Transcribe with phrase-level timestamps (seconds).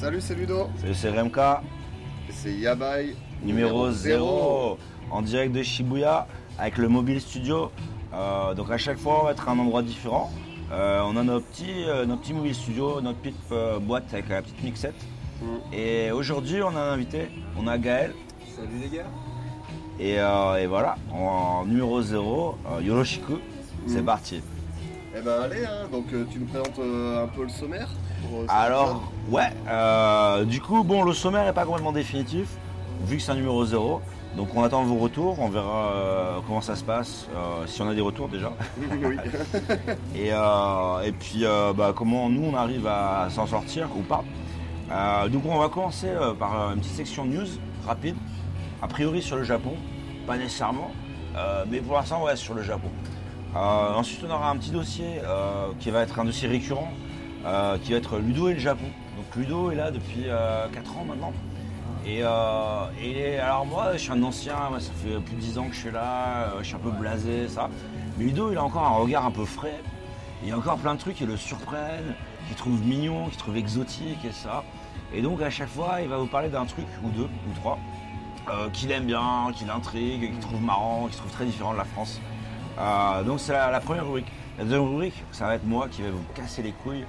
[0.00, 0.68] Salut, c'est Ludo.
[0.80, 1.38] Salut, c'est RMK,
[2.30, 3.14] C'est Yabai.
[3.42, 4.78] numéro 0,
[5.10, 6.26] en direct de Shibuya,
[6.58, 7.70] avec le Mobile Studio.
[8.14, 10.30] Euh, donc à chaque fois, on va être à un endroit différent.
[10.72, 14.28] Euh, on a nos petits, euh, nos petits Mobile Studio, notre petite euh, boîte avec
[14.28, 14.94] la petite mixette.
[15.40, 15.46] Mm.
[15.74, 17.28] Et aujourd'hui, on a un invité,
[17.58, 18.12] on a Gaël.
[18.54, 19.04] Salut les gars.
[19.98, 23.38] Et, euh, et voilà, en numéro 0, euh, Yoroshiku,
[23.86, 24.06] c'est Mm.
[24.06, 24.42] parti.
[25.18, 27.88] Eh ben allez, hein, donc euh, tu nous présentes euh, un peu le sommaire
[28.28, 32.48] pour, euh, Alors, ouais, euh, du coup, bon, le sommaire n'est pas complètement définitif,
[33.04, 34.00] vu que c'est un numéro 0.
[34.36, 37.88] Donc on attend vos retours, on verra euh, comment ça se passe, euh, si on
[37.88, 38.52] a des retours déjà.
[39.02, 39.16] oui.
[40.14, 41.44] Et, et puis
[41.74, 44.22] bah, comment nous on arrive à s'en sortir ou pas.
[45.28, 47.46] Donc on va commencer par une petite section news
[47.86, 48.16] rapide,
[48.82, 49.72] a priori sur le Japon,
[50.26, 50.90] pas nécessairement,
[51.70, 52.90] mais pour l'instant ouais sur le Japon.
[53.54, 55.20] Ensuite on aura un petit dossier
[55.80, 56.92] qui va être un dossier récurrent,
[57.82, 58.86] qui va être Ludo et le Japon.
[59.36, 60.26] Ludo est là depuis
[60.72, 61.32] 4 ans maintenant.
[62.06, 65.64] Et, euh, et alors moi je suis un ancien, ça fait plus de 10 ans
[65.68, 67.68] que je suis là, euh, je suis un peu blasé, ça.
[68.16, 69.80] Mais Ludo il a encore un regard un peu frais.
[70.42, 72.14] Il y a encore plein de trucs qui le surprennent,
[72.46, 74.62] qu'il trouve mignon, qu'il trouve exotique et ça.
[75.12, 77.78] Et donc à chaque fois, il va vous parler d'un truc ou deux ou trois
[78.50, 81.84] euh, qu'il aime bien, qu'il intrigue, qu'il trouve marrant, qu'il trouve très différent de la
[81.84, 82.20] France.
[82.78, 84.30] Euh, donc c'est la, la première rubrique.
[84.58, 87.04] La deuxième rubrique, ça va être moi qui vais vous casser les couilles.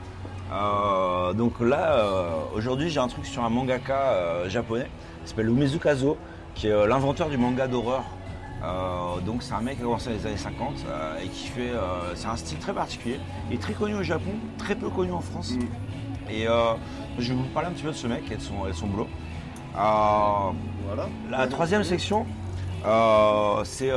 [0.51, 4.89] Euh, donc là, euh, aujourd'hui, j'ai un truc sur un mangaka euh, japonais
[5.23, 6.17] qui s'appelle Umezu Kazo,
[6.55, 8.03] qui est l'inventeur du manga d'horreur.
[9.25, 11.71] Donc c'est un mec qui a commencé dans les années 50 euh, et qui fait.
[12.15, 13.19] c'est un style très particulier.
[13.49, 15.53] Il est très connu au Japon, très peu connu en France.
[15.53, 16.31] Mm.
[16.31, 16.45] Et
[17.19, 18.75] je vais vous parler un petit peu de ce mec et de son, et de
[18.75, 19.07] son boulot.
[19.73, 21.09] Voilà.
[21.29, 22.25] la troisième section,
[23.63, 23.91] c'est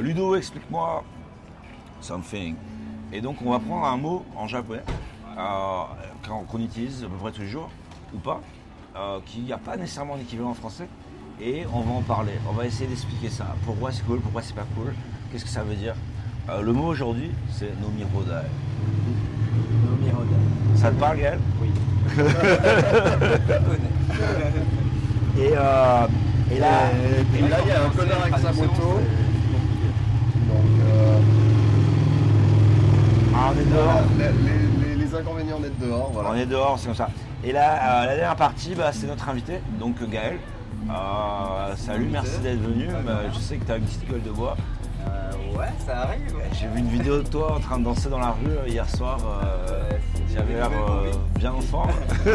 [0.00, 1.04] Ludo, explique-moi
[2.00, 2.56] something.
[3.12, 4.82] Et donc on va prendre un mot en japonais
[6.26, 7.70] qu'on qu'on utilise à peu près tous les jours,
[8.14, 8.40] ou pas,
[8.96, 10.86] euh, qui n'a pas nécessairement d'équivalent en français,
[11.40, 12.32] et on va en parler.
[12.48, 13.54] On va essayer d'expliquer ça.
[13.64, 14.92] Pourquoi c'est cool, pourquoi c'est pas cool,
[15.32, 15.94] qu'est-ce que ça veut dire.
[16.48, 18.46] Euh, le mot aujourd'hui, c'est nomirodai.
[20.76, 21.38] Ça te parle, Gaël?
[21.60, 21.68] Oui.
[25.38, 26.06] Et, euh,
[26.50, 26.90] et là,
[27.38, 28.72] Et là, il y a un connard avec sa moto.
[30.48, 31.18] Donc, euh,
[33.34, 33.84] ah, on est dehors.
[33.84, 34.79] voilà, les, les-
[35.10, 36.30] les inconvénients d'être dehors, voilà.
[36.30, 37.08] On est dehors, c'est comme ça.
[37.44, 40.38] Et là, euh, la dernière partie, bah, c'est notre invité, donc Gaël.
[40.88, 42.88] Euh, salut, merci d'être venu.
[42.88, 44.56] Euh, je sais que tu as une petite gueule de bois.
[45.06, 46.34] Euh, ouais, ça arrive.
[46.52, 48.88] J'ai vu une vidéo de toi en train de danser dans la rue euh, hier
[48.88, 49.18] soir.
[49.24, 49.90] Euh,
[50.30, 51.90] tu avais l'air euh, bien en forme.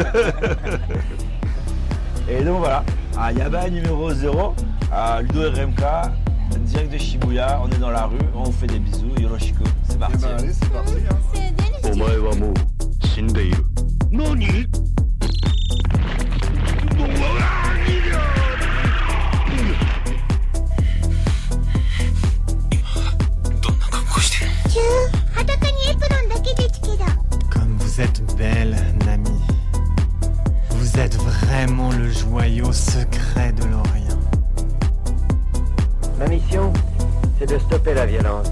[2.27, 2.83] Et donc voilà,
[3.17, 4.55] à Yaba numéro 0,
[4.91, 5.83] à Ludo RMK,
[6.65, 9.99] direct de Shibuya, on est dans la rue, on vous fait des bisous, Yoroshiko, c'est
[9.99, 10.17] parti.
[10.21, 10.93] Eh ben, c'est parti.
[27.51, 29.29] Comme vous êtes belle, Nami.
[30.71, 33.94] Vous êtes vraiment le joyau secret de l'oreille.
[36.17, 36.71] Ma mission,
[37.37, 38.47] c'est de stopper la violence.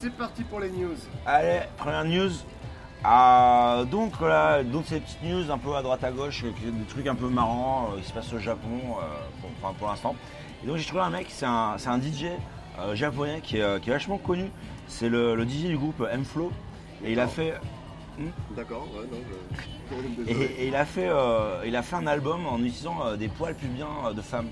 [0.00, 0.94] C'est parti pour les news.
[1.26, 2.30] Allez, première news.
[3.06, 6.86] Ah, donc là, donc ces petites news un peu à droite à gauche, euh, des
[6.86, 9.02] trucs un peu marrants euh, qui se passent au Japon, euh,
[9.42, 10.16] pour, enfin, pour l'instant.
[10.64, 12.24] Et donc j'ai trouvé un mec, c'est un, un DJ
[12.78, 14.46] euh, japonais qui est, euh, qui est vachement connu.
[14.88, 16.50] C'est le, le DJ du groupe M-Flow.
[17.04, 17.54] Et il a fait,
[18.56, 19.18] D'accord, ouais, non,
[20.26, 20.30] je...
[20.30, 23.28] et, et il a fait, euh, il a fait un album en utilisant euh, des
[23.28, 24.48] poils pubiens de femmes.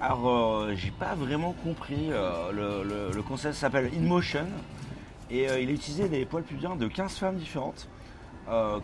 [0.00, 2.08] Alors, j'ai pas vraiment compris.
[2.08, 4.46] le, le- le concept s'appelle In Motion.
[5.30, 7.88] Et il a utilisé des poils pubiens de 15 femmes différentes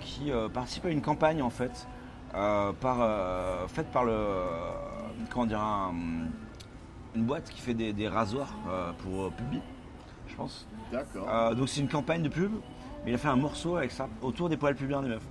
[0.00, 1.86] qui participent à une campagne en fait,
[2.32, 4.14] par, faite par le.
[5.30, 5.94] Comment dire, un-
[7.14, 9.60] une boîte qui fait des, des rasoirs euh, pour euh, pubis,
[10.28, 10.66] je pense.
[10.92, 11.26] D'accord.
[11.28, 12.52] Euh, donc c'est une campagne de pub,
[13.04, 15.22] mais il a fait un morceau avec ça, autour des poils pubiens des meufs.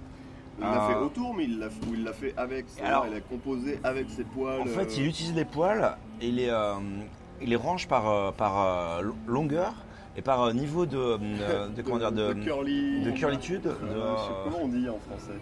[0.59, 2.65] il l'a fait autour, mais il l'a ou il l'a fait avec.
[2.83, 4.61] alors- il a composé avec ses poils.
[4.61, 6.73] En fait, euh, il utilise les poils et il les, euh,
[7.41, 9.73] il les range par, par euh, lo- longueur
[10.17, 11.17] et par niveau de,
[11.75, 13.03] de, comment dire, de, de curly.
[13.03, 13.71] de curlitude, Euh,
[14.13, 15.37] de, je sais comment on dit en français.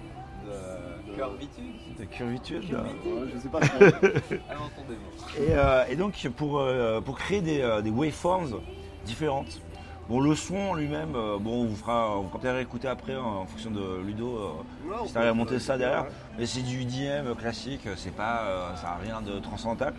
[0.45, 1.63] De curvitude.
[1.99, 2.63] De curvitude.
[2.73, 3.77] Ouais, je sais pas trop.
[4.49, 5.11] Alors entendez-moi.
[5.39, 8.59] Et, euh, et donc pour, euh, pour créer des, euh, des waveforms
[9.05, 9.61] différentes,
[10.07, 13.47] Bon, le son lui-même, bon, on vous fera, on pourra peut-être écouter après hein, en
[13.47, 14.63] fonction de Ludo.
[14.85, 16.03] Ouais, si t'arrives à peut- monter ça derrière.
[16.03, 19.95] ouais, Mais c'est du IDM classique, c'est pas, ça a rien de transcendantal.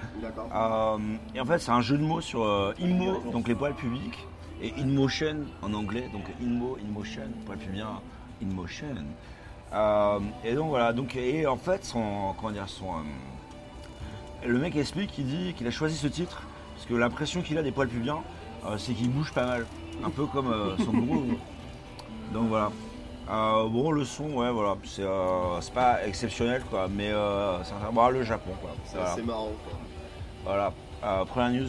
[1.34, 2.44] Et en fait, c'est un jeu de mots sur
[2.81, 4.16] InMo, donc les poils publics,
[4.62, 8.00] et InMotion en anglais, donc InMo, InMotion, poils pubiens,
[8.40, 8.94] InMotion.
[9.72, 14.76] Euh, et donc voilà, donc, et en fait, son, comment dire, son, euh, le mec
[14.76, 16.42] explique, il dit qu'il a choisi ce titre,
[16.74, 18.20] parce que l'impression qu'il a des poils pubiens,
[18.66, 19.66] euh, c'est qu'il bouge pas mal,
[20.04, 21.24] un peu comme euh, son bourreau.
[22.32, 22.70] Donc voilà.
[23.28, 27.74] Euh, bon, le son, ouais, voilà, c'est euh, c'est pas exceptionnel, quoi, mais euh, ça
[27.82, 28.70] va voir le Japon, quoi.
[28.84, 29.16] C'est Voilà.
[29.24, 29.78] marrant quoi.
[30.44, 30.72] Voilà,
[31.04, 31.68] Euh, première news.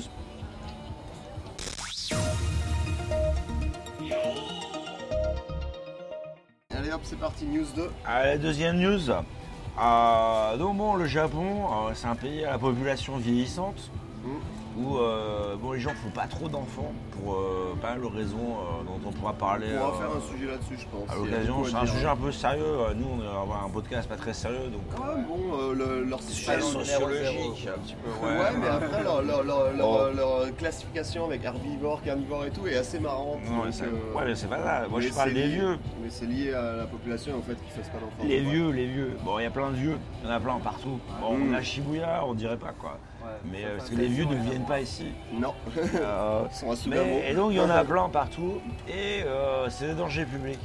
[6.97, 7.89] Hop, c'est parti, news 2.
[8.05, 9.09] Allez, deuxième news.
[9.11, 13.91] Euh, donc bon, le Japon, euh, c'est un pays à la population vieillissante,
[14.23, 14.29] Mm.
[14.77, 18.37] Où euh, bon, les gens font pas trop d'enfants pour euh, pas mal de raisons
[18.37, 21.09] euh, dont on pourra parler On va euh, faire un sujet là-dessus, je pense.
[21.09, 21.63] à a l'occasion.
[21.65, 21.93] C'est un dire.
[21.93, 22.75] sujet un peu sérieux.
[22.95, 26.03] Nous, on va avoir un podcast pas très sérieux, donc Ah ouais, bon, euh, le-
[26.03, 26.61] leur sujet système.
[26.61, 28.25] sociologique, un petit peu.
[28.25, 30.15] Ouais, mais après leur, leur- leur- leur- Bon.
[30.15, 33.39] leur classification avec herbivore, carnivore et tout est assez marrante.
[33.49, 34.87] Non, donc, euh, ouais, mais c'est pas ça.
[34.89, 35.77] Moi, je parle des lié- vieux.
[36.03, 38.23] Mais c'est lié à la population en fait qui fasse pas d'enfants.
[38.27, 39.17] Les vieux, les vieux.
[39.23, 39.97] Bon, il y a plein de vieux.
[40.23, 40.99] Il y en a plein partout.
[41.21, 41.49] Bon, Mm.
[41.51, 42.97] on a Shibuya, on dirait pas quoi.
[43.45, 45.07] Mais euh, parce que les vieux ne viennent pas ici.
[45.33, 46.75] Non, Euh, ils sont à.
[46.87, 50.59] Mais- et donc il y en a plein partout et euh, c'est des dangers publics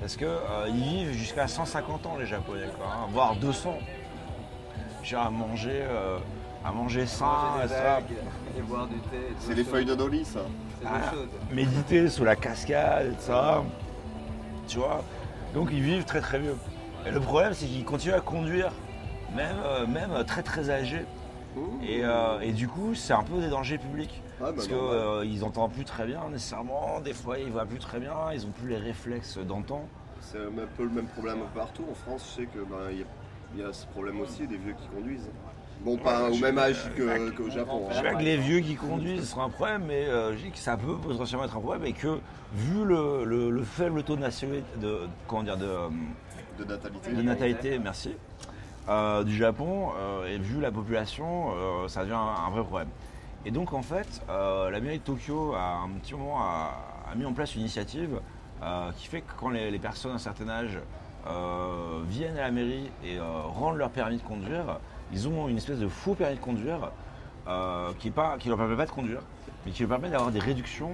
[0.00, 0.74] parce que euh, ils
[1.06, 3.74] vivent jusqu'à 150 ans les Japonais quoi, hein, voire 200.
[5.02, 6.18] J'ai à manger, euh,
[6.64, 7.26] à manger sain,
[7.56, 8.04] Manger des ça, algues
[8.58, 9.16] et boire du thé.
[9.16, 9.72] et de C'est l'eau les chaude.
[9.72, 10.40] feuilles de Dolly ça.
[10.86, 10.90] Ah.
[11.52, 13.62] méditer sous la cascade, et ça,
[14.68, 15.02] tu vois?
[15.54, 16.56] Donc ils vivent très très vieux.
[17.06, 18.70] Et le problème c'est qu'ils continuent à conduire
[19.34, 21.04] même, euh, même très très âgés.
[21.86, 24.22] Et, euh, et du coup c'est un peu des dangers publics.
[24.40, 27.98] Ah, bah, Parce qu'ils n'entendent plus très bien nécessairement, des fois ils voient plus très
[28.00, 29.86] bien, ils ont plus les réflexes d'antan.
[30.20, 31.84] C'est un peu le même problème partout.
[31.90, 33.06] En France, je sais que ben, y, a-
[33.54, 35.28] il y a ce problème aussi des vieux qui conduisent.
[35.84, 37.84] Bon, pas au je- même âge euh, que- qu'au Japon.
[37.88, 37.96] Je hein.
[37.96, 40.50] sais pas que les vieux qui conduisent ce sera un problème, mais euh, je dis
[40.50, 42.18] que ça peut potentiellement être un problème et que
[42.52, 45.88] vu le, le- le faible taux de, comment dire, de, euh,
[46.58, 47.12] De natalité.
[47.12, 48.16] de natalité, merci,
[48.88, 52.88] euh, du Japon, euh, et vu la population, euh, ça devient un, vrai problème.
[53.44, 57.32] Et donc en fait, la mairie de Tokyo a un petit moment a, mis en
[57.32, 58.20] place une initiative
[58.96, 60.78] qui fait que quand les, personnes d'un certain âge
[62.08, 64.80] viennent à la mairie et rendent leur permis de conduire,
[65.12, 66.90] ils ont une espèce de faux permis de conduire
[68.00, 69.20] qui ne leur permet pas de conduire,
[69.64, 70.90] mais qui leur permet d'avoir des réductions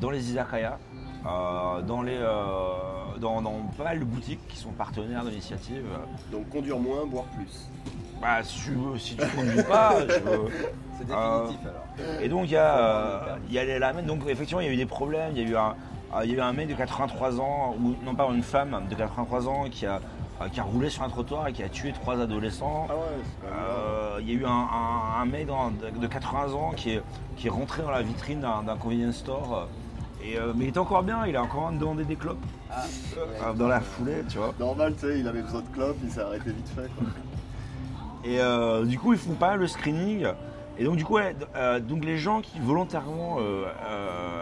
[0.00, 0.78] dans les izakaya,
[1.24, 5.84] dans, les, euh, dans, dans pas mal de boutiques qui sont partenaires de l'initiative.
[6.32, 7.68] Donc conduire moins, boire plus.
[8.20, 10.46] Bah, si tu veux, si tu conduis pas, tu veux.
[10.98, 12.20] C'est définitif alors.
[12.22, 14.02] Et donc il y a, euh, il y a les.
[14.02, 15.32] Donc effectivement, il y a eu des problèmes.
[15.36, 15.74] Il y a eu un,
[16.14, 18.82] euh, il y a eu un mec de 83 ans, ou non pas une femme
[18.90, 20.00] de 83 ans qui a,
[20.42, 22.86] euh, qui a roulé sur un trottoir et qui a tué trois adolescents.
[22.90, 23.50] Ah ouais.
[23.52, 27.02] Euh, il y a eu un, un- un mec de, de 80 ans qui est,
[27.36, 29.68] qui est rentré dans la vitrine d'un convenience store.
[30.24, 32.82] Et, euh, mais il était encore bien, il a encore demandé des clopes Ah,
[33.16, 34.52] euh, dans la foulée, tu vois.
[34.58, 36.90] Normal, tu sais, il avait besoin de clopes, il s'est arrêté vite fait.
[36.96, 37.06] Quoi.
[38.24, 40.26] Et euh, du coup, ils font pas le screening.
[40.76, 43.38] Et donc, du coup, ouais, euh, donc les gens qui volontairement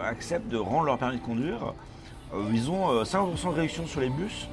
[0.03, 1.73] acceptent de rendre leur permis de conduire,
[2.51, 4.47] ils ont euh, 50% de réduction sur les bus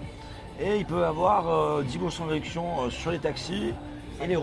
[0.61, 3.73] et ils peuvent avoir euh, 10% de réduction sur les taxis
[4.23, 4.41] et les 10%.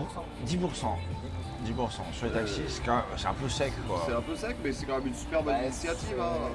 [1.64, 4.02] 10% sur les taxis, c'est quand même- c'est un peu sec quoi.
[4.06, 6.16] C'est un peu sec, mais c'est quand même une super bonne Bah, initiative.
[6.20, 6.50] Hein.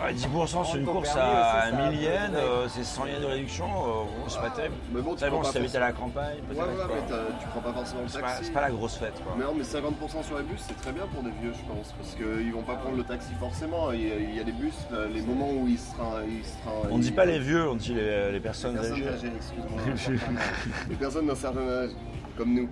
[0.00, 2.84] Ouais, 10% sur une Ton course permis à aussi, ça 1000 a yens, euh, c'est
[2.84, 4.76] 100 yens de réduction, euh, bon, c'est pas terrible.
[4.92, 6.68] Mais bon, tu prends bon, pas si t'habites à forcément- la campagne, Ouais, peut-être.
[6.68, 6.86] ouais, quoi.
[6.94, 8.44] mais t'as- tu prends pas forcément le C'est pas, taxi.
[8.44, 9.34] c'est pas la grosse fête quoi.
[9.36, 11.92] Mais non, mais 50% sur les bus, c'est très bien pour des vieux, je pense.
[11.98, 13.90] Parce qu'ils vont pas prendre le taxi forcément.
[13.90, 16.22] Il y a, il y a des bus, euh, les moments où ils sera.
[16.28, 16.44] Ils
[16.92, 19.08] On dit pas les vieux, on dit les, les personnes personnes âgées.
[19.08, 20.28] âgées, excuse-moi.
[20.90, 21.90] les personnes d'un certain âge,
[22.38, 22.68] comme nous.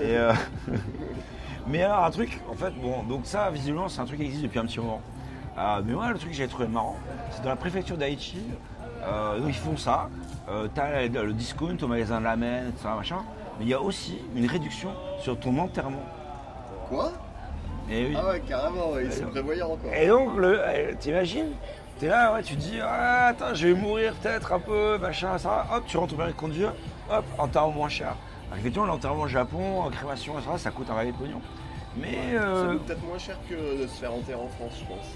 [0.00, 0.32] Et, euh,
[1.66, 4.42] Mais alors un truc, en fait, bon, donc ça visiblement c'est un truc qui existe
[4.42, 5.00] depuis un petit moment.
[5.58, 6.96] Euh, mais moi le truc que j'ai trouvé marrant,
[7.30, 8.42] c'est dans la préfecture d'Aichi,
[9.02, 10.08] euh, ils font ça,
[10.74, 12.88] t'as le, discount au magasin de lamen, etc.
[12.96, 13.18] machin,
[13.58, 16.02] mais il y a aussi une réduction sur ton enterrement.
[16.88, 17.12] Quoi?
[17.90, 18.16] Et oui.
[18.16, 19.92] Ah ouais, carrément, ouais, ils sont prévoyants encore.
[19.92, 21.52] Et donc, le, euh, t'imagines?
[21.98, 25.38] T'es là, ouais, tu te dis, ah, attends, je vais mourir peut-être un peu, machin,
[25.38, 25.66] ça.
[25.72, 26.72] Hop, tu rentres au permis de conduire,
[27.10, 28.16] hop, enterrement moins cher.
[28.54, 31.40] Alors, effectivement, l'enterrement au Japon, en crémation, etc., ça coûte un paquet de pognon.
[31.96, 34.84] Mais, Ça euh, coûte peut-être moins cher que de se faire enterrer en France, je
[34.86, 35.06] pense.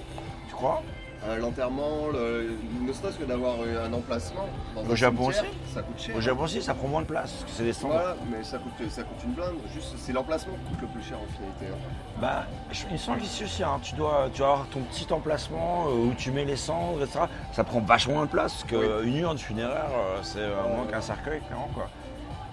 [0.49, 0.83] tu crois?
[1.27, 4.47] Euh, L'enterrement, le- ne serait-ce que d'avoir un emplacement.
[4.77, 6.15] Dans Au un Japon cimetière, Ça coûte cher.
[6.17, 7.95] Au Japon aussi, ça prend moins de place, parce que c'est des cendres.
[7.95, 9.57] Voilà, mais ça coûte, ça coûte une blinde.
[9.75, 11.67] Juste, c'est l'emplacement qui coûte le plus cher en finalité.
[11.75, 11.89] hein.
[12.21, 15.13] Bah, je- il me semble qu'ici aussi, hein, tu, dois, tu dois avoir ton petit
[15.13, 17.25] emplacement euh, où tu mets les cendres, etc.
[17.53, 18.65] Ça prend vachement moins de place, parce
[19.03, 21.69] qu'une urne funéraire, euh, c'est euh, moins qu'un cercueil, clairement.
[21.75, 21.89] Quoi.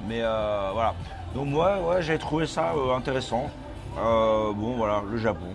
[0.07, 0.93] Mais euh, voilà.
[1.33, 3.49] Donc moi, ouais, j'ai trouvé ça euh, intéressant.
[3.97, 5.47] Euh, bon, voilà, le Japon.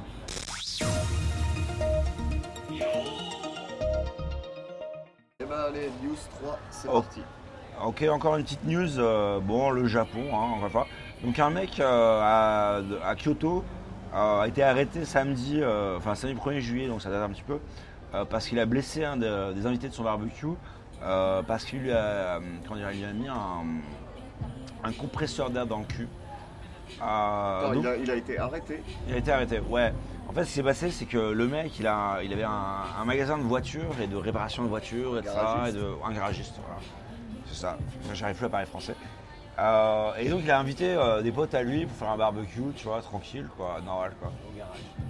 [5.40, 7.00] Et ben allez, news 3, c'est Oh.
[7.02, 7.23] parti.
[7.85, 8.99] Ok, encore une petite news.
[8.99, 10.87] euh, bon, le Japon, hein, on va pas.
[11.25, 13.64] Donc un mec à, à Kyoto
[14.12, 15.62] a été arrêté samedi,
[15.97, 17.59] enfin samedi 1er juillet, donc ça date un petit peu,
[18.28, 20.47] parce qu'il a blessé un de- des invités de son barbecue,
[21.00, 23.64] parce qu'il lui a, comment dire, il lui a mis un,
[24.85, 26.09] un compresseur d'air dans le cul.
[27.02, 28.82] Euh, donc- il, a, il a été arrêté.
[29.09, 29.92] il a été arrêté, ouais.
[30.28, 32.50] En fait, ce qui s'est passé, c'est que le mec, il, a, il avait un,
[33.00, 35.35] un magasin de voitures et de réparation de voitures, etc.
[35.68, 36.80] Et de, un garagiste, voilà.
[37.47, 37.78] C'est ça.
[38.14, 38.94] J'arrive plus à parler français.
[39.59, 42.62] Euh, et donc, il a invité euh, des potes à lui pour faire un barbecue,
[42.76, 44.32] tu vois, tranquille, quoi, normal, quoi.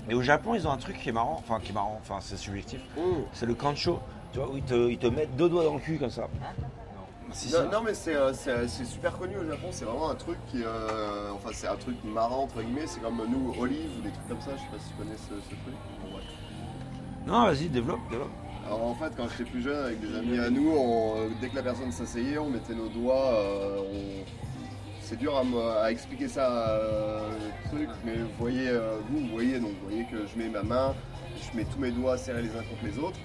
[0.08, 2.16] Et au Japon, ils ont un truc qui est marrant, enfin, qui est marrant, enfin,
[2.20, 2.80] c'est subjectif.
[2.98, 3.26] Oh.
[3.32, 4.00] C'est le kancho,
[4.32, 6.28] tu vois, où ils te, ils te mettent deux doigts dans le cul, comme ça.
[6.32, 6.89] Si,
[7.32, 7.52] si.
[7.52, 10.62] Non, non, mais c'est euh, c'est- super connu au Japon, c'est vraiment un truc qui.
[10.64, 14.28] euh, enfin, c'est un truc marrant entre guillemets, c'est comme nous, Olive ou des trucs
[14.28, 15.74] comme ça, je sais pas si tu connais ce, ce truc.
[16.02, 16.22] Bon, ouais.
[17.26, 18.30] Non, vas-y, développe, développe.
[18.66, 21.48] Alors en fait, quand j'étais plus jeune, avec des amis à nous, on, euh, dès
[21.48, 23.32] que la personne s'asseyait, on mettait nos doigts.
[23.34, 24.24] euh, on-
[25.02, 25.36] C'est dur
[25.82, 27.18] à, expliquer ça, euh,
[27.68, 28.70] truc, mais vous voyez,
[29.10, 30.94] vous, vous voyez, donc vous voyez que je mets ma main,
[31.36, 33.18] je mets tous mes doigts serrés les uns contre les autres.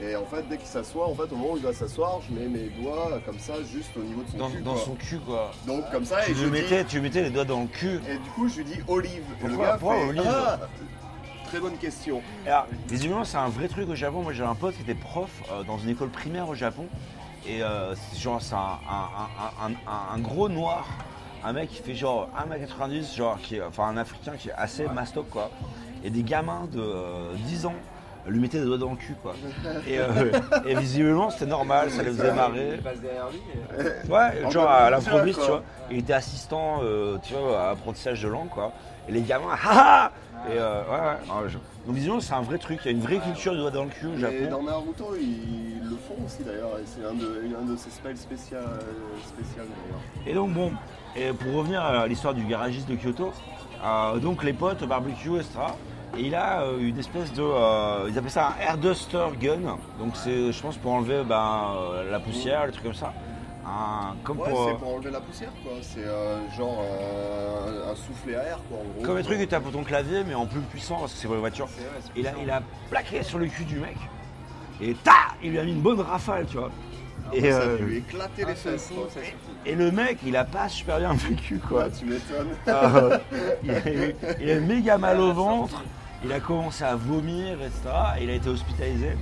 [0.00, 2.34] Et en fait, dès qu'il s'assoit, en fait, au moment où il doit s'asseoir, je
[2.34, 4.62] mets mes doigts comme ça, juste au niveau de son Dans, cul.
[4.62, 4.82] dans quoi.
[4.84, 5.50] son cul, quoi.
[5.66, 7.66] Donc comme ça, Tu et je dis- mettais, tu lui mettais les doigts dans le
[7.68, 8.00] cul.
[8.08, 9.22] et du coup, je lui dis Olive.
[9.40, 10.58] Et le Pourquoi- gars pourquoi fait, Olive Ah
[11.46, 12.22] Très bonne question.
[12.46, 14.22] Alors, visiblement, c'est un vrai truc au Japon.
[14.22, 16.86] Moi, j'ai un pote qui était prof euh, dans une école primaire au Japon.
[17.46, 20.86] Et euh, c'est genre, c'est un, un- un- un- un- un gros noir.
[21.44, 24.86] Un mec qui fait genre 1m90, genre, qui est, enfin un africain qui est assez
[24.86, 25.50] mastoc, quoi.
[26.04, 27.74] Et des gamins de euh, 10 ans
[28.26, 29.34] lui mettaient des doigts dans le cul, quoi.
[29.86, 30.04] Et, euh,
[30.66, 32.72] et visiblement, c'était normal, ça les faisait marrer.
[32.74, 33.40] Il passe derrière lui.
[34.06, 35.62] et- Ouais, En genre à l'improviste, tu vois.
[35.90, 38.72] Il était assistant, euh, tu vois, à apprentissage de langue, quoi.
[39.08, 40.12] Et les gamins, haha
[40.48, 41.42] Et euh, ouais, ouais.
[41.42, 42.80] ouais, je- Donc disons, c'est un vrai truc.
[42.84, 44.50] Il y a une vraie culture du doigt dans le cul au Et Japon.
[44.50, 46.78] dans Naruto, ils le font aussi d'ailleurs.
[46.80, 48.78] et C'est un de, un de ses spells spécial, euh,
[49.26, 50.00] spécial d'ailleurs.
[50.26, 50.72] Et donc bon,
[51.16, 53.32] et pour revenir à l'histoire du garagiste de Kyoto,
[53.84, 55.58] euh, donc les potes, barbecue, etc.
[56.16, 59.78] Et il a euh, une espèce de, euh, ils appellent ça un air duster gun.
[59.98, 63.12] Donc c'est, je pense, pour enlever ben, euh, la poussière, les trucs comme ça.
[63.64, 65.72] Un, comme Ouais, pour, c'est pour enlever la poussière quoi.
[65.80, 69.02] C'est euh, genre euh, un soufflet à air quoi en gros.
[69.04, 71.18] comme les trucs que tu as pour ton clavier, mais en plus puissant parce que
[71.18, 71.68] c'est pour les voitures.
[71.68, 73.96] C'est vrai, c'est Il a, il a plaqué sur le cul du mec.
[74.80, 76.70] Et ta Il lui a mis une bonne rafale, tu vois.
[77.32, 79.20] Et Et, ça euh, lui a éclaté les Un seul fesses ça
[79.64, 81.84] et le mec, il a pas super bien vécu, quoi.
[81.84, 82.48] Ouais, tu m'étonnes.
[82.66, 83.18] Euh,
[83.62, 83.88] il, a
[84.40, 85.84] il a eu méga mal au ventre,
[86.24, 87.80] il a commencé à vomir, etc.
[88.18, 89.16] Et il a été hospitalisé.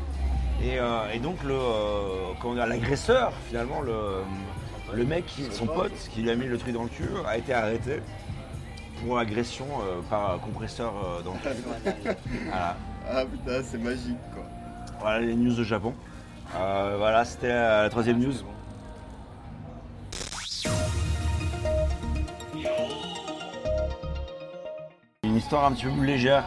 [0.63, 4.23] Et, euh, et donc le, euh, l'agresseur, finalement, le,
[4.93, 7.39] le mec, qui, son pote, qui lui a mis le truc dans le cul, a
[7.39, 8.01] été arrêté
[9.03, 10.93] pour agression euh, par compresseur
[11.25, 12.11] dans le cul.
[12.45, 12.77] Voilà.
[13.13, 14.45] Ah putain, c'est magique quoi.
[15.01, 15.95] Voilà les news de Japon.
[16.53, 18.35] Voilà, c'était la troisième news.
[25.25, 26.45] Une histoire un petit peu plus légère.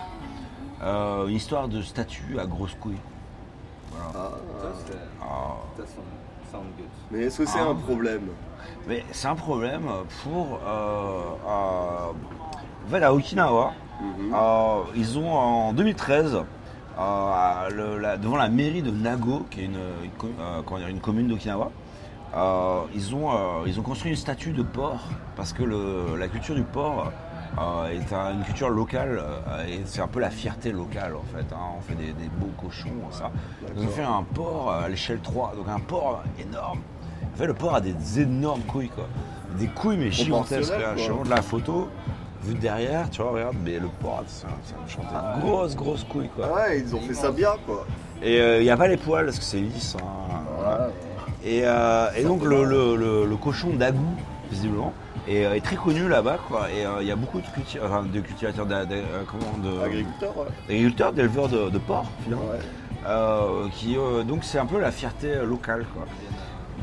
[0.84, 2.98] Euh, une histoire de statue à grosses couilles.
[3.98, 4.12] Ah.
[4.62, 5.56] Ça, c'est- Ah.
[5.78, 6.86] ça sound- sound good.
[7.12, 7.70] Mais est-ce que c'est Ah.
[7.70, 8.28] un problème
[8.88, 9.84] Mais c'est un problème
[10.24, 10.60] pour.
[10.66, 12.12] euh, euh,
[12.86, 13.72] en fait, à Okinawa,
[14.02, 14.34] Mhm.
[14.34, 16.36] euh, ils ont en 2013,
[17.00, 20.80] euh, le- la- devant la mairie de Nago, qui est une, une co- euh, comment
[20.80, 21.72] dire, une commune d'Okinawa,
[22.36, 23.36] euh, ils, ont, euh,
[23.68, 25.00] ils ont construit une statue de porc
[25.38, 27.12] parce que le- la culture du porc
[27.60, 31.24] euh, est un- une culture locale euh, et c'est un peu la fierté locale en
[31.38, 31.46] fait.
[31.54, 31.60] hein.
[31.78, 33.32] On fait des, des beaux cochons, ça.
[33.78, 36.80] Ils ont fait un porc à l'échelle 3, donc un porc énorme.
[37.34, 39.08] En fait, le porc a des énormes couilles, quoi.
[39.58, 40.72] Des couilles, mais gigantesques.
[40.72, 40.96] Là.
[40.98, 41.90] Je te montre la photo.
[42.44, 45.12] Vu de derrière, tu vois, regarde, mais le porc, c'est un chanteur.
[45.14, 46.54] Ah Grosse, grosse couille, quoi.
[46.54, 47.86] Ouais, ils ont fait ça bien quoi.
[48.22, 49.96] Et il n'y a pas les poils parce que c'est lisse.
[49.98, 50.06] hein,
[50.58, 50.90] voilà.
[51.46, 54.06] Et, euh, et donc, le, le- le- le cochon d'Agou,
[54.52, 54.92] visiblement,
[55.28, 56.70] est, est très connu là-bas, quoi.
[56.72, 59.80] Et il y a beaucoup de, culti- enfin, de cultivateurs, d'a- d'a- euh, comment, de-
[59.84, 60.46] Agriculteur, ouais.
[60.68, 62.46] d'agriculteurs, d'éleveurs de, de porc, finalement.
[62.46, 62.60] Ouais.
[63.06, 65.86] Euh, qui, euh, donc c'est un peu la fierté euh, locale.
[65.94, 66.06] Quoi.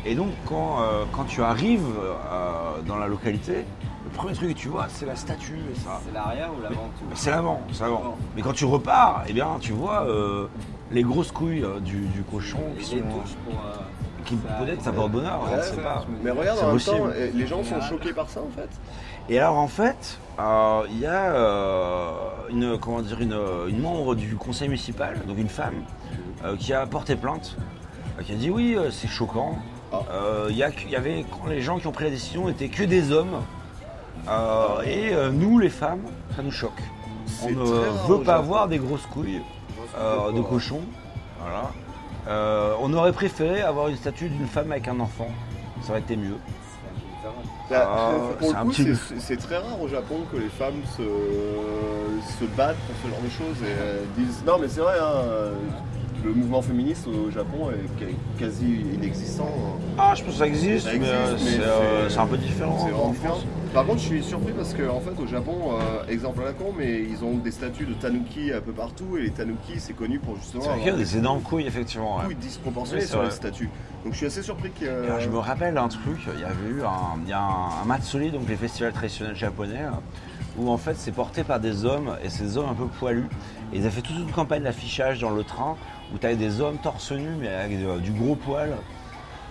[0.05, 3.65] Et donc quand, euh, quand tu arrives euh, dans la localité,
[4.05, 6.01] le premier truc que tu vois, c'est la statue et ça.
[6.07, 7.05] C'est l'arrière ou l'avant tout?
[7.15, 8.17] C'est l'avant, c'est l'avant.
[8.37, 10.47] Mais quand tu repars, eh bien, tu vois euh,
[10.91, 12.97] les grosses couilles euh, du, du cochon qui sont.
[12.97, 13.55] Les touches pour.
[13.55, 13.77] euh,
[14.25, 16.05] qui peut-être ça porte bonheur, on ne Ouais, sait ça, pas.
[16.23, 16.97] Mais regarde, C'est en même possible.
[16.99, 18.69] temps, les gens sont choqués par ça en fait.
[19.29, 22.11] Et alors en fait, euh, il y a euh,
[22.51, 25.83] une, comment dire, une, une membre du conseil municipal, donc une femme,
[26.45, 27.57] euh, qui a porté plainte,
[28.19, 29.57] euh, qui a dit oui, euh, c'est choquant.
[29.93, 29.99] Ah.
[30.13, 32.11] Euh, Il y, a que- il y avait quand les gens qui ont pris la
[32.11, 33.41] décision n'étaient que des hommes.
[34.29, 36.03] Euh, et euh, nous, les femmes,
[36.37, 36.71] ça nous choque.
[37.43, 39.41] On C'est ne veut pas avoir des grosses couilles
[39.99, 40.81] euh, de cochon.
[41.41, 41.71] Voilà.
[42.29, 45.29] Euh, on aurait préféré avoir une statue d'une femme avec un enfant.
[45.83, 46.37] Ça aurait été mieux.
[47.73, 48.13] Ah,
[49.19, 53.29] c'est très rare au Japon que les femmes se, se battent pour ce genre de
[53.29, 54.43] choses et euh, disent.
[54.47, 55.23] Non, mais c'est vrai, hein,
[56.25, 59.49] le mouvement féministe au Japon est quasi inexistant.
[59.49, 59.81] hein.
[59.99, 62.27] Ah, je pense que ça existe, Ça mais, existe, euh, mais c'est euh, c'est- un
[62.27, 62.77] peu différent.
[62.79, 63.39] C'est en vraiment différent.
[63.73, 66.53] Par contre, je suis surpris parce qu'en en fait, au Japon, euh, exemple à la
[66.53, 69.93] con, mais ils ont des statues de tanuki un peu partout et les tanuki, c'est
[69.93, 72.19] connu pour justement C'est vrai qu'il y a des énormes couilles, effectivement.
[72.19, 72.25] ouais.
[72.27, 73.71] couilles disproportionnées Oui, c'est sur les statues.
[74.05, 74.87] Donc je suis assez surpris que.
[75.05, 77.83] Alors, je me rappelle un truc, il y avait eu un, il y a un,
[77.83, 79.83] un matsuri, donc les festivals traditionnels japonais,
[80.61, 83.29] où en fait c'est porté par des hommes, et ces hommes un peu poilus.
[83.73, 85.77] Et ils avaient fait toute une campagne d'affichage dans le train,
[86.15, 88.71] où tu avais des hommes torse nu, mais avec euh, du gros poil.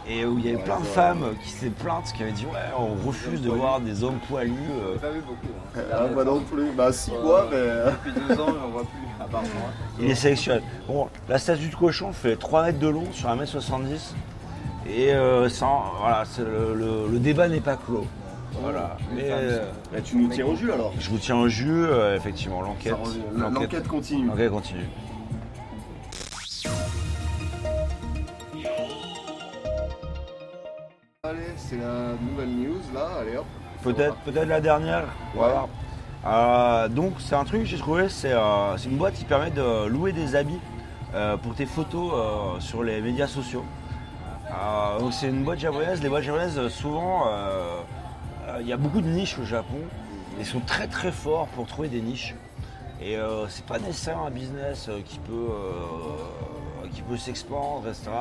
[0.07, 0.87] Et où il y avait Ouais, plein de ouais.
[0.87, 4.53] femmes qui s'étaient plaintes, qui avaient dit Ouais, on refuse de voir des hommes poilus.
[4.81, 4.93] euh.
[4.93, 5.53] J'ai pas vu beaucoup.
[5.77, 5.81] Hein.
[5.93, 6.71] Ah, bah non plus.
[6.75, 7.91] Bah si, Euh, moi, mais.
[8.11, 9.69] Depuis deux ans, on voit plus, à part moi.
[9.99, 10.61] Il les sélectionne.
[10.87, 14.13] Bon, la statue de cochon fait 3 mètres de long sur 1m70.
[14.87, 18.07] Et euh, sans, voilà, c'est le, le- le débat n'est pas clos.
[18.53, 18.97] Voilà.
[19.13, 20.93] Mais euh, Mais tu nous tiens au jus alors.
[20.99, 22.95] je vous tiens au jus, euh, effectivement, Ça l'enquête.
[23.35, 24.27] L'enquête continue.
[24.27, 24.89] L'enquête continue.
[31.23, 33.45] Allez, c'est la nouvelle news là, allez hop.
[33.83, 35.05] Peut-être peut la dernière.
[35.35, 35.67] Voilà.
[36.25, 39.87] Euh, donc c'est un truc que j'ai trouvé, c'est euh, une boîte qui permet de
[39.87, 40.59] louer des habits
[41.15, 43.63] euh, pour tes photos euh, sur les médias sociaux.
[44.49, 46.01] Euh, donc c'est une boîte japonaise.
[46.01, 47.81] Les boîtes japonaises, euh, souvent, euh, euh,
[48.59, 49.79] il y a beaucoup de niches au Japon.
[50.39, 52.35] Ils sont très très forts pour trouver des niches.
[53.01, 58.11] Et euh, c'est pas nécessairement un business euh, qui peut, euh, qui peut s'expandre, etc.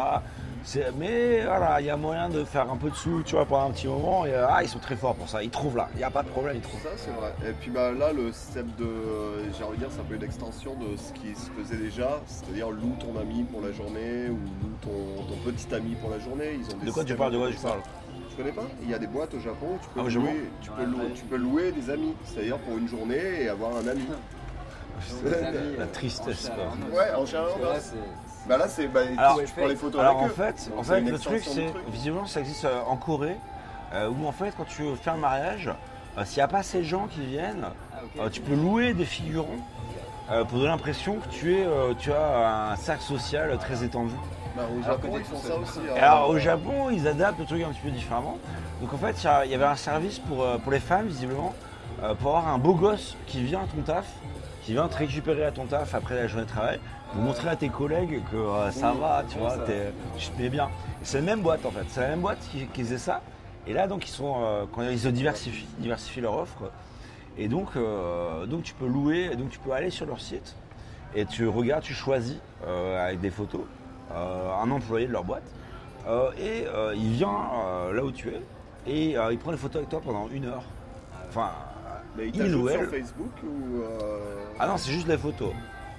[0.98, 3.68] Mais voilà, il y a moyen de faire un peu de sous, tu vois, pendant
[3.68, 4.26] un petit moment.
[4.26, 5.42] Et euh, ah, ils sont très forts pour ça.
[5.42, 5.88] Ils trouvent là.
[5.94, 6.82] Il n'y a pas de problème, ils trouvent.
[6.82, 7.34] Ça c'est vrai.
[7.48, 10.22] Et puis bah là le système de, j'ai envie de dire, c'est un peu une
[10.22, 14.36] extension de ce qui se faisait déjà, c'est-à-dire loue ton ami pour la journée ou
[14.36, 16.58] loue ton, ton petit ami pour la journée.
[16.60, 17.80] Ils ont des De quoi tu parles De quoi tu parles
[18.38, 20.70] connais pas Il y a des boîtes au Japon où tu peux, Ah, louer, tu,
[20.70, 24.04] peux louer, tu peux louer des amis, c'est-à-dire pour une journée et avoir un ami.
[25.24, 26.64] Amis, La euh, tristesse, en quoi.
[26.64, 30.16] chaleur, Ouais, en là, bah, c'est- là c'est bah, Alors, tu prends les photos Alors
[30.16, 30.30] en eux.
[30.30, 33.36] fait, Donc, en fait le truc c'est visiblement ça existe euh, en Corée
[33.92, 35.70] euh, où en fait quand tu fais un mariage,
[36.16, 38.92] euh, s'il n'y a pas assez de gens qui viennent, Ah, euh, tu peux louer
[38.92, 39.46] des figurants
[40.32, 44.14] euh, pour donner l'impression que tu es euh, tu as un cercle social très étendu.
[44.58, 45.78] Bah, au Alors Japon que ils font ça aussi.
[45.88, 45.94] Hein.
[46.02, 48.38] alors au Japon, ils adaptent le truc un petit peu différemment.
[48.80, 51.54] Donc en fait, il y avait un service pour, euh, pour les femmes, visiblement,
[52.02, 54.06] euh, pour avoir un beau gosse qui vient à ton taf,
[54.62, 56.80] qui vient te récupérer à ton taf après la journée de travail,
[57.12, 59.54] pour montrer à tes collègues que euh, ça Oui, va, tu vois,
[60.18, 60.68] tu te mets bien.
[61.04, 63.22] C'est la même boîte en fait, c'est la même boîte qui, qui faisait ça.
[63.68, 66.70] Et là, donc, ils, sont, euh, quand ils se diversifient, diversifient leur offre.
[67.36, 70.56] Et donc, euh, donc, tu peux louer, donc tu peux aller sur leur site
[71.14, 73.62] et tu regardes, tu choisis euh, avec des photos
[74.14, 75.42] un employé de leur boîte.
[76.08, 78.40] Euh, et euh, il vient euh, là où tu es
[78.86, 80.62] et euh, il prend des photos avec toi pendant une heure.
[81.28, 81.50] Enfin,
[82.16, 82.86] Mais il t'ajoutent ou sur elle.
[82.88, 83.82] Facebook ou.
[83.82, 84.20] euh,
[84.58, 85.50] Ah non, c'est juste les photos.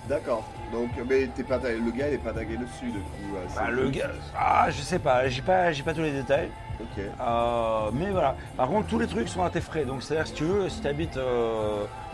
[0.07, 0.43] D'accord.
[0.73, 3.35] Donc, mais t'es pas le gars il est pas tagué dessus du coup.
[3.35, 6.49] euh, Bah, le gars, ah, je sais pas, j'ai pas, j'ai pas tous les détails.
[6.79, 7.03] Ok.
[7.21, 8.35] Euh, mais voilà.
[8.57, 9.83] Par contre, tous les trucs sont à tes frais.
[9.85, 11.19] Donc, c'est-à-dire, si tu veux, si tu habites,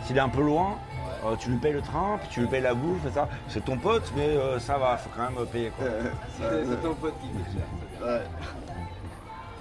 [0.04, 0.76] s'il est un peu loin,
[1.24, 3.28] euh, tu lui payes le train, puis tu lui payes la bouffe, et ça.
[3.48, 5.70] C'est ton pote, mais euh, ça va, faut quand même payer.
[5.70, 5.86] Quoi.
[5.86, 8.06] Euh, C'est ton pote qui coûte cher.
[8.08, 8.22] ouais.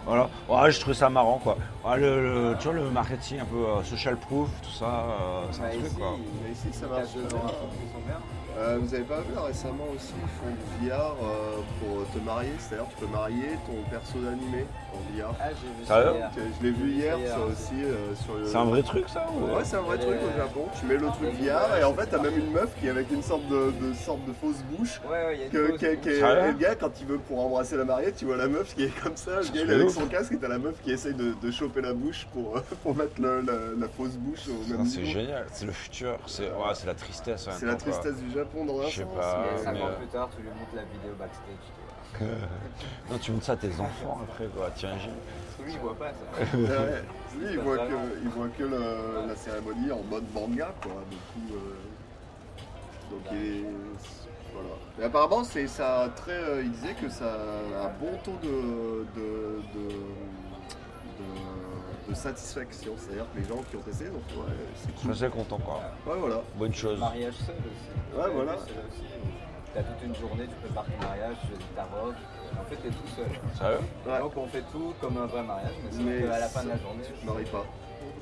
[0.05, 0.29] Voilà.
[0.47, 1.57] Ouais, je trouve ça marrant, quoi.
[1.83, 5.45] Ouais, le, le- tu vois, le marketing un peu euh, social proof, tout ça, euh,
[5.51, 6.07] c'est Bah, un truc, ici, quoi.
[6.43, 7.09] Mais ici ça il marche.
[8.57, 12.23] Euh, vous avez pas vu là, récemment aussi, ils font du VR euh, pour te
[12.23, 14.65] marier, c'est-à-dire tu peux marier ton perso d'animé
[14.95, 15.33] VR.
[15.39, 16.31] Ah, j'ai vu Sérieux ça hier.
[16.59, 18.45] Je l'ai vu hier, ça aussi euh, sur le.
[18.45, 20.65] C'est un vrai truc, ça ou- Ouais, c'est un vrai truc au Japon.
[20.79, 23.11] Tu mets le truc VR et en fait t'as même une meuf qui est avec
[23.11, 25.01] une sorte de, de sorte de fausse bouche.
[25.05, 25.79] Ouais, ouais, il y a une Que, pause.
[25.79, 28.75] Sérieux et le gars quand il veut pour embrasser la mariée, tu vois la meuf
[28.75, 29.93] qui est comme ça, le gars il est avec ouf.
[29.95, 32.95] son casque et t'as la meuf qui essaye de, de choper la bouche pour, pour
[32.95, 35.19] mettre le- la, la fausse bouche au Putain, même C'est niveau.
[35.19, 37.47] génial, c'est le futur, c'est ouais, c'est la tristesse.
[37.47, 37.93] en même C'est la temps, quoi.
[37.93, 39.13] tristesse du Japon dans un Je sais sens.
[39.15, 41.65] pas, mais- Et cinq mais, ans euh, plus tard, tu lui montres la vidéo backstage.
[42.21, 44.69] Non, tu montres ça à tes enfants après, quoi.
[44.71, 46.55] T'imagines Parce que lui, il voit pas ça.
[47.37, 50.93] Lui, il voit que, il voit que le- la cérémonie en mode manga, quoi.
[51.09, 53.63] Du coup, euh, donc il est...
[54.53, 54.69] Voilà.
[55.01, 59.05] Et apparemment, c'est ça très, euh, il disait que ça a un bon taux de,
[59.19, 59.89] de, de,
[61.19, 62.93] de- de satisfaction.
[62.97, 65.11] C'est-à-dire que les gens qui ont testé, donc ouais, c'est Je suis cool.
[65.11, 65.81] assez content quoi.
[66.07, 66.41] Ouais, voilà.
[66.55, 66.99] Bonne chose.
[66.99, 68.17] Mariage seul aussi.
[68.17, 68.53] Ouais, voilà.
[68.59, 69.03] Seul aussi.
[69.75, 72.15] T'as toute une journée, tu prépares ton mariage, tu choisis ta robe.
[72.57, 73.27] En fait, t'es tout seul.
[73.59, 73.79] Sérieux?
[74.07, 74.19] Ouais.
[74.19, 77.03] Donc on fait tout comme un vrai mariage, mais, qu'à la fin de la journée,
[77.05, 77.65] Tu te maries pas.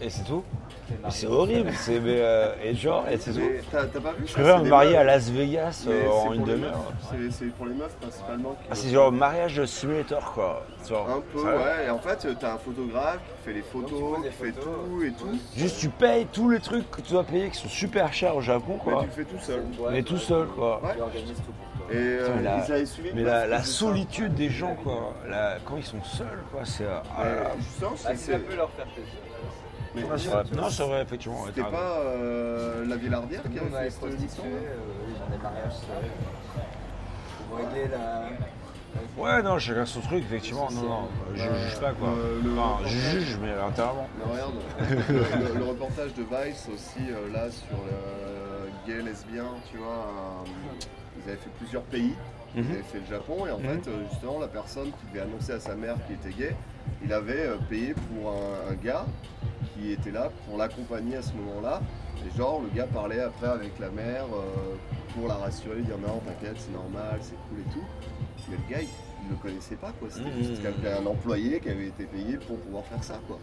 [0.02, 0.44] Et c'est tout
[0.90, 3.40] Mais C'est horrible, c'est mais, euh, et genre, et c'est tout.
[3.40, 5.00] Mais t'as pas vu Je préfère me marier meufs.
[5.00, 6.72] à Las Vegas Mais euh, en pour une les demi-heure.
[7.12, 7.32] meufs.
[7.32, 8.56] C'est- pour les meufs principalement.
[8.70, 10.66] Ah, c'est genre mariage simulator quoi.
[10.90, 11.86] Genre, Un peu, ouais.
[11.88, 14.52] Et en fait, t'as un photographe qui fait les Donc, photos, tu poses qui fait
[14.52, 15.40] photos, tout et tout.
[15.56, 18.42] Juste tu payes tous les trucs que tu dois payer qui sont super chers au
[18.42, 19.02] Japon Mais quoi.
[19.04, 19.64] tu le fais tout seul.
[19.92, 20.82] Mais tout seul quoi.
[20.84, 20.96] Ouais.
[20.96, 21.94] Tu organises tout pour toi.
[21.94, 23.64] Et euh, Putain, la- ils avaient suivi Mais la, ça.
[23.64, 25.14] solitude des gens quoi.
[25.30, 26.84] La- quand ils sont seuls quoi, c'est.
[26.84, 27.24] euh, ah.
[27.24, 29.14] Mais Ah, c'est- c'est- peut leur faire plaisir.
[29.96, 30.02] Mais.
[30.56, 31.46] Non, c'est vrai, effectivement.
[31.48, 35.36] C'était pas euh, la Villardière qui avait on a fait les cette prostituées, édition euh,
[35.36, 36.10] des mariages seuls.
[37.50, 38.24] Pour régler la.
[39.18, 40.70] Ouais, non, chacun son truc, effectivement.
[40.72, 42.10] Non, non, je juge pas quoi.
[42.10, 44.08] Euh, le- Enfin, je juge, mais intérieurement.
[44.18, 44.54] Mais regarde,
[45.54, 50.50] le, le reportage de Vice aussi, euh, là, sur le gay, lesbien, tu vois, euh,
[51.18, 52.14] ils avaient fait plusieurs pays.
[52.56, 52.72] Ils Mhm.
[52.72, 53.82] avaient fait le Japon et en Mhm.
[53.84, 56.56] fait, justement, la personne qui devait annoncer à sa mère qu'il était gay,
[57.04, 59.06] il avait payé pour un, un gars
[59.74, 61.82] qui était là pour l'accompagner à ce moment-là.
[62.26, 64.76] Et genre, le gars parlait après avec la mère euh,
[65.16, 67.84] pour la rassurer, dire non, t'inquiète, c'est normal, c'est cool et tout.
[68.50, 68.88] Mais le gars, il,
[69.26, 70.08] il le connaissait pas, quoi.
[70.12, 70.44] C'était Mhm.
[70.44, 73.40] juste y avait un employé qui avait été payé pour pouvoir faire ça, quoi.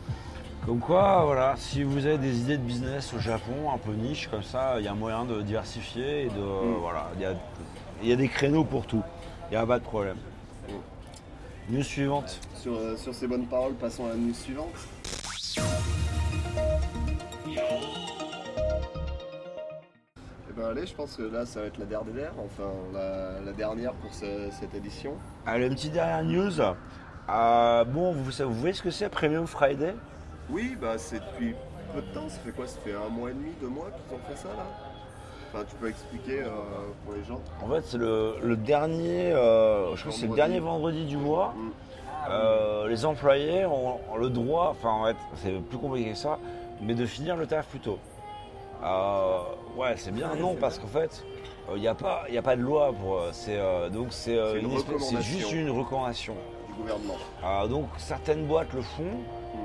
[0.67, 4.29] Comme quoi, voilà, si vous avez des idées de business au Japon, un peu niche
[4.29, 6.77] comme ça, il y a moyen de diversifier et de.
[6.81, 7.35] Voilà, il y a,
[8.03, 9.03] il y a des créneaux pour tout.
[9.49, 10.17] Il n'y a pas de problème.
[11.71, 12.39] News suivante.
[12.55, 14.69] Sur, euh, sur ces bonnes paroles, passons à la news suivante.
[20.61, 23.93] Ben allez, je pense que là ça va être la dernière, enfin la, la dernière
[23.95, 25.15] pour ce- cette édition.
[25.47, 26.61] Allez, une petite dernière news.
[27.31, 29.95] Euh, bon, vous, vous voyez ce que c'est Premium Friday?
[30.51, 31.55] Oui, bah c'est depuis
[31.95, 32.67] peu de temps, ça fait quoi?
[32.67, 34.67] Ça fait un mois et demi, deux mois qu'ils ont fait ça là?
[35.53, 36.49] Enfin tu peux expliquer euh,
[37.05, 37.41] pour les gens?
[37.65, 40.37] En fait, c'est le, le dernier, euh, je crois que c'est le Vendredi.
[40.37, 41.55] dernier vendredi du mois.
[41.57, 41.71] Mm.
[42.29, 46.39] Euh, les employés ont, ont le droit, enfin en fait, c'est plus compliqué que ça,
[46.83, 47.99] mais de finir le taf plus tôt.
[48.85, 49.39] Euh,
[49.77, 51.25] ouais, c'est bien, non, parce qu'en fait,
[51.75, 53.19] il n'y a, pas- y a pas de loi pour.
[53.19, 55.39] euh, c'est, euh, donc c'est euh, C'est une espèce- c'est recommandation.
[55.39, 56.35] juste une recommandation.
[56.69, 57.17] Du gouvernement.
[57.45, 59.59] Euh, donc certaines boîtes le font, Mm.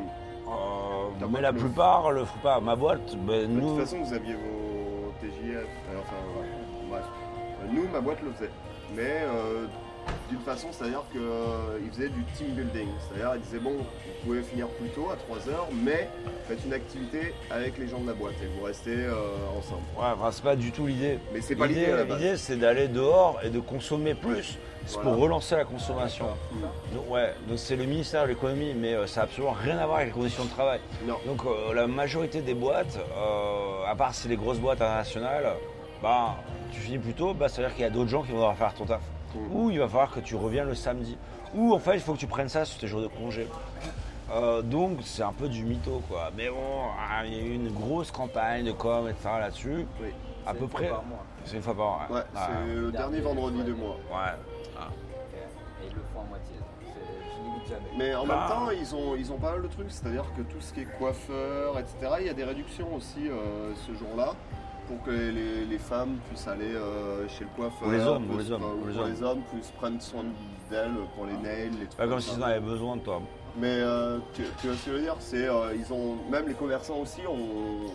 [0.47, 2.59] euh, Ta mais boîte la le- plupart le font pas.
[2.59, 6.47] Ma boîte, ben, De nous, toute façon, vous aviez vos TJF, euh, enfin, ouais,
[6.89, 7.03] bref.
[7.63, 8.51] Euh, Nous, ma boîte le faisait.
[8.95, 9.65] Mais euh,
[10.29, 12.87] d'une façon, c'est-à-dire qu'ils faisaient du team building.
[13.07, 16.09] C'est-à-dire, ils disaient, bon, vous pouvez finir plus tôt, à 3 heures, mais
[16.47, 19.13] faites une activité avec les gens de la boîte et vous restez euh,
[19.57, 19.81] ensemble.
[19.97, 21.19] ouais, enfin, c'est pas du tout l'idée.
[21.33, 21.87] Mais c'est pas l'idée.
[22.09, 24.57] L'idée, c'est d'aller dehors et de consommer plus.
[24.87, 25.09] C'est Voilà.
[25.11, 26.27] pour relancer la consommation.
[26.51, 26.95] Mm.
[26.95, 29.85] Donc, ouais, donc c'est le ministère de l'économie, mais euh, ça n'a absolument rien à
[29.87, 30.79] voir avec les conditions de travail.
[31.07, 31.15] Non.
[31.25, 35.53] Donc euh, la majorité des boîtes, euh, à part si c'est les grosses boîtes internationales,
[36.03, 36.35] bah,
[36.71, 38.75] tu finis plus tôt, bah, c'est-à-dire qu'il y a d'autres gens qui vont devoir faire
[38.75, 39.01] ton taf.
[39.51, 41.17] Ou il va falloir que tu reviennes le samedi.
[41.55, 43.47] Ou en fait, il faut que tu prennes ça sur tes jours de congé.
[44.31, 46.31] Euh, donc c'est un peu du mytho quoi.
[46.35, 46.55] Mais bon,
[46.99, 49.29] ah, il y a eu une grosse campagne de com, etc.
[49.39, 49.85] là-dessus.
[50.01, 50.07] Oui.
[50.47, 50.89] À C'est peu une fois près.
[50.89, 51.23] par mois.
[51.45, 51.99] C'est une fois par an.
[52.09, 53.97] Ouais, Ah, c'est le dernier vendredi de mois.
[54.11, 54.33] ouais.
[55.83, 56.55] Et ils le font à moitié.
[56.81, 57.89] C'est- Je limite jamais.
[57.97, 58.39] Mais en Bah.
[58.39, 60.81] même temps, ils ont, ils ont pas mal de trucs, c'est-à-dire que tout ce qui
[60.81, 64.33] est coiffeur, etc., il y a des réductions aussi euh, ce jour-là
[64.87, 67.87] pour que les, les femmes puissent aller euh, chez le coiffeur.
[67.87, 69.11] Ou les hommes, ou puissent- les hommes, les pour hommes.
[69.11, 70.23] les hommes puissent prendre soin
[70.69, 73.21] d'elles pour les nails, les trucs Pas comme s'ils en avaient besoin de toi.
[73.57, 75.15] Mais euh, tu, tu vois ce que je veux dire?
[75.19, 77.31] C'est euh, ils ont même les commerçants aussi ont,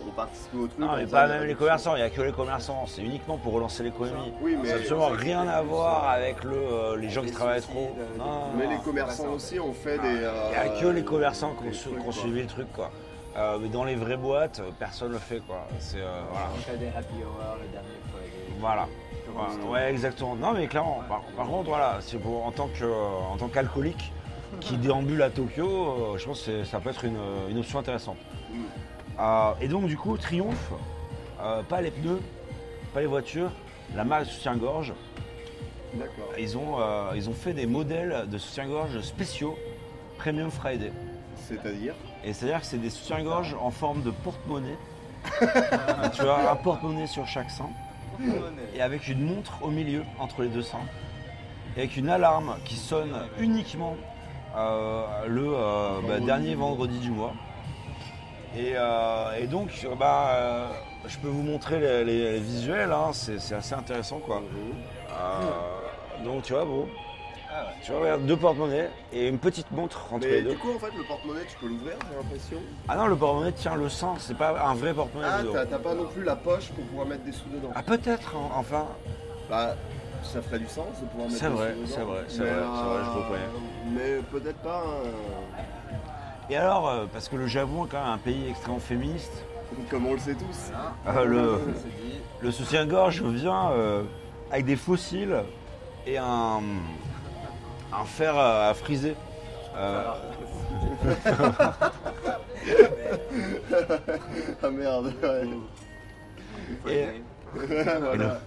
[0.07, 0.79] ont participé au truc.
[0.79, 2.83] Non, en mais pas même les commerçants, il n'y a que les commerçants.
[2.87, 4.33] C'est uniquement pour relancer l'économie.
[4.41, 7.61] Oui, mais Ça n'a absolument rien à voir avec le, euh, les gens qui travaillent
[7.61, 7.95] trop.
[7.95, 8.71] de- Non, non, mais non.
[8.71, 10.07] les commerçants aussi ont fait des.
[10.07, 12.67] Il n'y a que les commerçants qui ont, suivi le truc.
[12.73, 12.89] Quoi.
[13.37, 15.39] Euh, mais dans les vraies boîtes, euh, personne ne le fait.
[15.39, 15.65] Quoi.
[15.79, 16.49] C'est, euh, voilà.
[16.53, 18.59] On des happy hour le dernier Friday.
[18.59, 18.87] Voilà.
[19.33, 19.53] Voilà.
[19.69, 20.35] Ouais, exactement.
[20.35, 21.01] Non, mais clairement.
[21.07, 24.11] Par, par contre, voilà, c'est pour, en tant que, en tant qu'alcoolique
[24.59, 28.17] qui déambule à Tokyo, euh, je pense que ça peut être une, une option intéressante.
[28.49, 28.55] Mm.
[29.19, 30.71] Euh, et donc, du coup, Triomphe,
[31.41, 32.21] euh, pas les pneus,
[32.93, 33.51] pas les voitures,
[33.95, 34.93] la marque de soutien-gorge.
[35.93, 36.33] D'accord.
[36.39, 39.57] Ils ont, euh, ils ont fait des modèles de soutien-gorge spéciaux
[40.17, 40.91] Premium Friday.
[41.35, 41.95] C'est-à-dire?
[42.23, 44.77] Et c'est-à-dire que c'est des soutiens-gorge en forme de porte-monnaie.
[46.13, 47.69] tu as un porte-monnaie sur chaque sein
[48.75, 50.85] et avec une montre au milieu entre les deux seins.
[51.75, 53.95] Et avec une alarme qui sonne uniquement
[54.55, 57.33] euh, le euh, bah, dernier vendredi du mois.
[58.55, 60.67] Et, euh, et donc, euh, bah, euh,
[61.07, 64.41] je peux vous montrer les, les- les visuels, hein, c'est c'est assez intéressant quoi.
[65.09, 66.87] Euh, donc tu vois, bon.
[67.53, 67.71] Ah ouais.
[67.83, 70.51] Tu vois, regarde, deux porte-monnaies et une petite montre entre Mais les deux.
[70.51, 72.57] du coup, en fait, le porte-monnaie, tu peux l'ouvrir, j'ai l'impression.
[72.87, 75.27] Ah non, le porte-monnaie tient le sens, c'est pas un vrai porte-monnaie.
[75.29, 77.71] Ah, t'as t'as pas non plus la poche pour pouvoir mettre des sous dedans.
[77.75, 78.85] Ah, peut-être, hein, enfin.
[79.49, 79.75] Bah,
[80.23, 81.91] ça ferait du sens de pouvoir mettre C'est des vrai, sous dedans.
[81.95, 83.49] c'est vrai, c'est vrai, c'est vrai, je euh, reconnais.
[83.97, 84.83] Mais peut-être pas.
[85.03, 85.11] euh,
[86.49, 89.43] Et alors, euh, parce que le Japon est quand même un pays extrêmement féministe,
[89.89, 90.71] Comme on le sait tous.
[91.07, 92.19] euh, le, dit.
[92.41, 94.03] le soutien-gorge vient euh,
[94.51, 95.35] avec des fossiles
[96.07, 96.61] et un,
[97.93, 99.15] un fer à, à friser.
[99.75, 100.03] Euh,
[104.63, 105.13] Ah merde,
[106.85, 106.93] ouais.
[106.93, 107.21] et,
[107.53, 108.39] voilà.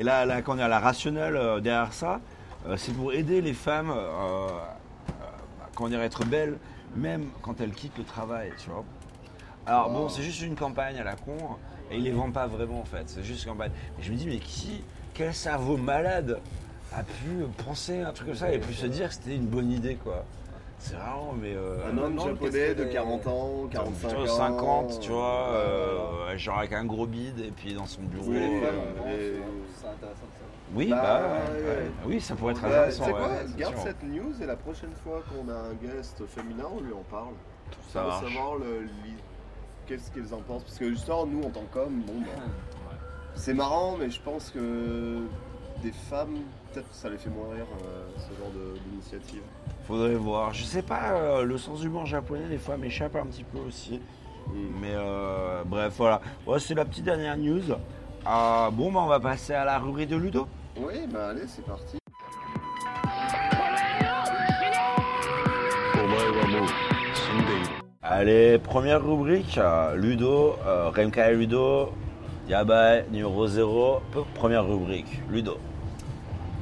[0.00, 2.20] et là, là, comment dire, la rationnelle euh, derrière ça,
[2.66, 4.48] euh, c'est pour aider les femmes, euh,
[5.74, 6.58] comment dire, être belles,
[6.94, 8.84] même quand elles quittent le travail, tu vois.
[9.66, 11.36] Alors bon, c'est juste une campagne à la con,
[11.90, 13.72] et ils les vendent pas vraiment en fait, c'est juste une campagne.
[13.98, 16.40] Et je me dis, mais qui, quel cerveau malade
[16.94, 19.70] a pu penser un truc comme ça et pu se dire que c'était une bonne
[19.70, 20.24] idée quoi
[20.78, 21.52] C'est vraiment, mais.
[21.54, 24.36] euh, Un homme japonais de les- 40 ans, 45 tu vois, ans.
[24.36, 25.98] 50, tu vois, euh,
[26.30, 28.26] euh, genre avec un gros bide et puis dans son bureau.
[28.28, 29.42] Oui, euh, Et-
[29.76, 30.74] C'est intéressant de savoir.
[30.74, 31.76] oui, Bah, bah, ouais, ouais, ouais.
[31.76, 31.90] ouais.
[32.06, 33.04] oui, ça pourrait être Bah, intéressant.
[33.04, 36.24] tu sais quoi, ouais, garde cette news et la prochaine fois qu'on a un guest
[36.26, 37.34] féminin, on lui en parle.
[37.92, 38.24] Ça Pour marche.
[38.32, 38.58] savoir
[39.86, 40.62] qu'est-ce qu'ils en pensent.
[40.64, 42.94] Parce que justement, nous en tant qu'hommes, bon, bah,
[43.34, 45.22] c'est marrant, mais je pense que
[45.82, 46.38] des femmes,
[46.92, 48.50] ça les fait moins rire, euh, ce genre
[48.84, 49.42] d'initiative.
[49.86, 50.52] Faudrait voir.
[50.52, 54.00] Je sais pas, euh, le sens d'humour japonais, des fois, m'échappe un petit peu aussi.
[54.48, 54.52] Mm.
[54.80, 56.20] Mais euh, bref, voilà.
[56.46, 57.62] Ouais, c'est la petite dernière news.
[58.24, 60.48] Ah, bon, bah, on va passer à la rubrique de Ludo.
[60.76, 61.96] Oui, bah allez, c'est parti.
[68.02, 69.58] Allez, première rubrique,
[69.94, 71.92] Ludo, euh, Remka et Ludo,
[72.48, 74.00] Yabai, numéro 0,
[74.34, 75.58] première rubrique, Ludo.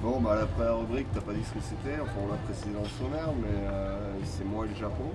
[0.05, 2.69] Bon, bah la première rubrique, t'as pas dit ce que c'était, enfin on l'a précisé
[2.75, 5.09] dans le sommaire, mais euh, c'est moi et le Japon.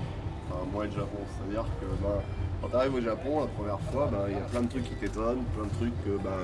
[0.50, 2.24] Enfin, moi et le Japon, c'est-à-dire que bah,
[2.60, 4.96] quand t'arrives au Japon la première fois, bah, il y a plein de trucs qui
[4.96, 6.40] t'étonnent, plein de trucs que bah,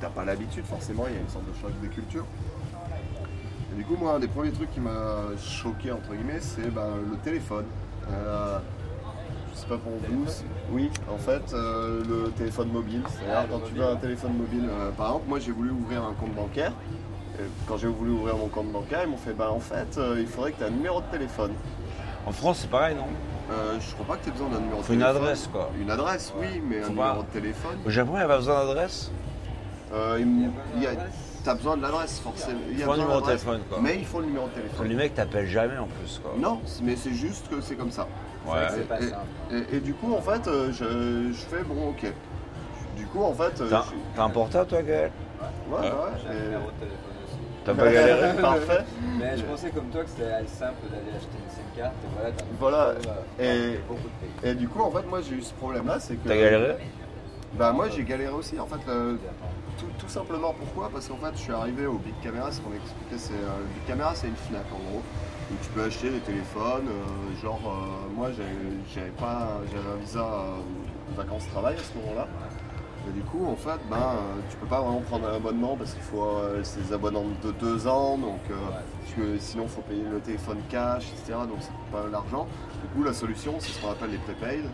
[0.00, 2.24] t'as pas l'habitude forcément, il y a une sorte de choc des cultures.
[3.70, 6.88] Et du coup, moi, un des premiers trucs qui m'a choqué, entre guillemets, c'est bah,
[7.06, 7.66] le téléphone.
[8.10, 8.58] Euh,
[9.52, 10.24] je sais pas pour vous,
[10.72, 14.90] oui, en fait, euh, le téléphone mobile, c'est-à-dire quand tu veux un téléphone mobile, euh,
[14.92, 16.72] par exemple, moi j'ai voulu ouvrir un compte bancaire.
[17.38, 20.16] Et quand j'ai voulu ouvrir mon compte bancaire, ils m'ont fait bah en fait euh,
[20.20, 21.52] il faudrait que tu aies un numéro de téléphone.
[22.26, 23.04] En France, c'est pareil, non?
[23.50, 25.22] Euh, je crois pas que tu aies besoin d'un numéro de Faut une téléphone.
[25.22, 25.70] adresse, quoi.
[25.80, 27.76] Une adresse, oui, mais Faut un pas- numéro de téléphone.
[27.86, 29.10] Au Japon, il n'y a pas besoin d'adresse
[29.92, 31.02] Euh, il Il y a pas
[31.42, 32.60] T'as besoin de l'adresse forcément.
[32.70, 33.78] Il faut un numéro de téléphone, quoi.
[33.80, 34.86] Mais il faut le numéro de téléphone.
[34.88, 36.32] Les mecs t'appellent jamais en plus, quoi.
[36.38, 38.06] Non, mais c'est juste que c'est comme ça.
[38.46, 38.54] Ouais.
[38.70, 39.66] c'est pas Et- simple.
[39.72, 42.12] Et, et du coup en fait euh, je, je fais bon ok.
[42.96, 43.58] Du coup en fait.
[43.62, 43.84] euh, T'as
[44.16, 45.10] je- un portable, toi, Gaël?
[45.70, 45.88] Ouais, ouais,
[46.22, 47.09] J'ai un numéro de téléphone.
[47.64, 48.84] T'as pas galéré Parfait.
[49.18, 52.84] Mais je pensais comme toi que c'était simple d'aller acheter une SIM card et voilà,
[52.88, 54.50] Voilà, numéro, euh, et- beaucoup de pays.
[54.50, 56.28] Et du coup, en fait, moi j'ai eu ce problème-là, c'est que.
[56.28, 56.76] T'as galéré
[57.54, 58.58] Bah, moi j'ai galéré aussi.
[58.58, 59.16] En fait, euh,
[59.78, 60.88] tout, tout simplement pourquoi?
[60.90, 63.34] Parce qu'en fait, je suis arrivé au Big Camera, ce qu'on expliquait, c'est.
[63.34, 65.02] euh, le Big Camera, c'est une Fnac en gros,
[65.52, 66.88] où tu peux acheter des téléphones.
[66.88, 68.30] euh, genre, euh, moi
[68.94, 69.60] j'avais pas.
[69.70, 72.26] J'avais un visa euh, vacances-travail à ce moment-là.
[73.08, 75.94] Et du coup, en fait, ben, euh, tu peux pas vraiment prendre un abonnement parce
[75.94, 76.22] qu'il faut.
[76.24, 78.54] euh, c'est des abonnements de deux ans, donc euh,
[79.14, 81.38] tu- sinon il faut payer le téléphone cash, etc.
[81.48, 82.46] Donc ça coûte pas l'argent.
[82.82, 84.64] Du coup, la solution, c'est ce qu'on appelle les prepaid.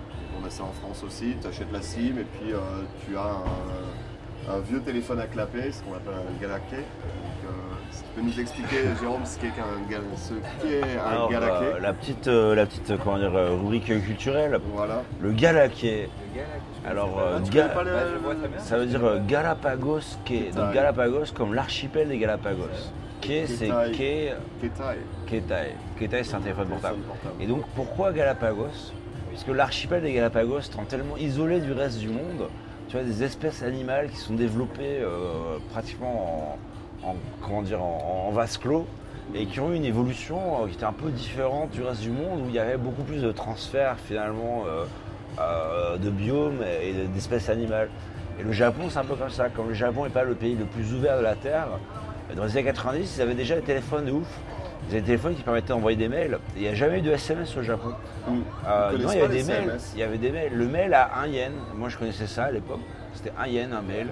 [0.43, 1.35] On a ça en France aussi.
[1.41, 2.59] Tu achètes la SIM et puis euh,
[3.07, 6.77] tu as un, un vieux téléphone à clapper, ce qu'on appelle un Galaké.
[6.77, 6.85] Donc,
[7.47, 7.51] euh,
[7.93, 11.81] si tu peux nous expliquer, Jérôme, ce qu'est qu'un gal- ce un Alors, Galaké euh,
[11.81, 15.03] la petite, euh, la petite comment dire, rubrique culturelle, Voilà.
[15.21, 16.09] le galaké.
[16.35, 16.41] Le
[16.89, 17.83] Alors, connaissais euh, Ga- Bah,
[18.23, 18.35] vois.
[18.59, 20.51] Ça veut dire euh, Galapagos, quai.
[20.55, 20.73] Donc.
[20.73, 22.69] Galapagos comme l'archipel des Galapagos.
[23.21, 24.99] Quai, c'est quai, Kétai.
[25.27, 25.75] Kétai.
[25.99, 26.99] Kétai, c'est un téléphone portable.
[27.41, 28.93] Et donc pourquoi Galapagos?
[29.31, 32.49] Puisque l'archipel des Galapagos étant tellement isolé du reste du monde,
[32.89, 36.57] tu as des espèces animales qui sont développées euh, pratiquement
[37.03, 38.87] en, en- comment dire, en, en vase clos
[39.35, 42.11] et qui ont eu une évolution euh, qui était un peu différente du reste du
[42.11, 44.63] monde où il y avait beaucoup plus de transferts finalement
[45.41, 47.89] euh, de biomes et d'espèces animales.
[48.39, 50.55] Et le Japon c'est un peu comme ça, comme le Japon n'est pas le pays
[50.55, 51.69] le plus ouvert de la Terre,
[52.35, 54.27] dans les années 90 ils avaient déjà des téléphones de ouf.
[54.89, 56.39] Ils avaient des téléphones qui permettaient d'envoyer des mails.
[56.55, 57.91] Il n'y a jamais eu de SMS au Japon.
[58.29, 58.39] Mm.
[58.69, 59.79] Euh, non, il y avait des mails.
[59.95, 60.53] Il y avait des mails.
[60.55, 61.53] Le mail à 1 yen.
[61.75, 62.81] Moi, je connaissais ça à l'époque.
[63.15, 64.09] C'était 1 yen, un mail.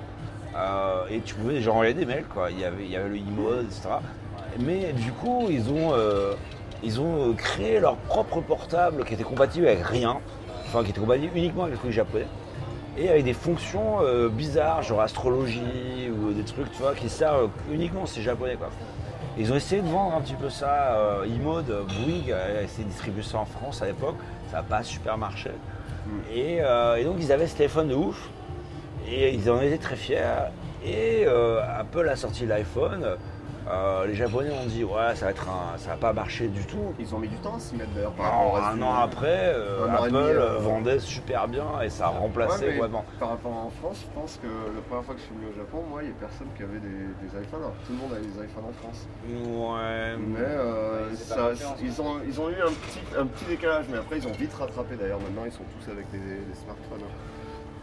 [0.57, 2.51] Euh, et tu pouvais déjà envoyer des mails, quoi.
[2.51, 3.89] Il y avait, il y avait le e etc.
[4.61, 6.35] Mais du coup, ils ont, euh,
[6.83, 10.19] ils ont créé leur propre portable qui était compatible avec rien.
[10.75, 12.27] Enfin, qui était compatible uniquement avec les trucs japonais.
[12.99, 17.49] et avec des fonctions euh, bizarres, genre astrologie ou des trucs, tu vois, qui servent
[17.73, 18.71] uniquement aux japonais, quoi.
[19.39, 22.89] Ils ont essayé de vendre un petit peu ça, euh, E-Mode, Bouygues a essayé de
[22.89, 24.17] distribuer ça en France à l'époque,
[24.51, 25.51] ça n'a pas super marché.
[26.35, 28.29] Et, euh, et donc ils avaient ce téléphone de ouf,
[29.09, 30.51] et ils en étaient très fiers.
[30.85, 33.17] Et euh, Apple a sorti l'iPhone.
[33.67, 36.63] Euh, les Japonais ont dit ouais ça va être un, ça va pas marcher du
[36.67, 36.93] tout.
[36.99, 38.77] Ils ont mis du temps à s'y mettre d'ailleurs par rapport au Alors, reste un
[38.77, 39.03] du an monde.
[39.05, 42.09] après, euh, Un an et Apple demi, euh, euh, vendait super bien et ça a
[42.09, 42.89] remplacé Ouais.
[43.19, 45.57] Par rapport en France, je pense que la première fois que je suis venu au
[45.57, 46.89] Japon, moi, il n'y a personne qui avait des,
[47.23, 47.61] des iPhones.
[47.61, 49.09] Alors, tout le monde avait des iPhones en France.
[49.27, 50.17] Ouais.
[50.19, 54.19] Mais euh, Ils ça- ont, ils ont eu un petit, un petit décalage, mais après,
[54.19, 55.21] ils ont vite rattrapé d'ailleurs.
[55.21, 57.09] Maintenant, ils sont tous avec des, des smartphones.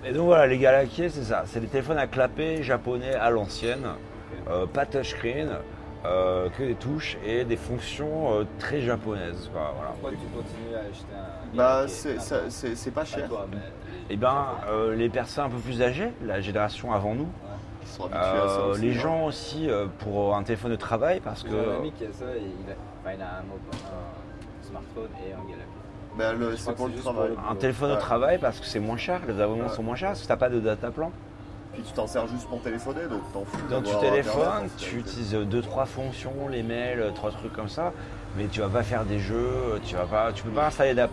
[0.05, 1.43] Et donc voilà, les Galaxies, c'est ça.
[1.47, 3.85] C'est des téléphones à clapper japonais à l'ancienne,
[4.49, 5.49] euh, pas touchscreen,
[6.05, 9.49] euh, que des touches et des fonctions euh, très japonaises.
[9.53, 9.91] Quoi, voilà.
[9.91, 11.55] Pourquoi tu continues à acheter un.
[11.55, 13.27] Bah, c'est pas cher.
[13.27, 13.57] toi, mais
[14.09, 17.27] Et ben, euh, les personnes un peu plus âgées, la génération avant nous,
[17.85, 21.43] sont habitués à ça aussi, les gens aussi euh, pour un téléphone de travail, parce
[21.43, 23.43] que J'ai un ami qui a ça, et il a, enfin, il a un,
[24.63, 25.71] smartphone et un Galaxy.
[26.17, 27.29] Bah, c'est pour le travail.
[27.31, 29.75] pour un téléphone de travail, parce que c'est moins cher, les abonnements Ouais.
[29.75, 31.11] sont moins chers, parce que t'as pas de data plan.
[31.73, 33.57] Puis tu t'en sers juste pour téléphoner, donc t'en fous.
[33.69, 37.93] Donc tu téléphones, Internet, tu utilises deux trois fonctions, les mails, trois trucs comme ça,
[38.37, 41.11] mais tu vas pas faire des jeux, tu vas pas, tu peux pas installer d'app,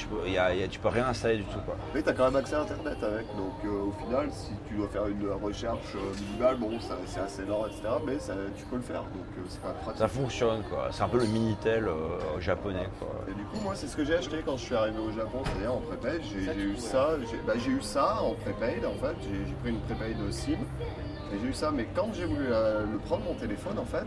[0.00, 1.76] tu peux, y a- y a- tu peux rien installer du tout quoi.
[1.94, 4.88] Mais t'as quand même accès à Internet avec, donc euh, au final, si tu dois
[4.88, 6.70] faire une recherche euh, minimale, bon,
[7.06, 9.98] c'est assez lent, etc., mais ça, tu peux le faire, donc euh, c'est pas pratique.
[9.98, 13.08] Ça fonctionne quoi, c'est un peu le minitel euh, japonais quoi.
[13.28, 15.42] Et du coup, moi, c'est ce que j'ai acheté quand je suis arrivé au Japon,
[15.44, 16.22] c'est-à-dire en prépaid.
[16.22, 19.14] J'ai tu eu ça, j'ai bah, eu ça en prépaid en fait.
[19.22, 20.52] J'ai pris une prépaid SIM
[21.32, 21.70] et j'ai eu ça.
[21.70, 24.06] Mais quand j'ai voulu euh, le prendre mon téléphone, en fait,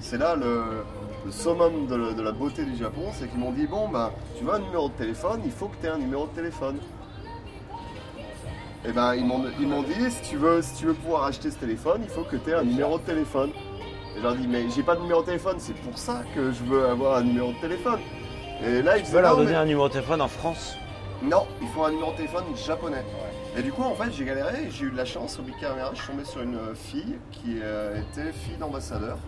[0.00, 0.84] c'est là le,
[1.24, 4.12] le summum de, le- de la beauté du Japon, c'est qu'ils m'ont dit bon bah
[4.38, 6.78] tu veux un numéro de téléphone, il faut que tu aies un numéro de téléphone.
[8.86, 11.50] Et ben ils m'ont ils m'ont dit si tu veux si tu veux pouvoir acheter
[11.50, 13.50] ce téléphone, il faut que tu aies un numéro de téléphone.
[14.14, 16.50] Et je leur dis mais j'ai pas de numéro de téléphone, c'est pour ça que
[16.52, 18.00] je veux avoir un numéro de téléphone.
[18.64, 20.76] Et là ils Tu peux leur donner mais- un numéro de téléphone en France?
[21.22, 23.04] Non, il faut un numéro de téléphone japonais.
[23.54, 25.90] Et du coup, en fait, j'ai galéré j'ai eu de la chance au Big Camera.
[25.92, 29.18] Je suis tombé sur une fille qui euh, était fille d'ambassadeur.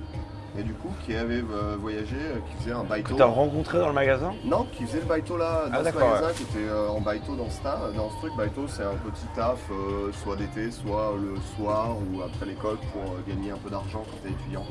[0.59, 3.15] Et du coup, qui avait euh, voyagé, euh, qui faisait un que baito.
[3.17, 5.99] tu as rencontré dans le magasin Non, qui faisait le baito là, dans Ah, ce
[5.99, 8.37] magasin, qui était euh, en baito dans ce, ta- dans ce truc.
[8.37, 13.03] Baito, c'est un petit taf, euh, soit d'été, soit le soir ou après l'école pour
[13.27, 14.67] gagner un peu d'argent quand t'es étudiant.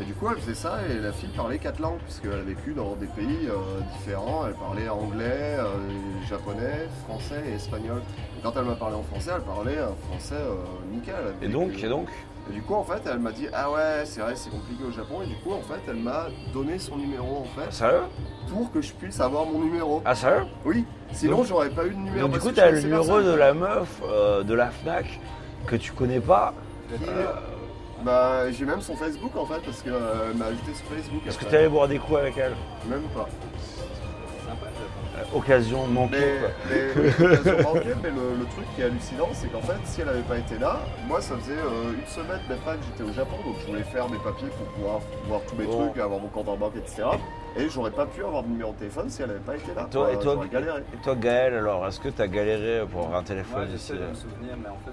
[0.00, 2.72] Et du coup, elle faisait ça et la fille parlait quatre langues, puisqu'elle a vécu
[2.74, 3.54] dans des pays euh,
[3.96, 4.44] différents.
[4.48, 5.64] Elle parlait anglais, euh,
[6.28, 8.02] japonais, français et espagnol.
[8.36, 10.56] Et quand elle m'a parlé en français, elle parlait un français euh,
[10.92, 11.14] nickel.
[11.42, 12.08] Et donc, et donc
[12.50, 14.90] et du coup, en fait, elle m'a dit Ah ouais, c'est vrai, c'est compliqué au
[14.90, 15.22] Japon.
[15.22, 18.02] Et du coup, en fait, elle m'a donné son numéro, en fait, Sérieux?
[18.50, 20.02] pour que je puisse avoir mon numéro.
[20.04, 20.44] Ah sérieux?
[20.64, 22.20] Oui, sinon Donc- j'aurais pas eu de numéro.
[22.28, 23.24] Donc du coup que tu je as le numéro personne.
[23.26, 25.18] de la meuf euh, de la FNAC
[25.66, 26.52] que tu connais pas.
[26.92, 27.24] Et, euh,
[28.04, 29.92] Bah, j'ai même son Facebook en fait, parce qu'elle
[30.36, 31.22] m'a ajouté sur Facebook.
[31.26, 32.52] Est-ce que tu allais boire des coups avec elle
[32.86, 33.26] Même pas.
[35.34, 36.16] Occasion manquée.
[36.70, 39.76] Mais, mais, oui, l'occasion manquée, mais le, le truc qui est hallucinant, c'est qu'en fait,
[39.84, 42.82] si elle n'avait pas été là, moi ça faisait euh, une semaine même pas que
[42.84, 45.86] j'étais au Japon, donc je voulais faire mes papiers pour pouvoir voir tous mes Bon.
[45.88, 47.02] trucs, avoir mon compte en banque, etc.
[47.56, 49.86] Et j'aurais pas pu avoir de numéro de téléphone si elle n'avait pas été là.
[49.90, 50.80] Toi, et toi, galéré.
[50.92, 53.92] et toi Gaël alors est-ce que tu as galéré pour avoir un Moi, téléphone ici
[53.92, 54.92] j'essaie de me souvenir, mais en fait,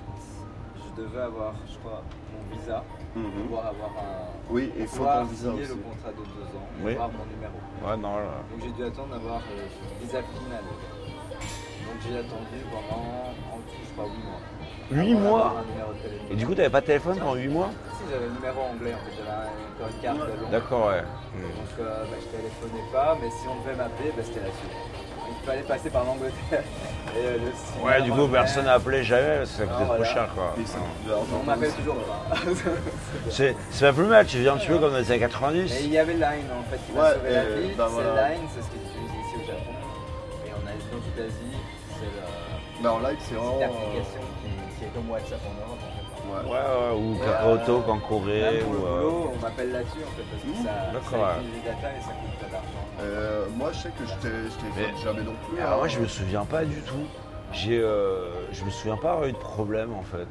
[0.77, 2.03] je devais avoir, je crois,
[2.33, 2.83] mon visa,
[3.15, 3.23] Mhm.
[3.43, 4.27] pouvoir avoir un.
[4.49, 5.71] Oui, et il faut ton visa signer aussi.
[5.71, 6.93] le contrat de deux ans, Oui.
[6.93, 7.53] avoir mon numéro.
[7.85, 8.43] Ouais non là.
[8.51, 9.65] Donc j'ai dû attendre d'avoir euh,
[9.99, 10.63] le visa final.
[10.63, 15.03] Donc j'ai attendu pendant, en tout, je crois, 8 mois.
[15.03, 15.63] Huit Avant mois.
[16.29, 17.69] Et du coup t'avais pas de téléphone pendant 8 mois?
[17.97, 20.51] Si, j'avais le numéro anglais en fait, j'avais encore une carte.
[20.51, 21.01] D'accord ouais.
[21.01, 21.41] Hmm.
[21.41, 24.71] Donc euh, bah, je téléphonais pas, mais si on devait m'appeler, bah, c'était là-dessus.
[25.41, 26.63] Il fallait passer par l'Angleterre.
[27.15, 29.95] Et, euh, le Ouais du coup personne n'a appelé jamais parce que ça Ah, coûtait
[29.95, 30.55] trop cher quoi.
[30.57, 30.63] Et
[31.33, 32.35] On m'appelle toujours pas.
[33.29, 35.19] C'est c'est pas plus mal, tu viens un petit peu comme dans les années Et
[35.27, 35.77] 90.
[35.83, 37.73] il y avait Line en fait qui m'a Ouais, sauvé la et, vie.
[37.77, 38.29] bah, c'est voilà.
[38.29, 39.73] Line, c'est ce qui est utilisé ici au Japon.
[40.47, 41.57] Et en Asie, dans toute l'Asie,
[41.99, 43.57] c'est le- Bah, en live, c'est c'est vraiment.
[43.57, 45.80] une application qui, qui est comme WhatsApp en Europe.
[46.39, 46.47] Fait.
[46.47, 46.51] Ouais.
[46.53, 48.41] Ouais, ouais, ou Ouais, Kakaoto euh, en Corée.
[48.41, 50.91] Même pour Ou, le euh, boulot, on m'appelle là-dessus en fait parce que Mmh, ça,
[50.93, 52.85] d'accord, ça utilise les data et ça coûte pas d'argent.
[53.01, 55.59] Euh, moi, je sais que je t'ai- Mais- jamais non plus.
[55.61, 55.77] Alors hein.
[55.77, 57.05] moi je me souviens pas du tout.
[57.53, 60.27] J'ai, euh, je me souviens pas avoir eu de problème en fait.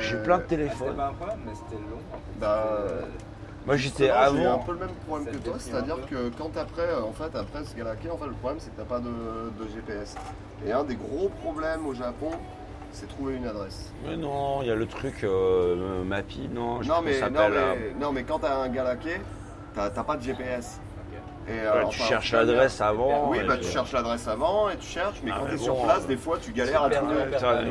[0.00, 0.96] J'ai plein de Ah, c'était téléphones.
[0.96, 1.98] pas un problème, mais c'était long.
[2.12, 2.38] En fait.
[2.40, 3.06] Bah, C'était-
[3.66, 4.58] Moi j'étais Justement, J'ai un avant.
[4.64, 7.74] peu le même problème que toi, c'est-à-dire que quand après, euh, en fait, après ce
[7.74, 10.16] Galaké, en fait, le problème c'est que t'as pas de, de GPS.
[10.66, 12.30] Et un des gros problèmes au Japon,
[12.94, 13.90] c'est trouver une adresse.
[14.06, 17.28] Mais non, il y a le truc euh, Mappy, non, je non, sais mais, pas
[17.30, 19.20] non, mais, non, mais quand t'as un Galaké,
[19.74, 20.80] t'as t'as pas de GPS.
[21.46, 23.28] Et, euh, tu enfin, cherches l'adresse avant.
[23.28, 25.76] Oui, bah tu cherches l'adresse avant et tu cherches, mais Ah, quand mais t'es sur
[25.82, 27.16] place, euh, des fois tu galères à trouver.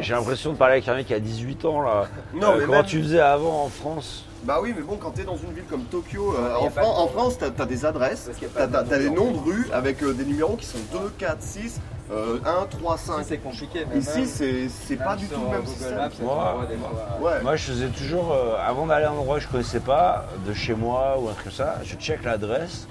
[0.02, 2.06] J'ai l'impression de parler avec un mec qui a 18 ans là.
[2.36, 4.26] Non, Euh, mais comment même- tu faisais avant en France?
[4.44, 6.94] Bah oui, mais bon, quand t'es dans une ville comme Tokyo, euh, en, pas Fran-
[6.94, 8.84] de- en France, t'as as des adresses, Parce qu'il y a pas t'as de t'as-
[8.84, 11.80] t'as des noms de rues avec euh, des numéros qui sont 2, 4, 6,
[12.12, 13.24] euh, 1, 3, 5.
[13.28, 13.86] C'est compliqué.
[13.92, 14.26] mais Ici,
[14.70, 15.96] c'est pas du tout le même Google système.
[15.98, 16.10] Moi,
[16.52, 16.90] t'envoie des moi.
[17.20, 17.42] fois- Ouais.
[17.42, 20.54] Moi je faisais toujours, euh, avant d'aller à un endroit que je connaissais pas, de
[20.54, 22.88] chez moi ou un truc comme ça, je check l'adresse.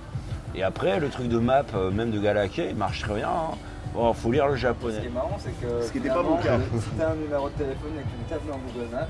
[0.54, 3.28] Et après, le truc de map, euh, même de Galaké, il marche très bien.
[3.28, 3.54] hein.
[3.94, 5.08] Bon, faut lire le Ce qui est japonais.
[5.14, 5.82] marrant, c'est que.
[5.86, 6.56] Ce qui était pas mon cas.
[6.78, 9.06] Si t'as un numéro de téléphone et que tu le tapes dans Google Maps,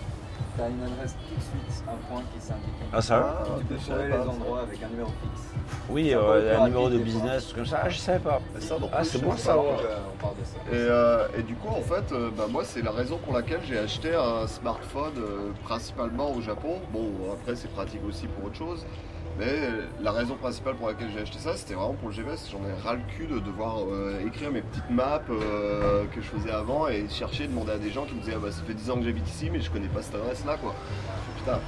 [0.56, 2.64] t'as une adresse tout de suite, un point qui s'indique.
[2.92, 5.48] Ah ça va Ah, tu peux je trouver les endroits avec un numéro fixe.
[5.88, 7.80] Oui, euh, un numéro de business, truc comme ça.
[7.84, 8.40] Ah, je savais pas.
[8.58, 9.54] Ça, donc, Ah, c'est bon sais ça.
[9.54, 9.62] pas.
[9.62, 10.56] Donc, euh, on parle de ça.
[10.70, 13.60] Et, euh, et du coup, en fait, euh, bah, moi, c'est la raison pour laquelle
[13.66, 16.76] j'ai acheté un smartphone euh, principalement au Japon.
[16.92, 18.84] Bon, après, c'est pratique aussi pour autre chose.
[19.38, 19.46] Mais
[20.02, 22.48] la raison principale pour laquelle j'ai acheté ça, c'était vraiment pour le GPS.
[22.50, 26.26] J'en ai ras le cul de devoir euh, écrire mes petites maps euh, que je
[26.26, 28.74] faisais avant et chercher, demander à des gens qui me disaient ah, bah, ça fait
[28.74, 30.74] 10 ans que j'habite ici, mais je connais pas cette adresse-là, quoi.
[31.38, 31.58] Putain.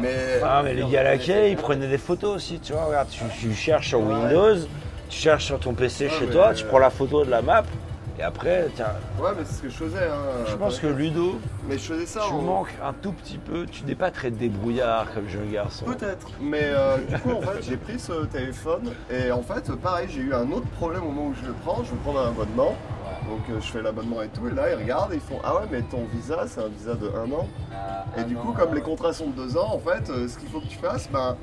[0.00, 2.84] Mais Ah, mais les Galaké, ils prenaient des photos aussi, tu vois.
[2.86, 4.56] Regarde, tu, tu cherches sur Windows,
[5.08, 7.62] tu cherches sur ton PC Ouais, chez toi, tu prends la photo de la map,
[8.18, 8.86] et après, tiens,
[9.20, 10.04] ouais, mais c'est ce que je faisais.
[10.06, 11.38] Hein, je pense que Ludo,
[11.68, 12.22] Mais je faisais ça.
[12.26, 15.84] tu en- manques un tout petit peu, tu n'es pas très débrouillard comme jeune garçon.
[15.84, 20.08] Peut-être, mais euh, du coup en fait j'ai pris ce téléphone et en fait pareil
[20.10, 22.28] j'ai eu un autre problème au moment où je le prends, je veux prendre un
[22.28, 22.74] abonnement,
[23.28, 25.54] donc euh, je fais l'abonnement et tout et là ils regardent et ils font ah
[25.56, 28.40] ouais mais ton visa c'est un visa de un an Ah, et ah du non,
[28.40, 30.66] coup comme les contrats sont de deux ans en fait euh, ce qu'il faut que
[30.66, 31.36] tu fasses ben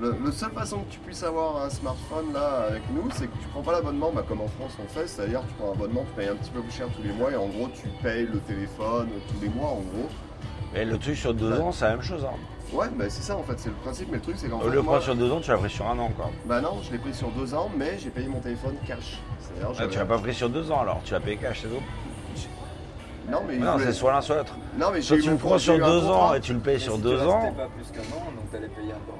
[0.00, 3.36] le, le seule façon que tu puisses avoir un smartphone là avec nous c'est que
[3.38, 6.04] tu prends pas l'abonnement bah, comme en France on fait, c'est-à-dire tu prends un abonnement,
[6.08, 8.26] tu payes un petit peu plus cher tous les mois et en gros tu payes
[8.32, 10.08] le téléphone tous les mois en gros.
[10.74, 11.58] Et le truc sur deux Ouais.
[11.58, 12.24] ans, c'est la même chose.
[12.24, 12.36] Hein.
[12.72, 14.60] Ouais bah c'est ça en fait, c'est le principe mais le truc c'est qu'en Au
[14.60, 16.30] fait lieu de moi- prendre sur deux ans, tu l'as pris sur un an, quoi.
[16.46, 19.18] Bah non, je l'ai pris sur deux ans, mais j'ai payé mon téléphone cash.
[19.62, 21.82] Ah, tu l'as pas pris sur deux ans alors, tu l'as payé cash, c'est tout.
[23.28, 24.54] Non, mais, Non, c'est soit l'un soit l'autre.
[24.78, 26.94] non, mais j'ai tu le prends sur deux ans et tu le payes mais sur
[26.96, 27.52] si deux tu ans.
[27.52, 29.18] pas plus qu'un an, donc t'allais payer encore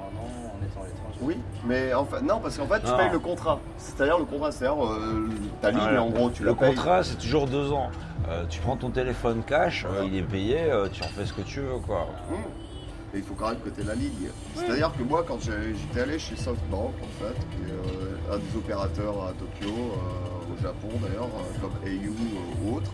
[1.21, 2.97] Oui, mais en fait, non, parce qu'en fait, tu Non.
[2.97, 3.59] payes le contrat.
[3.77, 5.29] C'est-à-dire le contrat, c'est-à-dire euh,
[5.61, 6.03] ta ligne, Voilà.
[6.03, 6.69] en gros, tu Le la payes.
[6.69, 7.89] contrat, c'est toujours deux ans.
[8.29, 11.33] Euh, tu prends ton téléphone cash, euh, il est payé, euh, tu en fais ce
[11.33, 12.07] que tu veux, quoi.
[12.31, 12.37] Hum.
[13.13, 14.29] Et il faut quand même que tu la ligne.
[14.55, 17.73] C'est-à-dire que moi, quand j'ai- j'étais allé chez SoftBank, en fait, qui est
[18.31, 22.15] euh, un des opérateurs à Tokyo, euh, au Japon d'ailleurs, euh, comme AU
[22.71, 22.91] ou autre.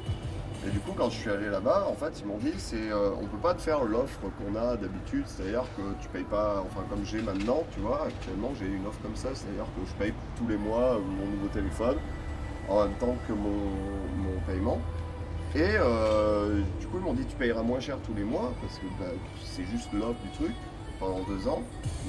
[0.67, 3.11] Et du coup, quand je suis allé là-bas, en fait, ils m'ont dit, c'est, euh,
[3.21, 6.81] on peut pas te faire l'offre qu'on a d'habitude, c'est-à-dire que tu payes pas, enfin
[6.89, 10.13] comme j'ai maintenant, tu vois, actuellement j'ai une offre comme ça, c'est-à-dire que je paye
[10.37, 11.95] tous les mois mon nouveau téléphone
[12.67, 13.55] en même temps que mon,
[14.17, 14.81] mon paiement.
[15.55, 18.77] Et euh, du coup, ils m'ont dit tu payeras moins cher tous les mois parce
[18.77, 19.11] que bah,
[19.45, 20.55] c'est juste l'offre du truc
[20.99, 21.61] pendant deux ans,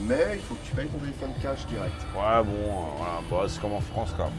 [0.09, 1.94] mais il faut que tu payes ton téléphone cash direct.
[2.12, 4.30] Ouais, bon, euh, voilà, c'est comme en France, quoi.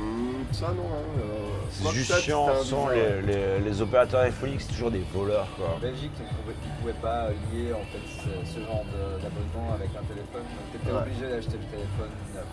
[0.00, 4.72] Hum, ça non, hein, euh, C'est juste chiant, sans les, les, les opérateurs téléphoniques, c'est
[4.72, 5.74] toujours des voleurs, quoi.
[5.76, 8.84] En Belgique, tu ne pouvais, pas lier en fait, ce, ce genre
[9.22, 10.42] d'abonnement avec un téléphone.
[10.42, 11.02] Donc tu étais Ouais.
[11.02, 12.44] obligé d'acheter le téléphone neuf.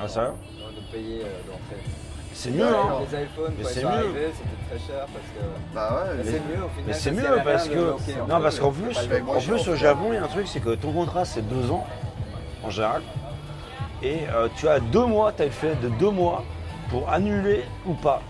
[0.00, 0.34] Ah, ça
[0.76, 1.82] De payer euh, d'entrée.
[2.32, 2.98] C'est mieux, hein.
[3.10, 4.32] Les iPhones, Mais c'est ils mieux.
[4.34, 5.74] c'était très cher parce que.
[5.74, 6.84] Bah ouais, Mais c'est mieux au final.
[6.88, 8.28] Mais c'est mieux parce que.
[8.28, 10.74] Non, parce qu'en plus, en plus au Japon, il y a un truc, c'est que
[10.74, 11.86] ton contrat c'est deux ans,
[12.64, 13.02] en général.
[14.02, 16.44] Et euh, tu as deux mois, tu as le fait de deux mois
[16.90, 18.20] pour annuler ou pas.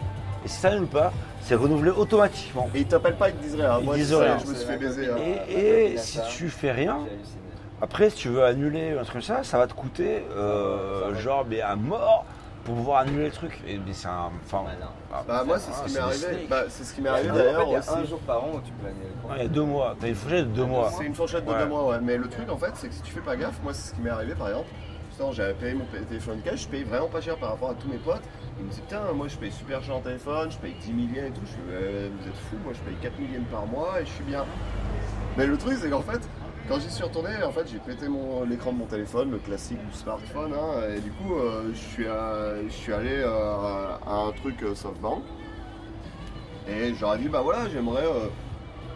[0.44, 2.68] Et si ça annule pas, c'est renouvelé automatiquement.
[2.74, 3.78] Et ils t'appellent pas, ils te disent rien.
[3.80, 4.38] Ils Moi, disent rien.
[4.38, 5.04] Je me suis fait baiser.
[5.04, 6.98] Et, Ouais, et si tu fais rien,
[7.82, 11.10] après si tu veux annuler un truc comme ça, ça va te coûter euh, Ça
[11.10, 11.18] va.
[11.20, 12.24] genre mais à mort
[12.64, 13.60] pour pouvoir annuler le truc.
[13.66, 14.30] Et mais c'est un.
[14.46, 14.86] Enfin, non.
[15.12, 16.46] ah, Bah moi, c'est ah, ce qui c'est m'est arrivé.
[16.48, 17.90] Bah, c'est ce qui m'est En arrivé fait, d'ailleurs il y a aussi.
[17.90, 19.96] un jour par an où tu peux annuler le il y a deux mois.
[20.00, 20.90] T'as une fourchette de deux mois.
[20.96, 21.58] C'est une fourchette de Ouais.
[21.58, 21.98] deux mois, ouais.
[22.02, 23.94] Mais le truc, en fait, c'est que si tu fais pas gaffe, moi, c'est ce
[23.94, 24.68] qui m'est arrivé par exemple.
[25.32, 27.98] J'avais payé mon téléphone cash, je payais vraiment pas cher par rapport à tous mes
[27.98, 28.22] potes.
[28.58, 30.98] Ils me disaient, putain, moi, je paye super cher en téléphone, je paye 10 000
[31.14, 31.40] yens et tout.
[31.46, 34.06] Je fais, Ouais, vous êtes fous, moi, je paye 4 000 yens par mois et
[34.06, 34.44] je suis bien.
[35.36, 36.20] Mais le truc, c'est qu'en fait,
[36.68, 38.06] quand j'y suis retourné, en fait, j'ai pété
[38.48, 42.06] l'écran de mon téléphone, le classique du smartphone, hein, et du coup, euh, je suis
[42.08, 45.22] à- je suis allé euh, à un truc euh, SoftBank.
[46.68, 48.04] Et j'aurais dit, bah voilà, j'aimerais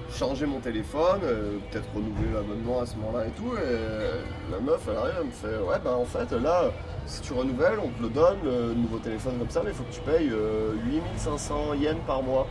[0.08, 3.54] euh, changer mon téléphone, euh, peut-être renouveler l'abonnement à ce moment-là et tout.
[3.56, 6.70] Et euh, la meuf, elle arrive, elle me fait, ouais, bah en fait, là,
[7.06, 9.84] si tu renouvelles, on te le donne, le nouveau téléphone comme ça, mais il faut
[9.84, 12.46] que tu payes euh, 8500 yens par mois.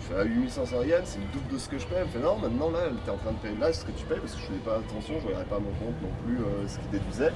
[0.00, 1.98] Je fais, ah, 8500 yens, c'est le double de ce que je paye.
[2.00, 3.92] Elle me fait, non, maintenant, là, t'es en train de payer là, c'est ce que
[3.92, 6.38] tu payes, parce que je faisais pas attention, je regardais pas mon compte non plus,
[6.38, 7.32] euh, ce qui déduisait.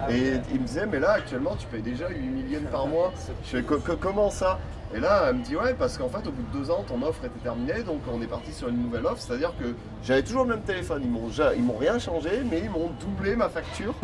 [0.00, 0.42] Ah, Et ouais.
[0.54, 3.12] il me disait, mais là, actuellement, tu payes déjà 8000 yens par mois.
[3.44, 4.58] Je fais, Co- co- comment ça?
[4.94, 7.02] Et là, elle me dit, ouais, parce qu'en fait, au bout de deux ans, ton
[7.02, 9.20] offre était terminée, donc on est parti sur une nouvelle offre.
[9.20, 11.02] C'est-à-dire que j'avais toujours le même téléphone.
[11.04, 13.94] Ils m'ont, rien changé, mais ils m'ont doublé ma facture.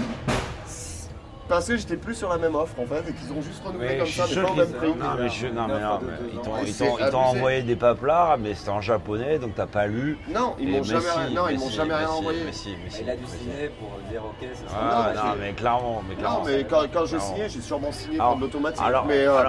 [1.48, 3.88] Parce que j'étais plus sur la même offre en fait et qu'ils ont juste renouvelé
[3.90, 4.88] Mais comme je ça, mais pas au même prix.
[4.88, 6.00] non, mais je- non, mais non,
[6.64, 10.18] ils t'ont- envoyé des paplards, mais c'était en japonais, donc t'as pas lu.
[10.28, 12.06] Non, ils m'ont mais jamais, si, rien- non, mais ils m'ont si, jamais mais rien
[12.08, 12.40] si, envoyé.
[12.44, 14.74] mais si, mais si, Il a dû signer pour dire ok, c'est ça.
[14.80, 16.38] Ah, Non, non, mais clairement, mais clairement.
[16.38, 18.82] Non, mais quand, quand j'ai signé, j'ai sûrement signé Alors- pour de l'automatique.
[18.86, 19.42] alors- mais euh,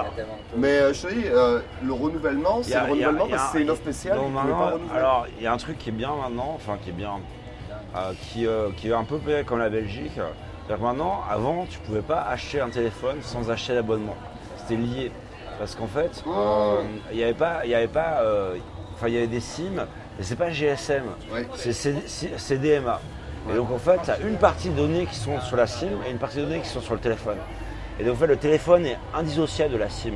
[0.56, 3.70] mais euh, je te dis, euh, le renouvellement, c'est le renouvellement parce que c'est une
[3.70, 4.18] offre spéciale.
[4.94, 7.12] alors, il y a un truc qui est bien maintenant, enfin qui est bien,
[7.96, 10.18] euh, qui, euh, est un peu comme la Belgique.
[10.66, 14.16] C'est-à-dire que maintenant, avant, tu pouvais pas acheter un téléphone sans acheter l'abonnement.
[14.58, 15.12] C'était lié.
[15.58, 18.56] Parce qu'en fait, euh, il n'y avait pas, il y avait pas, euh,
[18.94, 19.72] enfin il y avait des SIM,
[20.18, 21.46] mais c'est pas GSM, Ouais.
[21.54, 23.00] c'est CDMA.
[23.50, 25.88] Et donc en fait, tu as une partie de données qui sont sur la SIM
[26.06, 27.38] et une partie de données qui sont sur le téléphone.
[27.98, 30.14] Et donc en fait, le téléphone est indissociable de la SIM.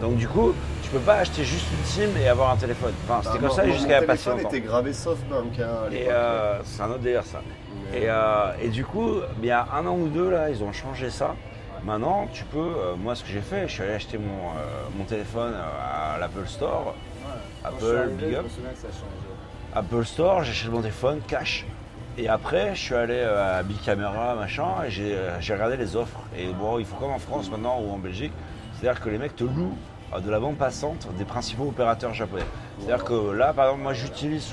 [0.00, 2.92] Donc du coup, tu peux pas acheter juste une SIM et avoir un téléphone.
[3.06, 5.58] Enfin, c'était Bah, comme ça jusqu'à Mon pas si téléphone était gravé SoftBank.
[5.60, 7.42] Hein, à Et euh, c'est un autre délire ça.
[7.94, 10.72] Et, euh, et du coup, il y a un an ou deux là, ils ont
[10.72, 11.34] changé ça.
[11.84, 14.88] Maintenant, tu peux, euh, moi ce que j'ai fait, je suis allé acheter mon, euh,
[14.96, 16.94] mon téléphone à l'Apple Store.
[17.64, 18.46] Apple, arrivé, big up.
[18.74, 18.88] ça.
[19.74, 21.64] Apple Store, j'ai acheté mon téléphone cash.
[22.18, 26.18] Et après, je suis allé à Big Camera, machin, et j'ai regardé les offres.
[26.36, 28.32] Et bon, il faut comme en France maintenant ou en Belgique,
[28.72, 29.76] c'est-à-dire que les mecs te louent
[30.20, 32.42] de la bande passante des principaux opérateurs japonais.
[32.80, 34.52] C'est-à-dire que là, par exemple, moi j'utilise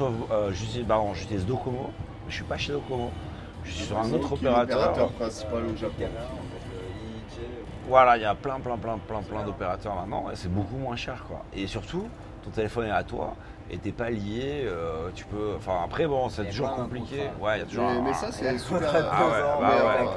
[0.52, 1.92] j'utilise Docomo,
[2.30, 3.12] je suis pas chez Docomo.
[3.64, 4.78] Je suis sur un C'est autre opérateur.
[4.80, 5.94] l'opérateur principal au Japon?
[5.98, 7.50] Caméra, en fait, le IIG.
[7.88, 10.96] Voilà, il y a plein, plein, plein, plein, plein d'opérateurs maintenant et c'est beaucoup moins
[10.96, 11.44] cher quoi.
[11.54, 12.08] Et surtout,
[12.44, 13.36] ton téléphone est à toi
[13.72, 14.64] et t'es pas lié.
[14.66, 15.54] euh, tu peux.
[15.58, 17.30] Enfin après bon, c'est toujours un compliqué.
[17.40, 17.86] Ouais, il y a toujours.
[17.90, 18.90] Mais, un- mais ça, c'est un super.
[19.12, 19.60] Ah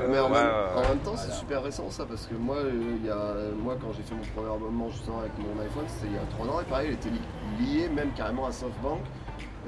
[0.08, 3.16] mais en, même, temps, c'est super récent ça parce que moi, euh, il y a,
[3.62, 6.26] moi quand j'ai fait mon premier abonnement justement avec mon iPhone, c'était il y a
[6.38, 9.00] 3 ans et pareil, il était li- lié même carrément à SoftBank.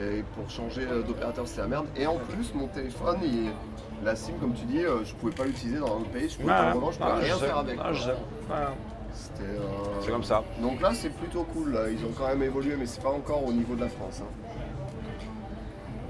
[0.01, 1.87] Et pour changer euh, d'opérateur, c'était la merde.
[1.97, 3.51] Et en plus, mon téléphone, il-
[4.05, 6.37] la SIM, comme tu dis, euh, je pouvais pas l'utiliser dans un autre pays, je
[6.39, 7.47] pouvais pas je pouvais ouais, rien je sais.
[7.47, 7.79] faire avec.
[9.13, 10.43] C'était, euh, C'est comme ça.
[10.63, 11.73] Donc là, c'est plutôt cool.
[11.73, 11.91] Là.
[11.91, 14.23] Ils ont quand même évolué, mais c'est pas encore au niveau de la France.
[14.23, 14.49] hein.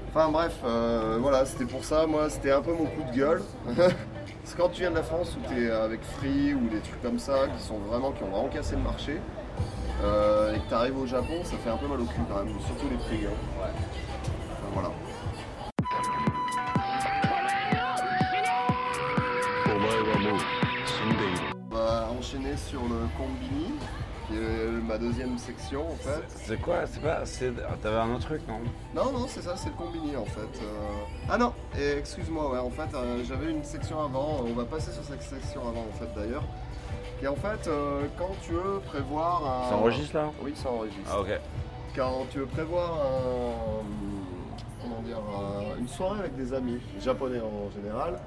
[0.09, 2.05] Enfin bref, euh, voilà, c'était pour ça.
[2.05, 3.41] Moi, c'était un peu mon coup de gueule.
[3.75, 6.79] Parce que quand tu viens de la France où tu es avec Free ou des
[6.79, 9.19] trucs comme ça qui sont vraiment qui ont vraiment cassé le marché
[10.03, 12.43] euh, et que tu arrives au Japon, ça fait un peu mal au cul quand
[12.43, 13.25] même, surtout les prix.
[13.25, 13.61] Hein.
[13.61, 13.71] Ouais.
[14.73, 14.89] Voilà.
[21.69, 23.73] On va enchaîner sur le combini,
[24.27, 26.23] qui est ma deuxième section en fait.
[26.27, 27.23] C'est quoi C'est pas.
[27.23, 28.59] Ah, t'avais un autre truc non?
[28.95, 30.41] Non, non, c'est ça, c'est le combini en fait.
[30.41, 31.03] Euh.
[31.29, 35.03] Ah non, excuse-moi, ouais, en fait, euh, j'avais une section avant, on va passer sur
[35.03, 36.43] cette section avant en fait d'ailleurs.
[37.23, 39.69] Et en fait, euh, quand tu veux prévoir un.
[39.69, 40.31] Ça enregistre là?
[40.43, 41.01] Oui, ça enregistre.
[41.11, 41.39] Ah ok.
[41.95, 43.83] Quand tu veux prévoir un.
[44.81, 48.19] Comment dire un- Une soirée avec des amis, japonais en général,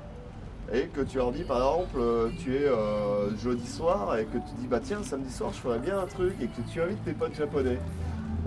[0.73, 4.39] et que tu leur dis par exemple, euh, tu es euh, jeudi soir, et que
[4.39, 7.05] tu dis bah tiens, samedi soir je ferais bien un truc, et que tu invites
[7.05, 7.79] tes potes japonais.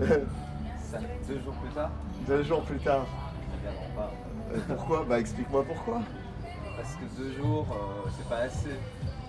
[0.00, 1.90] Deux jours plus tard,
[2.26, 3.04] Deux jours plus tard.
[3.52, 4.10] ils ne viendront pas.
[4.54, 5.04] Euh, Pourquoi?
[5.06, 6.00] Bah explique-moi pourquoi.
[6.76, 8.70] Parce que deux jours, euh, c'est pas assez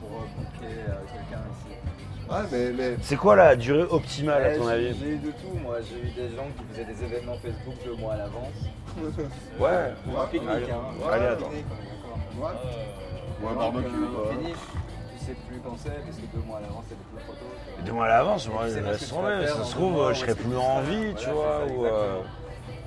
[0.10, 1.76] pour euh, booker euh, quelqu'un ici.
[2.30, 5.18] Ouais, mais, mais C'est quoi la durée optimale à Ouais, ton j'ai- avis J'ai eu
[5.18, 5.78] de tout, moi.
[5.82, 8.54] J'ai eu des gens qui faisaient des événements Facebook deux mois à l'avance.
[9.60, 9.94] Ouais.
[10.08, 11.10] Ou un pique-nique, Allez, hein.
[11.12, 11.50] allez, un attends.
[11.50, 12.50] ouais.
[13.42, 14.32] Ou un barbecue, euh, quoi.
[14.34, 14.58] finish,
[15.18, 17.84] tu sais plus quand c'est, parce que deux mois à l'avance, c'est beaucoup trop tôt.
[17.86, 19.48] Deux mois à l'avance, moi je laisse tomber.
[19.48, 21.66] Ça se trouve, je serais plus en vie, tu vois.
[21.66, 22.20] ou, euh.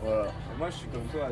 [0.04, 0.24] Voilà.
[0.58, 1.28] Moi, je suis comme toi.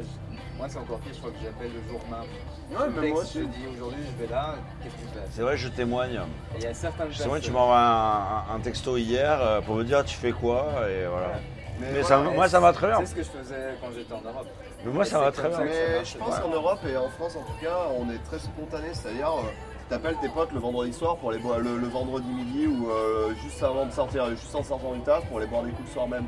[0.56, 1.12] Moi, c'est encore pire.
[1.12, 2.28] Je crois que j'appelle le jour même.
[2.70, 4.54] Ouais, moi je dis aujourd'hui, je vais là.
[4.82, 6.14] Qu'est-ce que tu fais C'est vrai, je témoigne.
[6.54, 8.16] Et il y a certaines Justement, tu m'envoies un,
[8.52, 10.66] un- un texto hier euh, pour me dire tu fais quoi?
[10.88, 11.32] Et voilà.
[11.80, 12.04] Mais voilà.
[12.06, 12.98] ça, moi ça va très bien.
[13.00, 14.46] C'est ce que je faisais quand j'étais en Europe.
[14.84, 15.60] Mais moi ça va très bien.
[15.64, 16.42] Mais je pense Ouais.
[16.42, 19.48] qu'en Europe et en France en tout cas, on est très spontané, c'est-à-dire euh,
[19.80, 22.88] tu t'appelles tes potes le vendredi soir pour les boire le, le vendredi midi ou
[22.90, 25.88] euh, juste avant de sortir, juste en sortant du taf pour aller boire des coups
[25.88, 26.26] le soir même.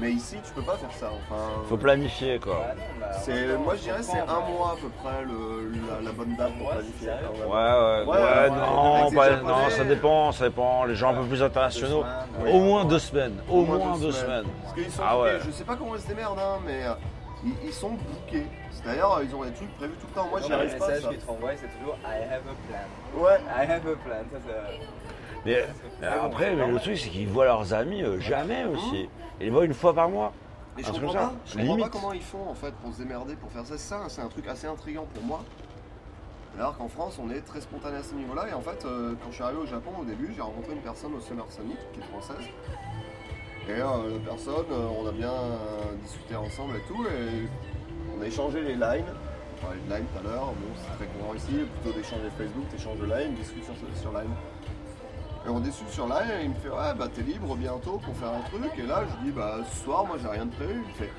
[0.00, 1.06] Mais ici, tu peux pas faire ça.
[1.30, 2.62] Enfin, Faut planifier quoi.
[2.68, 6.12] Bah bah, c'est, moi je dirais c'est un mois à peu près le- la, la
[6.12, 7.08] bonne date pour planifier.
[7.08, 9.42] Ouais, ouais, Ouais, ouais, ouais, non, Japonais.
[9.44, 10.84] non, ça dépend, ça dépend.
[10.84, 12.04] Les gens un peu plus internationaux,
[12.46, 14.44] au moins deux semaines, au moins deux semaines.
[14.62, 15.38] Parce qu'ils sont Ah bookés.
[15.46, 16.92] Je sais pas comment ils se démerdent, hein, mais euh,
[17.44, 18.46] ils, ils sont bookés.
[18.70, 20.28] C'est-à-dire, ils ont des trucs prévus tout le temps.
[20.30, 20.86] Moi, j'y Le arrive pas.
[20.86, 21.08] message ça.
[21.08, 23.20] qu'ils te renvoient, c'est toujours I have a plan.
[23.24, 23.40] Ouais.
[23.48, 24.22] I have a plan.
[24.32, 24.78] Ça, c'est-
[25.44, 25.64] Mais
[26.04, 29.08] euh, après, mais le truc c'est qu'ils voient leurs amis euh, jamais aussi.
[29.40, 30.32] Ils les voient une fois par mois.
[30.76, 32.98] Et Un je comprends pas, je comprends pas comment ils font en fait pour se
[32.98, 33.76] démerder pour faire ça.
[33.76, 35.40] C'est ça, c'est un truc assez intriguant pour moi.
[36.56, 38.48] Alors qu'en France, on est très spontané à ce niveau-là.
[38.48, 40.80] Et en fait, euh, quand je suis arrivé au Japon au début, j'ai rencontré une
[40.80, 42.48] personne au Summer Summit qui est française.
[43.68, 45.32] Et euh, la personne, euh, on a bien
[46.02, 47.04] discuté ensemble et tout.
[47.04, 47.48] Et
[48.16, 49.04] on a échangé les lines.
[49.60, 52.68] On parlait de Line tout à l'heure, bon, c'est très courant ici, plutôt d'échanger Facebook,
[52.70, 54.30] t'échanges de Line, discute sur, sur Line.
[55.50, 58.28] On discute sur Line, et il me fait Ouais, bah t'es libre bientôt pour faire
[58.28, 58.70] un truc.
[58.78, 60.82] Et là, je dis Bah ce soir, moi j'ai rien de prévu.
[60.86, 61.10] Il fait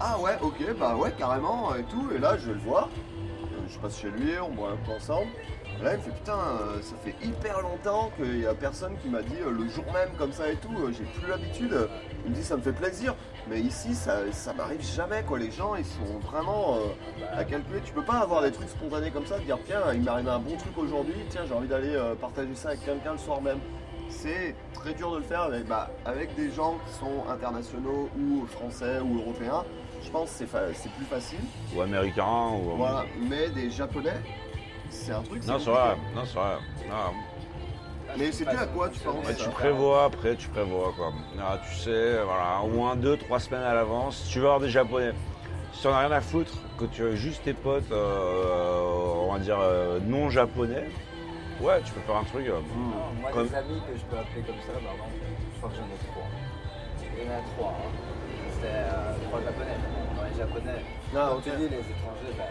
[0.00, 2.08] Ah ouais, ok, bah ouais, carrément, et tout.
[2.14, 2.88] Et là, je vais le voir.
[2.88, 5.26] Euh, Je passe chez lui, on boit un peu ensemble.
[5.80, 8.96] Et là, il me fait Putain, euh, ça fait hyper longtemps qu'il y a personne
[9.02, 10.72] qui m'a dit euh, le jour même comme ça et tout.
[10.92, 11.88] J'ai plus l'habitude.
[12.24, 13.14] Il me dit Ça me fait plaisir.
[13.48, 15.38] Mais ici, ça, ça m'arrive jamais, quoi.
[15.38, 17.80] Les gens, ils sont vraiment euh, à calculer.
[17.84, 20.30] Tu peux pas avoir des trucs spontanés comme ça, de dire Tiens, il m'est arrivé
[20.30, 23.40] un bon truc aujourd'hui, tiens, j'ai envie d'aller euh, partager ça avec quelqu'un le soir
[23.40, 23.58] même.
[24.08, 28.46] C'est très dur de le faire avec, bah, avec des gens qui sont internationaux ou
[28.46, 29.64] français ou européens.
[30.02, 31.38] Je pense que c'est fa- c'est plus facile.
[31.76, 32.76] Ou américain, ou.
[32.76, 33.04] Voilà.
[33.28, 34.14] Mais des japonais,
[34.90, 35.44] c'est un truc.
[35.46, 36.56] Non, c'est vrai, non, c'est vrai.
[36.88, 37.12] Non.
[38.18, 41.12] Mais c'est dû à quoi, tu penses tu prévois après, tu prévois quoi.
[41.40, 44.16] Ah, tu sais, voilà, au moins deux, trois semaines à l'avance.
[44.24, 45.12] Si tu veux avoir des japonais,
[45.72, 48.80] si tu n'en as rien à foutre, que tu as juste tes potes, euh,
[49.28, 50.88] on va dire euh, non japonais,
[51.60, 52.46] ouais, tu peux faire un truc.
[52.46, 55.10] euh, Non, moi, Comme- des amis que je peux appeler comme ça, par exemple,
[55.52, 56.28] je crois que j'en ai trois.
[57.18, 57.70] Il y en a trois.
[57.70, 57.90] hein.
[58.60, 59.76] C'est euh, trois japonais.
[60.16, 60.80] Dans les japonais,
[61.14, 61.44] Ah, comme ok.
[61.44, 62.44] tu dis, les étrangers, bah,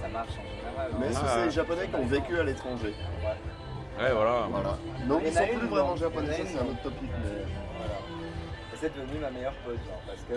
[0.00, 0.90] ça marche en général.
[0.92, 0.96] hein.
[1.00, 1.30] Mais est-ce que Ouais.
[1.34, 2.94] c'est les japonais qui ont vécu à l'étranger?
[3.22, 3.34] Ouais.
[3.98, 4.48] Ouais, voilà.
[4.50, 4.76] Voilà.
[5.22, 5.96] Y ils sont plus vraiment non.
[5.96, 6.70] japonais, c'est un non.
[6.70, 7.10] autre topic.
[7.10, 7.44] Mais...
[7.78, 7.94] Voilà.
[8.72, 10.34] Et c'est devenu ma meilleure pote, genre, parce que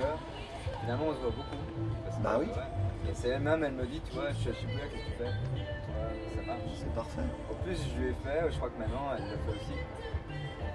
[0.81, 1.63] finalement on se voit beaucoup.
[2.05, 2.45] Parce que, Bah oui.
[2.47, 3.09] ouais.
[3.11, 5.17] Et c'est elle-même, elle me dit, tu vois, je suis à Shibuya, qu'est-ce que tu
[5.17, 6.35] fais?
[6.35, 6.59] Ça marche.
[6.77, 7.21] C'est parfait.
[7.51, 9.79] En plus, je lui ai fait, je crois que maintenant elle le fait aussi.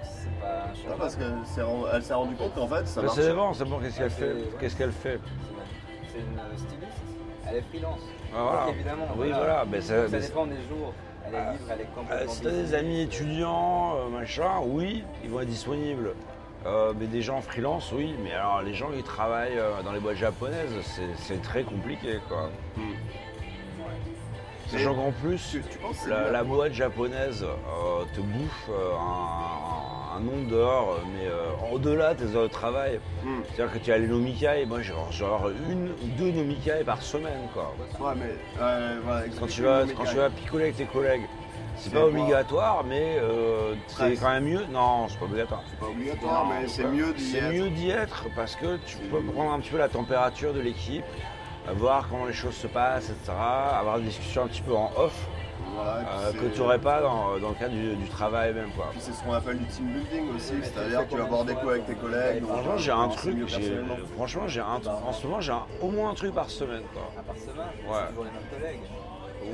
[0.03, 0.97] C'est pas un Non, changement.
[0.99, 3.19] parce qu'elle s'est rend- elle s'est rendue compte qu'en fait ça Mais marche.
[3.19, 5.19] c'est bon, c'est bon, qu'est-ce qu'elle Ah, fait c'est- Qu'est-ce qu'elle fait?
[6.11, 7.01] C'est une styliste.
[7.47, 7.99] Elle est freelance.
[8.35, 8.65] Ah, voilà.
[8.65, 9.07] Donc évidemment.
[9.17, 10.93] Oui, voilà, mais ça- Ça dépend des jours.
[11.27, 12.75] Elle est libre, elle est Euh, complètement si t'as des busy.
[12.75, 16.13] amis étudiants, euh, machin, oui, ils vont être disponibles.
[16.65, 18.15] Euh, mais des gens freelance, oui.
[18.23, 22.19] Mais alors, les gens qui travaillent euh, dans les boîtes japonaises, c'est- c'est très compliqué,
[22.27, 22.49] quoi.
[24.67, 28.93] Sachant qu'en plus, Tu, tu penses que c'est la, boîte japonaise euh, te bouffe euh,
[28.95, 29.64] un,
[30.15, 32.99] un nombre d'heures, mais euh, au-delà de tes heures de travail.
[33.23, 33.41] Hmm.
[33.53, 37.47] C'est-à-dire que tu as les nomikai, moi j'ai genre une ou deux nomikai par semaine,
[37.53, 37.73] quoi.
[37.99, 41.23] Ouais, mais euh, voilà, Quand tu, vas, quand tu vas picoler avec tes collègues,
[41.77, 44.65] c'est C'est pas obligatoire, mais euh, c'est quand même mieux.
[44.71, 45.63] Non, c'est pas obligatoire.
[45.69, 47.51] C'est pas obligatoire, mais c'est mieux d'y C'est être.
[47.53, 50.61] mieux d'y être parce que tu C'est peux prendre un petit peu la température de
[50.61, 51.03] l'équipe,
[51.75, 53.33] voir comment les choses se passent, etc.
[53.37, 55.27] Avoir des discussions un petit peu en off
[55.75, 58.69] Voilà, euh, que tu n'aurais pas dans, dans le cadre du, du travail même.
[58.75, 58.87] Quoi.
[58.91, 61.53] Puis c'est ce qu'on appelle du team building aussi, c'est-à-dire que tu vas boire des
[61.55, 62.41] coups avec tes ton- collègues.
[62.41, 63.49] donc, Franchement, euh, j'ai un truc.
[64.15, 64.81] Franchement, j'ai un.
[65.07, 66.83] En ce moment, j'ai un- au moins un truc par semaine.
[66.93, 67.03] Quoi.
[67.17, 67.93] Ah, par semaine Ouais.
[68.01, 68.79] C'est toujours les mêmes collègues.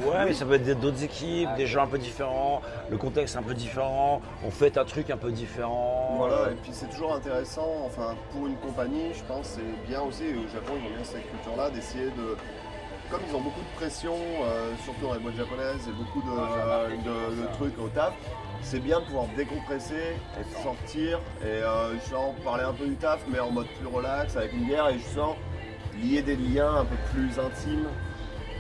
[0.06, 3.36] Ouais, mais ça peut être d'autres équipes, Ah, des gens un peu différents, le contexte
[3.36, 6.14] un peu différent, on fait un truc un peu différent.
[6.16, 10.00] Voilà, et puis c'est toujours intéressant, enfin pour une compagnie, je pense que c'est bien
[10.02, 12.38] aussi, et au Japon ils ont bien cette culture-là, d'essayer de.
[13.12, 16.32] Comme ils ont beaucoup de pression, euh, surtout dans les boîtes japonaises, et beaucoup de,
[16.40, 17.42] Ah, de- ça.
[17.42, 18.14] de trucs au taf,
[18.62, 23.20] c'est bien de pouvoir décompresser et sortir et euh, genre parler un peu du taf,
[23.28, 25.36] mais en mode plus relax, avec une bière et justement
[26.02, 27.90] lier des liens un peu plus intimes.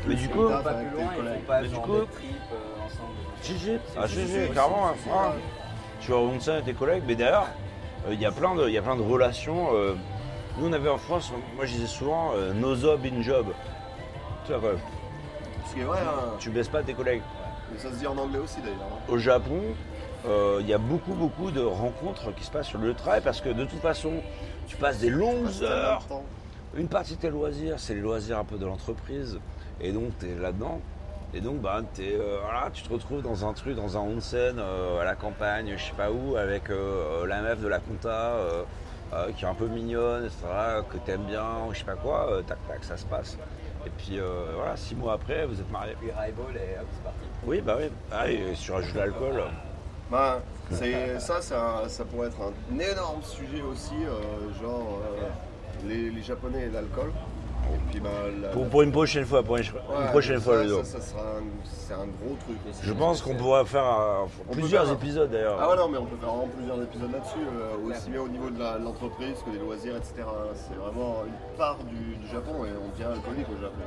[0.05, 1.33] Mais du coup- taf pas avec plus loin, ils collègues.
[1.39, 3.13] font pas Mais du coup- des euh, ensemble.
[3.97, 4.07] Ah,
[4.51, 4.87] clairement.
[4.87, 5.33] ah.
[5.37, 6.05] si.
[6.05, 7.45] Tu vas au Onsen avec tes collègues, mais derrière,
[8.07, 9.69] euh, il y, a plein de- il y a plein de relations.
[9.73, 9.93] euh,
[10.57, 13.45] nous, on avait en France, moi je disais souvent, euh, no job in job.
[14.45, 14.79] Tu vois quoi,
[15.67, 16.33] Ce qui est vrai, hein.
[16.39, 17.21] tu baisses pas tes collègues.
[17.71, 18.77] Mais ça se dit en anglais aussi d'ailleurs.
[18.91, 18.99] hein.
[19.11, 19.61] Au Japon,
[20.27, 23.41] euh, il y a beaucoup, beaucoup de rencontres qui se passent sur le travail parce
[23.41, 24.13] que de toute façon,
[24.67, 26.01] tu passes des longues Parce que t'as heures.
[26.03, 26.23] le temps.
[26.75, 29.39] Une partie de tes loisirs, c'est les loisirs un peu de l'entreprise.
[29.81, 30.79] Et donc, tu es là-dedans.
[31.33, 34.57] Et donc, bah, t'es, euh, voilà, tu te retrouves dans un truc, dans un onsen,
[34.59, 38.09] euh, à la campagne, je sais pas où, avec euh, la meuf de la compta,
[38.09, 38.63] euh,
[39.13, 40.39] euh, qui est un peu mignonne, etc.,
[40.89, 43.37] que t'aimes bien, ou je sais pas quoi, euh, tac, tac, ça se passe.
[43.85, 45.95] Et puis, euh, voilà, six mois après, vous êtes mariés.
[45.99, 47.19] Puis highball et hop, c'est parti.
[47.45, 47.89] Oui, bah oui.
[48.11, 49.43] Ah, et si tu rajoutes de l'alcool.
[50.09, 50.39] Bah,
[50.71, 51.39] c'est, ça,
[51.83, 56.69] un- ça pourrait être un énorme sujet aussi, euh, genre euh, les, les Japonais et
[56.69, 57.11] l'alcool.
[57.73, 58.09] Et puis, bah,
[58.41, 60.83] la- Pour, pour une prochaine fois, pour une, une prochaine ça, fois, Ludo.
[60.83, 62.57] Ça, ça sera un, c'est un gros truc.
[62.81, 65.57] Je pense qu'on pourra faire On peut plusieurs faire- épisodes d'ailleurs.
[65.61, 68.27] Ah ouais, non, mais on peut faire vraiment plusieurs épisodes là-dessus, euh, aussi bien au
[68.27, 70.13] niveau de la- de l'entreprise que des loisirs, etc.
[70.55, 73.81] C'est vraiment une part du, du Japon et on devient alcoolique au Japon.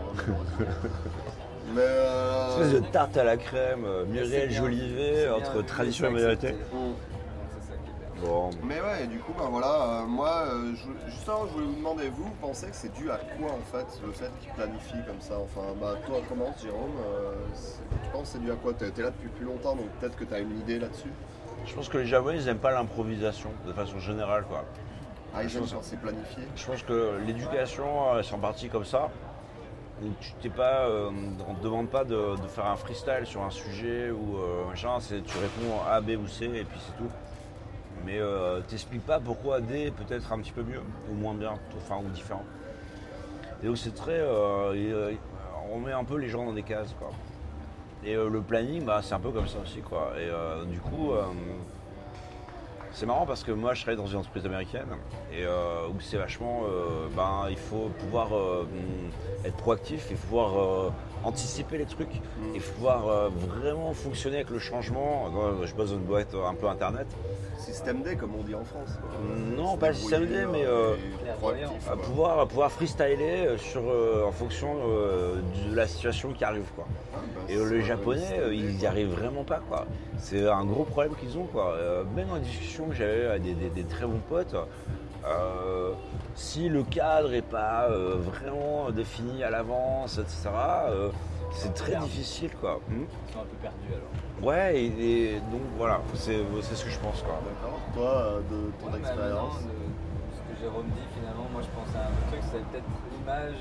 [0.60, 0.64] hein,
[1.74, 1.80] mais.
[1.82, 6.54] euh, Une espèce de tarte à la crème, euh, Muriel Jolivet, entre tradition et modernité.
[8.62, 11.76] Mais ouais, et du coup, ben voilà, euh, moi, euh, je, justement, je voulais vous
[11.76, 15.04] demander, vous, vous pensez que c'est dû à quoi en fait, le fait qu'ils planifient
[15.06, 15.34] comme ça?
[15.38, 16.90] Enfin, bah toi, commence, Jérôme.
[17.06, 17.34] euh,
[18.02, 18.72] tu penses que c'est dû à quoi?
[18.74, 21.10] T'es t'es là depuis plus longtemps, donc peut-être que tu as une idée là-dessus?
[21.66, 24.44] je pense que les Japonais, ils n'aiment pas l'improvisation de façon générale.
[24.44, 24.64] Quoi.
[25.34, 26.42] Ah, ils aiment quand c'est planifié?
[26.56, 29.08] Je pense que l'éducation, euh, c'est en partie comme ça.
[30.20, 31.10] tu t'es pas, euh,
[31.48, 35.00] on te demande pas de, de faire un freestyle sur un sujet ou euh, machin,
[35.00, 37.10] c'est tu réponds A, B ou C et puis c'est tout.
[38.04, 40.80] Mais euh, t'expliques pas pourquoi D est peut-être un petit peu mieux
[41.10, 42.44] ou moins bien, enfin ou différent.
[43.62, 45.12] Et donc c'est très, euh, euh,
[45.72, 47.10] on met un peu les gens dans des cases quoi.
[48.04, 50.12] Et le planning, bah, c'est un peu comme ça aussi quoi.
[50.18, 50.28] Et
[50.70, 51.12] du coup,
[52.92, 54.88] c'est marrant parce que moi je travaille dans une entreprise américaine
[55.32, 56.64] et où c'est vachement,
[57.16, 58.28] ben, il faut pouvoir
[59.46, 60.92] être proactif et pouvoir
[61.24, 62.20] anticiper les trucs
[62.54, 65.28] et pouvoir euh, vraiment fonctionner avec le changement.
[65.30, 67.06] Moi, Je bosse dans une boîte euh, un peu internet.
[67.58, 68.98] Système D, comme on dit en France.
[69.56, 70.94] Non, pas le système D, mais euh,
[71.90, 75.36] à pouvoir, à pouvoir freestyler euh, sur, euh, en fonction euh,
[75.70, 76.66] de la situation qui arrive.
[76.74, 76.84] Quoi.
[77.14, 79.86] Ah, bah, Et euh, les japonais, euh, ils n'y arrivent vraiment pas quoi.
[80.18, 81.72] C'est un gros problème qu'ils ont quoi.
[81.72, 84.54] Euh, même dans les discussions que j'avais avec des, des- des très bons potes,
[85.26, 85.92] euh,
[86.34, 90.50] si le cadre n'est pas euh, vraiment défini à l'avance, etc.,
[90.88, 91.10] euh,
[91.52, 92.80] c'est très difficile quoi.
[92.90, 94.44] Ils sont un peu perdus alors.
[94.48, 97.38] Ouais, et, et donc voilà, c'est c'est ce que je pense quoi.
[97.44, 97.78] D'accord.
[97.94, 99.54] Toi, euh, de ton Ouais, expérience.
[99.62, 103.54] ce que Jérôme dit finalement, moi je pense à un truc, c'est peut-être l'image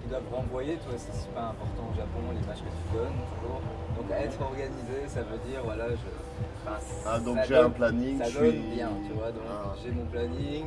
[0.00, 3.60] qu'ils doivent renvoyer, toi c'est super important au Japon, l'image que tu donnes toujours.
[3.96, 6.10] Donc être organisé, ça veut dire voilà, je.
[6.66, 9.30] enfin, Ah, donc ça j'ai donne- un planning, Ça je donne suis- bien, tu vois.
[9.30, 9.70] Donc Ah.
[9.84, 10.64] j'ai mon planning,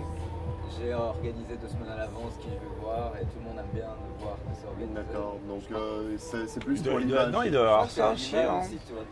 [0.79, 3.71] j'ai organisé deux semaines à l'avance qui je veux voir et tout le monde aime
[3.73, 4.95] bien de voir que c'est organisé.
[4.95, 5.37] D'accord.
[5.47, 7.31] Donc euh, c'est plus pour l'image.
[7.31, 8.13] non, il doit y avoir ça hein.
[8.13, 8.31] aussi,
[8.87, 9.03] tu vois.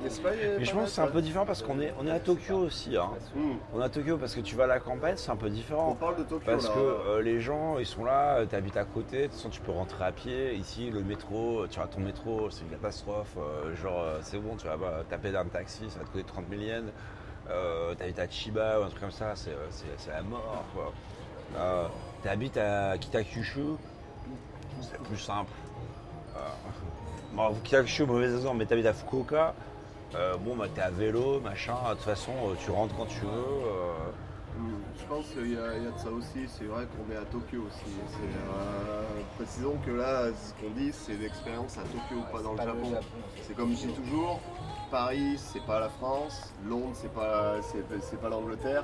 [0.57, 2.57] Mais je pense que c'est un peu différent parce qu'on est, on est à Tokyo
[2.57, 2.95] aussi.
[2.97, 3.09] hein.
[3.36, 3.53] Hmm.
[3.74, 5.49] On est à Tokyo parce que tu vas à la campagne, c'est un peu On
[5.49, 5.95] différent.
[5.95, 6.74] parle de Tokyo Parce là.
[6.74, 9.62] que euh, les gens, ils sont là, tu habites à côté, de toute façon tu
[9.62, 10.53] peux rentrer à pied.
[10.55, 13.36] Ici, le métro, tu as ton métro, c'est une catastrophe.
[13.38, 16.12] euh, genre, euh, c'est bon, tu vas bah, taper dans un taxi, ça va te
[16.12, 16.91] coûter 30 000 yens.
[17.49, 20.64] Euh, T'habites à Chiba ou un truc comme ça, c'est euh, c'est- c'est la mort.
[20.74, 20.93] quoi.
[21.58, 21.88] Euh,
[22.24, 23.62] T'habites à Kitakyushu,
[24.82, 25.52] c'est plus simple.
[26.36, 26.39] Euh,
[27.34, 29.54] bon, Kitakyushu, mauvais exemple, mais t'habites à Fukuoka.
[30.16, 31.74] euh, bon, bah, t'es à vélo, machin.
[31.89, 33.62] De toute façon, euh, tu rentres quand tu veux.
[34.99, 37.18] Je pense qu'il y, a il y a de ça aussi, c'est vrai qu'on est
[37.18, 37.91] à Tokyo aussi.
[38.22, 39.02] Euh,
[39.38, 43.02] précisons que là, ce qu'on dit, c'est l'expérience à Tokyo, pas dans le Japon.
[43.41, 44.39] C'est comme je dis toujours,
[44.91, 48.84] Paris, c'est pas la France, Londres, c'est pas, c'est pas l'Angleterre,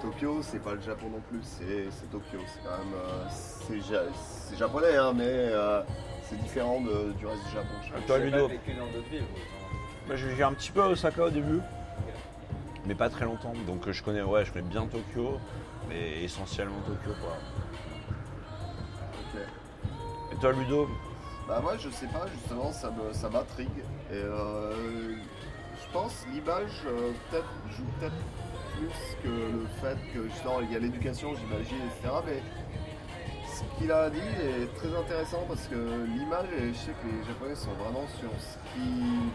[0.00, 2.38] Tokyo, c'est pas le Japon non plus, c'est, c'est Tokyo.
[2.46, 5.82] C'est quand même, euh, c'est, ja- c'est japonais, hein, mais euh,
[6.22, 7.68] c'est différent de- du reste du Japon.
[7.84, 8.06] je.
[8.06, 9.20] Toi, J'ai Ludo pas vécu dans d'autres villes.
[9.22, 9.40] moi.
[10.08, 11.60] Bah, je vis un petit peu à Osaka au début,
[12.86, 13.52] mais pas très longtemps.
[13.66, 15.38] Donc euh, je connais, ouais, je connais bien Tokyo,
[15.88, 17.36] mais essentiellement Tokyo quoi.
[19.34, 19.40] Ok.
[20.32, 20.88] Et toi Ludo?
[21.48, 23.68] Bah moi je sais pas justement ça me ça m'intrigue
[24.10, 24.72] et euh,
[25.80, 28.14] je pense l'image euh, peut-être joue peut-être
[28.76, 32.42] plus que le fait que justement il y a l'éducation j'imagine etc mais
[33.46, 37.24] ce qu'il a dit est très intéressant parce que l'image et je sais que les
[37.26, 39.30] japonais sont vraiment sur ce qui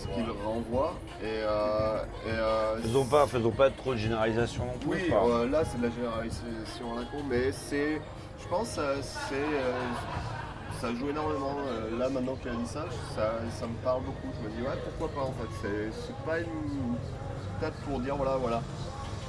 [0.00, 4.78] ce qu'ils renvoient et, euh, et euh, Faisons pas, faisons pas trop de généralisation non
[4.78, 4.90] plus.
[4.90, 8.00] oui, euh, là c'est de la généralisation à la con, mais c'est,
[8.40, 11.56] je pense, que c'est, ça joue énormément.
[11.98, 12.84] Là maintenant qu'il a dit ça,
[13.16, 14.28] ça, ça me parle beaucoup.
[14.40, 15.68] Je me dis ouais, pourquoi pas en fait.
[15.90, 16.96] C'est pas une,
[17.84, 18.60] pour dire voilà, voilà.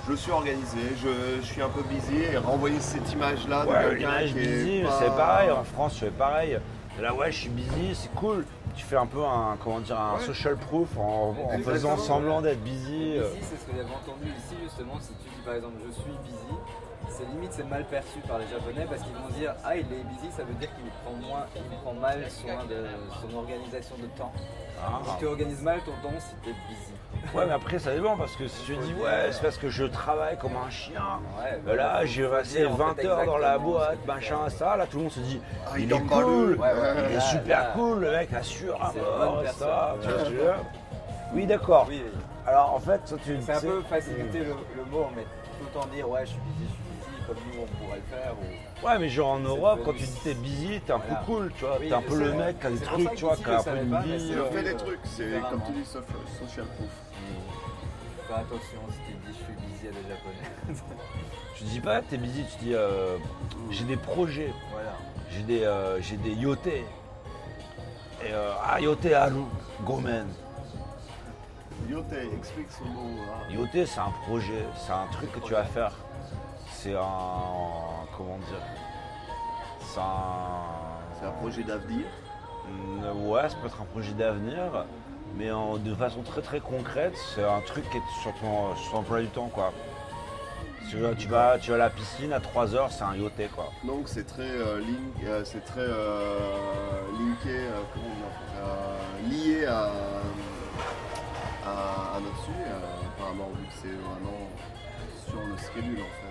[0.09, 3.75] Je suis organisé, je, je suis un peu busy et renvoyer cette image-là de Ouais,
[3.89, 5.51] quelqu'un l'image qui est busy, pas- c'est pareil.
[5.51, 6.59] En France, fais pareil.
[6.99, 8.45] Là, ouais, je suis busy, c'est cool.
[8.75, 10.25] Tu fais un peu un, comment dire, un Ouais.
[10.25, 13.17] social proof en, en faisant semblant d'être busy.
[13.17, 13.29] euh.
[13.29, 14.95] Busy, c'est ce que j'avais entendu ici justement.
[14.99, 16.55] Si tu dis par exemple je suis busy,
[17.09, 20.03] c'est limite c'est mal perçu par les Japonais parce qu'ils vont dire ah il est
[20.09, 22.85] busy, ça veut dire qu'il prend moins, il prend mal soin de
[23.21, 24.31] son organisation de temps.
[24.83, 25.01] Ah.
[25.05, 26.93] Donc tu organises mal ton temps si t'es busy.
[27.33, 29.83] Ouais, mais après, ça dépend parce que si tu dis, ouais, c'est parce que je
[29.85, 31.19] travaille comme un chien.
[31.39, 34.49] Ouais, Euh, Là, j'ai passé dire, en 20 fait, heures dans la boîte, tu machin,
[34.49, 34.75] ça.
[34.77, 37.19] Là, tout le monde se dit, Ah, il, il est cool, Ouais, ouais, il est
[37.21, 37.71] super là.
[37.75, 39.95] cool, le mec assure à mort, bonne ça.
[39.99, 40.01] personne.
[40.01, 40.55] Tu vois veux dire?
[41.35, 41.85] Oui, d'accord.
[41.89, 42.19] Oui, oui.
[42.47, 45.77] Alors, en fait, toi, tu c'est un sais- peu faciliter le, le mot, mais tout
[45.77, 48.33] en dire ouais je suis busy, je suis busy, comme nous on pourrait le faire.
[48.33, 48.45] Ou...
[48.83, 51.15] Ouais, mais genre en Europe, quand tu dis t'es busy, t'es un Voilà.
[51.15, 51.77] peu cool, tu vois.
[51.81, 53.63] Oui, t'es un peu le mec qui a des trucs, tu vois, qui a un
[53.63, 54.19] peu une vie.
[54.27, 56.03] c'est Je euh, fais des trucs, c'est comme tu dis, social,
[56.39, 56.89] social proof.
[58.27, 60.83] Fais attention si tu dis je suis busy à des japonais.
[61.57, 63.17] Tu dis pas t'es busy, tu dis euh,
[63.69, 64.93] j'ai des projets, voilà.
[65.29, 66.85] j'ai des, euh, j'ai des yotés.
[68.23, 69.41] Et euh, ah, yoté haru,
[69.83, 70.25] gomen.
[71.89, 72.05] Yote,
[72.37, 73.09] explique ce mot.
[73.25, 73.53] hein.
[73.53, 75.91] Yoté, c'est un projet, c'est un truc que tu vas faire.
[76.81, 78.05] C'est un.
[78.15, 78.61] Comment dire
[79.81, 81.19] C'est un.
[81.19, 82.05] C'est un projet d'avenir.
[82.69, 84.85] Mm, Ouais, ça peut être un projet d'avenir,
[85.35, 88.91] mais en- de façon très très concrète, c'est un truc qui est sur ton, sur
[88.91, 89.73] ton emploi du temps, quoi.
[90.89, 93.69] Tu, vas- tu vas, tu vas à la piscine à 3h, c'est un yoté quoi.
[93.83, 96.39] Donc c'est très euh, link, euh, c'est très euh,
[97.13, 99.91] linké, euh, comment on dit euh, lié à,
[101.65, 104.49] à, à notre sujet, euh, apparemment, vu que c'est vraiment
[105.27, 106.28] sur le schedule en fait,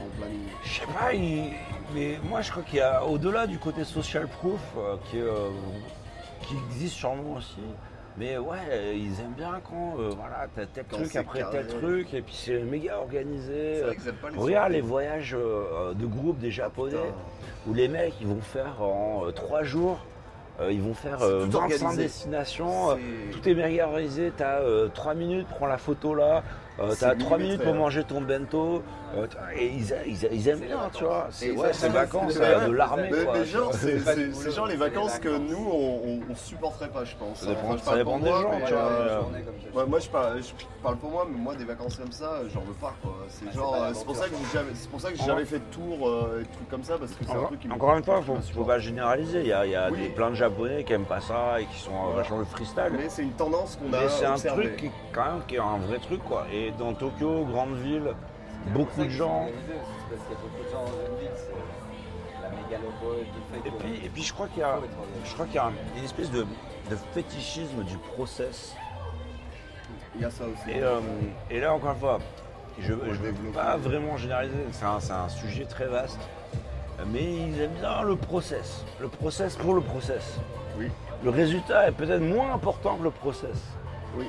[0.00, 0.40] ton planning.
[0.64, 1.52] Je sais pas, il-
[1.94, 5.48] mais moi je crois qu'il y a au-delà du côté social proof euh, qui, euh,
[6.42, 7.60] qui existe sûrement aussi.
[8.16, 11.58] Mais ouais, ils aiment bien quand euh, voilà, t'as tel Quand truc après carré.
[11.58, 13.82] tel truc, et puis c'est méga organisé.
[14.20, 17.14] Pas les Regarde les voyages euh, de groupe des japonais Putain.
[17.68, 19.98] où les mecs ils vont faire en 3 jours,
[20.68, 22.02] ils vont faire C'est euh, tout 25 organisé.
[22.02, 22.98] destinations,
[23.32, 24.58] tout est méga organisé, t'as
[24.92, 26.42] 3 minutes, prends la photo là,
[26.80, 27.78] euh, t'as 3 minutes pour hein.
[27.78, 28.82] manger ton bento,
[29.16, 29.26] euh,
[29.56, 31.26] et ils, aiment bien, tu vois.
[31.30, 35.56] C'est ouais, vacances euh, de l'armée Mais, mais genre, c'est genre les vacances que nous
[35.70, 37.38] on, on- on supporterait pas, je pense.
[37.40, 38.82] Ça dépend- Enfin, je parle des gens, tu vois.
[38.82, 42.60] euh, moi je parle, je parle pour moi, mais moi des vacances comme ça, j'en
[42.60, 43.14] veux pas quoi.
[43.28, 45.64] C'est genre, pour ça que j'ai jamais, c'est pour ça que j'ai jamais fait de
[45.72, 47.74] tour euh, et de trucs comme ça parce que c'est un Encore, truc qui me-
[47.74, 49.40] encore une fois, faut, me faut pas généraliser.
[49.40, 52.38] Il y a, il plein de japonais qui aiment pas ça et qui sont vachement
[52.38, 52.92] le freestyle.
[52.92, 55.58] Mais c'est une tendance qu'on a Mais c'est un truc qui, quand même qui est
[55.58, 56.46] un vrai truc quoi.
[56.52, 58.14] Et dans Tokyo, grande ville,
[58.68, 59.46] beaucoup de gens.
[63.66, 64.78] Et puis, et puis je crois qu'il y a,
[65.24, 66.42] je crois qu'il y a un- une espèce de,
[66.90, 68.74] de fétichisme du process.
[70.14, 70.70] Il y a ça aussi.
[70.76, 71.00] Et, euh,
[71.50, 72.18] et là encore une fois,
[72.80, 73.52] je ne développer.
[73.54, 74.54] pas vraiment généraliser.
[74.72, 76.18] C'est un, c'est un sujet très vaste.
[77.12, 78.84] Mais ils aiment bien le process.
[79.00, 80.38] Le process pour le process.
[80.78, 80.88] Oui.
[81.24, 83.56] Le résultat est peut-être moins important que le process.
[84.16, 84.26] Oui.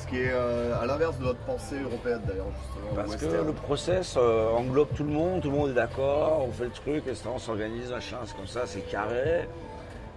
[0.00, 2.94] Ce qui est euh, à l'inverse de notre pensée européenne d'ailleurs justement.
[2.94, 6.52] Parce que le process euh, englobe tout le monde, tout le monde est d'accord, on
[6.52, 9.48] fait le truc, et ça, on s'organise, machin, c'est comme ça, c'est carré.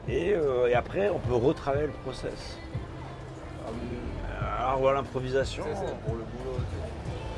[0.07, 2.57] Et, euh, et après, on peut retravailler le process.
[3.68, 5.63] Euh, Alors voilà, l'improvisation.
[5.65, 6.57] C'est pour le boulot.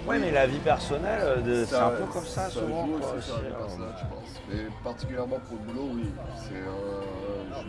[0.07, 2.85] Ouais, mais la vie personnelle, c'est un peu comme ça, souvent.
[2.87, 4.41] joue quoi, aussi sur la vie aussi, personnelle, je pense.
[4.49, 6.09] Mais particulièrement pour le boulot, oui.
[6.37, 7.01] C'est euh,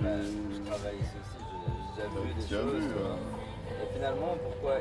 [0.02, 2.94] je- je travaille ici aussi, j'ai j'ai déjà vu des choses.
[3.82, 4.76] Et finalement, pourquoi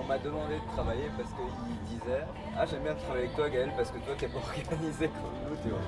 [0.00, 2.22] on m'a demandé de travailler parce qu'il disait
[2.56, 5.56] Ah, j'aime bien travailler avec toi, Gaël, parce que toi, t'es pas organisé comme nous,
[5.62, 5.78] tu vois.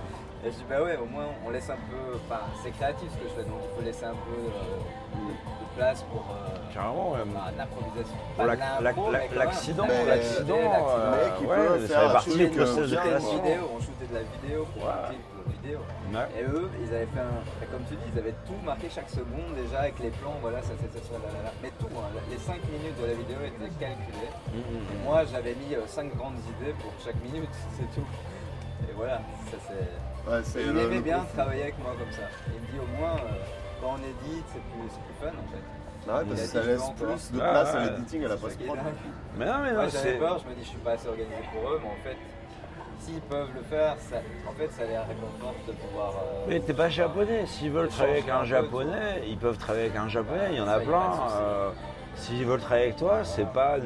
[0.44, 2.16] Et je dis Bah ouais, au moins, on laisse un peu.
[2.26, 5.30] Enfin, c'est créatif ce que je fais, donc il faut laisser un peu euh, de,
[5.30, 6.24] de place pour.
[6.32, 7.18] euh, Carrément, ouais.
[7.26, 8.16] bah, l'improvisation.
[8.36, 8.44] Pour.
[8.46, 14.66] L'accident, l'accident, l'accident, euh, mais qui peut faire un vidéo, on shootait de la vidéo
[14.74, 15.09] pour un Ouais.
[15.09, 15.20] clip
[15.71, 15.81] vidéo.
[16.12, 16.29] Ouais.
[16.39, 17.39] Et eux, ils avaient fait un.
[17.71, 20.73] Comme tu dis, ils avaient tout marqué chaque seconde déjà avec les plans, voilà, ça
[20.81, 21.53] c'est ça, ça, là, là, là.
[21.62, 24.33] Mais tout, hein, les 5 minutes de la vidéo étaient calculées.
[24.55, 27.49] Et moi, j'avais mis 5 grandes idées pour chaque minute,
[27.79, 28.07] c'est tout.
[28.89, 30.31] Et voilà, ça c'est.
[30.31, 32.27] Ouais, c'est il le- aimait le bien travailler avec moi comme ça.
[32.49, 33.41] Il me dit au moins, euh,
[33.81, 35.64] quand on édite, c'est plus, c'est plus fun en fait.
[36.09, 37.91] Ah ouais, parce que ça laisse plus de Ah, place à ouais.
[37.91, 38.79] l'editing à la post-prod.
[39.37, 40.12] Mais non, mais j'avais c'est.
[40.18, 42.16] peur, je me dis je suis pas assez organisé pour eux, mais en fait,
[43.01, 44.16] s'ils peuvent le faire, ça,
[44.48, 46.12] en fait ça les réconforte de pouvoir.
[46.22, 47.46] euh, Mais t'es pas japonais.
[47.46, 50.48] S'ils veulent travailler avec un japonais, ils peuvent travailler avec un japonais.
[50.51, 51.12] Il y en a plein.
[51.40, 51.70] euh,
[52.16, 53.76] S'ils veulent travailler avec toi, c'est pas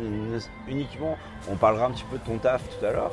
[0.66, 1.16] uniquement.
[1.48, 3.12] On parlera un petit peu de ton taf tout à l'heure,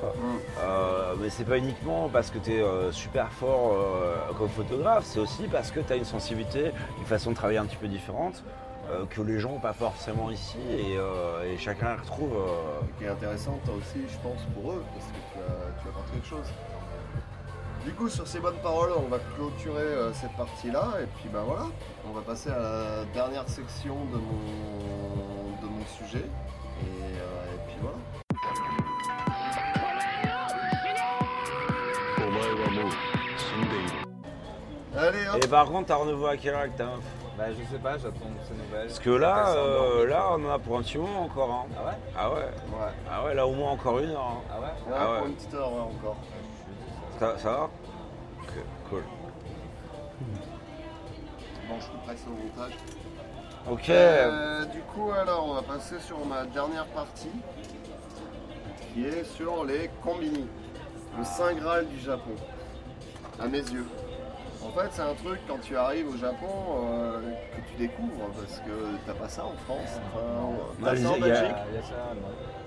[0.64, 5.20] euh, mais c'est pas uniquement parce que tu es super fort euh, comme photographe, c'est
[5.20, 8.42] aussi parce que tu as une sensibilité, une façon de travailler un petit peu différente
[8.92, 12.34] euh, que les gens n'ont pas forcément ici et, euh, chacun la retrouve.
[12.34, 12.82] Euh.
[12.98, 16.28] Qui est intéressant, toi aussi, je pense, pour eux, parce que tu as, tu quelque
[16.28, 16.54] chose.
[17.86, 21.66] Du coup, sur ces bonnes paroles, on va clôturer cette partie-là, et puis ben voilà,
[22.08, 26.26] on va passer à la dernière section de mon, de mon sujet,
[26.84, 27.98] et, et puis voilà.
[34.96, 35.44] Allez, hop.
[35.44, 36.66] Et par contre, t'as rendez-vous à quelle heure
[37.42, 38.86] bah je sais pas, j'attends ces nouvelles.
[38.88, 41.50] Parce que là, euh, là, on en a pour un petit moment encore.
[41.52, 41.66] hein.
[41.76, 41.98] Ah ouais?
[42.16, 44.22] Ah ouais, Ouais, ah ouais, là au moins encore une heure.
[44.22, 44.42] hein.
[44.52, 44.66] Ah ouais?
[44.68, 45.18] Ouais, Ah ouais.
[45.18, 46.18] pour une petite heure ouais, encore.
[47.20, 47.64] Ça, ça va?
[48.44, 48.54] Ok,
[48.92, 49.04] cool.
[51.68, 52.78] Bon, je couperai ça au montage.
[53.72, 53.90] Ok.
[53.90, 57.32] Euh, du coup, alors, on va passer sur ma dernière partie,
[58.94, 60.46] qui est sur les combini.
[61.18, 62.36] Le Saint Graal du Japon,
[63.40, 63.88] à mes yeux.
[64.64, 66.48] En fait, c'est un truc quand tu arrives au Japon
[66.84, 67.20] euh,
[67.56, 68.72] que tu découvres parce que
[69.06, 70.00] t'as pas ça en France.
[70.14, 70.24] Enfin,
[70.80, 71.56] Non, t'as les- ça en il y a- Belgique.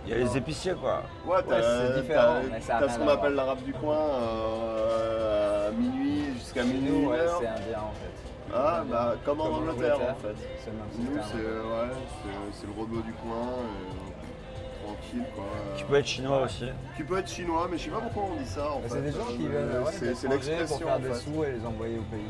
[0.07, 1.03] Il y y a les épiciers quoi.
[1.27, 1.63] Ouais, t'as Ouais,
[1.95, 2.35] c'est différent,
[2.67, 7.07] t'as- ce qu'on appelle l'arabe du coin euh, à minuit jusqu'à minuit.
[7.07, 8.55] ouais, c'est indien en fait.
[8.57, 10.35] Ah, bah, comme en Angleterre, en fait.
[10.63, 14.04] C'est le même Nous, c'est ouais, le rebeu du coin, et,
[15.05, 15.45] tranquille quoi.
[15.77, 16.65] Tu peux être chinois aussi.
[16.97, 18.87] Tu peux être chinois, mais je sais pas pourquoi on dit ça en Bah.
[18.89, 21.09] C'est des gens qui Euh, viennent ouais, c'est- c'est d'étrangers pour l'expression faire en des
[21.09, 21.15] fait.
[21.15, 22.21] sous et les envoyer au pays.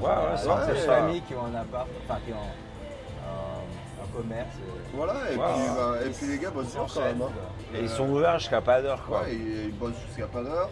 [0.00, 4.48] Ouais, ouais, c'est des familles qui ont un appart, enfin qui ont un, un commerce.
[4.56, 5.52] et- Voilà, et, Voilà.
[5.54, 7.22] puis, bah, et puis les gars bossent dur quand même.
[7.22, 7.30] hein.
[7.74, 9.22] Et ils sont ouverts jusqu'à pas d'heure, quoi.
[9.22, 10.70] Ouais, ils, ils bossent jusqu'à pas d'heure.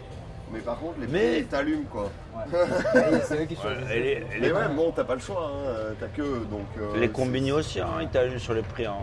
[0.51, 2.03] Mais par contre, les Mais- prix, ils t'allument quoi.
[2.35, 2.43] Ouais.
[3.17, 3.91] Et c'est eux qui Ouais, choisissent.
[3.91, 6.21] et les, et Mais les, ouais, bon, t'as pas le choix, hein, euh, t'as que
[6.45, 6.67] donc.
[6.79, 8.85] euh, les combini aussi, hein, ils t'allument sur les prix.
[8.85, 8.97] Hein.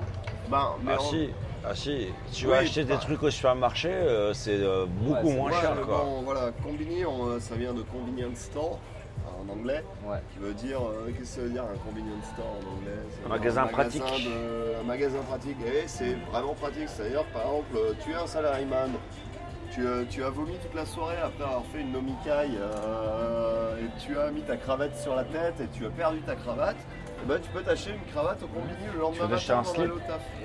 [0.48, 1.30] Bah, mais Ah en- si,
[1.64, 2.08] ah si.
[2.32, 3.00] Tu Oui, vas acheter des bah.
[3.00, 6.04] trucs au supermarché, euh, c'est euh, beaucoup Ouais, moins cher, quoi.
[6.04, 8.78] bon, voilà, combini, on- ça vient de convenience store
[9.26, 10.18] en anglais, Ouais.
[10.32, 10.80] qui veut dire.
[10.80, 12.92] euh, Qu'est-ce que ça veut dire un convenience store en anglais?
[13.24, 14.24] Un magasin magasin pratique.
[14.24, 16.88] de- un magasin pratique, et c'est vraiment pratique.
[16.88, 18.90] C'est-à-dire, par exemple, euh, tu es un salaryman.
[19.72, 24.00] Tu, euh, tu as vomi toute la soirée après avoir fait une nomicaille euh, et
[24.04, 26.76] tu as mis ta cravate sur la tête et tu as perdu ta cravate,
[27.22, 29.92] eh ben, tu peux t'acheter une cravate au combini le lendemain matin un pour slip.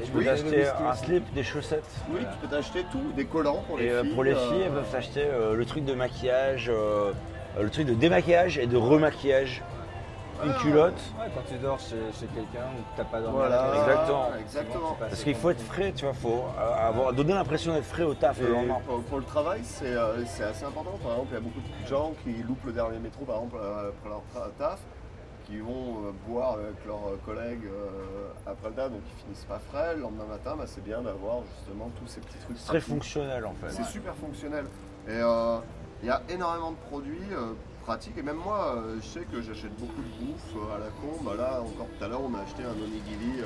[0.05, 1.89] Tu peux t'acheter un slip, des chaussettes.
[2.11, 4.13] Oui, tu peux t'acheter tout, des collants pour les Et euh, filles.
[4.13, 6.71] pour les filles, euh, elles peuvent s'acheter euh, le truc de maquillage,
[7.59, 9.63] le truc de démaquillage et de remaquillage.
[10.45, 10.61] Une Ah.
[10.61, 10.93] culotte.
[11.19, 13.37] Ouais, quand tu dors chez, chez quelqu'un ou que t'as pas dormi.
[13.37, 14.29] Voilà, Exactement.
[14.39, 14.97] exactement.
[14.99, 16.45] Parce qu'il faut être frais, tu vois, faut
[16.79, 18.77] avoir, donner l'impression d'être frais au taf Et le lendemain.
[18.85, 19.95] pour, pour le travail, c'est
[20.27, 20.91] c'est assez important.
[21.01, 23.55] Par exemple, il y a beaucoup de gens qui loupent le dernier métro, par exemple,
[23.57, 24.21] après leur
[24.59, 24.77] taf,
[25.47, 29.45] qui vont euh, boire avec leurs euh, collègues euh, après le taf, donc ils finissent
[29.45, 29.95] pas frais.
[29.95, 32.57] Le lendemain matin, bah, c'est bien d'avoir justement tous ces petits trucs.
[32.57, 33.71] C'est très fonctionnel en fait.
[33.71, 34.65] C'est super fonctionnel.
[35.07, 35.59] Et euh,
[36.03, 37.53] il y a énormément de produits euh,
[37.85, 38.17] pratiques.
[38.17, 41.23] Et même moi, euh, je sais que j'achète beaucoup de bouffe euh, à la con.
[41.23, 43.45] Bah là, encore tout à l'heure, on a acheté un onigiri euh,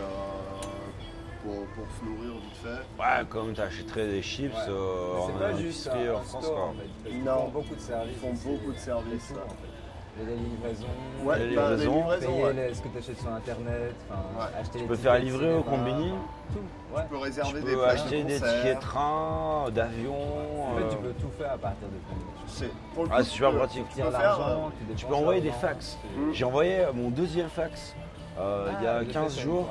[1.44, 3.00] pour, pour se nourrir vite fait.
[3.00, 4.60] Ouais, comme tu achèterais des chips Ouais.
[4.70, 6.44] euh, en c'est pas juste en un France.
[6.46, 6.66] store quoi.
[6.66, 7.10] en fait.
[7.12, 7.36] Qu'ils Non.
[7.38, 8.14] font beaucoup de services.
[8.16, 8.48] Ils font aussi.
[8.48, 9.46] beaucoup de services, C'est tout, là.
[9.46, 9.71] en fait.
[10.20, 10.86] Les livraisons.
[11.24, 12.54] Ouais, Les bah, livraisons, des livraisons, payer ouais.
[12.54, 14.60] les- ce que tu achètes sur internet, enfin, Ouais.
[14.60, 16.12] acheter Tu les peux faire livrer au combini,
[16.52, 16.60] Tout,
[16.96, 17.02] ouais.
[17.04, 20.14] Tu peux tu réserver des peux places acheter de des tickets de train, d'avion.
[20.14, 22.32] En fait, tu euh, peux tout faire à partir de combini.
[22.48, 22.72] C'est le
[23.10, 23.90] Ah, coup, c'est super tu peux- pratique.
[23.90, 24.40] Tu Tu peux faire.
[24.48, 24.56] euh,
[24.90, 25.98] tu Tu peux envoyer des fax.
[26.18, 26.32] Mm.
[26.34, 27.96] J'ai envoyé mon deuxième fax
[28.38, 29.70] euh, il y Ah, a le 15 fait, jours.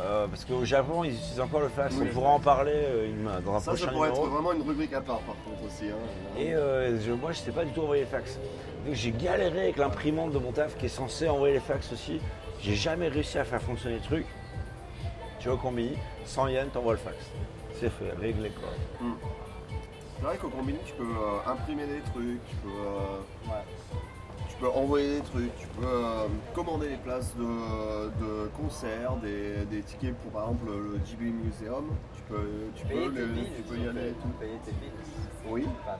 [0.00, 1.94] euh, parce qu'au Japon, ils utilisent encore le fax.
[1.98, 2.06] Oui.
[2.10, 4.26] On pourra en parler euh, dans un Ça, prochain ça pourrait numéro.
[4.26, 5.86] être vraiment une rubrique à part, par contre, aussi.
[5.88, 6.38] hein.
[6.38, 8.38] Et euh, je- moi, je sais pas du tout envoyer les fax.
[8.92, 12.20] J'ai galéré avec l'imprimante de mon taf qui est censée envoyer les fax aussi.
[12.60, 14.26] J'ai jamais réussi à faire fonctionner le truc.
[15.40, 15.92] Tu vois, au combini,
[16.24, 17.16] 100 yens, t'envoies le fax.
[17.74, 18.70] C'est fait, réglé quoi.
[20.16, 23.62] C'est vrai qu'au combini, tu peux euh, imprimer des trucs, tu peux, euh, Ouais.
[24.48, 26.26] tu peux envoyer des trucs, tu peux euh,
[26.56, 31.84] commander des places de, de concerts, des, des tickets pour, par exemple, le Ghibli Museum.
[32.16, 34.28] Tu peux, tu peux, les- billes, tu peux y aller et tout.
[34.40, 34.90] Payer tes billes.
[35.48, 35.66] Oui.
[35.82, 35.98] Enfin,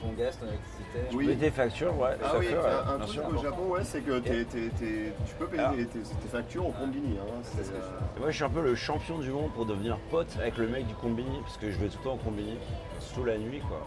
[0.00, 0.98] ton gaz, ton électricité.
[1.14, 1.36] Oui.
[1.38, 2.62] Tes factures, ouais, Ah oui, fait, ouais,
[2.94, 3.22] un, truc sûr.
[3.28, 6.72] au Japon, ouais, c'est que t'es- t'es- t'es- tu peux payer Alors- tes, factures au
[6.72, 7.16] combini.
[7.18, 7.74] Hein, c'est, je euh,
[8.18, 10.86] Moi, je suis un peu le champion du monde pour devenir pote avec le mec
[10.86, 12.56] du combini, parce que je vais tout le temps au combini,
[13.00, 13.86] surtout la nuit, quoi.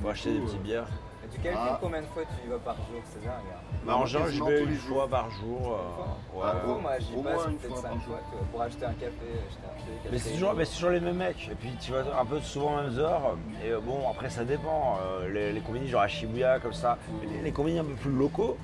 [0.00, 0.88] Pour acheter des petites bières.
[1.32, 1.78] Tu calcules Ah.
[1.80, 3.32] combien de fois tu y vas par jour, c'est dingue.
[3.52, 3.76] hein.
[3.86, 5.78] Bah, en général, j'y vais une fois par jour.
[5.78, 6.44] euh, ouais.
[6.44, 8.00] Ah, En gros, moi j'y passe peut-être fois 5 par fois jour.
[8.30, 9.10] tu vois, pour acheter un café,
[9.48, 10.10] acheter un.
[10.10, 11.48] Mais acheter c'est toujours, mais c'est toujours les mêmes mecs.
[11.50, 13.36] Et puis tu vas un peu souvent aux mêmes heures.
[13.64, 14.98] Et euh, bon, après ça dépend.
[15.02, 17.94] Euh, les, les combini genre à Shibuya comme ça, Mais les, les combini un peu
[17.94, 18.56] plus locaux,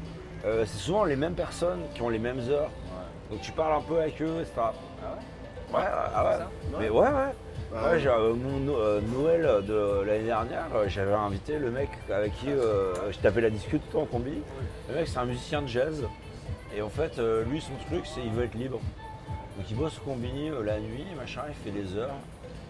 [0.44, 2.70] euh, c'est souvent les mêmes personnes qui ont les mêmes heures.
[3.30, 4.52] Donc tu parles un peu avec eux, etc.
[4.56, 4.64] Ah
[5.72, 5.78] ouais?
[5.80, 6.36] Ouais, ah ouais.
[6.38, 6.48] ça?
[6.78, 7.34] Mais ouais, ouais.
[7.70, 11.90] Bah, Ouais, j'ai, euh, mon euh, Noël de l'année dernière, euh, j'avais invité le mec
[12.10, 14.42] avec qui euh, je tapais la discute tout le temps en combi.
[14.88, 16.04] Le mec, c'est un musicien de jazz.
[16.76, 17.18] Et en fait,
[17.50, 18.80] lui, son truc, c'est il veut être libre.
[19.58, 22.14] Donc il bosse au euh, la nuit, machin, il fait des heures.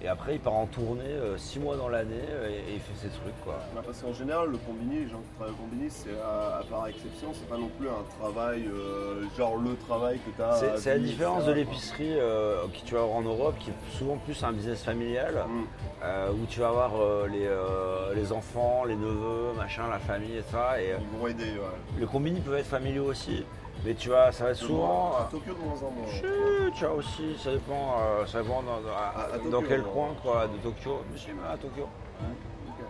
[0.02, 2.80] Et après, il part en tournée euh, six mois dans l'année euh, et, et il
[2.80, 3.58] fait ses trucs, quoi.
[3.74, 6.62] Bah, parce qu'en général, le combini, les gens qui travaillent au combini, c'est à, à
[6.62, 10.76] part exception, c'est pas non plus un travail, euh, genre le travail que tu as.
[10.76, 14.16] C'est, la différence de l'épicerie euh, que tu vas avoir en Europe, qui est souvent
[14.18, 15.34] plus un business familial.
[15.48, 15.62] Mm.
[16.04, 20.36] euh, où tu vas avoir euh, les, euh, les enfants, les neveux, machin, la famille
[20.36, 20.80] et ça.
[20.80, 21.98] Et euh, Ils vont aider, ouais.
[21.98, 23.44] les combini peuvent être familiaux aussi,
[23.88, 25.12] mais tu vois, ça va souvent.
[25.18, 26.70] euh, à Tokyo de moins en moins.
[26.74, 29.82] tu vois aussi, ça dépend, euh, ça dépend dans, dans- À- à dans Tokyo, quel
[29.82, 31.00] coin quoi, de Tokyo.
[31.10, 31.88] Mais si, à Tokyo.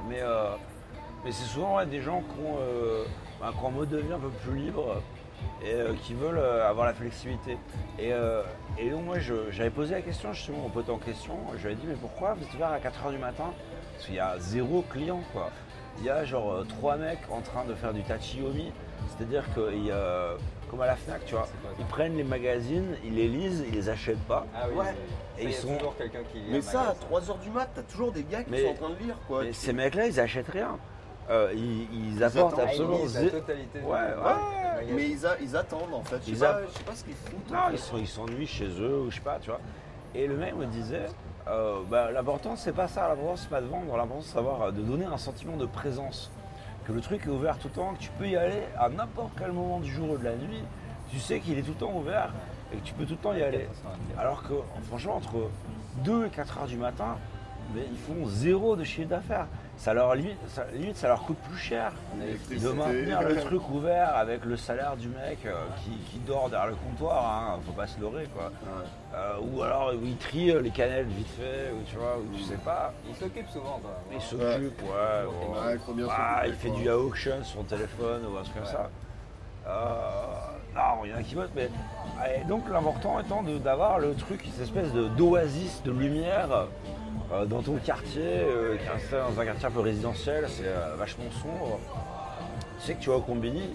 [0.09, 0.51] Mais, euh,
[1.25, 3.05] mais c'est souvent ouais, des gens qui ont, euh,
[3.41, 4.97] bah, qui ont un mode de vie un peu plus libre
[5.63, 7.59] et qui veulent avoir la flexibilité.
[8.01, 8.11] Et,
[8.79, 9.19] et donc moi
[9.51, 12.35] j'avais posé la question justement au pote en question, je lui ai dit mais pourquoi
[12.35, 13.53] vous êtes ouvert à 4h du matin?
[13.95, 15.51] Parce qu'il y a zéro client quoi.
[15.99, 18.73] Il y a genre trois mecs en train de faire du tachiyomi,
[19.09, 20.35] c'est-à-dire que il y a-
[20.71, 21.49] comme à la FNAC tu vois,
[21.79, 24.47] ils prennent les magazines, ils les lisent, ils les achètent pas.
[24.55, 24.85] Ah oui, Ouais.
[24.85, 24.95] Et ça,
[25.43, 27.01] ils il y a sont- toujours quelqu'un qui lit Mais ça, à magasin.
[27.11, 29.45] 3h du mat, t'as toujours des gars qui Mais- sont en train de lire, quoi.
[29.45, 30.79] Mais ces mecs-là ils achètent rien.
[31.31, 32.65] Euh, ils, ils apportent attendent.
[32.69, 34.93] Ah, ils absolument lisent la totalité Ouais, ouais.
[34.95, 36.17] Mais ils, a- ils attendent, en fait.
[36.25, 37.51] Je Ils sais, pas, a- je sais pas ce qu'ils foutent.
[37.51, 39.61] Non, ils sont- ils s'ennuient chez eux ou je sais pas, tu vois.
[40.15, 41.05] Et le mec me disait,
[41.49, 44.71] euh, bah, l'important c'est pas ça, l'important c'est pas de vendre, l'important c'est savoir euh,
[44.71, 46.31] de donner un sentiment de présence.
[46.91, 49.53] Le truc est ouvert tout le temps, que tu peux y aller à n'importe quel
[49.53, 50.63] moment du jour ou de la nuit.
[51.11, 52.33] Tu sais qu'il est tout le temps ouvert
[52.73, 53.69] et que tu peux tout le temps y aller.
[54.19, 55.51] Alors que franchement, entre
[56.05, 57.17] 2 et 4 heures du matin,
[57.77, 59.49] ils font zéro de chiffre d'affaires.
[59.79, 61.93] Ça leur limite, ça, limite, ça leur coûte plus cher
[62.51, 65.55] de maintenir le truc ouvert avec le salaire du mec euh,
[65.85, 67.25] qui, qui dort derrière le comptoir.
[67.25, 68.47] Hein, faut pas se leurrer quoi.
[68.47, 68.87] Ouais.
[69.15, 72.37] Euh, ou alors où il trie euh, les canettes vite fait, ou tu vois, ou
[72.37, 72.93] tu sais pas.
[73.09, 73.93] Il s'occupe souvent, toi.
[74.13, 75.79] Il s'occupe, ouais.
[75.95, 76.79] bien Ah, il fait quoi.
[76.81, 78.91] du auction sur le téléphone ou un truc comme ça.
[79.69, 79.95] Euh,
[80.75, 81.71] non, il y en a qui votent, mais.
[82.37, 86.67] et donc l'important étant d'avoir le truc, cette espèce de- d'oasis de, lumière
[87.31, 90.67] euh, dans ton quartier, euh, qui est installé dans un quartier un peu résidentiel, c'est
[90.67, 91.79] euh, vachement sombre.
[92.81, 93.71] Tu sais que tu vas au Combini,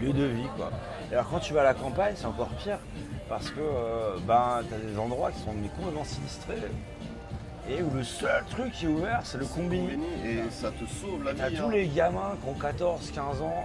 [0.00, 0.70] lieu de vie quoi.
[1.10, 2.78] Et alors quand tu vas à la campagne, c'est encore pire,
[3.28, 3.60] parce que
[4.26, 6.56] ben, tu as des endroits qui sont mais complètement sinistrés.
[7.68, 10.04] Et où le seul truc qui est ouvert, c'est le Combini.
[10.24, 11.56] Et ça te sauve la T'as vie.
[11.56, 11.70] tous hein.
[11.72, 13.64] les gamins qui ont 14, 15 ans.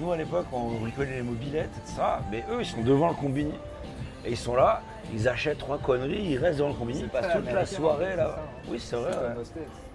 [0.00, 2.02] nous à l'époque on bricolait les mobilettes, etc.
[2.30, 3.54] Mais eux ils sont devant le combini.
[4.24, 7.32] Et ils sont là, ils achètent trois conneries, ils restent devant le combini, ils passent
[7.34, 8.36] toute la soirée là.
[8.68, 9.12] Oui c'est vrai.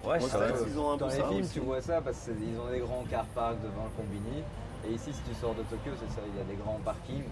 [0.04, 0.52] Ouais, c'est vrai.
[0.66, 1.52] Ils ont un Dans les films, aussi.
[1.54, 4.42] tu vois ça parce qu'ils ont des grands car parks devant le combini.
[4.88, 7.24] Et ici, si tu sors de Tokyo, c'est ça, il y a des grands parkings,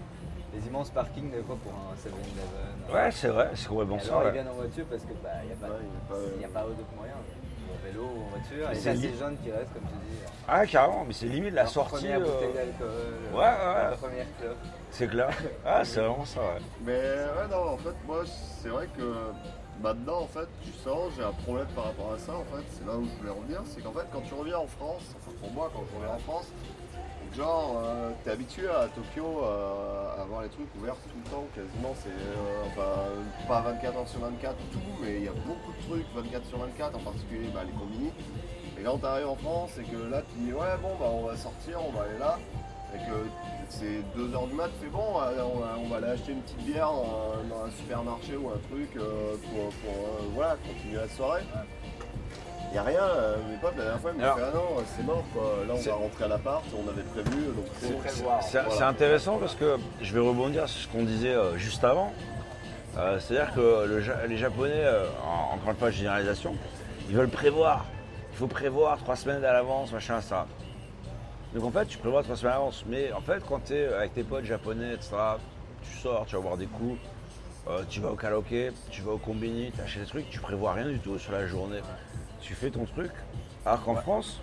[0.53, 2.93] des immenses parkings des fois pour un 7-Eleven.
[2.93, 4.21] Ouais c'est vrai, c'est complètement ça.
[4.25, 5.53] ils viennent en voiture parce que bah, il n'y
[6.45, 6.63] a pas,
[6.95, 7.17] moyens.
[7.69, 8.67] Ou en vélo ou en voiture.
[8.69, 10.17] Mais Et c'est t'as li- ces jeunes qui restent, comme tu dis.
[10.47, 11.95] Ah carrément, mais c'est limite la sortie.
[11.95, 12.87] Première bouteille euh, d'alcool.
[13.33, 13.89] ouais, ouais.
[13.91, 14.57] La première clope.
[14.97, 15.29] C'est clair.
[15.63, 16.61] Ah c'est vraiment ça ouais.
[16.83, 19.13] Mais ouais, non, en fait, moi, c'est vrai que
[19.79, 22.83] maintenant, en fait, tu sens, j'ai un problème par rapport à ça, en fait, c'est
[22.83, 25.51] là où je voulais revenir, c'est qu'en fait, quand tu reviens en France, enfin pour
[25.51, 26.47] moi, quand je reviens en France,
[27.35, 31.45] genre, euh, t'es habitué à Tokyo euh, à avoir les trucs ouverts tout le temps,
[31.53, 35.87] quasiment, c'est, euh, pas 24 heures sur 24, tout, mais il y a beaucoup de
[35.87, 38.09] trucs 24 sur 24, en particulier bah, les combini.
[38.79, 41.37] Et quand t'arrives en France et que là, tu dis, ouais, bon, bah, on va
[41.37, 42.39] sortir, on va aller là,
[42.95, 43.29] et que
[43.69, 46.63] c'est 2h du mat, fais bon, euh, on va, on va aller acheter une petite
[46.65, 50.97] bière dans, un- dans un supermarché ou un truc euh, pour, pour, euh, voilà, continuer
[51.01, 51.41] la soirée.
[52.69, 54.83] Il n'y a rien, euh, mes potes la dernière fois ils m'ont fait ah non,
[54.95, 57.97] c'est mort quoi, là on C'est- va rentrer à l'appart, on avait prévu, donc C'est
[57.97, 58.43] prévoir.
[58.43, 58.75] C'est Voilà.
[58.75, 62.11] c'est intéressant parce que je vais rebondir sur ce qu'on disait euh, juste avant.
[62.97, 66.55] Euh, C'est-à-dire que le les Japonais, euh, en- encore une fois, généralisation,
[67.09, 67.85] ils veulent prévoir.
[68.33, 70.45] Il faut prévoir trois semaines à l'avance, machin, ça.
[71.53, 72.83] Donc en fait, tu prévois trois semaines à l'avance.
[72.87, 75.15] Mais en fait, quand tu es avec tes potes japonais, etc.,
[75.81, 76.99] tu sors, tu vas boire des coups,
[77.69, 80.73] euh, tu vas au karaoké, tu vas au combini, tu achètes des trucs, tu prévois
[80.73, 81.79] rien du tout sur la journée.
[82.41, 83.11] Tu fais ton truc.
[83.65, 84.39] Alors qu'en France,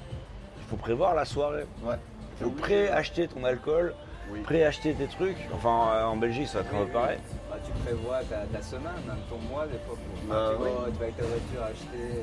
[0.59, 1.65] il faut prévoir la soirée.
[1.83, 1.97] Ouais.
[2.41, 3.95] Il faut pré-acheter ton alcool,
[4.31, 4.41] Oui.
[4.41, 5.37] pré-acheter tes trucs.
[5.55, 7.19] Enfin, euh, en Belgique, ça va être un peu pareil.
[7.49, 9.95] Bah, tu prévois ta, ta semaine, même ton mois des fois.
[9.97, 10.69] Pour, Bah, tu, oui.
[10.93, 11.87] tu vas avec ta voiture acheter
[12.19, 12.23] euh,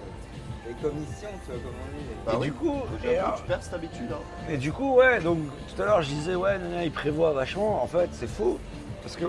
[0.71, 2.05] les commissions, tu vois comme on dit.
[2.25, 2.45] Bah et oui.
[2.47, 4.11] du coup, et, alors- tu perds cette habitude.
[4.11, 4.49] Hein.
[4.49, 5.39] et du coup, ouais, donc
[5.75, 7.83] tout à l'heure, je disais, ouais, nana, ils prévoient vachement.
[7.83, 8.59] En fait, c'est faux.
[9.01, 9.25] Parce que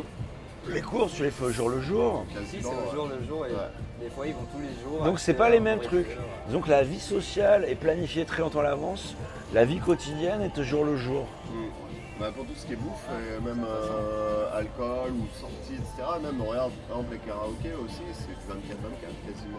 [0.68, 2.24] les courses, tu les fais au jour le jour.
[2.46, 3.56] Si, c'est au jour le jour et Ouais.
[4.00, 5.02] des fois ils vont tous les jours.
[5.04, 6.06] Donc, c'est pas les mêmes trucs.
[6.08, 6.52] ouais.
[6.52, 9.14] Donc, la vie sociale est planifiée très longtemps à l'avance.
[9.52, 11.26] La vie quotidienne est au jour le jour.
[11.50, 11.64] Mm.
[12.20, 16.08] Bah, pour tout ce qui est bouffe, et même euh, alcool ou sortie, etc.
[16.22, 19.58] Même regarde, par exemple les karaokés aussi, c'est 24-24 quasiment.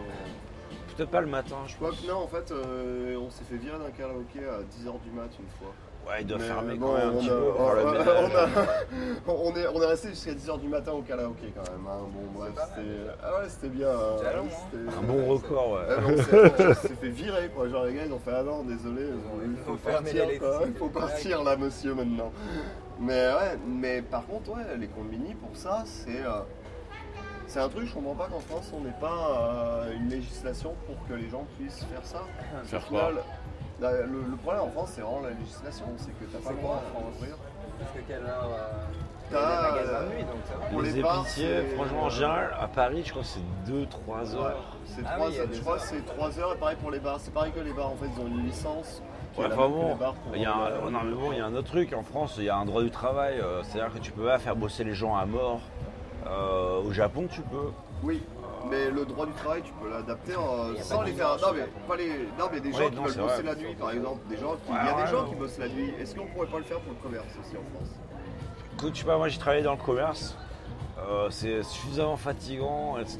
[1.10, 3.90] Pas le matin, je crois que non, en fait, euh, on s'est fait virer d'un
[3.90, 5.72] karaoké à 10h du mat une fois.
[6.06, 7.72] Ouais, il doit Mais fermer bon, quand même un on petit a- peu pour on-
[7.72, 8.06] le on- ménage.
[9.26, 11.86] on a- on est, on est resté jusqu'à 10h du matin au karaoké quand même.
[11.88, 12.00] hein.
[12.12, 12.88] Bon, bref, c'était
[13.22, 13.86] ah ouais, c'était bien.
[13.88, 14.44] euh, hein.
[14.70, 15.80] c'était- Un bon record, ouais.
[16.06, 17.68] On s'est fait virer quoi.
[17.68, 19.02] Genre les gars ils ont fait ah non désolé,
[19.44, 20.60] il faut, partir l'électricité quoi.
[20.66, 22.32] Il faut partir là monsieur maintenant.
[23.00, 26.40] Mais ouais, mais par contre ouais, les combini pour ça c'est euh,
[27.54, 29.28] c'est un truc je comprends pas qu'en France on n'ait pas
[29.86, 32.22] euh, une législation pour que les gens puissent faire ça.
[32.64, 33.14] Faire Au final,
[33.80, 36.56] la- le, le problème en France c'est vraiment la législation, c'est que t'as pas le
[36.60, 37.36] droit en France d'ouvrir.
[37.80, 38.84] Jusqu'à quelle heure euh,
[39.30, 40.66] Il y T'as, a des magasins euh, de nuit donc ça va.
[40.66, 43.72] pour les, les bars, épiciers, c'est- franchement, en général, à Paris, je crois que c'est
[43.72, 44.76] 2-3 heures.
[44.86, 45.80] C'est Ah trois oui, il y a heures, des je crois heures.
[45.80, 47.16] que c'est 3 heures et pareil pour les bars.
[47.20, 49.00] C'est pareil que les bars en fait ils ont une licence.
[49.32, 50.90] qui Ouais, est la enfin même que bon, les bars pour- il y a un,
[50.90, 51.92] non, mais bon, il y a un autre truc.
[51.92, 53.38] En France, il y a un droit du travail.
[53.40, 55.60] euh, C'est-à-dire que tu peux pas faire bosser les gens à mort.
[56.26, 57.70] Euh, au Japon, tu peux.
[58.02, 58.22] Oui,
[58.70, 61.36] mais le droit du travail, tu peux l'adapter euh, sans les faire.
[61.42, 62.08] Non, mais pas les.
[62.38, 63.54] Non, mais des Ouais, gens qui non, veulent c'est bosser vrai.
[63.54, 64.20] la nuit, par exemple.
[64.28, 64.72] Des gens qui...
[64.72, 65.28] Ouais, Il y a ouais, des gens ouais.
[65.30, 65.92] qui bossent la nuit.
[66.00, 67.90] Est-ce qu'on pourrait pas le faire pour le commerce aussi en France?
[68.74, 70.36] Écoute, je sais pas, moi j'ai travaillé dans le commerce.
[70.98, 73.18] Euh, c'est suffisamment fatigant, etc.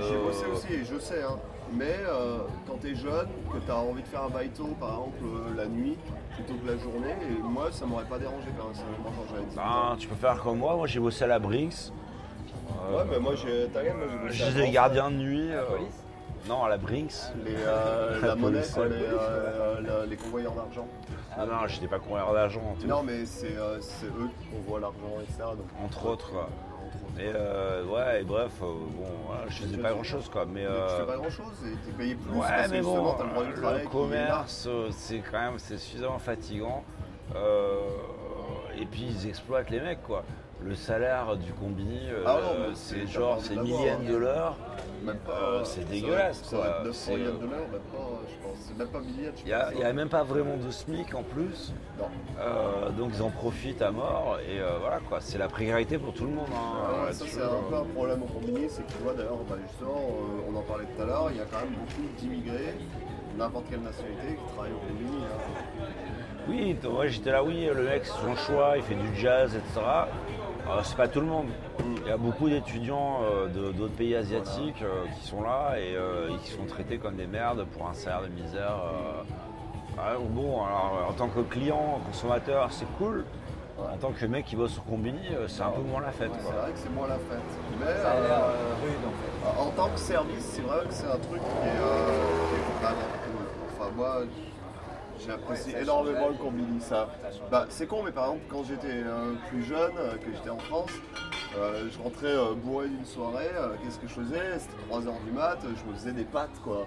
[0.00, 1.38] J'ai Euh, bossé aussi et je sais, hein.
[1.74, 2.38] Mais euh,
[2.68, 5.96] quand t'es jeune, que t'as envie de faire un baito par exemple euh, la nuit
[6.34, 9.62] plutôt que la journée, et moi ça m'aurait pas dérangé personnellement quand j'avais 18 ans.
[9.90, 10.76] ben, tu peux faire comme moi.
[10.76, 11.90] Moi j'ai bossé à la Brinks.
[12.68, 13.66] Ouais, mais moi j'ai.
[13.68, 14.72] T'inquiète, moi j'ai bossé à J'étais France.
[14.72, 15.48] gardien de nuit.
[15.48, 15.94] La euh, police
[16.48, 17.12] non, à la Brinks.
[17.44, 18.88] Les, euh, La la monnaie, police, quoi, ouais.
[18.88, 20.88] les, euh, la- les convoyeurs d'argent.
[21.38, 22.76] non, non, j'étais pas convoi d'argent.
[22.84, 25.38] Non, mais c'est euh, c'est eux qui convoient l'argent, etc.
[25.56, 26.30] Donc, Entre autres.
[27.18, 30.44] Et euh, ouais, et bref, euh, bon, voilà, je faisais pas grand chose quoi.
[30.44, 32.70] Mais, Mais tu euh, fais pas grand chose et t'es payé plus ouais, parce que
[32.70, 33.74] mais justement bon, t'as le droit du travail.
[33.74, 36.82] le qui est commerce, euh, c'est quand même c'est suffisamment fatigant.
[37.36, 37.78] Euh,
[38.78, 40.24] et puis ils exploitent les mecs quoi.
[40.64, 42.38] Le salaire du combini, euh, Ah
[42.74, 44.56] c'est genre c'est millième de l'heure.
[45.04, 45.32] Même pas.
[45.32, 46.70] Euh, c'est dégueulasse, va- Ça va quoi.
[46.78, 48.56] être 900 C'est, yens de l'heure, même pas, je pense.
[48.60, 51.14] C'est même pas milliard, je Il n'y a, y a même pas vraiment de SMIC
[51.16, 51.72] en plus.
[51.98, 52.04] Non.
[52.38, 54.38] Euh, donc ils en profitent à mort.
[54.48, 56.46] Et voilà quoi, c'est la précarité pour tout le monde.
[56.54, 56.56] hein,
[57.02, 59.38] Ah ouais, ça c'est un peu un problème au combini, c'est que tu vois d'ailleurs,
[59.48, 60.00] bah, justement,
[60.48, 62.74] on en parlait tout à l'heure, il y a quand même beaucoup d'immigrés,
[63.36, 65.24] n'importe quelle nationalité, qui travaillent au combini.
[65.24, 65.84] hein.
[66.48, 66.76] Oui,
[67.08, 69.80] j'étais là, oui, le mec, c'est son choix, il fait du jazz, etc.
[70.68, 71.46] Euh, c'est pas tout le monde.
[72.04, 75.94] Il y a beaucoup d'étudiants euh, de- d'autres pays asiatiques euh, qui sont là et
[75.96, 78.76] euh, qui sont traités comme des merdes pour un salaire de misère.
[78.84, 79.22] euh.
[79.98, 83.24] Ah, bon, alors en tant que client, consommateur, c'est cool.
[83.78, 86.30] En tant que mec qui bosse au combini, euh, c'est un peu moins la fête.
[86.38, 86.52] C'est Quoi.
[86.62, 87.50] vrai que c'est moins la fête.
[87.80, 89.60] Mais Ça a l'air euh, euh, rude en fait.
[89.60, 92.08] en tant que service, c'est vrai que c'est un truc qui est, euh,
[92.48, 93.46] qui est vraiment cool.
[93.80, 94.16] Enfin, moi,
[95.26, 96.38] j'apprécie énormément vie.
[96.38, 96.80] combini.
[96.80, 97.08] Ça.
[97.50, 100.58] Bah, c'est con, mais par exemple, quand j'étais euh, plus jeune, euh, que j'étais en
[100.58, 100.90] France,
[101.58, 103.50] euh, je rentrais bourré d'une soirée,
[103.82, 104.58] qu'est-ce que je faisais?
[104.58, 106.86] C'était 3h du mat, je me faisais des pâtes, quoi.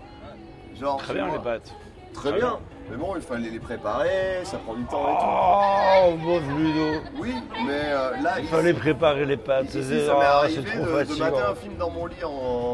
[0.80, 1.38] Genre, Très bien moi.
[1.38, 1.74] les pâtes.
[2.14, 2.60] Très Très bien.
[2.90, 7.22] Mais bon, il fallait les préparer, ça prend du temps et Oh, bon Ludo tout.
[7.22, 7.34] Oui,
[7.68, 7.90] mais
[8.22, 9.74] là, Il fallait préparer les pâtes.
[9.74, 12.30] ici, ça m'est ah, arrivé de, de mater un film dans mon lit en,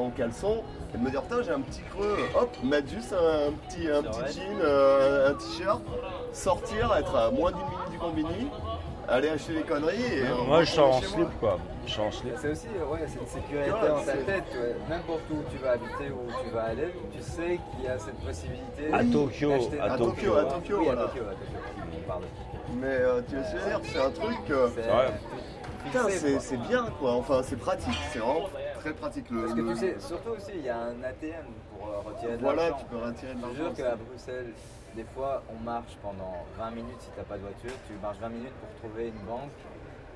[0.05, 0.63] en caleçon
[0.93, 4.03] et de me dire putain j'ai un petit creux, hop, mettre juste un petit, un
[4.03, 5.81] petit jean, euh, un t-shirt,
[6.33, 8.47] sortir, être à moins d'une minute du combini,
[9.07, 11.57] aller acheter des conneries et euh, Moi, je sors en slip quoi.
[11.87, 12.33] Je sors en slip.
[12.41, 14.43] C'est aussi ouais, c'est une sécurité Ouais, dans ta tête.
[14.53, 14.75] ouais.
[14.89, 17.97] N'importe où tu vas habiter ou où tu vas aller, tu sais qu'il y a
[17.97, 18.93] cette possibilité.
[18.93, 22.19] À Tokyo, d'acheter à des- Tokyo, à Tokyo, Oui, à à.
[22.79, 24.37] Mais euh, tu veux dire, c'est un truc.
[24.49, 24.67] euh.
[25.85, 26.05] Putain,
[26.39, 28.41] c'est bien quoi, enfin c'est pratique, c'est vraiment
[28.81, 29.41] très pratique le.
[29.41, 32.37] Parce que le- tu sais, surtout aussi, il y a un ATM pour euh, retirer
[32.37, 32.77] de Voilà, l'argent.
[32.79, 33.63] tu peux retirer de Je te l'argent.
[33.63, 34.53] jure qu'à Bruxelles,
[34.95, 37.71] des fois, on marche pendant 20 minutes si t'as pas de voiture.
[37.87, 39.51] Tu marches 20 minutes pour trouver une banque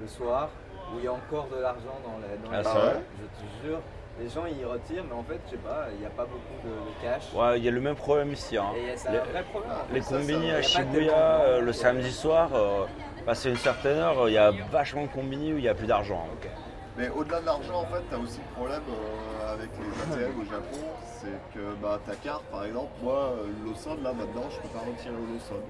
[0.01, 0.49] le soir
[0.93, 2.37] où il y a encore de l'argent dans les.
[2.37, 3.79] Dans Ah, les vrai Je te jure,
[4.19, 6.57] les gens ils retirent, mais en fait, je sais pas, il n'y a pas beaucoup
[6.63, 7.33] de, de cash.
[7.33, 8.57] Ouais, il y a le même problème ici.
[8.57, 8.67] hein.
[8.75, 9.71] Et c'est Les- un vrai problème.
[9.93, 12.85] Les Ça, ça, combini à Shibuya euh, le samedi soir, euh,
[13.25, 15.87] passé une certaine heure, il y a vachement de combini où il n'y a plus
[15.87, 16.27] d'argent.
[16.33, 16.49] Ok.
[16.97, 20.39] Mais au-delà de l'argent, en fait, tu as aussi le problème euh, avec les ATM
[20.39, 20.77] au Japon,
[21.19, 24.79] c'est que bah, ta carte, par exemple, moi, euh, Lawson, là, maintenant, je peux pas
[24.79, 25.61] retirer Lawson.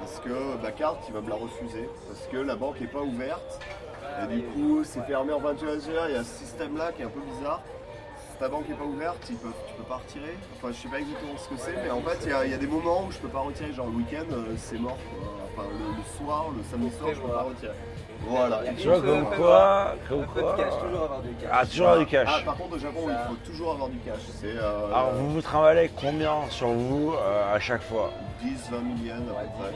[0.00, 1.88] Parce que ma carte, il va me la refuser.
[2.08, 3.60] Parce que la banque n'est pas ouverte.
[4.30, 6.08] Et du coup, c'est fermé en 21 heures.
[6.08, 7.62] Il y a ce système-là qui est un peu bizarre.
[8.32, 10.36] Si ta banque n'est pas ouverte, tu peux, tu peux pas retirer.
[10.56, 12.50] Enfin, je sais pas exactement ce que c'est, mais en fait, il y, a- il
[12.50, 13.72] y a des moments où je peux pas retirer.
[13.72, 14.98] Genre le week-end, euh, c'est mort.
[15.10, 15.28] quoi.
[15.56, 17.72] Enfin, le, le soir, le samedi soir, je peux pas retirer.
[18.28, 18.56] Voilà.
[18.56, 20.54] A Tu vois, comme quoi, Un comme peu de quoi.
[20.56, 21.50] cash, toujours avoir du cash.
[21.52, 22.44] Ah, toujours avoir du Ah, cash.
[22.44, 24.20] par contre, au Japon, Ça- il faut toujours avoir du cash.
[24.44, 28.10] Euh, Alors, vous vous trimballez combien sur vous euh, à chaque fois?
[28.42, 29.72] 10, 20 000 yens à Ouais,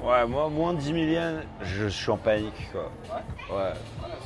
[0.00, 0.06] peu près.
[0.06, 0.10] 10 000.
[0.10, 2.90] Ouais, moi, moins de 10 000 yens, je suis en panique, quoi.
[3.10, 3.56] Ouais.
[3.56, 3.72] Ouais.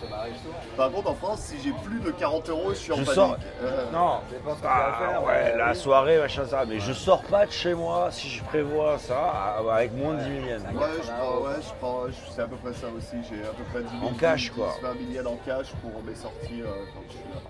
[0.00, 0.54] Ça m'arrive souvent.
[0.76, 3.14] Par contre, en France, si j'ai plus de 40 euros, je suis en Je panique.
[3.14, 3.36] sors.
[3.62, 4.20] Euh, Non.
[4.28, 5.22] Ça dépend ce que tu vas Ah, faire.
[5.24, 5.76] ouais, mais la oui.
[5.76, 6.64] soirée, machin, ça.
[6.66, 10.20] Mais je sors pas de chez moi si je prévois ça ah, avec moins de
[10.20, 10.62] 10 000 yens.
[10.74, 13.16] Ouais, je prends, ouais, je prends, je- c'est à peu près ça aussi.
[13.30, 14.74] J'ai à peu près 10 000 En cash, 10, quoi.
[14.82, 17.40] 20 000 yens en cash pour mes sorties euh, quand je suis là.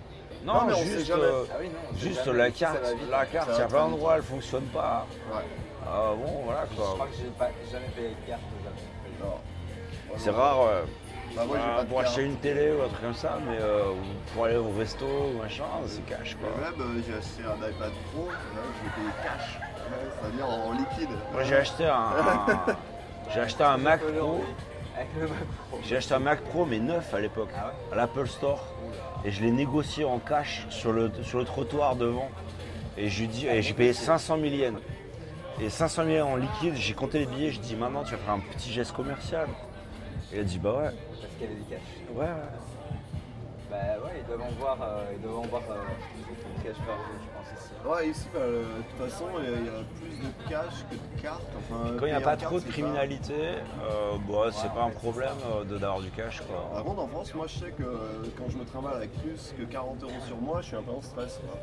[0.45, 1.23] Non, Non, mais on sait juste, jamais.
[1.23, 2.81] euh, Ah oui, non, c'est juste jamais- la ça carte.
[2.83, 3.09] va vite.
[3.09, 5.05] La carte, Ça il y a va plein très d'endroits, elle fonctionne pas.
[5.33, 5.41] Ouais.
[5.87, 6.85] Ah bon, voilà Je quoi.
[6.93, 8.41] crois que j'ai pas jamais payé de carte.
[9.21, 9.35] Non.
[10.17, 10.57] C'est rare.
[11.35, 12.07] Bah, moi, j'ai Bah, pas de pour carte.
[12.09, 13.91] acheter une télé ou un truc comme ça, mais euh,
[14.33, 16.49] pour aller au resto ou machin, c'est cash quoi.
[16.61, 19.59] Même, euh, j'ai acheté un iPad Pro, là, je l'ai payé cash.
[19.59, 21.15] Ouais, C'est-à-dire en liquide.
[21.33, 22.75] Moi j'ai acheté un, un-
[23.33, 24.09] j'ai acheté un Mac Pro.
[24.11, 24.45] Aujourd'hui,
[24.95, 25.37] Avec le Mac
[25.69, 25.79] Pro.
[25.83, 28.63] J'ai acheté un Mac Pro mais neuf à l'époque, Ah ouais à l'Apple Store.
[29.25, 32.29] Et je l'ai négocié en cash sur le, sur le trottoir devant.
[32.97, 34.79] Et je lui dis, et j'ai payé 500 000 yens.
[35.61, 38.17] Et 500 000 yens en liquide, j'ai compté les billets, je dis maintenant tu vas
[38.17, 39.47] faire un petit geste commercial.
[40.33, 40.91] Et a dit bah ouais,
[41.21, 41.79] Parce qu'il y avait du cash.
[42.13, 42.29] ouais, ouais.
[43.71, 46.95] Bah ouais, ils doivent en voir, euh, ils doivent en voir euh, de cash par
[46.97, 47.71] jour, je pense ici.
[47.85, 50.49] Ouais, ici, bah, euh, de toute façon, il y a- il y, a plus de
[50.49, 51.41] cash que de cartes.
[51.57, 54.91] Enfin, Quand il n'y a pas trop de criminalité, euh, bah, c'est pas en un
[54.91, 56.69] problème euh, de d'avoir du cash quoi.
[56.73, 57.97] Par contre, en France, moi, je sais que euh,
[58.37, 60.91] quand je me trimballe avec plus que 40 euros sur moi, je suis un peu
[60.91, 61.39] en stress.
[61.39, 61.57] quoi.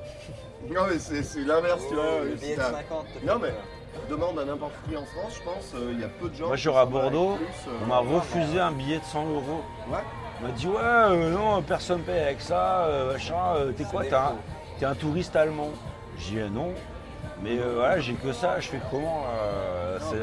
[0.75, 2.05] Non, mais c'est l'inverse, tu vois.
[2.21, 3.63] Oh, le billet de t'as- 50 te fait Non, mais peur.
[4.11, 6.47] Demande à n'importe qui en France, je pense, euh, il y a peu de gens.
[6.47, 9.25] Moi, qui je suis à Bordeaux, plus, euh, On m'a refusé un billet de 100
[9.27, 9.63] euros.
[9.91, 9.99] Ouais.
[10.41, 14.03] On m'a dit ouais euh, non personne paye avec ça, euh, machin, euh, t'es quoi
[14.05, 15.71] t'es un, un touriste allemand
[16.19, 16.73] J'ai dit non,
[17.43, 19.25] mais euh, voilà j'ai que ça, je fais comment
[20.01, 20.21] Non, mais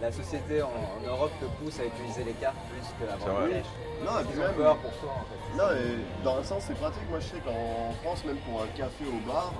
[0.00, 3.64] la société en, en Europe te pousse à utiliser les cartes plus que la cash.
[4.04, 5.56] Non, et puis même, peur pour toi en fait.
[5.58, 7.08] non, et dans un sens, c'est pratique.
[7.08, 9.52] Moi, je sais qu'en France, même pour un café au bar,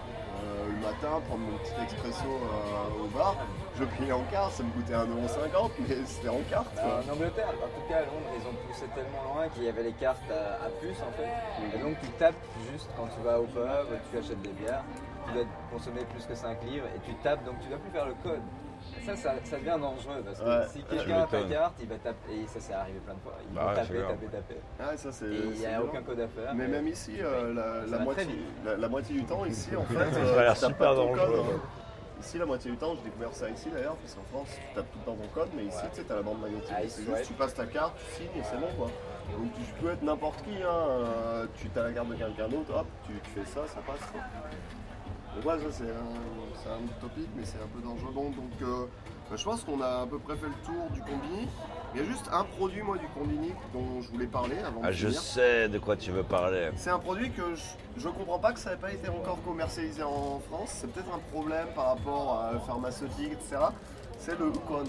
[0.69, 3.37] le matin, prendre mon petit expresso euh, au bar,
[3.79, 6.77] je payais en carte, ça me coûtait 1,50€, mais c'était en carte.
[6.79, 9.69] Euh, en Angleterre, en tout cas à Londres, ils ont poussé tellement loin qu'il y
[9.69, 11.77] avait les cartes à, à puce en fait.
[11.77, 12.35] Et donc tu tapes
[12.71, 14.85] juste quand tu vas au pub, tu achètes des bières,
[15.27, 18.07] tu dois consommer plus que 5 livres et tu tapes donc tu dois plus faire
[18.07, 18.43] le code.
[19.05, 20.67] Ça, ça, ça devient dangereux parce que Ouais.
[20.73, 23.21] si Tu quelqu'un a ta carte, il va taper, et ça s'est arrivé plein de
[23.21, 24.61] fois, il Bah va ouais, taper, c'est taper, taper.
[24.81, 25.25] Ah, ça, c'est.
[25.27, 25.85] Et il n'y c'est a violent.
[25.89, 26.55] aucun code à faire.
[26.55, 27.53] Mais même ici, euh,
[27.87, 28.27] la, Ça moitié,
[28.65, 30.89] la, la moitié du temps, ici, en fait, Ça a euh, l'air tu tapes super
[30.89, 31.61] pas ton dangereux, code, hein.
[32.21, 34.93] Ici, la moitié du temps, j'ai découvert ça ici d'ailleurs, parce qu'en France, tu tapes
[34.93, 35.91] tout le temps ton code, mais ici, Ouais.
[35.93, 38.41] tu sais, t'as la bande magnétique, Ah, c'est juste, tu passes ta carte, tu signes
[38.41, 38.87] et c'est bon, quoi.
[39.33, 40.69] Donc, tu peux être n'importe qui, hein.
[40.71, 44.07] euh, tu as la carte de quelqu'un d'autre, hop, tu, tu fais ça, ça passe,
[44.13, 44.21] quoi.
[45.35, 48.13] Donc, ouais, ça, c'est un, un autre topic, mais c'est un peu dangereux.
[48.15, 48.87] Bon, donc, euh,
[49.31, 51.49] bah, je pense qu'on a à peu près fait le tour du combini.
[51.95, 54.89] Il y a juste un produit, moi, du combini dont je voulais parler avant Ah,
[54.89, 55.21] de je finir.
[55.21, 56.71] sais de quoi tu veux parler.
[56.77, 57.63] C'est un produit que je,
[58.01, 60.69] je comprends pas que ça n'ait pas été encore commercialisé en France.
[60.81, 63.57] C'est peut-être un problème par rapport à pharmaceutique, etc.
[64.19, 64.85] C'est le Ukon.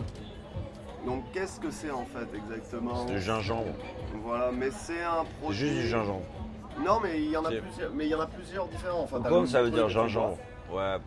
[1.06, 3.06] Donc qu'est-ce que c'est en fait exactement?
[3.08, 3.74] C'est du gingembre.
[4.24, 5.58] Voilà, mais c'est un produit.
[5.58, 6.22] juste du gingembre.
[6.80, 7.92] Non, mais il y en a plusieurs.
[7.94, 9.02] Mais il y en a plusieurs différents.
[9.04, 10.38] Enfin, Comme ça veut dire que tu gingembre.
[10.72, 10.76] Ouais.
[10.76, 11.00] bois.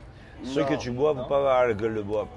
[0.45, 2.29] Ceux que tu bois, faut pas avoir la gueule de bois.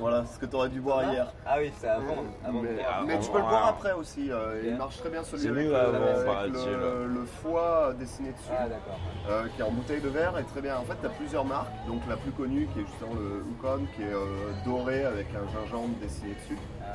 [0.00, 1.26] Voilà, ce que tu aurais dû boire hier.
[1.44, 3.02] Ah oui, c'est avant, avant de mais, boire.
[3.04, 4.30] mais avant- tu peux le boire après aussi.
[4.30, 8.52] euh, il marche très bien celui C'est avec, mieux avec le, le foie dessiné dessus.
[8.56, 8.98] Ah d'accord.
[9.28, 10.76] euh, qui est en bouteille de verre est très bien.
[10.78, 11.72] En fait, tu as plusieurs marques.
[11.88, 15.52] Donc la plus connue qui est justement le Ukon qui est euh, doré avec un
[15.52, 16.58] gingembre dessiné dessus.
[16.80, 16.86] Ah,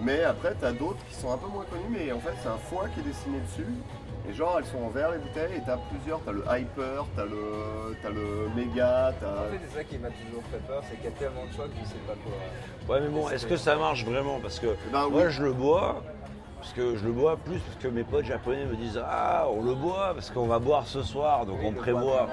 [0.00, 2.48] Mais après, tu as d'autres qui sont un peu moins connues, mais en fait, c'est
[2.48, 3.66] un foie qui est dessiné dessus.
[4.28, 6.22] Et genre, elles sont en verre les bouteilles et tu as plusieurs.
[6.22, 9.84] Tu as le Hyper, tu as le, t'as le Méga, tu En fait, c'est ça
[9.84, 11.94] qui m'a toujours fait peur, c'est qu'il y a tellement de choix que je sais
[12.06, 12.94] pas quoi.
[12.94, 14.38] Ouais, mais bon, est-ce que ça marche vraiment?
[14.40, 15.10] Parce que Ben oui.
[15.12, 16.02] moi, je le bois.
[16.62, 19.64] Parce que je le bois plus parce que mes potes japonais me disent Ah, on
[19.64, 22.28] le boit parce qu'on va boire ce soir, donc Oui, on prévoit.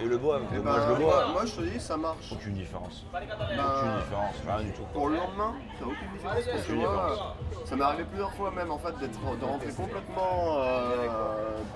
[0.00, 1.26] Et le bois, Eh moi ben, je le bois.
[1.30, 2.32] Moi, je te dis, ça marche.
[2.32, 3.04] Aucune différence.
[3.12, 4.82] Ben, Aucune différence, rien du tout.
[4.94, 7.36] Pour le lendemain, aucune différence parce que Aucune moi,
[7.66, 11.06] ça m'est arrivé plusieurs fois même en fait d'être de rentrer complètement euh,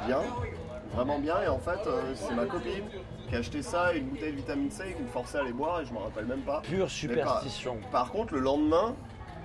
[0.06, 0.20] bien,
[0.94, 2.85] vraiment bien et en fait euh, c'est ma copine
[3.28, 5.52] qui a acheté ça une bouteille de vitamine C et qui me forçait à les
[5.52, 6.62] boire et je me rappelle même pas.
[6.62, 7.77] Pure superstition.
[7.93, 8.94] Par contre le lendemain,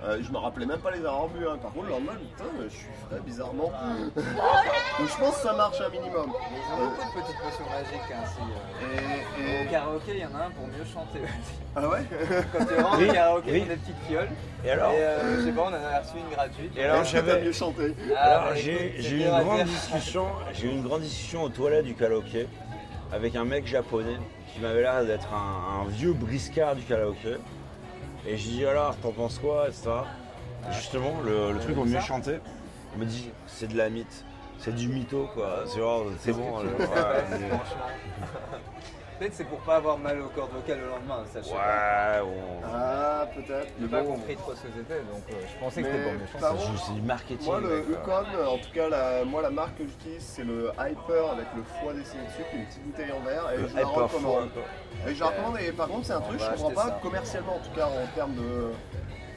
[0.05, 1.47] euh, je me rappelais même pas les avoir bu.
[1.47, 1.57] hein.
[1.61, 3.71] Par contre le lendemain, putain, je suis frais bizarrement.
[4.15, 6.31] Donc je pense que ça marche un minimum.
[6.51, 8.39] Mais ils ont beaucoup de petites potions magiques ainsi.
[9.39, 11.55] Et, Au karaoké, il y en a un pour mieux chanter aussi.
[11.75, 12.03] Ah ouais
[12.53, 13.61] Quand tu rentres Oui, au karaoké, oui.
[13.61, 14.29] des petites fioles.
[14.63, 16.77] Et alors Et euh, je sais pas, on en a reçu une gratuite.
[16.77, 20.71] Et alors, j'avais- mieux chanté Ah, Alors bah, j'ai eu une grande discussion, j'ai eu
[20.71, 22.47] une grande discussion aux toilettes du karaoké
[23.11, 24.17] avec un mec japonais
[24.53, 27.35] qui m'avait l'air d'être un, un vieux briscard du karaoké.
[28.27, 29.89] Et j'ai dit alors t'en penses quoi etc.
[30.71, 32.39] Justement le, le truc au mieux chanter,
[32.95, 34.25] il me dit c'est de la mythe,
[34.57, 35.63] c'est du mytho quoi.
[35.67, 36.59] C'est genre, c'est bon.
[39.15, 39.25] Mais-.
[39.25, 41.57] Peut-être c'est pour pas avoir mal aux cordes vocales le lendemain, ça je sais pas.
[41.57, 42.67] ouais, bon.
[42.73, 43.67] Ah peut-être.
[43.79, 44.13] J'ai mais pas bon.
[44.15, 45.93] compris trop ce que c'était, donc euh, je pensais que Mais
[46.31, 46.45] c'était
[46.77, 47.45] C'est c'est du marketing.
[47.45, 51.31] Moi, le euh, en tout cas, la, moi, la marque que j'utilise, c'est le Hyper
[51.31, 53.75] avec le foie dessiné dessus, qui est une petite bouteille en verre, et Le je
[53.75, 54.49] la recommande.
[55.07, 56.99] Et je la recommande, et par contre, c'est un On truc, je comprends pas ça.
[57.01, 58.71] commercialement, en tout cas, en termes de,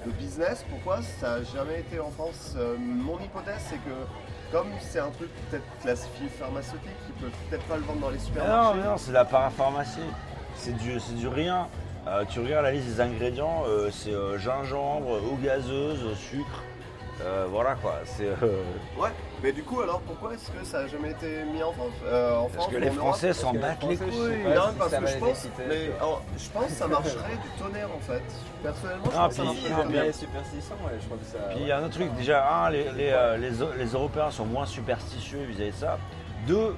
[0.06, 2.54] de business, pourquoi ça n'a jamais été en France.
[2.56, 3.94] Euh, mon hypothèse, c'est que
[4.52, 8.16] comme c'est un truc peut-être classifié pharmaceutique, ils peuvent peut-être pas le vendre dans les
[8.16, 8.78] Mais non, supermarchés.
[8.80, 10.00] mais non, c'est de la parapharmacie.
[10.56, 11.68] C'est du, c'est du rien.
[12.06, 16.62] Euh, tu regardes la liste des ingrédients, euh, c'est euh, gingembre, eau gazeuse, sucre.
[17.50, 17.96] Voilà quoi.
[18.04, 18.62] C'est euh,
[18.96, 19.10] Ouais,
[19.42, 21.92] mais du coup, alors pourquoi est-ce que ça n'a jamais été mis en France?
[22.04, 24.42] Euh, en parce France que ou les Français s'en que les battent les couilles.
[24.44, 24.54] pas.
[24.54, 25.96] Non, si parce que je pense, exciter, mais tu vois.
[25.98, 28.22] alors, je pense que ça marcherait du tonnerre en fait.
[28.62, 31.38] Personnellement, je Ah, pense que ça marcherait les superstitions, ouais, je crois que ça.
[31.50, 34.30] Puis il y a un autre truc, déjà, un, les, les, euh, les les Européens
[34.30, 35.98] sont moins superstitieux vis-à-vis de ça.
[36.46, 36.74] Deux,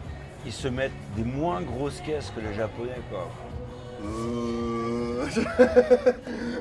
[0.46, 3.28] ils se mettent des moins grosses caisses que les Japonais quoi.
[4.02, 5.26] Euh...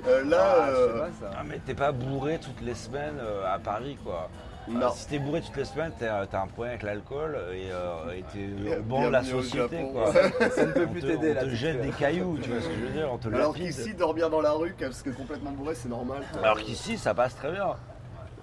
[0.08, 1.32] euh, là, Ah, je sais pas ça.
[1.38, 4.30] Ah mais t'es pas bourré toutes les semaines euh, à Paris quoi.
[4.70, 4.92] Euh, non.
[4.92, 9.06] si t'es bourré toutes les semaines, t'as un problème avec l'alcool et euh, t'es banc
[9.06, 10.14] de la société quoi.
[10.52, 12.74] Ça ne peut plus te, t'aider on te jette des cailloux, tu vois ce que
[12.76, 15.76] je veux dire, on te Alors qu'ici, dormir dans la rue parce que complètement bourré,
[15.76, 16.22] c'est normal.
[16.44, 17.76] Alors qu'ici, ça passe très bien.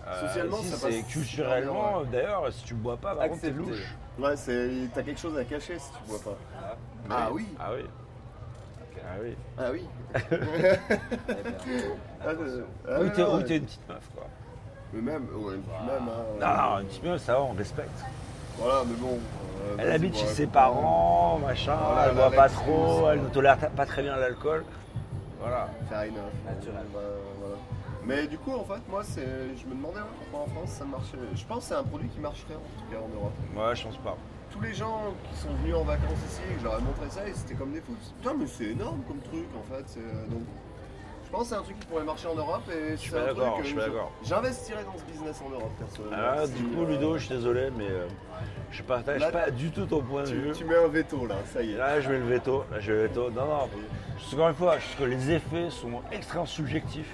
[0.06, 3.50] Euh, Socialement, ici, ça c'est passe culturellement, d'ailleurs, si tu bois pas, par contre, t'es
[3.50, 3.94] louche.
[4.18, 4.34] Ouais,
[4.94, 6.38] t'as quelque chose à cacher si tu bois pas.
[7.10, 7.46] Ah oui.
[7.58, 7.84] Ah oui.
[9.08, 9.36] Ah oui.
[9.58, 9.84] Ah oui.
[12.18, 14.26] Ah, euh, ah, oui, oui, t'es une petite meuf, quoi.
[14.92, 16.08] Mais même, ouais, même.
[16.08, 17.98] hein, Non, non, une petite meuf, ça va, on respecte.
[18.58, 19.18] Voilà, mais bon.
[19.18, 20.52] euh, Elle vas-y, habite chez ses bon.
[20.52, 24.02] parents, machin, Voilà, elle elle boit a pas l'excuse, trop, elle ne tolère pas très
[24.02, 24.64] bien l'alcool.
[25.40, 25.68] Voilà.
[25.88, 26.32] Fair enough.
[26.46, 26.84] Naturel.
[26.94, 27.00] Bah,
[27.40, 27.56] voilà.
[28.04, 29.26] Mais du coup, en fait, moi, c'est,
[29.56, 31.18] je me demandais ouais, pourquoi en France ça marchait.
[31.34, 33.32] Je pense que c'est un produit qui marcherait en tout cas en Europe.
[33.54, 34.16] Ouais, je pense pas.
[34.50, 35.00] Tous les gens
[35.30, 37.96] qui sont venus en vacances ici, que j'aurais montré ça, ils étaient comme des fous.
[38.22, 39.82] Putain, mais c'est énorme comme truc en fait.
[39.86, 40.42] c'est- Donc,
[41.26, 43.60] je pense que c'est un truc qui pourrait marcher en Europe et Je suis d'accord.
[44.22, 46.46] J'investirais dans ce business en Europe personnellement.
[46.46, 48.06] Si, du coup, euh, Ludo, je suis désolé, mais euh,
[48.70, 50.52] je partage Là, pas du tout ton point de tu, vue.
[50.52, 51.76] tu mets un veto là, ça y est.
[51.76, 52.64] Là, je mets le veto.
[52.70, 53.30] Là, je le veto.
[53.30, 53.68] Non, non.
[54.32, 57.12] Encore une fois, je trouve que les effets sont extrêmement subjectifs.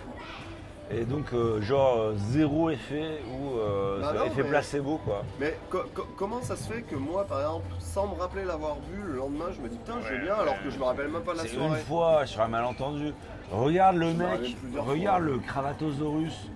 [0.94, 5.23] Et donc, euh, genre, euh, zéro effet ou euh, Bah non, effet mais- placebo, quoi.
[5.40, 8.77] Mais co- co- comment ça se fait que moi, par exemple, sans me rappeler l'avoir
[8.90, 11.23] vu, le lendemain, je me dis putain, j'ai bien, alors que je me rappelle même
[11.23, 11.81] pas de la C'est une soirée.
[11.81, 13.14] fois sur un malentendu.
[13.51, 15.32] Regarde le Je me mec, regarde fois.
[15.32, 16.48] le Cravatosaurus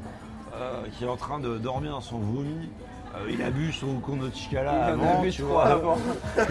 [0.55, 2.69] euh, qui est en train de dormir dans son vomi.
[3.15, 5.65] Euh, il a bu son Kono Chikala Il en a avant, bu tu vois.
[5.67, 5.97] avant.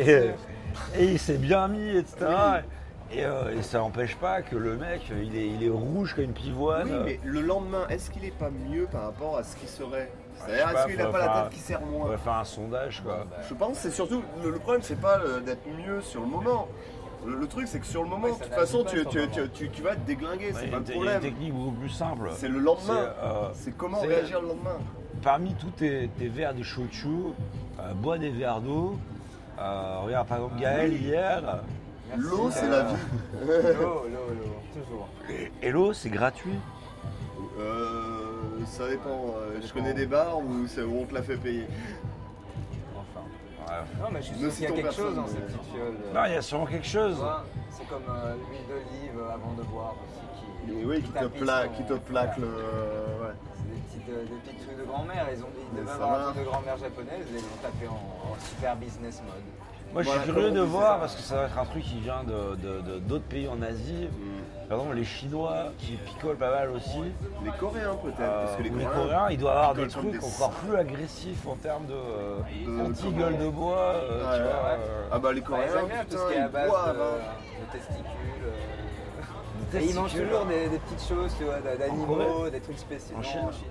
[0.00, 0.32] Euh,
[0.96, 2.26] et il s'est bien mis, etc.
[3.10, 6.24] Et, euh, et ça n'empêche pas que le mec, il est, il est rouge comme
[6.24, 6.88] une pivoine.
[6.90, 10.10] Oui, mais le lendemain, est-ce qu'il est pas mieux par rapport à ce qu'il serait
[10.36, 12.44] je C'est-à-dire, est-ce qu'il a faut pas la tête qui On moins va faire un
[12.44, 13.26] sondage, quoi.
[13.48, 14.22] Je pense que c'est surtout.
[14.42, 16.68] Le, le problème, c'est pas euh, d'être mieux sur le moment.
[17.26, 19.18] Le, le truc, c'est que sur le moment, Ouais, de toute façon, tu, sur tu,
[19.18, 19.50] le tu, moment.
[19.54, 21.20] tu- tu vas te déglinguer, Il c'est pas le il y a une problème.
[21.20, 22.28] technique beaucoup plus simple.
[22.34, 23.10] C'est le lendemain.
[23.54, 24.76] C'est, euh, comment réagir le lendemain.
[25.22, 27.08] Parmi tous tes, tes verres de shochu,
[27.80, 28.96] euh, bois des verres d'eau.
[29.58, 31.60] Euh, regarde, par exemple, Gaël hier.
[32.16, 32.94] L'eau, c'est la vie.
[33.42, 33.52] L'eau,
[33.82, 35.08] l'eau, l'eau, toujours.
[35.62, 36.54] Et l'eau, c'est gratuit.
[37.58, 39.34] Euh, ça dépend.
[39.36, 39.74] euh, je dépend.
[39.74, 40.66] connais des bars où,
[41.00, 41.66] on te la fait payer.
[42.96, 43.26] Enfin.
[43.66, 44.02] Ouais.
[44.02, 45.94] Non, mais je suis sûr qu'il y a quelque chose dans ces petites fioles.
[46.06, 47.16] euh, Non, il y a sûrement quelque chose.
[47.70, 50.66] C'est comme euh, l'huile d'olive avant de boire aussi.
[50.66, 52.46] Qui, Et oui, qui te plaque, qui te plaque le.
[52.46, 53.34] ouais.
[53.90, 55.26] C'est des, petites, des trucs de grand-mère.
[55.34, 57.92] Ils, ont, ils devaient avoir un truc de grand-mère japonaise et ils l'ont tapé en,
[57.94, 59.44] en super business mode.
[59.92, 61.82] Moi, je Voilà, suis curieux de voir ça parce que ça va être un truc
[61.82, 64.08] qui vient de- de- de- d'autres pays en Asie.
[64.10, 64.68] Mm.
[64.68, 67.00] Par exemple, les Chinois qui picolent pas mal aussi.
[67.42, 69.00] Les Coréens peut-être, Euh, parce que les ou les Coréens.
[69.02, 72.36] Coréens, ils doivent avoir des trucs des encore plus agressifs en termes de, euh,
[72.84, 73.78] De- anti-gueule de bois.
[73.78, 74.78] euh, Ouais, tu vois, ouais.
[74.78, 76.96] euh, Ah bah les Bah, Coréens, tout putain, ce qui est à ils base boivent.
[76.96, 77.06] de, hein.
[77.66, 78.04] de testicules.
[78.44, 79.70] euh.
[79.72, 83.16] des Et ils mangent toujours des, des petites choses, tu vois, d'animaux, des trucs spéciaux.
[83.16, 83.64] En Non, Chine en Chine.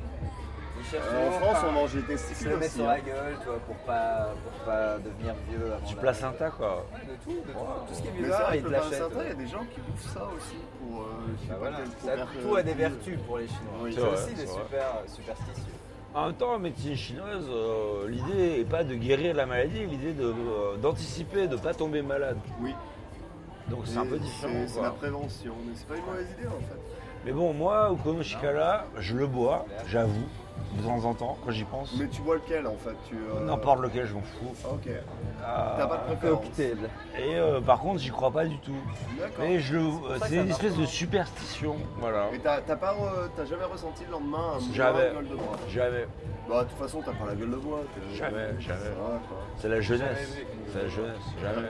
[0.94, 2.70] Euh, en France, on mange des testicules aussi.
[2.70, 2.94] sur hein.
[2.94, 6.86] la gueule, tu vois, pour pas, pour pas devenir vieux avant Du la- placenta, quoi.
[6.94, 7.60] Ouais, de tout, de tout.
[7.88, 8.90] Tout ce qui est bizarre, ils te l'achètent.
[8.90, 11.02] placenta, il y a des gens qui bouffent ça aussi pour.
[11.02, 13.90] euh, Bah tout a des vertus pour les Chinois.
[13.92, 15.74] C'est aussi des super superstitieux.
[16.14, 20.14] En même temps, en médecine chinoise, euh, l'idée n'est pas de guérir la maladie, l'idée
[20.14, 22.38] de, euh, d'anticiper, de ne pas tomber malade.
[22.62, 22.74] Oui.
[23.70, 24.54] Donc c'est un peu différent.
[24.68, 26.80] c'est- la prévention, mais c'est pas une mauvaise idée en fait.
[27.26, 30.28] Mais bon, moi, au Kono Shikara, je le bois, j'avoue,
[30.74, 31.96] de temps en temps, quand j'y pense.
[32.00, 34.54] Mais tu bois lequel en fait tu, euh, N'importe lequel, je m'en fous.
[34.72, 34.88] Ok.
[34.88, 35.00] Euh,
[35.78, 36.60] T'as pas de préférence.
[36.60, 38.76] Et euh, par contre, j'y crois pas du tout.
[39.20, 39.36] D'accord.
[39.40, 39.78] Mais je,
[40.28, 42.28] c'est une espèce de superstition, voilà.
[42.32, 45.12] Mais t'as t'as pas, re- t'as jamais ressenti le lendemain un Jamais.
[45.14, 46.06] gueule de bois Jamais,
[46.50, 47.80] Bah de toute façon t'as pas la gueule de bois.
[47.96, 48.80] t'es- Jamais, jamais.
[48.98, 49.38] Quoi.
[49.58, 50.38] c'est la jeunesse,
[50.72, 51.68] c'est la jeunesse, jamais.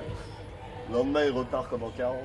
[0.89, 2.15] Le lendemain il repart comme en 40.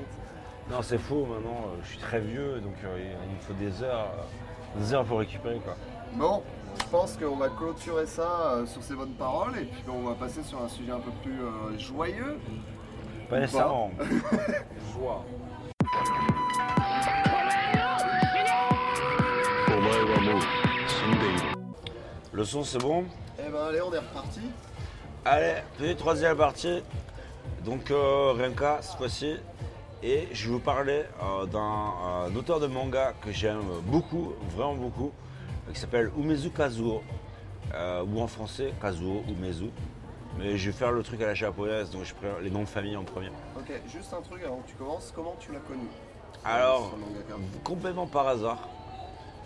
[0.70, 3.82] Non, c'est faux, maintenant, euh, je suis très vieux, donc euh, il me faut des
[3.82, 4.09] heures,
[4.76, 5.74] des heures pour récupérer, quoi.
[6.14, 6.43] Bon,
[6.78, 10.14] je pense qu'on va clôturer ça euh, sur ces bonnes paroles et puis on va
[10.14, 12.39] passer sur un sujet un peu plus euh, joyeux.
[13.30, 13.90] Pas nécessairement.
[14.93, 15.24] Joie.
[22.32, 23.05] Le son c'est bon?
[23.39, 24.40] Eh ben allez on est reparti.
[25.24, 26.82] Allez, petite troisième partie.
[27.64, 29.36] Donc euh, Renka cette fois-ci.
[30.02, 35.12] Et je vais vous parler euh, d'un auteur de manga que j'aime beaucoup, vraiment beaucoup
[35.72, 37.02] qui s'appelle Umezu Kazuo.
[37.74, 39.70] euh, ou en français Kazuo Umezu.
[40.39, 42.68] Mais je vais faire le truc à la japonaise, donc je prends les noms de
[42.68, 43.30] famille en premier.
[43.56, 45.86] Ok, juste un truc avant que tu commences, comment tu l'as connu?
[46.44, 46.93] Alors,
[47.62, 48.68] complètement par hasard,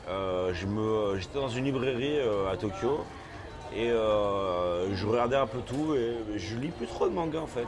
[0.08, 3.04] euh, j'étais dans une librairie euh, à Tokyo
[3.74, 7.66] et je regardais un peu tout et je lis plus trop de manga en fait.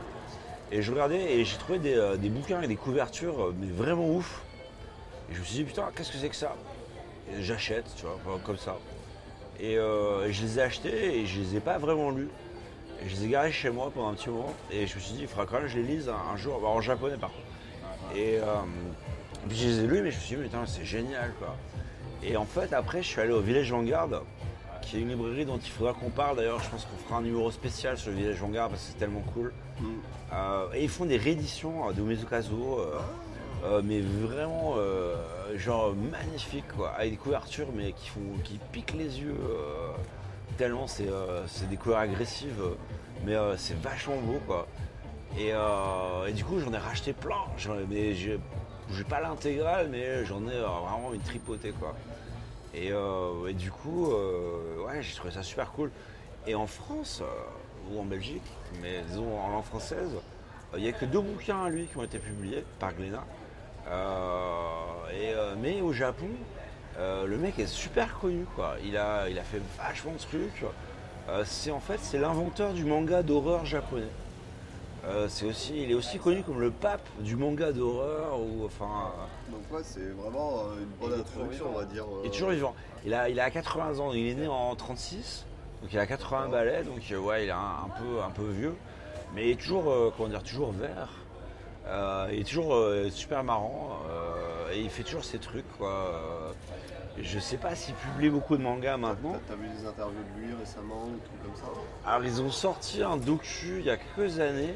[0.71, 4.43] Et je regardais et j'ai trouvé des, des bouquins et des couvertures mais vraiment ouf.
[5.31, 6.55] Et je me suis dit putain qu'est-ce que c'est que ça?
[7.41, 8.77] J'achète, tu vois, comme ça.
[9.61, 12.29] Et, euh, et je les ai achetés et je les ai pas vraiment lus.
[13.05, 15.15] Et je les ai garés chez moi pendant un petit moment et je me suis
[15.15, 17.31] dit il faudra quand même que je les lise un, un jour, en japonais par
[17.31, 18.17] contre.
[18.17, 18.45] Et euh,
[19.49, 21.57] puis je les ai lus mais je me suis dit putain c'est génial quoi.
[22.25, 24.09] Et en fait après je suis allé au Village Vanguard
[24.83, 27.23] qui est une librairie dont il faudra qu'on parle d'ailleurs, je pense qu'on fera un
[27.23, 29.53] numéro spécial sur le Village Vanguard parce que c'est tellement cool.
[30.33, 32.81] Euh, et ils font des rééditions de Mezukazo,
[33.65, 34.77] euh, mais vraiment
[35.57, 39.93] genre magnifiques quoi, avec des couvertures mais qui font qui piquent les yeux euh,
[40.57, 42.63] tellement c'est euh, c'est des couleurs agressives,
[43.25, 44.67] mais euh, c'est vachement beau quoi.
[45.39, 47.43] Et, et du coup j'en ai racheté plein,
[47.89, 48.39] mais j'ai
[49.09, 51.95] pas l'intégrale, mais j'en ai vraiment une tripotée quoi.
[52.75, 55.91] Et, et du coup, ouais, j'ai trouvé ça super cool.
[56.47, 57.23] Et en France,
[57.91, 58.43] ou en Belgique,
[58.81, 60.11] mais disons en langue française,
[60.77, 63.25] il n'y a que deux bouquins à lui qui ont été publiés par Glénat.
[63.91, 66.29] Euh, et, euh, mais au Japon,
[66.99, 68.77] euh, le mec est super connu quoi.
[68.85, 70.65] Il a, il a fait vachement de trucs.
[71.45, 74.09] C'est en fait c'est l'inventeur du manga d'horreur japonais.
[75.05, 79.13] Euh, c'est aussi, il est aussi connu comme le pape du manga d'horreur ou enfin.
[79.51, 82.05] Donc ouais, c'est vraiment une bonne introduction, on va dire.
[82.25, 82.75] Il est toujours vivant.
[83.07, 84.13] Il a, il a 80 ans.
[84.13, 85.47] Il est né en 36,
[85.83, 88.75] donc il a 80 balais, donc ouais, il est un, un peu, un peu vieux,
[89.35, 91.11] mais il est toujours, euh, comment dire, toujours vert.
[91.89, 96.55] Euh, il est toujours euh, super marrant euh, et il fait toujours ses trucs quoi.
[97.21, 99.35] Je sais pas s'il publie beaucoup de mangas maintenant.
[99.49, 101.67] T'as vu des interviews de lui récemment, des trucs comme ça
[102.07, 104.75] Alors ils ont sorti un docu il y a quelques années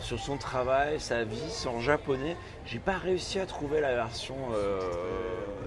[0.00, 2.36] sur son travail, sa vie, c'est en japonais.
[2.64, 4.36] J'ai pas réussi à trouver la version.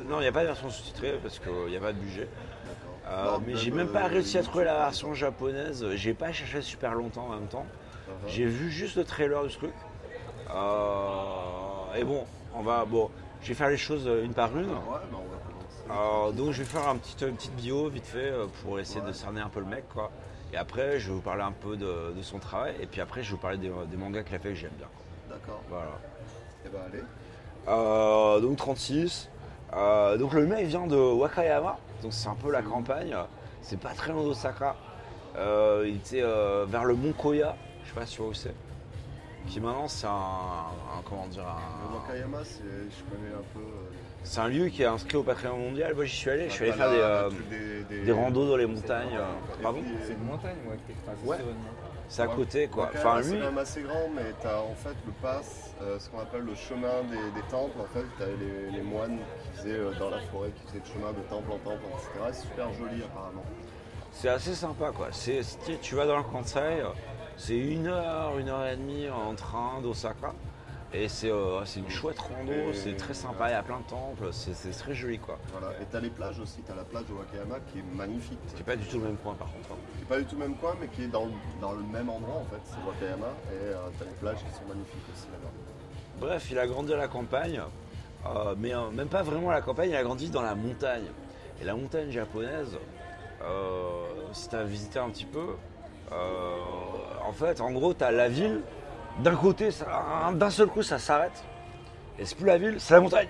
[0.07, 2.29] Non, il n'y a pas de version sous-titrée parce qu'il n'y a pas de budget.
[3.05, 5.85] Non, mais j'ai même, pas réussi à trouver la version japonaise.
[5.95, 7.65] J'ai pas cherché super longtemps en même temps.
[8.05, 8.31] exemple.
[8.31, 9.73] J'ai vu juste le trailer du truc.
[10.53, 12.85] Euh, et bon, on va.
[12.85, 13.09] Bon,
[13.41, 14.69] je vais faire les choses une par une.
[14.69, 14.73] Ouais,
[15.11, 15.83] bah on va commencer.
[15.89, 19.01] Euh, donc je vais faire un petit, une petite bio vite fait euh, pour essayer
[19.01, 20.11] de cerner un peu le mec quoi.
[20.53, 23.21] Et après je vais vous parler un peu de, de son travail et puis après
[23.21, 24.87] je vais vous parler des, des mangas qu'il a fait que j'aime bien.
[25.29, 25.61] D'accord.
[25.69, 25.99] Voilà.
[26.65, 27.03] Et bah allez.
[27.67, 29.29] Euh, donc 36.
[29.73, 33.15] Euh, donc le mec vient de Wakayama, donc c'est un peu la campagne.
[33.61, 34.75] C'est pas très loin d'Osaka.
[35.35, 38.53] Euh, il était euh, vers le mont Koya, je sais pas si où c'est.
[39.47, 43.59] Qui maintenant c'est un, un- comment dire Le un, Wakayama, c'est, je connais un peu.
[43.59, 43.91] euh,
[44.23, 45.93] c'est un lieu qui est inscrit au patrimoine mondial.
[45.93, 48.55] Moi j'y suis allé, je suis allé faire des, euh, des, des- des randos dans
[48.57, 49.15] les montagnes.
[49.15, 49.61] euh.
[49.61, 51.37] Pardon C'est une montagne, moi, qui est enfin, Ouais.
[51.39, 51.55] montagne.
[52.07, 52.85] C'est à côté quoi.
[52.85, 56.09] Wakayama, Enfin c'est quand même assez grand, mais t'as en fait le pass, euh, ce
[56.09, 57.77] qu'on appelle le chemin des, des temples.
[57.79, 60.93] En fait, t'as les, les moines qui faisaient euh, dans la forêt, qui faisaient le
[60.93, 62.09] chemin de temple en temple, etc.
[62.31, 63.43] C'est super joli apparemment.
[64.11, 65.07] c'est assez sympa quoi.
[65.11, 65.41] C'est,
[65.81, 66.87] tu vas dans le euh,
[67.37, 70.33] c'est une heure, une heure et demie en train d'Osaka.
[70.95, 73.85] Et c'est, euh, une chouette rando, Et- c'est très sympa, il y a plein de
[73.89, 75.39] temples, c'est, très joli quoi.
[75.51, 75.73] Voilà.
[75.81, 78.37] Et t'as les plages aussi, t'as la plage de Wakayama qui est magnifique.
[78.53, 79.71] Qui est pas du tout le même point par contre.
[79.71, 79.77] hein.
[79.97, 81.81] Qui est pas du tout le même coin, mais qui est dans, le- dans le
[81.81, 83.25] même endroit en fait, c'est Wakayama.
[83.51, 85.49] Et euh, t'as les plages qui sont magnifiques aussi là-bas.
[86.27, 87.59] Bref, il a grandi à la campagne,
[88.27, 91.07] euh, mais euh, même pas vraiment à la campagne, il a grandi dans la montagne.
[91.59, 92.77] Et la montagne japonaise,
[94.31, 95.55] si tu as visité un petit peu,
[97.27, 98.61] en fait, en gros, tu la ville,
[99.19, 99.69] d'un côté,
[100.33, 101.43] d'un seul coup, ça s'arrête.
[102.19, 103.27] Et c'est plus la ville, c'est la montagne.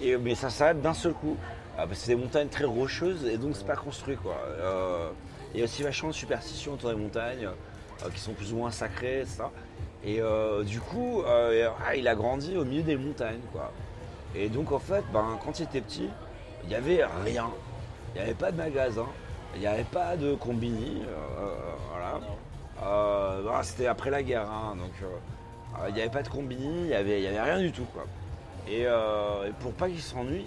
[0.00, 1.36] Et, mais ça s'arrête d'un seul coup.
[1.80, 4.36] Ah, parce que c'est des montagnes très rocheuses et donc c'est pas construit quoi.
[4.46, 5.10] Euh,
[5.54, 8.56] il y a aussi vachement de superstitions autour des montagnes euh, qui sont plus ou
[8.56, 9.22] moins sacrées.
[10.04, 13.38] Et euh, du coup, ah, il a grandi au milieu des montagnes.
[14.34, 16.08] Et donc en fait, ben, quand il était petit,
[16.64, 17.48] il n'y avait rien.
[18.14, 19.06] Il n'y avait pas de magasin,
[19.54, 21.02] il n'y avait pas de combini.
[21.92, 22.20] voilà.
[22.84, 25.06] Euh, C'était après la guerre, hein, donc euh,
[25.80, 27.86] euh, il n'y avait pas de combini, il n'y avait, y avait rien du tout.
[27.92, 28.04] Quoi.
[28.70, 28.86] Et,
[29.60, 30.46] pour pas qu'il s'ennuie,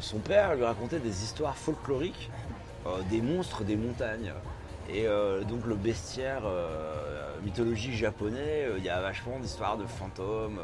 [0.00, 2.30] son père lui racontait des histoires folkloriques,
[3.08, 4.32] des monstres des montagnes.
[4.92, 5.06] Et
[5.48, 6.42] donc le bestiaire
[7.42, 10.60] mythologique japonais, il y a vachement d'histoires de fantômes,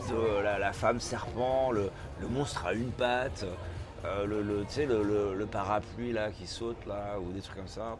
[0.00, 1.92] de la, femme serpent, le,
[2.28, 3.46] monstre à une patte,
[4.24, 7.96] le parapluie là qui saute là, ou des trucs comme ça.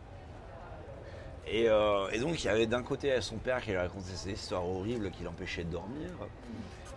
[1.48, 4.32] Et, euh, et donc il y avait d'un côté son père qui lui racontait ces
[4.32, 6.09] histoires horribles qui l'empêchaient de dormir,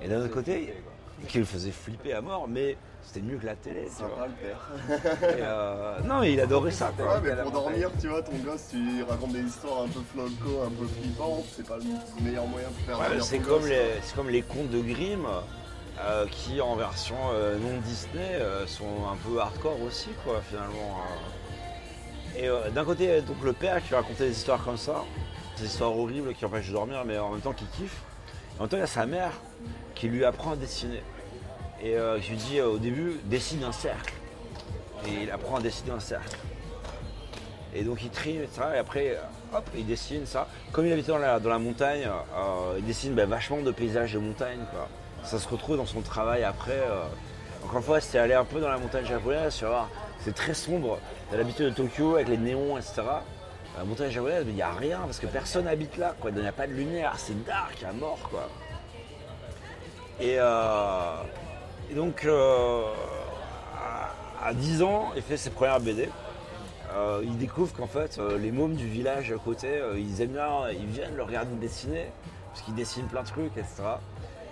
[0.01, 0.73] et d'un autre côté
[1.27, 3.85] qui le faisait flipper à mort, mais c'était mieux que la télé.
[3.99, 4.09] vois.
[4.09, 5.29] Sympa le père.
[5.37, 6.91] Et, euh, non, mais il adorait ça.
[6.95, 7.15] quoi.
[7.15, 10.61] Ouais, mais pour dormir, tu vois, ton gosse, tu racontes des histoires un peu flolco,
[10.65, 13.69] un peu flippantes, c'est pas le meilleur moyen de faire Ouais, dormir c'est comme, gosse,
[13.69, 15.27] les, c'est comme les contes de Grimm
[16.01, 17.17] euh, qui en version
[17.61, 20.99] non Disney sont un peu hardcore aussi quoi finalement.
[21.01, 21.38] euh.
[22.39, 25.03] Et euh, d'un côté donc le père qui racontait des histoires comme ça,
[25.57, 28.01] des histoires horribles qui empêchent de dormir mais en même temps qui kiffe.
[28.55, 29.33] Et en même temps il y a sa mère
[29.93, 31.03] qui lui apprend à dessiner.
[31.81, 34.13] Et euh, qui lui dit euh, au début dessine un cercle.
[35.05, 36.37] Et il apprend à dessiner un cercle.
[37.73, 38.61] Et donc il trie, etc.
[38.75, 39.17] Et après,
[39.53, 40.47] hop, il dessine ça.
[40.71, 44.13] Comme il habitait dans la, dans la montagne, euh, il dessine ben, vachement de paysages
[44.13, 44.59] de montagne.
[44.71, 44.87] Quoi.
[45.23, 46.71] Ça se retrouve dans son travail après.
[46.79, 47.03] euh.
[47.63, 49.89] Encore une fois, c'était aller un peu dans la montagne japonaise, tu voir,
[50.19, 50.99] c'est très sombre.
[51.29, 53.01] T'as l'habitude de Tokyo avec les néons, etc.
[53.77, 56.15] La montagne japonaise, il n'y a rien parce que personne habite là.
[56.27, 58.19] Il n'y a pas de lumière, c'est dark à mort.
[58.29, 58.49] quoi.
[60.19, 61.23] Et, euh,
[61.89, 62.83] et donc, euh,
[63.77, 66.09] à, à 10 ans, il fait ses premières BD.
[66.93, 70.69] Euh, il découvre qu'en fait, euh, les mômes du village à côté, ils aiment bien,
[70.71, 72.11] ils viennent le regarder dessiner,
[72.51, 73.83] parce qu'il dessine plein de trucs, etc.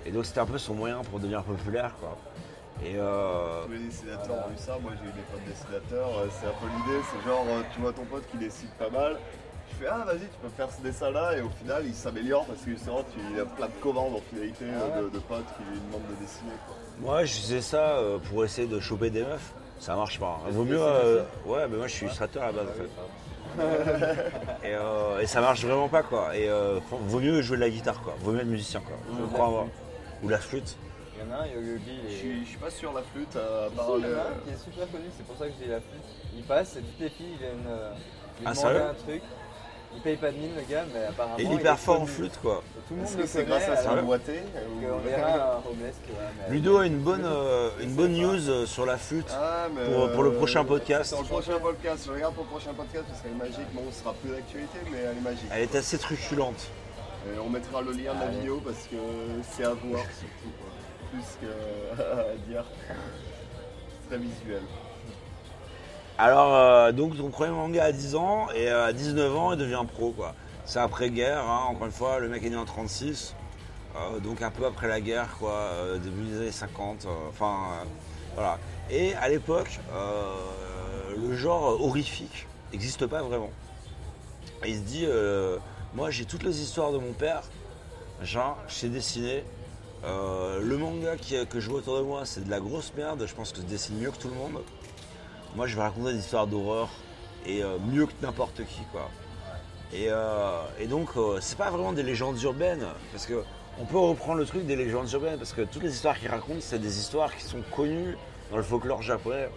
[0.06, 1.94] Et donc c'était un peu son moyen pour devenir populaire.
[2.86, 6.28] Et euh, Tous les dessinateurs ont eu ça, moi j'ai eu des potes dessinateurs, euh,
[6.40, 9.18] c'est un peu l'idée, c'est genre euh, tu vois ton pote qui dessine pas mal,
[9.70, 12.46] tu fais ah vas-y tu peux faire ce dessin là et au final il s'améliore
[12.46, 15.46] parce que justement tu il a plein de commandes en finalité euh, de, de potes
[15.58, 16.76] qui lui demandent de dessiner quoi.
[17.00, 18.00] moi je faisais ça
[18.30, 19.54] pour essayer de choper des meufs.
[19.80, 20.40] Ça marche pas.
[20.50, 20.82] Vaut mieux.
[20.82, 24.68] euh, ouais, mais moi je suis illustrateur à la base en fait.
[24.68, 26.36] Et, euh, et ça marche vraiment pas quoi.
[26.36, 28.16] Et euh, vaut mieux jouer de la guitare quoi.
[28.22, 28.96] Vaut mieux être musicien quoi.
[29.20, 29.68] Je crois moi.
[30.24, 30.78] Ou la flûte.
[31.18, 32.18] Il y en a un, Yo-Yogi, Je et...
[32.18, 34.18] suis, je suis pas sûr la flûte euh, à Si, part il y en le-
[34.18, 36.04] a un qui est super connu, c'est pour ça que je dis la flûte.
[36.36, 37.92] Il passe et toutes les filles viennent euh,
[38.40, 39.22] lui Ah, demander un truc.
[39.96, 41.38] Il paye pas de mine le gars, mais apparemment.
[41.40, 42.62] Et il est hyper fort en flûte quoi.
[42.78, 43.50] Et Tout le monde le que c'est connaît.
[43.66, 45.62] grâce à son alors boîté va.
[46.50, 49.30] mais- Ludo a une bonne, euh, une bonne news euh, sur la flûte.
[49.32, 51.10] Ah, Pour- pour le euh, prochain podcast.
[51.16, 53.74] Sur le prochain podcast, je regarde pour le prochain podcast parce qu'elle est magique.
[53.74, 55.50] Bon, ce sera plus d'actualité, mais elle est magique.
[55.52, 56.68] Elle est assez truculente.
[57.34, 58.96] Et on mettra le lien de la vidéo parce que
[59.52, 60.52] c'est à voir surtout.
[60.62, 60.67] quoi.
[61.12, 62.64] Plus qu'à dire.
[63.90, 64.62] C'est très visuel.
[66.18, 69.60] Alors, euh, donc, ton premier manga à 10 ans, et euh, à 19 ans, il
[69.60, 70.34] devient pro, quoi.
[70.66, 73.36] C'est après-guerre, hein, encore une fois, le mec est né en 36,
[73.96, 77.54] euh, donc un peu après la guerre, quoi, euh, début des années 50, euh, enfin,
[77.54, 77.86] euh,
[78.36, 78.58] voilà.
[78.90, 80.34] Et à l'époque, euh,
[81.16, 83.52] le genre horrifique n'existe pas vraiment.
[84.66, 85.58] Il se dit, euh,
[85.94, 87.44] moi j'ai toutes les histoires de mon père,
[88.22, 89.44] genre, je sais dessiner.
[90.04, 91.16] Euh, le manga
[91.50, 93.66] que je vois autour de moi, c'est de la grosse merde, je pense que je
[93.66, 94.62] dessine mieux que tout le monde.
[95.56, 96.90] Moi, je vais raconter des histoires d'horreur
[97.46, 99.10] et euh, mieux que n'importe qui, quoi.
[99.94, 101.10] Et, euh, donc,
[101.40, 103.44] c'est pas vraiment des légendes urbaines, parce que
[103.80, 106.62] on peut reprendre le truc des légendes urbaines, parce que toutes les histoires qu'il raconte,
[106.62, 108.18] c'est des histoires qui sont connues
[108.52, 109.50] dans le folklore japonais.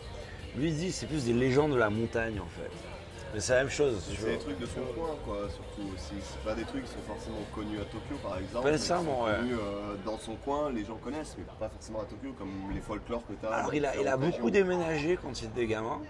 [0.57, 2.90] Lui, il dit, c'est plus des légendes de la montagne, en fait.
[3.32, 4.02] Mais c'est la même chose.
[4.19, 5.89] C'est des trucs de son coin, quoi, surtout.
[5.97, 8.69] C'est pas des trucs qui sont forcément connus à Tokyo, par exemple.
[8.69, 9.36] Mais ouais.
[9.39, 12.81] connus, euh, dans son coin, les gens connaissent, mais pas forcément à Tokyo, comme les
[12.81, 13.51] folklores que tu as.
[13.51, 16.01] Alors, il a, il a beaucoup déménagé quand il était gamin.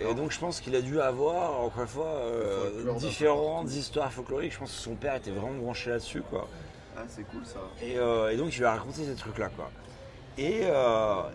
[0.00, 4.54] Et donc je pense qu'il a dû avoir, encore une fois, euh, différentes histoires folkloriques.
[4.54, 6.48] Je pense que son père était vraiment branché là-dessus, quoi.
[6.96, 7.60] Ah, c'est cool ça.
[7.82, 9.70] Et, euh, et donc il lui a raconté ces trucs-là, quoi.
[10.38, 10.62] Et,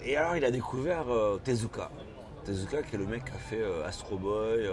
[0.03, 1.05] et alors il a découvert
[1.43, 1.91] Tezuka.
[2.43, 4.67] Tezuka qui est le mec qui a fait Astro Boy,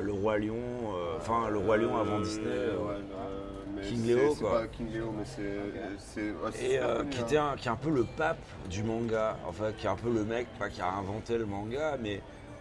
[0.00, 2.44] Le Roi Lion, euh, enfin Le Roi Lion avant Euh, Disney.
[2.46, 4.60] ouais, euh, euh, King c'est quoi.
[4.60, 5.58] pas King Léo, mais c'est.
[5.98, 7.24] c'est et euh, connu, qui, hein.
[7.26, 8.38] était un, qui est un peu le pape
[8.68, 11.96] du manga, enfin qui est un peu le mec pas qui a inventé le manga,
[12.02, 12.20] mais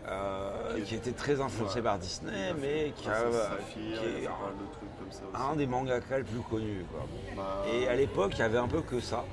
[0.09, 1.81] euh, Qui est- qui était très influencé Ouais.
[1.83, 4.71] par Disney, fait mais qui a, euh, Saphir, qui a est fait pas mal de
[4.71, 5.51] trucs comme ça aussi.
[5.51, 6.85] un des mangaka les plus connus.
[6.91, 7.05] Quoi.
[7.35, 9.25] Bah, Et à l'époque, il y avait un peu que ça.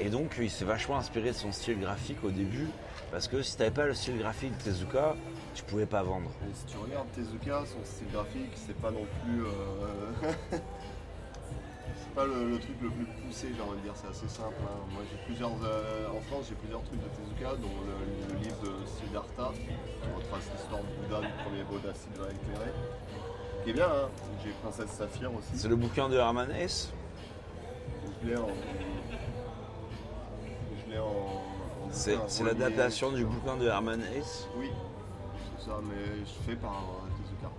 [0.00, 2.66] Et donc, il s'est vachement inspiré de son style graphique au début,
[3.10, 5.14] parce que si tu n'avais pas le style graphique de Tezuka,
[5.54, 6.30] tu pouvais pas vendre.
[6.48, 9.44] Et si tu regardes Tezuka, son style graphique, c'est pas non plus.
[9.44, 10.32] euh,
[11.96, 14.54] c'est pas le, le truc le plus poussé, j'ai envie de dire, c'est assez simple.
[14.64, 14.78] hein.
[14.92, 15.50] Moi j'ai plusieurs.
[15.64, 20.08] euh, en France, j'ai plusieurs trucs de Tezuka, dont le, le livre de Siddhartha, qui
[20.16, 22.70] retrace l'histoire de Bouddha, du premier Bouddha Sylvain éclairé.
[23.64, 24.08] Qui est bien, hein.
[24.44, 25.50] J'ai Princesse Saphir aussi.
[25.54, 26.90] C'est le bouquin de Herman Hesse.
[28.22, 28.48] Je l'ai en.
[30.86, 31.04] Je l'ai en.
[31.06, 34.48] en C'est l'adaptation du bouquin de Herman Hesse.
[34.56, 34.70] Oui,
[35.64, 37.50] ça, mais fait par euh, Tezuka.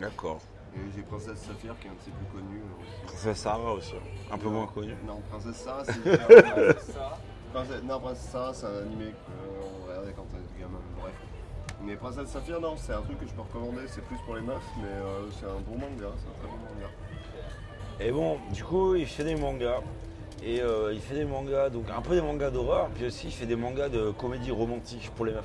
[0.00, 0.38] D'accord.
[0.74, 3.06] Et j'ai Princesse Saphir qui est un de ses plus connus euh, aussi.
[3.06, 3.94] Princesse Sarah aussi,
[4.30, 4.94] un peu moins connu.
[5.06, 6.00] Non, Princesse Sarah, c'est
[7.52, 11.12] Princesse- Non, Princesse Sarah, c'est un animé qu'on regardait quand on était gamin, bref.
[11.82, 14.42] Mais Princesse Saphir, non, c'est un truc que je peux recommander, c'est plus pour les
[14.42, 16.90] meufs, mais euh, c'est un bon manga, c'est un très bon manga.
[18.00, 19.80] Et bon, du coup, il fait des mangas.
[20.42, 23.32] Et euh, il fait des mangas, donc un peu des mangas d'horreur, puis aussi il
[23.32, 25.44] fait des mangas de comédie romantique pour les meufs.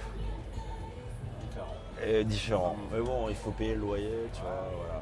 [2.08, 2.76] Et différents.
[2.92, 5.02] Mais bon, il faut payer le loyer, tu vois, voilà.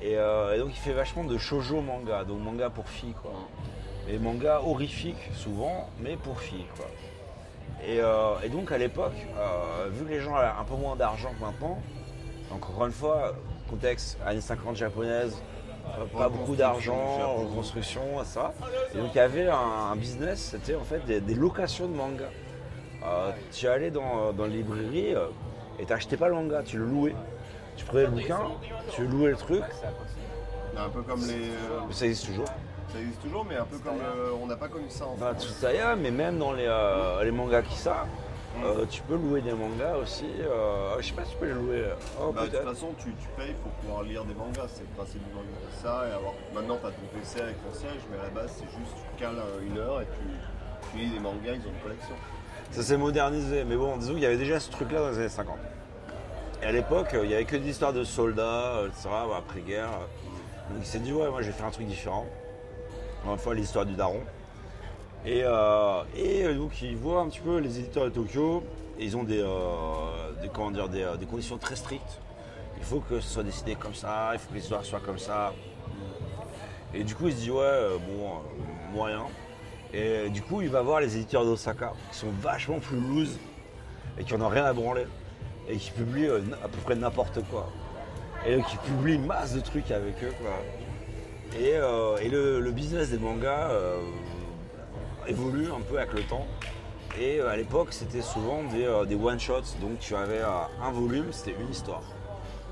[0.00, 3.32] Et, euh, et donc il fait vachement de shoujo manga, donc manga pour filles, quoi.
[4.08, 6.86] Et manga horrifiques, souvent, mais pour filles, quoi.
[7.86, 10.96] Et, euh, et donc à l'époque, euh, vu que les gens avaient un peu moins
[10.96, 11.78] d'argent que maintenant,
[12.50, 13.34] donc encore une fois,
[13.68, 15.42] contexte années 50 japonaises,
[16.16, 18.54] pas beaucoup d'argent, reconstruction, ça.
[18.94, 21.94] Et donc il y avait un, un business, c'était en fait des, des locations de
[21.94, 22.24] manga.
[23.04, 25.14] Euh, tu allais dans, dans les librairies
[25.78, 27.14] et tu n'achetais pas le manga, tu le louais.
[27.76, 28.38] Tu prenais le bouquin,
[28.92, 30.20] tu louais le truc, ça possible.
[30.76, 31.48] Un peu comme les.
[31.50, 32.46] euh, ça existe toujours.
[32.92, 33.98] ça existe toujours, mais un peu comme.
[34.00, 35.42] euh, on n'a pas connu ça en France.
[35.44, 38.06] Tsutaya, mais même dans les, euh, les mangas Kissa,
[38.62, 40.26] euh, tu peux louer des mangas aussi.
[40.38, 41.84] Je sais pas si tu peux les louer.
[42.22, 44.94] Oh, Bah, de toute façon, tu, tu payes pour pouvoir lire des mangas, c'est le
[44.96, 45.48] principe du manga.
[45.82, 46.34] Ça, et avoir...
[46.54, 49.20] maintenant tu as ton PC avec ton siège, mais à la base, c'est juste tu
[49.20, 52.14] cales une heure et tu, tu lis des mangas, ils ont une collection.
[52.74, 55.28] Ça s'est modernisé, mais bon, disons qu'il y avait déjà ce truc-là dans les années
[55.28, 55.56] 50.
[56.60, 59.90] Et à l'époque, euh, il n'y avait que des histoires de soldats, euh, etc., après-guerre.
[60.70, 62.26] Donc il s'est dit ouais moi je vais faire un truc différent.
[63.22, 64.20] Encore une fois l'histoire du daron.
[65.24, 68.64] Et, euh, euh, donc il voit un petit peu les éditeurs de Tokyo.
[68.98, 72.18] Ils ont des, euh, comment dire, des, euh, des conditions très strictes.
[72.78, 75.52] Il faut que ce soit décidé comme ça, il faut que l'histoire soit comme ça.
[76.92, 79.26] Et du coup il se dit ouais euh, bon euh, moyen.
[79.94, 83.38] Et du coup il va voir les éditeurs d'Osaka qui sont vachement plus loose
[84.18, 85.06] et qui en ont rien à branler.
[85.68, 87.70] Et qui publient euh, à peu près n'importe quoi.
[88.46, 90.50] Et qui publient une masse de trucs avec eux quoi.
[91.58, 94.00] Et, euh, et le, business des mangas euh,
[95.28, 96.46] évolue un peu avec le temps.
[97.18, 99.78] Et euh, à l'époque, c'était souvent des, euh, one-shots.
[99.80, 102.02] Donc tu avais euh, un volume, c'était une histoire.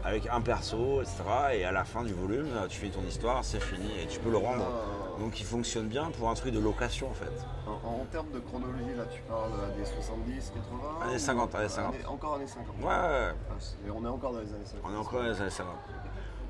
[0.05, 1.23] Avec un perso, etc.
[1.55, 3.89] Et à la fin du volume, euh, tu fais ton histoire, c'est fini.
[4.03, 4.65] Et tu peux le rendre.
[4.69, 5.21] Ah.
[5.21, 7.31] Donc il fonctionne bien pour un truc de location en fait.
[7.67, 11.69] En, en termes de chronologie, là, tu parles des 70, 80 Années ou- 50, années
[11.69, 11.95] 50.
[12.09, 12.67] encore années 50.
[12.81, 13.33] Ouais, ouais, ouais.
[13.51, 13.55] Ah,
[13.87, 14.81] Et on est encore dans les années 50.
[14.85, 15.75] On est encore dans les années 50.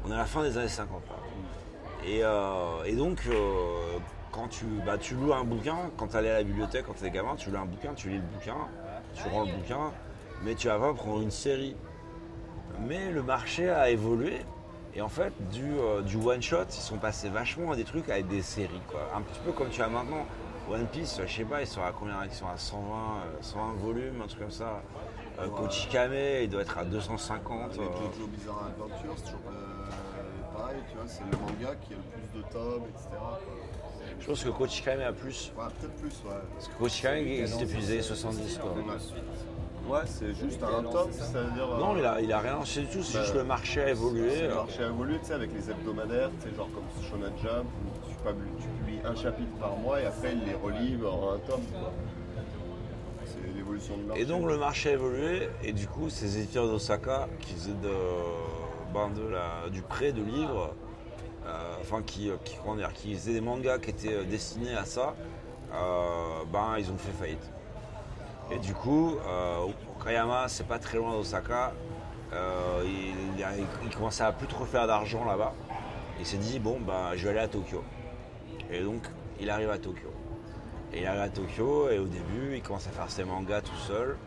[0.07, 2.09] On est à la fin des années 50 là.
[2.09, 3.99] Et, euh, et donc, euh,
[4.33, 7.05] quand tu, bah, tu loues un bouquin, quand tu allais à la bibliothèque, quand tu
[7.05, 8.57] es gamin, tu loues un bouquin, tu lis le bouquin,
[9.15, 9.93] tu rends le bouquin,
[10.43, 11.77] mais tu vas pas prendre une série.
[12.81, 14.41] Mais le marché a évolué.
[14.95, 18.29] Et en fait, du, euh, du one-shot, ils sont passés vachement à des trucs avec
[18.29, 18.83] des séries.
[18.89, 19.01] Quoi.
[19.17, 20.27] Un petit peu comme tu as maintenant.
[20.71, 22.15] One Piece, je sais pas, ils sont à combien?
[22.25, 24.83] Ils sont à 120, euh, 120 volumes, un truc comme ça.
[25.39, 26.13] Euh, Kochikame,
[26.43, 27.75] il doit être à 250.
[27.75, 31.95] Les euh, Jojo Bizarre Adventure, c'est toujours euh, pareil, tu vois, c'est le manga qui
[31.95, 33.09] a le plus de tomes, etc.
[33.11, 33.39] quoi.
[34.21, 35.53] Je pense que Kochikame a plus.
[35.57, 36.37] Ouais, peut-être plus, ouais.
[36.55, 38.59] Parce que Kochikame existe depuis les années 70.
[38.59, 38.71] Quoi.
[38.73, 38.83] Ouais,
[40.07, 41.69] c'est juste un tome, c'est-à-dire.
[41.73, 43.83] euh, Non, il a, il a rien lancé du tout, c'est Bah, juste le marché
[43.83, 44.43] a évolué.
[44.43, 47.33] Le euh, marché a évolué, tu sais, avec les hebdomadaires, tu sais, genre comme Shonen
[47.43, 50.99] Jump, où tu, pub- tu publies un chapitre par mois et après ils les relient
[51.05, 51.93] en un tome, quoi.
[53.25, 54.23] C'est l'évolution du marché.
[54.23, 57.95] Et donc le marché a évolué, et du coup, ces éditeurs d'Osaka qui faisaient de,
[58.93, 60.75] ben, de la- du prêt de livres,
[61.47, 65.15] euh, enfin qui, qui, comment dire, qui faisaient des mangas qui étaient destinés à ça,
[65.73, 67.51] euh, ben ils ont fait faillite.
[68.53, 69.67] Et du coup, euh,
[69.99, 71.73] Okayama, c'est pas très loin d'Osaka,
[72.35, 75.55] euh, il, commençait à plus trop faire d'argent là-bas.
[76.21, 77.83] Il s'est dit, bon, ben, je vais aller à Tokyo.
[78.71, 79.05] Et donc,
[79.41, 80.13] il arrive à Tokyo.
[80.93, 83.77] Et il arrive à Tokyo, et au début, il commence à faire ses mangas tout
[83.87, 84.19] seul.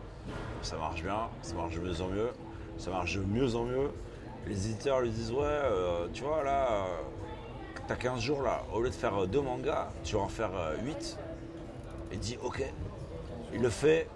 [0.60, 2.30] Ça marche bien, ça marche de mieux en mieux,
[2.78, 3.90] ça marche de mieux en mieux.
[4.48, 6.86] Les éditeurs lui disent, ouais, euh, tu vois, là,
[7.86, 10.50] t'as 15 jours là, au lieu de faire deux mangas, tu vas en faire
[10.82, 11.16] 8.
[12.10, 12.64] Il dit, ok.
[13.54, 14.08] Il le fait,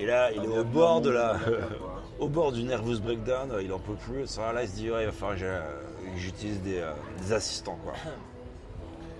[0.00, 1.36] et là, il est au bord de la.
[2.18, 4.38] au bord du nervous breakdown, il en peut plus.
[4.38, 7.94] Là, il se dit, ouais, il va falloir que j'utilise des, euh, des assistants, quoi.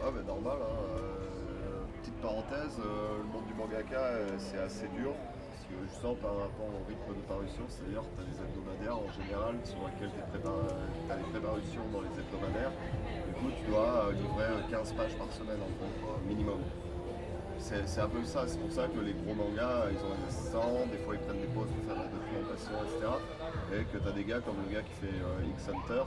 [0.01, 0.79] Ah, mais normal, hein.
[0.95, 5.11] euh, petite parenthèse, euh, le monde du mangaka, c'est assez dur.
[5.11, 9.11] Parce que justement, par rapport au rythme de parution, c'est-à-dire tu as des hebdomadaires en
[9.11, 12.71] général sur lesquels tu as les préparutions dans les hebdomadaires.
[13.27, 16.63] Du coup, tu dois livrer euh, 15 pages par semaine en gros, minimum.
[17.59, 20.87] C'est un peu ça, c'est pour ça que les gros mangas, ils ont des assistants,
[20.91, 23.13] des fois ils prennent des pauses pour faire de la documentation, etc.
[23.75, 26.05] Et que tu as des gars comme le gars qui fait euh, X Hunter,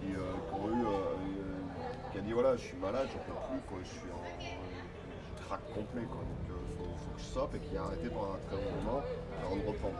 [0.00, 0.18] qui, euh,
[0.48, 3.60] qui ont eu, euh, euh, qui a dit voilà, je suis malade, j'en peux plus,
[3.68, 6.24] quoi, je suis en je craque complet, quoi.
[6.24, 8.72] Donc il faut, faut que je stoppe et qui a arrêté pendant un très long
[8.82, 9.02] moment
[9.44, 9.94] avant de reprendre.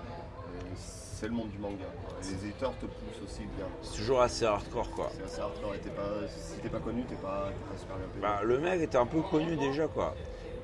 [0.74, 1.86] C'est le monde du manga.
[2.04, 2.18] quoi.
[2.18, 3.66] Et les éditeurs te poussent aussi bien.
[3.82, 5.10] C'est toujours assez hardcore, quoi.
[5.14, 5.74] C'est assez hardcore.
[5.76, 8.22] Et t'es pas, si t'es pas connu, t'es pas, t'es pas super bien payé.
[8.22, 10.14] Bah, le mec était un peu connu déjà, quoi.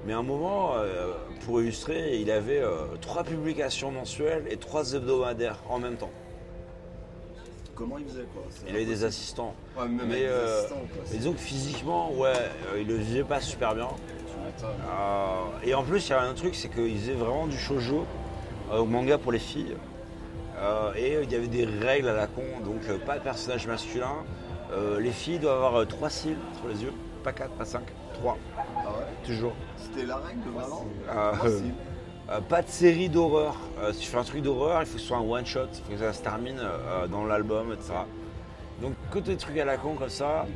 [0.05, 1.13] Mais à un moment, euh,
[1.45, 6.11] pour illustrer, il avait euh, trois publications mensuelles et trois hebdomadaires en même temps.
[7.75, 9.55] Comment il faisait quoi Il avait des assistants.
[9.77, 11.03] Ouais, même mais, avec des euh, assistants, quoi.
[11.11, 12.33] Mais disons que physiquement, ouais,
[12.73, 13.89] euh, il le vivait pas super bien.
[15.63, 18.07] Et en plus, il y a un truc, c'est qu'il faisait vraiment du shoujo,
[18.73, 19.77] au manga pour les filles.
[20.97, 24.25] Et il y avait des règles à la con, donc pas de personnage masculin.
[24.99, 26.93] Les filles doivent avoir trois cils sur les yeux,
[27.23, 27.85] pas quatre, pas cinq,
[28.27, 29.53] Ah ouais toujours.
[29.77, 31.73] C'était la règle vraiment Ah, Moi, si.
[32.31, 33.57] Euh, pas de série d'horreur.
[33.81, 35.61] Euh, si tu fais un truc d'horreur, il faut que ce soit un one shot,
[35.73, 37.95] il faut que ça se termine euh, dans l'album, etc.
[38.83, 40.47] Donc que des trucs à la con comme ça,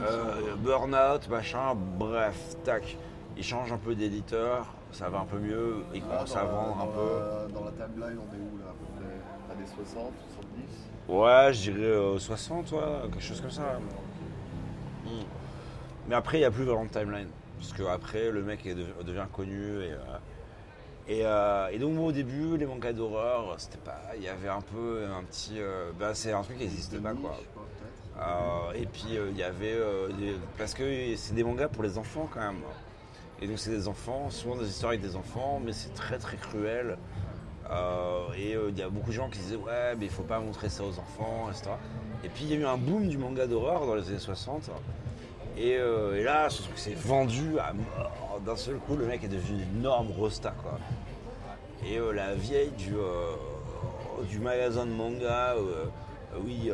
[0.00, 2.96] euh, burn-out, machin, bref, tac.
[3.36, 6.76] Il change un peu d'éditeur, ça va un peu mieux, il Ah, commence à vendre
[6.82, 7.52] un peu.
[7.54, 9.54] Dans la timeline, on est où là à peu près?
[9.54, 12.78] Années 60, 70 Ouais, je dirais euh, 60, ouais,
[13.12, 13.62] quelque chose comme ça.
[15.04, 15.08] Mm.
[16.08, 17.28] Mais après, il n'y a plus vraiment de timeline.
[17.58, 18.64] Parce qu'après, le mec
[19.04, 19.82] devient connu.
[19.82, 19.96] Et, euh,
[21.08, 24.00] et, euh, et donc, moi, au début, les mangas d'horreur, c'était pas.
[24.16, 25.54] Il y avait un peu un petit.
[25.58, 27.38] euh, bah, c'est un truc qui n'existait pas, quoi.
[28.20, 29.76] Euh, et puis, il y avait.
[30.18, 32.60] des- parce que c'est des mangas pour les enfants, quand même.
[33.40, 36.36] Et donc, c'est des enfants, souvent des histoires avec des enfants, mais c'est très, très
[36.36, 36.96] cruel.
[38.36, 40.70] Et il y a beaucoup de gens qui disaient ouais mais il faut pas montrer
[40.70, 41.70] ça aux enfants etc.
[42.24, 44.70] Et puis il y a eu un boom du manga d'horreur dans les années 60.
[45.60, 48.40] Et, euh, et là, ce truc s'est vendu à mort.
[48.46, 50.78] D'un seul coup, le mec est devenu une énorme rosta, quoi.
[51.84, 53.32] Et euh, la vieille du, euh,
[54.28, 55.54] du magasin de manga,
[56.44, 56.70] oui,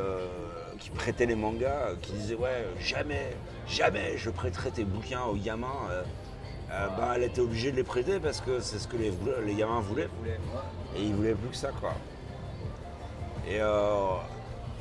[0.79, 3.35] qui prêtait les mangas, qui disait ouais, jamais,
[3.67, 5.89] jamais je prêterai tes bouquins aux gamins.
[6.69, 10.09] ben, elle était obligée de les prêter parce que c'est ce que les, gamins voulaient.
[10.97, 11.95] Et ils voulaient plus que ça, quoi.
[13.49, 13.61] Et,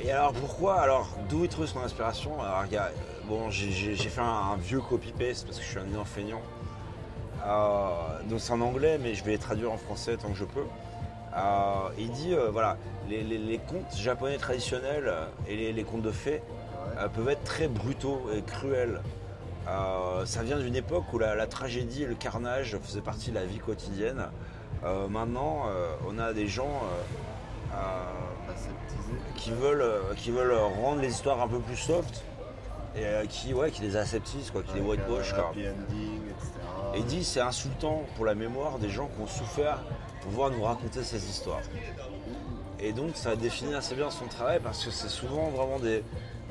[0.04, 0.80] et alors pourquoi?
[0.80, 2.42] Alors d'où il trouve son inspiration?
[2.42, 2.90] Alors il y a-
[3.28, 6.42] bon, j'ai- fait un, un vieux copy-paste parce que je suis un énorme feignant.
[7.46, 7.88] Euh,
[8.28, 10.64] donc c'est en anglais, mais je vais les traduire en français tant que je peux.
[11.36, 12.76] Euh, il dit euh, voilà,
[13.08, 16.42] les, les- les contes japonais traditionnels euh, et les, les contes de fées
[17.14, 19.00] peuvent être très brutaux et cruels.
[20.26, 23.46] Ça vient d'une époque où la, la tragédie et le carnage faisaient partie de la
[23.46, 24.26] vie quotidienne.
[25.08, 25.62] Maintenant,
[26.06, 26.82] on a des gens
[29.36, 29.84] qui veulent,
[30.16, 32.22] qui veulent rendre les histoires un peu plus soft
[32.96, 35.32] et euh, qui, ouais, qui les aseptisent, quoi, qui les Avec un whitewash.
[35.34, 35.48] quoi.
[35.50, 36.50] Happy ending, etc.
[36.96, 39.78] Et dit c'est insultant pour la mémoire des gens qui ont souffert
[40.20, 41.60] pour pouvoir nous raconter ces histoires.
[42.80, 46.02] Et donc ça définit assez bien son travail parce que c'est souvent vraiment des,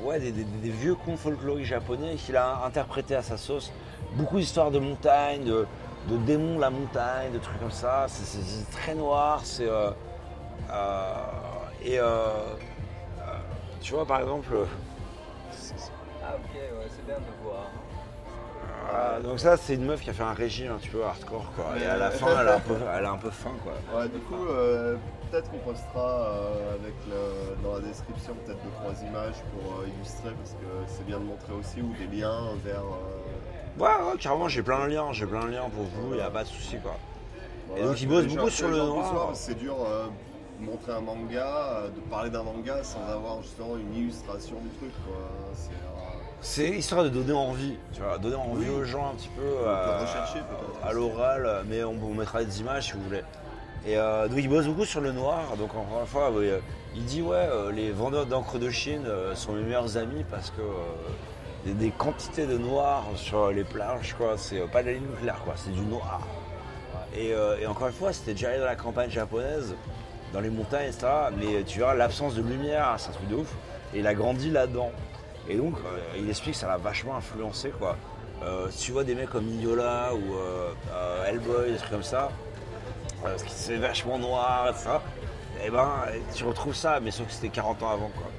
[0.02, 3.72] ouais, des, des- des vieux contes folkloriques japonais qu'il a interprétés à sa sauce.
[4.16, 5.66] Beaucoup d'histoires de montagne, de,
[6.10, 8.06] de démons de la montagne, de trucs comme ça.
[8.10, 9.42] C'est- très noir.
[9.44, 9.92] C'est euh,
[10.72, 11.14] euh,
[11.84, 12.28] et euh,
[13.82, 14.56] tu vois par exemple.
[17.06, 17.66] Bien de voir.
[18.94, 21.52] euh, donc ça c'est une meuf qui a fait un régime un petit peu hardcore
[21.56, 21.66] quoi.
[21.82, 23.74] Et à la fin elle a un peu, elle a un peu faim quoi.
[24.00, 24.96] Ouais, du coup, euh,
[25.32, 29.88] peut-être qu'on postera euh, avec le- dans la description peut-être deux trois images pour euh,
[29.88, 32.82] illustrer parce que c'est bien de montrer aussi ou des liens vers.
[32.82, 36.22] euh, Ouais, ouais, carrément, j'ai plein de liens, j'ai plein de liens pour vous, il
[36.22, 36.96] a pas de souci quoi.
[37.70, 39.30] voilà, donc, il que bosse les gens- beaucoup sur le noir.
[39.32, 40.06] que C'est dur euh,
[40.60, 44.92] de montrer un manga, de parler d'un manga sans avoir justement une illustration du truc.
[45.08, 45.16] Quoi.
[46.46, 48.82] C'est, histoire de donner envie, tu vois, donner envie Oui.
[48.82, 50.40] aux gens un petit peu peut euh, rechercher,
[50.84, 53.24] à l'oral, mais on vous mettra des images si vous voulez.
[53.86, 56.60] Et euh, donc il bosse beaucoup sur le noir, donc encore une fois, euh,
[56.96, 59.06] il dit ouais, euh, les vendeurs d'encre de Chine
[59.36, 64.60] sont mes meilleurs amis parce que des quantités de noir sur les plages, quoi, c'est
[64.70, 66.20] pas de la ligne claire, quoi, c'est du noir.
[67.16, 69.76] Et, et encore une fois, c'était déjà allé dans la campagne japonaise,
[70.34, 71.08] dans les montagnes, etc.
[71.38, 73.54] Mais tu verras, l'absence de lumière, c'est un truc de ouf.
[73.94, 74.92] Et il a grandi là-dedans.
[75.50, 77.98] Et donc, euh, il explique que ça l'a vachement influencé, quoi.
[78.44, 82.30] Euh, tu vois des mecs comme Mignola ou euh, Hellboy, des trucs comme ça,
[83.26, 84.90] euh, ce qui c'est vachement noir, etc.
[85.66, 85.90] Et ben,
[86.34, 88.30] tu retrouves ça, mais sauf que c'était 40 ans avant, quoi.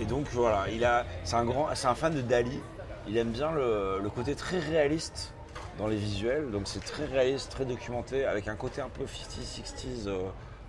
[0.00, 2.60] Et donc voilà, il a, c'est un grand, c'est un fan de Dali.
[3.06, 5.32] Il aime bien le, côté très réaliste
[5.78, 9.62] dans les visuels, donc c'est très réaliste, très documenté, avec un côté un peu 50s,
[9.62, 10.22] 60s euh,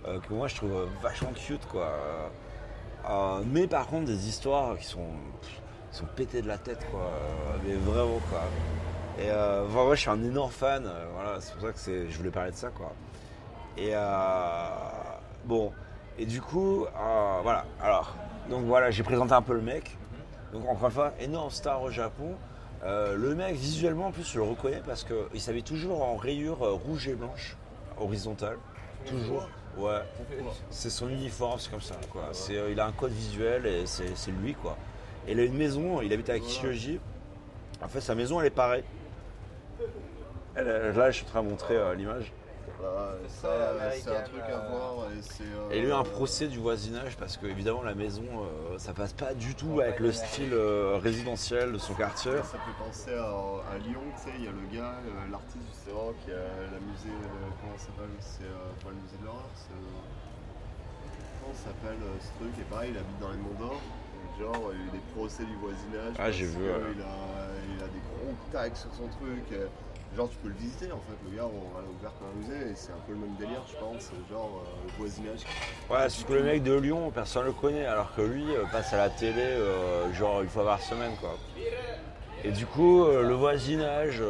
[0.06, 1.92] euh, que moi je trouve vachement cute, quoi.
[3.08, 5.08] Euh, mais par contre des histoires qui sont,
[5.90, 7.10] sont pétées de la tête, quoi.
[7.64, 8.42] Mais vraiment, quoi.
[9.18, 12.30] Et euh, je suis un énorme fan, euh, voilà, c'est pour ça que je voulais
[12.30, 12.92] parler de ça, quoi.
[13.76, 14.66] Et euh,
[15.44, 15.72] bon,
[16.18, 16.86] et du coup,
[17.42, 17.64] voilà.
[17.82, 18.16] Alors,
[18.48, 19.96] donc voilà, j'ai présenté un peu le mec.
[20.52, 22.34] Donc encore une fois, énorme star au Japon.
[22.82, 27.08] Le mec, visuellement, en plus, je le reconnais parce qu'il s'habille toujours en rayures rouge
[27.08, 27.56] et blanche,
[27.98, 28.56] horizontale.
[29.06, 29.48] Toujours.
[29.76, 30.00] Ouais.
[30.70, 31.96] C'est son uniforme, c'est comme ça.
[32.10, 32.28] Quoi.
[32.32, 34.76] C'est, il a un code visuel et c'est, c'est lui, quoi.
[35.26, 36.98] Et il a une maison, il habite à Kiyoji.
[37.82, 38.84] En fait, sa maison, elle est.
[40.56, 42.32] Elle, euh, là, je suis en train de montrer euh, l'image.
[42.80, 45.06] Voilà, C'est ça, très c'est un truc à euh, voir.
[45.12, 47.82] Et, c'est, euh, Et il y a eu un procès du voisinage parce que évidemment
[47.82, 51.72] la maison euh, ça passe pas du tout Ouais, avec ouais, le style euh, résidentiel
[51.72, 52.32] de son quartier.
[52.38, 53.28] Ça fait penser à,
[53.74, 54.94] à Lyon, tu sais, il y a le gars,
[55.30, 59.16] l'artiste justement, qui a la musée, euh, comment ça s'appelle C'est euh, pas le musée
[59.20, 59.74] de l'horreur, c'est.
[61.40, 63.80] comment ça s'appelle euh, ce truc Et pareil, il habite dans les Monts d'Or.
[64.38, 66.14] Genre, il y a eu des procès du voisinage.
[66.18, 66.64] Ah, j'ai vu.
[66.64, 67.18] Il, a,
[67.76, 69.44] il a des gros tags sur son truc.
[70.16, 71.30] Genre, tu peux le visiter en fait.
[71.30, 73.62] Le gars, on l'a ouvert comme un musée et c'est un peu le même délire,
[73.68, 74.10] je pense.
[74.30, 75.40] Genre, euh, le voisinage.
[75.88, 78.92] Ouais, c'est que le mec de Lyon, personne le connaît, alors que lui euh, passe
[78.92, 81.36] à la télé euh, genre une fois par semaine quoi.
[82.42, 84.22] Et du coup, le voisinage,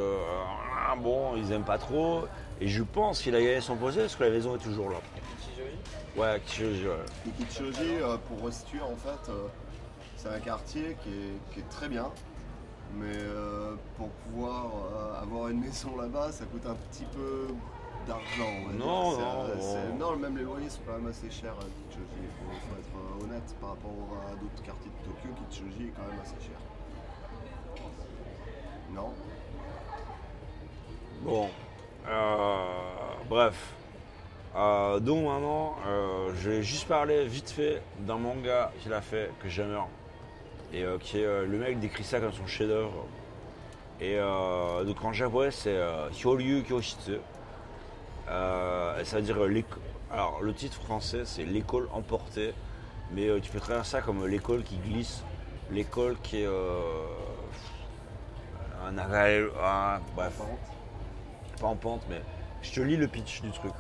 [0.77, 2.25] ah, bon, ils aiment pas trop.
[2.61, 4.97] Et je pense qu'il a gagné son procès parce que la maison est toujours là.
[6.17, 6.95] Ouais, Kiyoji, ouais.
[7.29, 9.33] Et Kichijoji, euh, pour restituer, en fait,
[10.17, 12.11] c'est un quartier qui est, qui est très bien.
[12.97, 17.47] Mais euh, pour pouvoir euh, avoir une maison là-bas, ça coûte un petit peu
[18.07, 18.51] d'argent.
[18.63, 18.87] on va dire.
[18.87, 19.61] Non, C'est, non, euh, non.
[19.61, 22.21] c'est- non, même les loyers sont quand même assez chers à Kichijoji.
[22.23, 23.93] Il faut, faut être euh, honnête par rapport
[24.29, 25.29] à d'autres quartiers de Tokyo.
[25.51, 26.59] Kichijoji est quand même assez cher.
[28.93, 29.13] Non?
[31.23, 31.49] Bon,
[32.09, 32.65] euh,
[33.29, 33.75] bref.
[34.57, 39.31] Euh, donc maintenant, euh, je vais juste parler vite fait d'un manga qu'il a fait
[39.41, 39.77] que j'aime
[40.73, 43.07] et euh, qui est euh, le mec décrit ça comme son chef-d'œuvre.
[44.01, 47.19] Et euh, donc en japonais c'est euh, Hyoryu Kyoshitsu.
[48.29, 49.63] Euh, ça veut dire euh,
[50.13, 52.55] alors le titre français c'est l'école emportée,
[53.13, 55.23] mais euh, tu peux traduire ça comme euh, l'école qui glisse,
[55.71, 56.81] l'école qui est euh,
[58.87, 60.41] un, un- bref,
[61.61, 62.23] pas en pente, mais
[62.63, 63.73] je te lis le pitch du truc.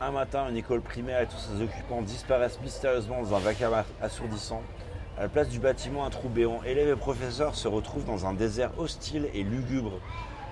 [0.00, 4.62] Un matin, une école primaire et tous ses occupants disparaissent mystérieusement dans un vacarme assourdissant.
[5.18, 6.62] À la place du bâtiment, un trou béant.
[6.62, 9.98] Élèves et professeurs se retrouvent dans un désert hostile et lugubre,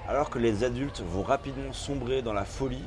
[0.09, 2.83] alors que les adultes vont rapidement sombrer dans la folie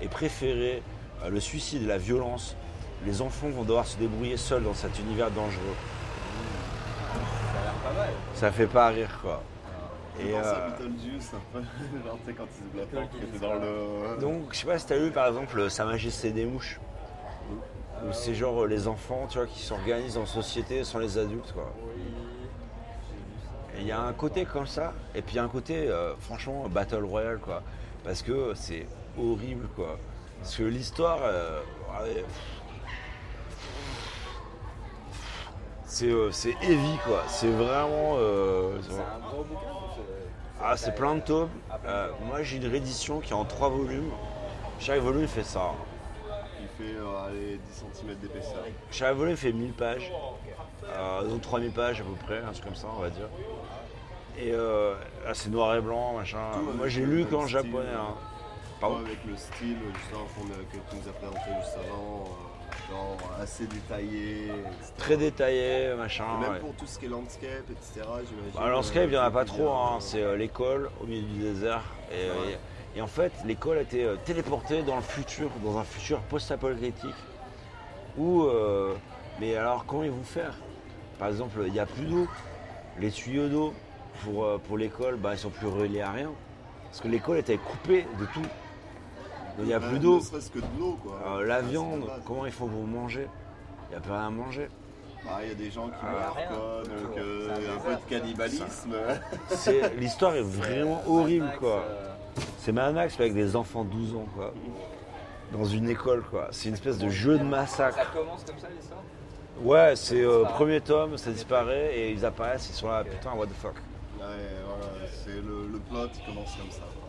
[0.00, 0.84] et préférer
[1.24, 2.54] euh, le suicide et la violence.
[3.04, 5.74] Les enfants vont devoir se débrouiller seuls dans cet univers dangereux.
[7.52, 8.10] Ça a l'air pas mal.
[8.34, 9.42] Ça fait pas rire quoi.
[10.20, 11.58] Et euh, à Beetlejuice, un peu.
[12.06, 14.20] Genre, tu sais, quand il se bloque, dans le.
[14.20, 16.78] Donc, je sais pas si t'as lu par exemple Sa Majesté des Mouches.
[18.04, 21.52] Où c'est genre euh, les enfants, tu vois, qui s'organisent en société sans les adultes,
[21.52, 21.72] quoi.
[23.76, 25.88] Et il y a un côté comme ça, et puis il y a un côté,
[25.88, 27.62] euh, franchement, Battle Royale, quoi.
[28.04, 28.86] Parce que c'est
[29.18, 29.98] horrible, quoi.
[30.40, 31.60] Parce que l'histoire, euh,
[32.00, 32.24] ouais,
[35.84, 37.22] c'est euh, c'est heavy, quoi.
[37.28, 38.16] C'est vraiment.
[38.80, 39.72] C'est un gros bouquin
[40.58, 41.50] ah, c'est plein de tomes.
[42.26, 44.10] moi, j'ai une réédition qui est en trois volumes.
[44.80, 45.72] Chaque volume fait ça.
[46.78, 48.64] Fait euh, allez, 10 cm d'épaisseur.
[48.90, 50.12] Chaque volume fait 1000 pages,
[50.84, 53.28] euh, donc 3000 pages à peu près, un truc comme ça, on va dire.
[54.38, 54.94] Et euh,
[55.24, 56.38] là, c'est noir et blanc, machin.
[56.52, 57.86] Tout Moi, j'ai lu qu'en japonais.
[57.96, 58.14] hein.
[58.78, 60.26] Pardon avec le style justement
[60.70, 64.92] que tu nous as présenté juste avant, euh, genre assez détaillé, etc.
[64.98, 66.24] Très détaillé, machin.
[66.36, 66.58] Et même ouais.
[66.58, 68.06] pour tout ce qui est landscape, etc.
[68.54, 69.96] Bah, landscape, il n'y en a euh, pas trop, hein.
[70.00, 71.84] c'est euh, l'école au milieu du désert.
[72.12, 72.56] Et, euh.
[72.96, 77.14] Et en fait, l'école a été euh, téléportée dans le futur, dans un futur post-apocalyptique.
[78.16, 78.94] Où, euh,
[79.38, 80.54] mais alors, comment ils vont faire?
[81.18, 82.26] Par exemple, il n'y a plus d'eau.
[82.98, 83.74] Les tuyaux d'eau
[84.24, 86.30] pour, euh, pour l'école, bah, ils sont plus reliés à rien.
[86.84, 88.40] Parce que l'école était coupée de tout.
[88.40, 90.16] Donc, il n'y a Bah, plus d'eau.
[90.16, 91.18] Ne serait-ce que de l'eau, quoi.
[91.26, 93.28] Euh, la viande, la comment ils font pour manger?
[93.88, 94.68] Il n'y a plus rien à manger.
[95.24, 96.46] Bah, Il y a des gens qui Ah, meurent, rien.
[96.48, 98.94] quoi, donc euh, un un peu de cannibalisme.
[99.48, 101.84] C'est- L'histoire est vraiment horrible, quoi.
[102.58, 104.52] C'est Mad Max mais avec des enfants de 12 ans quoi.
[105.52, 106.48] Dans une école quoi.
[106.50, 107.96] C'est une espèce de jeu de massacre.
[107.96, 109.00] Ça commence comme ça l'histoire
[109.62, 113.46] Ouais, c'est euh, premier tome, ça disparaît et ils apparaissent, ils sont là, putain what
[113.46, 113.74] the fuck.
[114.18, 114.24] Ouais,
[114.66, 116.80] voilà, c'est le, le plot qui commence comme ça.
[116.80, 117.08] quoi.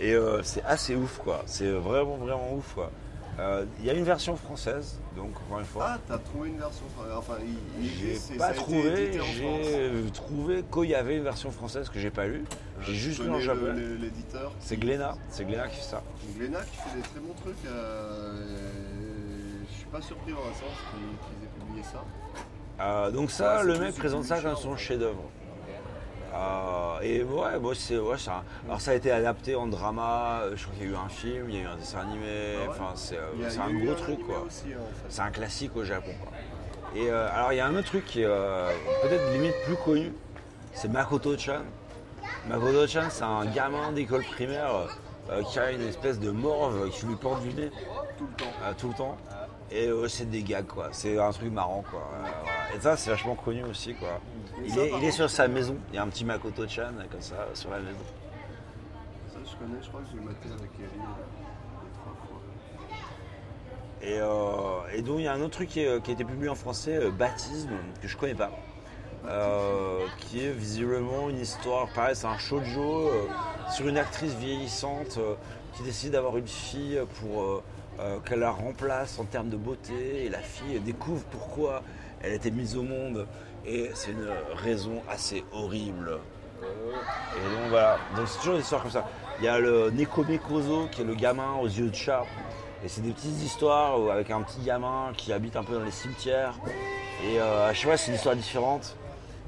[0.00, 1.42] Et euh, c'est assez ouf quoi.
[1.46, 2.90] C'est vraiment vraiment ouf quoi.
[3.38, 5.84] Euh, Il y a une version française, donc encore une fois.
[5.88, 6.84] Ah, t'as trouvé une version
[7.16, 7.34] Enfin,
[7.78, 12.10] il, il j'ai pas trouvé, j'ai trouvé qu'il y avait une version française que j'ai
[12.10, 12.44] pas lue.
[12.80, 13.82] J'ai Euh, juste lu en japonais.
[14.00, 14.52] L'éditeur.
[14.60, 16.02] C'est Glénat, c'est Glénat qui fait ça.
[16.38, 17.56] Glénat qui fait des très bons trucs.
[17.66, 18.56] euh,
[19.70, 22.04] je suis pas surpris dans la sens qu'ils aient publié ça.
[22.80, 25.24] Euh, donc ça, le mec présente ça comme son chef-d'œuvre.
[26.36, 30.40] Euh, et ouais, bon, c'est ouais, un- alors ça a été adapté en drama.
[30.42, 32.00] euh, Je crois qu'il y a eu un film, il y a eu un dessin
[32.00, 32.56] animé.
[32.66, 34.42] Ah Enfin, c'est euh, c'est un gros truc quoi.
[34.46, 35.06] Aussi, en fait.
[35.08, 36.10] C'est un classique au Japon.
[36.22, 36.32] Quoi.
[37.00, 38.70] Et euh, alors il y a un autre truc qui est euh,
[39.02, 40.12] peut-être limite plus connu,
[40.74, 41.62] c'est Makoto-chan.
[42.48, 44.70] Makoto-chan, c'est un gamin d'école primaire
[45.30, 47.70] euh, qui a une espèce de morve qui lui porte du nez
[48.18, 48.52] Tout le temps.
[48.64, 49.16] euh, tout le temps.
[49.70, 52.08] Et euh, c'est des gags quoi, c'est un truc marrant quoi.
[52.14, 52.76] Euh.
[52.76, 54.20] Et ça c'est vachement connu aussi quoi.
[54.64, 57.70] Il est, il sur sa maison, il y a un petit Makoto-chan comme ça sur
[57.70, 57.98] la maison.
[59.28, 60.70] Ça, je connais, je crois que je l'ai maté avec
[61.94, 62.40] trois fois.
[64.02, 66.24] Et, euh, et donc il y a un autre truc qui, est- qui a été
[66.24, 67.70] publié en français, euh, Baptisme,
[68.00, 68.50] que je connais pas.
[69.28, 73.26] Euh, qui est visiblement une histoire, pareil, c'est un shoujo euh,
[73.72, 75.34] sur une actrice vieillissante euh,
[75.74, 77.62] qui décide d'avoir une fille pour
[77.98, 80.24] euh, euh, qu'elle la remplace en termes de beauté.
[80.24, 81.82] Et la fille découvre pourquoi
[82.22, 83.26] elle était mise au monde.
[83.64, 86.18] Et c'est une raison assez horrible.
[86.62, 89.08] Et donc voilà, donc c'est toujours des histoires comme ça.
[89.38, 92.24] Il y a le Nekome Kozo qui est le gamin aux yeux de chat.
[92.84, 95.84] Et c'est des petites histoires où- avec un petit gamin qui habite un peu dans
[95.84, 96.54] les cimetières.
[97.24, 98.96] Et euh, à chaque fois c'est une histoire différente.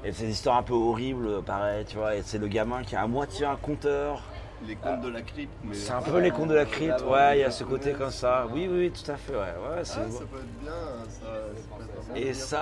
[0.03, 2.15] Et c'est des histoires un peu horribles, pareil, tu vois.
[2.15, 4.21] Et c'est le gamin qui est à moitié un conteur.
[4.67, 5.53] Les contes de la crypte.
[5.63, 7.93] mais- C'est un peu les contes de la crypte, ouais, il y a ce côté
[7.93, 8.45] comme ça.
[8.51, 9.39] Oui, oui, oui, tout à fait, ouais.
[9.39, 10.71] ouais c'est- Ah, ça peut être bien,
[11.09, 11.19] ça.
[11.19, 11.75] ça
[12.11, 12.61] peut être Et ça,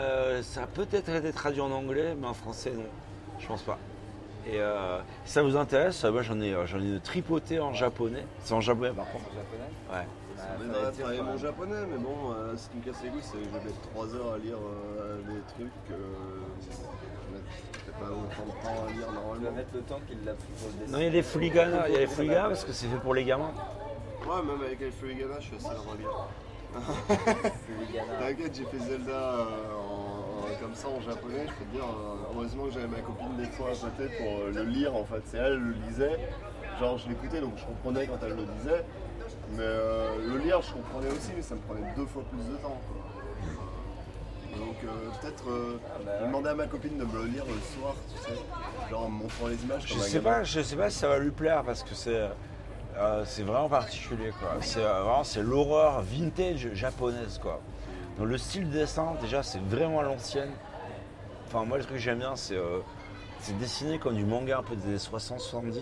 [0.00, 2.82] euh, ça a peut-être été traduit en anglais, mais en français, non.
[3.38, 3.78] Je pense pas.
[4.46, 8.24] Et euh, si ça vous intéresse, moi j'en ai, euh, j'en ai tripoté en japonais.
[8.40, 9.24] C'est en japonais par contre.
[9.26, 9.70] En japonais
[10.00, 10.06] Ouais.
[10.72, 13.44] Bah, quand mon japonais, mais bon, euh, ce qui me casse les couilles, c'est que
[13.44, 15.72] je vais mettre 3 heures à lire euh, des trucs.
[18.00, 19.50] À lire Tu vas normalement.
[19.52, 20.92] mettre le temps qu'il l'a pris pour le dessin.
[20.92, 22.06] Non, il y a des fooligans, il y a des
[22.48, 23.52] parce que c'est fait pour les gamins.
[24.26, 25.74] Ouais, même avec El Furigana, je suis assez à.
[27.66, 28.18] Furigana.
[28.20, 29.44] T'inquiète, j'ai fait Zelda euh,
[29.74, 31.46] en- en- comme ça en japonais.
[31.46, 34.26] Je peux te dire, euh, heureusement que j'avais ma copine des fois à côté pour
[34.40, 35.22] euh, le lire en fait.
[35.24, 36.18] C'est elle le lisait.
[36.78, 38.84] Genre, je l'écoutais donc je comprenais quand elle le disait.
[39.52, 42.56] Mais euh, le lire, je comprenais aussi, mais ça me prenait deux fois plus de
[42.58, 42.78] temps.
[42.86, 42.97] quoi.
[44.56, 44.88] Donc euh,
[45.20, 45.78] peut-être euh,
[46.24, 48.38] demander à ma copine de me le lire le soir, tu sais.
[48.90, 49.82] Genre en me montrant les images.
[49.86, 52.28] Je sais pas, je sais pas si ça va lui plaire parce que c'est
[52.98, 54.56] euh, c'est vraiment particulier quoi.
[54.60, 57.60] C'est euh, vraiment c'est l'horreur vintage japonaise quoi.
[58.18, 60.50] Donc le style de dessin déjà c'est vraiment à l'ancienne.
[61.46, 62.80] Enfin moi le truc que j'aime bien c'est euh,
[63.40, 65.62] c'est dessiné comme du manga un peu des années 60-70.
[65.62, 65.76] Donc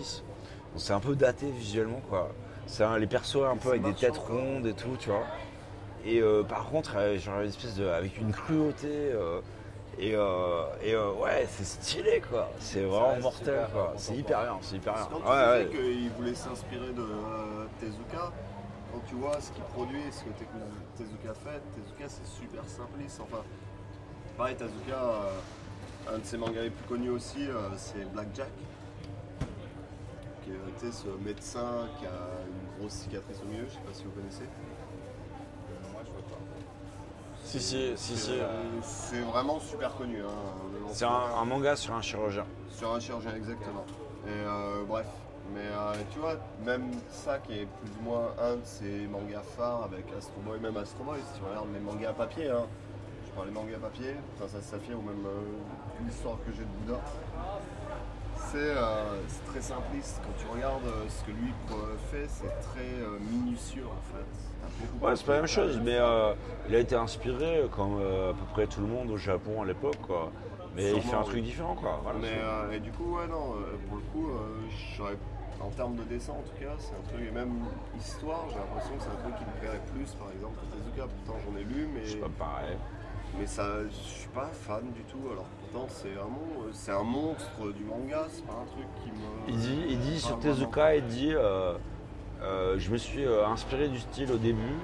[0.75, 2.29] c'est un peu daté visuellement quoi.
[2.67, 5.25] C'est les persos un peu avec des têtes rondes et tout tu vois.
[6.05, 9.41] Et euh, par contre euh, genre une espèce de avec une cruauté euh,
[9.99, 12.49] et, euh, et euh, ouais c'est stylé quoi.
[12.59, 13.93] C'est vraiment mortel quoi.
[13.97, 15.07] C'est hyper bien, c'est hyper bien.
[15.11, 15.93] Quand tu Ouais, disais ouais.
[15.99, 18.31] qu'il voulait s'inspirer de euh, Tezuka,
[18.93, 22.63] quand tu vois ce qu'il produit et ce que Te- Tezuka fait, Tezuka c'est super
[22.67, 23.19] simpliste.
[23.21, 23.43] Enfin,
[24.37, 28.51] pareil, Tezuka, euh, un de ses mangas les plus connus aussi, euh, c'est Blackjack.
[30.43, 32.11] Qui est tu sais, ce médecin qui a
[32.47, 34.43] une grosse cicatrice au milieu, je sais pas si vous connaissez.
[35.91, 36.37] Moi, je vois pas.
[37.47, 38.31] Si si si si.
[38.81, 40.21] C'est, euh, vraiment super connu.
[40.21, 41.09] hein, C'est un,
[41.41, 42.45] un manga sur un chirurgien.
[42.69, 43.85] Sur un chirurgien, exactement.
[44.25, 45.05] Et euh, bref.
[45.53, 49.43] Mais euh, tu vois, même ça qui est plus ou moins un de ses mangas
[49.55, 52.65] phares avec Astro Boy, même Astro Boy, si tu regardes les mangas papier, hein,
[53.25, 56.85] je parle des mangas papier, enfin ça Saphir ou même euh, l'histoire que j'ai de
[56.85, 56.99] Bouddha,
[58.51, 60.19] c'est euh, très simpliste.
[60.21, 64.46] Quand tu regardes euh, ce que lui euh, fait, c'est très euh, minutieux en fait.
[65.01, 66.33] Ouais, c'est pas la même chose, mais euh,
[66.69, 69.65] il a été inspiré comme euh, à peu près tout le monde au Japon à
[69.65, 70.31] l'époque, quoi.
[70.75, 71.99] Mais il fait un truc différent, quoi.
[72.03, 73.55] Voilà, Mais euh, et du coup, ouais, non,
[73.87, 74.29] pour le coup,
[74.95, 75.17] j'aurais-
[75.59, 77.53] en termes de dessin en tout cas, c'est un truc, et même
[77.97, 81.07] histoire, j'ai l'impression que c'est un truc qui me plairait plus par exemple que Tezuka.
[81.25, 82.77] Pourtant, j'en ai lu, mais, c'est pas pareil.
[83.39, 85.17] mais ça, je suis pas fan du tout.
[85.31, 89.27] Alors pourtant, c'est vraiment, c'est un monstre du manga, c'est pas un truc qui me.
[89.47, 90.37] Il dit, il dit sur.
[90.39, 91.33] Tezuka, il dit
[92.41, 94.77] Je me suis euh, inspiré du style au début.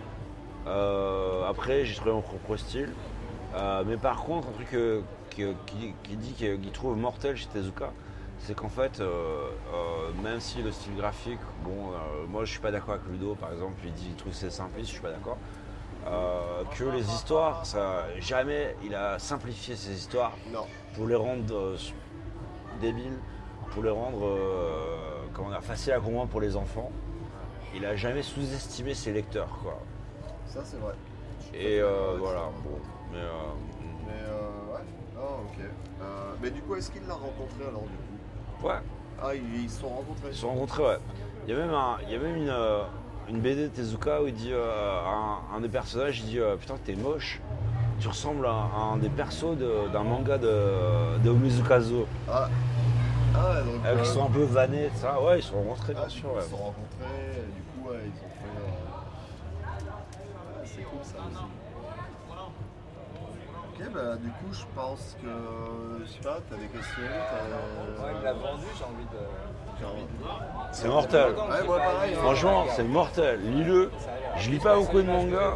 [0.68, 2.90] Euh, après, j'ai trouvé mon propre style.
[3.56, 5.46] Euh, mais par contre, un truc euh, qui,
[6.04, 7.92] qui dit qu'il trouve mortel chez Tezuka,
[8.40, 12.60] c'est qu'en fait, euh, euh, même si le style graphique, bon, euh, moi je suis
[12.60, 15.02] pas d'accord avec Ludo par exemple, il dit qu'il trouve que c'est simpliste, je suis
[15.02, 15.38] pas d'accord.
[16.08, 20.66] Euh, que les histoires, ça, jamais il a simplifié ses histoires Non,
[20.96, 21.78] pour les rendre euh,
[22.82, 23.18] débiles,
[23.72, 24.98] pour les rendre euh,
[25.34, 26.92] comment dire, faciles à comprendre pour les enfants.
[27.76, 29.80] Il a jamais sous-estimé ses lecteurs, quoi.
[30.46, 30.94] ça c'est vrai.
[31.54, 32.50] Et euh, voilà.
[32.64, 32.78] Bon,
[33.12, 33.32] mais euh,
[34.06, 34.82] Mais euh, ouais,
[35.18, 35.60] ah ok.
[36.02, 36.06] Euh,
[36.42, 38.68] mais du coup, est-ce qu'il l'a rencontré alors du coup?
[38.68, 38.76] Ouais,
[39.22, 40.30] Ah, ils ils se sont rencontrés.
[40.30, 40.98] ils se sont rencontrés, ouais.
[41.48, 42.84] Il y a même, un- il y a même une, euh,
[43.30, 46.76] une BD de Tezuka où il dit un, un des personnages, il dit euh, putain
[46.84, 47.42] t'es moche.
[48.00, 48.52] Tu ressembles à,
[48.94, 52.06] un des persos de- d'un manga de, de.
[52.30, 52.50] Ah,
[53.36, 53.86] ah donc.
[53.86, 55.22] Euh, euh, qui sont un peu vannés, ça.
[55.22, 56.34] Ouais, ils se sont rencontrés, Ah, bien sûr.
[56.34, 56.42] ouais.
[56.46, 57.44] Ils sont rencontrés,
[57.94, 58.56] ouais, ils ont fait.
[58.58, 59.82] euh,
[60.60, 61.44] ouais, c'est cool ça aussi.
[63.76, 66.04] Ok, bah du coup, je pense que.
[66.06, 69.24] Je sais pas, t'as des questions t'as- Moi, il l'a vendu, j'ai envie de.
[69.80, 70.08] J'ai envie de-
[70.72, 71.30] C'est mortel.
[71.34, 72.14] Ouais, moi pareil.
[72.16, 73.40] Franchement, c'est mortel.
[73.44, 73.92] Lis-le.
[74.38, 75.54] Je lis pas beaucoup de mangas.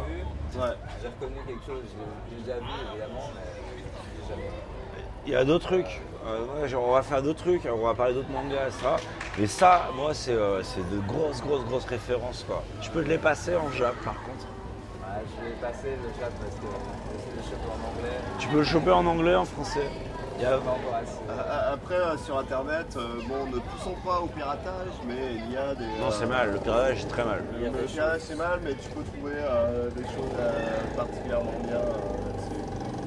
[0.56, 0.62] Ouais.
[1.00, 3.40] J'ai reconnu quelque chose, j'ai j'ai déjà vu évidemment, mais
[4.22, 4.50] j'ai jamais.
[5.26, 6.00] Il y a d'autres trucs.
[6.28, 8.96] Euh, ouais, genre, on va faire d'autres trucs, on va parler d'autres mangas, ça.
[9.38, 12.62] Mais ça, moi, c'est euh, c'est de grosses, grosses, grosses références, quoi.
[12.82, 14.46] Je peux te les passer en Jap, par contre.
[15.00, 16.66] Ouais, je vais passer le chat parce que
[17.12, 18.16] j'essaie de choper en anglais.
[18.38, 19.88] Tu peux le choper en anglais, en français?
[20.38, 20.52] Il y a-.
[20.52, 25.56] Euh, Après, euh, sur internet, euh, bon, ne poussons pas au piratage, mais il y
[25.56, 25.84] a des.
[25.84, 26.52] Non, euh, c'est mal.
[26.52, 27.42] Le piratage, c'est très mal.
[27.56, 30.36] Il y a Le des piratage, c'est mal, mais tu peux trouver euh, des choses
[30.38, 32.17] euh, particulièrement bien euh.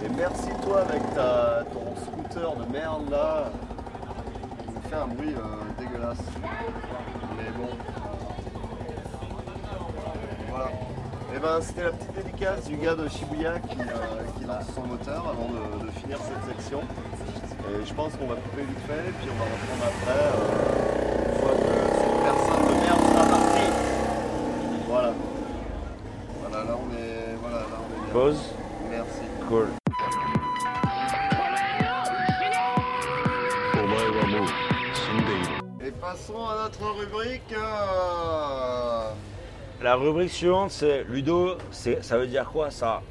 [0.03, 3.52] Et merci toi avec ta, ton scooter de merde là.
[4.68, 6.18] Il me fait un bruit euh, dégueulasse.
[7.38, 7.69] Mais bon.
[10.49, 10.69] Voilà.
[11.36, 14.82] Et ben c'était la petite dédicace du gars de Shibuya qui, euh, qui lance son
[14.88, 16.80] moteur avant de, de finir cette section.
[16.82, 21.36] Et je pense qu'on va couper vite fait, puis on va reprendre après, euh, une
[21.41, 23.72] fois que cette personne de merde sera partie.
[24.88, 25.14] Voilà.
[26.41, 27.36] Voilà, là on est.
[27.40, 28.14] Voilà, là on est bien.
[28.14, 28.41] Pause.
[28.90, 29.22] Merci.
[29.48, 29.81] Cool.
[39.91, 41.57] La rubrique suivante, c'est Ludo.
[41.69, 43.01] Ça veut dire quoi, ça?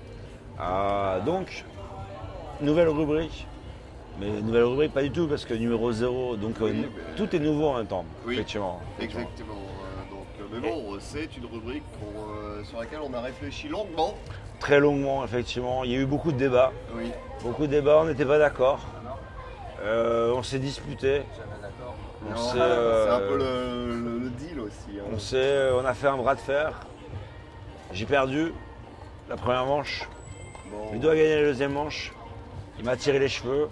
[0.58, 1.66] Euh, Donc,
[2.62, 3.46] nouvelle rubrique.
[4.18, 7.16] Mais nouvelle rubrique, pas du tout, parce que numéro 0, donc euh, Oui, nu- mais-
[7.18, 8.06] tout est nouveau en même temps.
[8.24, 8.32] Oui.
[8.32, 8.80] Effectivement.
[8.98, 9.24] effectivement.
[9.26, 9.60] Exactement.
[9.60, 11.82] euh, donc, mais bon, c'est une rubrique
[12.64, 14.14] sur laquelle on a réfléchi longuement.
[14.58, 15.84] Très longuement, effectivement.
[15.84, 16.72] Il y a eu beaucoup de débats.
[16.96, 17.10] Oui.
[17.42, 18.80] Beaucoup de débats, on n'était pas d'accord.
[19.82, 21.24] Euh, on s'est disputé.
[22.26, 24.98] On Non, s'est, c'est euh, un peu le, le- le deal aussi.
[24.98, 25.04] hein.
[25.12, 26.80] On, s'est- on a fait un bras de fer.
[27.92, 28.52] J'ai perdu
[29.28, 30.08] la première manche.
[30.70, 30.92] Bon.
[30.92, 32.12] Ludo a gagné la deuxième manche.
[32.78, 33.68] Il m'a tiré les cheveux.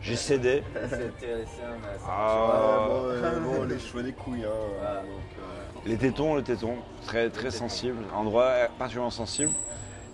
[0.00, 0.62] J'ai cédé.
[0.74, 1.62] Mais ça
[2.08, 2.86] Ah.
[2.88, 4.44] Bon, euh, bon, les cheveux des couilles.
[4.44, 4.50] Hein,
[4.80, 5.00] Voilà.
[5.00, 5.08] donc,
[5.40, 6.76] euh, Les tétons, le téton,
[7.06, 9.50] très très sensible, endroit particulièrement sensible.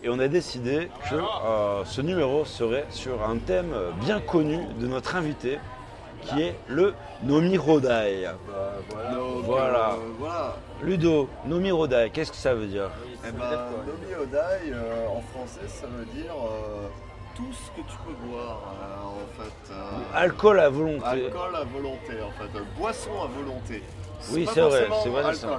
[0.03, 4.87] Et on a décidé que euh, ce numéro serait sur un thème bien connu de
[4.87, 5.59] notre invité,
[6.27, 8.25] qui est le Nomi Rodai.
[8.49, 9.11] Bah, voilà.
[9.11, 9.91] donc, Voilà.
[9.91, 10.57] euh, voilà.
[10.83, 12.91] Ludo, Nomi Rodai, qu'est-ce que ça veut dire?
[13.05, 16.33] Oui, Eh ça veut ben, dire quoi Nomi Odai, euh, en français, ça veut dire
[16.33, 16.89] euh,
[17.35, 19.75] tout ce que tu peux boire, euh, en fait.
[20.15, 21.05] Alcool à volonté.
[21.07, 22.61] Alcool à volonté, en fait.
[22.79, 23.83] boisson à volonté.
[24.33, 25.23] Oui, c'est vrai, c'est vrai.
[25.25, 25.57] Euh,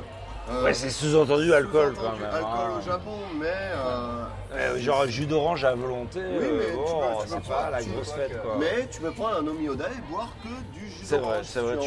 [0.63, 2.33] Ouais, c'est sous-entendu alcool quand sous-entendu même.
[2.33, 2.77] Alcool hein.
[2.79, 3.47] au Japon, mais.
[3.47, 4.23] euh,
[4.53, 8.11] Euh, genre jus d'orange à volonté, Oui, euh, mais peux- tu c'est pas la grosse
[8.13, 8.55] fête quoi.
[8.59, 10.47] Mais tu peux prendre un Nomi Odai et boire que
[10.79, 11.45] du jus C'est vrai, d'orange.
[11.45, 11.77] c'est vrai,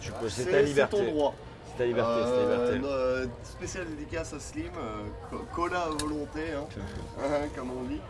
[0.00, 0.96] tu peux, c'est C'est ta c'est liberté.
[0.98, 1.34] ton droit.
[1.70, 2.92] C'est ta liberté, c'est ta Euh, liberté.
[2.92, 6.64] euh, spéciale dédicace à Slim, euh, co- cola à volonté, hein,
[7.22, 8.00] hein, comme on dit.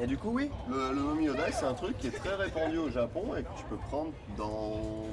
[0.00, 2.88] Et du coup, oui, le, le Odai, c'est un truc qui est très répandu au
[2.90, 5.06] Japon et que tu peux prendre dans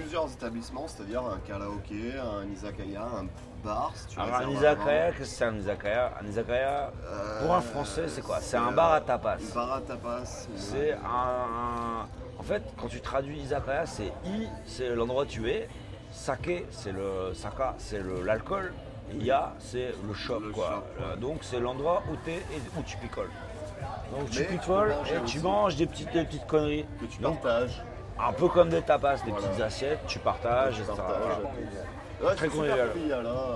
[0.00, 3.26] plusieurs établissements, c'est-à-dire un karaoké, un izakaya, un
[3.64, 3.92] bar.
[3.94, 7.60] Si tu Alors un izakaya, qu'est-ce que c'est un izakaya Un izakaya, Euh, pour un
[7.60, 9.36] français, c'est quoi C'est un bar à tapas.
[9.50, 10.24] Un bar à tapas.
[10.56, 12.06] C'est un,
[12.38, 15.68] En fait, quand tu traduis izakaya, c'est i, c'est l'endroit où tu es.
[16.10, 18.72] Sake, c'est le saka, c'est l'alcool.
[19.20, 20.84] Ya, c'est le shop, Le quoi.
[20.98, 23.30] shop, Donc c'est l'endroit où tu es et où tu picoles.
[24.12, 26.86] Donc tu picoles et tu manges des petites, des petites conneries.
[27.00, 27.82] Que tu Donc, partages.
[28.20, 29.46] Un peu comme des tapas, des Voilà.
[29.48, 31.38] petites assiettes, tu partages, Tu partages.
[32.20, 32.90] Ouais, Très convivial.
[32.98, 33.54] euh,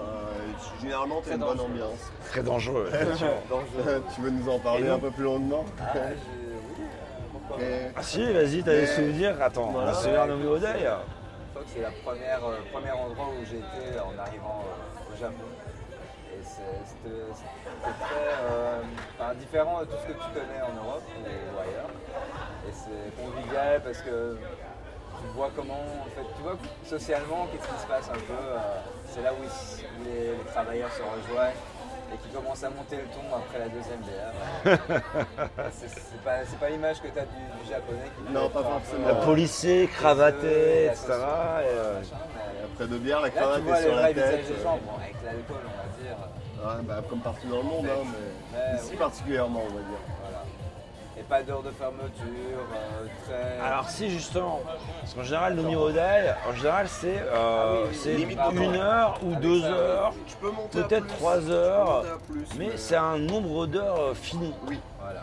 [0.80, 1.70] Généralement, t'as Très une bonne dangereux.
[1.70, 2.12] ambiance.
[2.30, 2.90] Très dangereux.
[4.14, 6.84] tu veux nous en parler un peu plus longuement Ah, oui,
[7.32, 7.62] pourquoi pas.
[7.62, 9.90] Et- Ah si, vas-y, t'as des Mais- souvenirs Attends, Voilà.
[9.90, 13.58] un souvenir de Oday Je crois que c'est la première, euh, premier endroit où j'ai
[13.58, 15.44] été en arrivant euh, au Japon.
[16.34, 17.16] Et c'est- c'était
[18.00, 21.90] très euh, différent de tout ce que tu connais en Europe ou ailleurs.
[22.72, 24.36] Et c'est convivial parce que
[25.20, 28.32] tu vois comment, en fait, tu vois socialement qu'est-ce qui se passe un peu.
[28.32, 28.58] euh,
[29.06, 31.52] c'est là où ils- les, les travailleurs se rejoignent
[32.12, 34.32] et qui commencent à monter le ton après la deuxième bière.
[35.72, 38.60] c'est c'est pas, c'est pas l'image que tu as du, du japonais qui Non, pas
[38.60, 39.08] un peu, forcément.
[39.08, 39.24] La Ouais.
[39.26, 41.06] policier, cravaté, etc.
[41.08, 43.96] et, euh, machin, mais- Après deux bières, la Là, tu cravate vois est les sur
[43.96, 44.40] la vrais tête.
[44.40, 46.16] visages des gens, bon, avec l'alcool, on va dire.
[46.64, 48.96] Ouais, bah, comme partout dans le monde, hein, mais Mais ici oui.
[48.96, 50.02] particulièrement, on va dire.
[51.22, 52.10] Et pas d'heure de fermeture,
[52.74, 53.64] euh, très.
[53.64, 54.60] Alors si justement,
[55.00, 59.28] parce qu'en général, Nomi Oday, en général c'est euh, Ah oui, oui, une heure ou
[59.28, 63.18] Avec deux ça, heures, Tu peux monter à peut-être trois heures, plus, mais c'est un
[63.18, 64.52] nombre d'heures euh, fini.
[64.66, 64.78] Oui.
[65.00, 65.22] Voilà.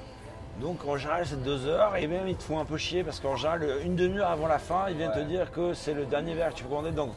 [0.61, 3.19] Donc en général c'est deux heures et même ils te font un peu chier parce
[3.19, 6.33] qu'en général une demi-heure avant la fin ils viennent te dire que c'est le dernier
[6.33, 7.11] verre que tu peux commander donc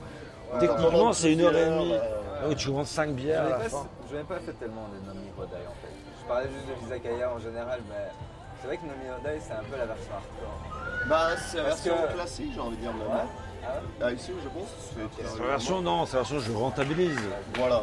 [0.52, 1.92] Ouais, techniquement c'est une heure et demie.
[1.94, 3.86] euh, Donc tu commandes cinq Je bières à n'ai la pas, fin.
[4.10, 5.92] je n'ai pas fait tellement des Nomi Hodai en fait.
[6.22, 8.10] Je parlais juste de l'izakaya en général, mais
[8.62, 11.08] c'est vrai que Nomi Hodai c'est un peu la version hardcore.
[11.08, 12.92] Bah, c'est la version que- classique, j'ai envie de dire.
[12.92, 13.02] même.
[13.08, 13.24] Ouais.
[13.64, 16.38] Ah ouais Ah, ici, je pense que c'est C'est la version non, c'est la version
[16.40, 17.18] je rentabilise.
[17.56, 17.82] Voilà.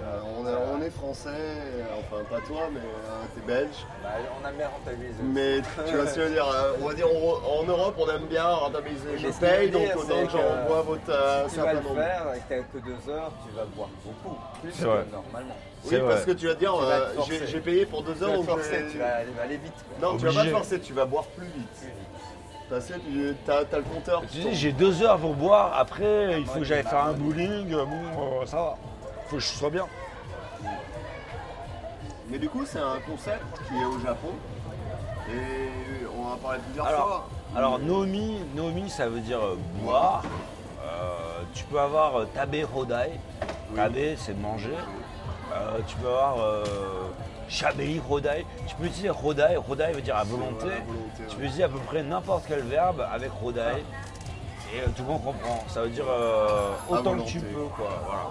[0.00, 3.74] Euh, on, est, on est français, euh, enfin pas toi, mais euh, t'es belge.
[4.02, 4.08] Bah,
[4.40, 5.22] on a bien rentabilisé.
[5.22, 7.94] Mais tu vois ce que je veux dire, euh, on va dire en, en Europe
[7.98, 9.08] on aime bien rentabiliser.
[9.12, 11.96] Mais Je paye donc j'en que votre si tu vas certain le nombre.
[11.96, 14.38] faire et que t'as que deux heures, tu vas boire beaucoup.
[14.62, 15.04] Plus C'est que vrai.
[15.12, 15.56] normalement.
[15.84, 18.18] Oui, C'est parce que tu vas te dire, euh, j'ai j'ai payé pour deux Tu
[18.20, 19.72] vas heures te donc forcer, je- tu vas aller, aller vite.
[19.98, 20.08] quoi.
[20.10, 20.50] Non, tu vas pas Obligé.
[20.52, 21.92] te forcer, tu vas boire plus vite.
[22.68, 24.20] Parce que tu as, le compteur.
[24.22, 24.54] Tu dis tourne.
[24.54, 27.84] j'ai deux heures pour boire, après il faut Ouais, que j'aille faire un bowling, euh,
[27.84, 28.76] bon euh, ça va.
[29.28, 29.86] Faut que je sois bien.
[32.30, 34.28] Mais du coup, c'est un concept qui est au Japon.
[35.30, 37.28] Et on en a parlé plusieurs Alors, fois.
[37.56, 40.22] Alors Nomi, Nomi ça veut dire euh, boire.
[40.84, 43.12] Euh, tu peux avoir euh, tabe rodai.
[43.74, 44.76] Tabe c'est manger.
[45.52, 46.64] Euh, tu peux avoir euh,
[47.48, 48.44] shabeli rodai.
[48.66, 49.56] Tu peux utiliser rodai.
[49.56, 50.66] Rodai veut dire à volonté.
[51.28, 53.82] Tu peux utiliser à peu près n'importe quel verbe avec rodai.
[54.74, 55.64] Et euh, tout le monde comprend.
[55.68, 57.88] Ça veut dire euh, autant que tu peux quoi.
[58.04, 58.22] Voilà.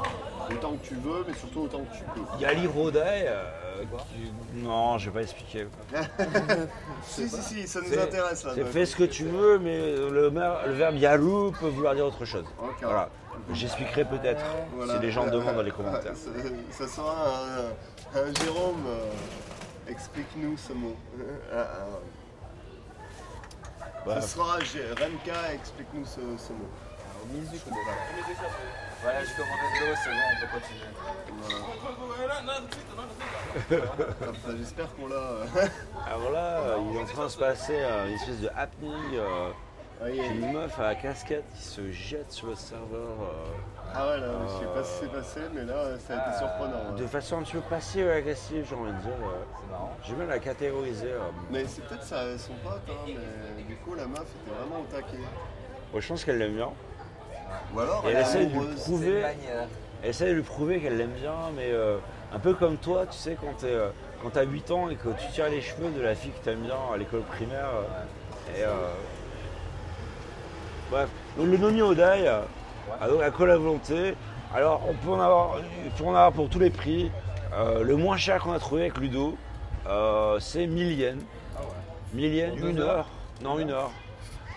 [0.49, 2.21] Autant que tu veux, mais surtout autant que tu peux.
[2.41, 3.25] Yali rodai.
[3.27, 3.43] euh,
[4.53, 5.67] Non, je vais pas expliquer.
[7.03, 8.51] Si, si, si, ça nous intéresse là.
[8.55, 12.05] C'est fais ce que tu veux, mais le, mer- le verbe yaru peut vouloir dire
[12.05, 12.45] autre chose.
[12.81, 13.09] Voilà.
[13.53, 14.43] J'expliquerai peut-être
[14.73, 14.93] Voilà.
[14.95, 16.13] si les gens demandent dans les commentaires.
[16.15, 16.29] Ça,
[16.71, 19.11] ça sera un, un Jérôme, euh,
[19.89, 20.95] explique-nous ce mot.
[24.05, 26.69] Bah, Ça sera Renka, explique-nous ce, ce mot.
[27.33, 27.83] Mizuku Design.
[29.01, 30.89] Voilà, j'ai commandé de l'eau, c'est bon, on peut continuer.
[34.29, 35.15] Enfin, J'espère qu'on l'a.
[35.15, 35.45] euh,
[36.05, 39.15] Alors là, euh, il est en train de se passer euh, une espèce de happening.
[39.15, 39.49] euh,
[40.05, 44.19] J'ai une meuf à la casquette qui se jette sur le serveur euh, Ah ouais,
[44.19, 46.95] là, je sais pas si c'est passé, mais là, ça a été Ah, surprenant.
[46.95, 47.07] de ouais.
[47.09, 49.09] façon un petit peu passive et agressive, j'ai envie de dire.
[49.11, 49.43] euh.
[49.59, 49.97] C'est marrant.
[50.03, 51.11] J'ai même la catégoriser.
[51.13, 51.19] euh.
[51.49, 52.93] Mais c'est peut-être son pote, hein,
[53.57, 55.17] mais du coup, la meuf était vraiment au taquet.
[55.99, 56.69] Je pense qu'elle l'aime bien.
[57.73, 59.23] Ou alors, elle essaie de lui prouver-.
[60.03, 61.97] Elle essaie de lui prouver qu'elle l'aime bien, mais euh,
[62.31, 63.89] un peu comme toi, tu sais, quand t'es, euh,
[64.21, 66.61] quand t'as 8 ans et que tu tires les cheveux de la fille que t'aimes
[66.61, 67.65] bien à l'école primaire.
[67.73, 68.69] euh, et, euh,
[70.89, 72.31] Bref, donc le Nomi Odai,
[73.07, 74.15] donc la colle à volonté.
[74.55, 75.57] Alors, on peut en avoir,
[75.95, 77.11] faut en avoir pour tous les prix.
[77.53, 79.37] Euh, le moins cher qu'on a trouvé avec Ludo,
[79.87, 81.21] euh, c'est 1000 yens.
[81.55, 81.67] Ah ouais.
[82.13, 83.07] 1000 yens, une heure.
[83.41, 83.91] Non, une heure.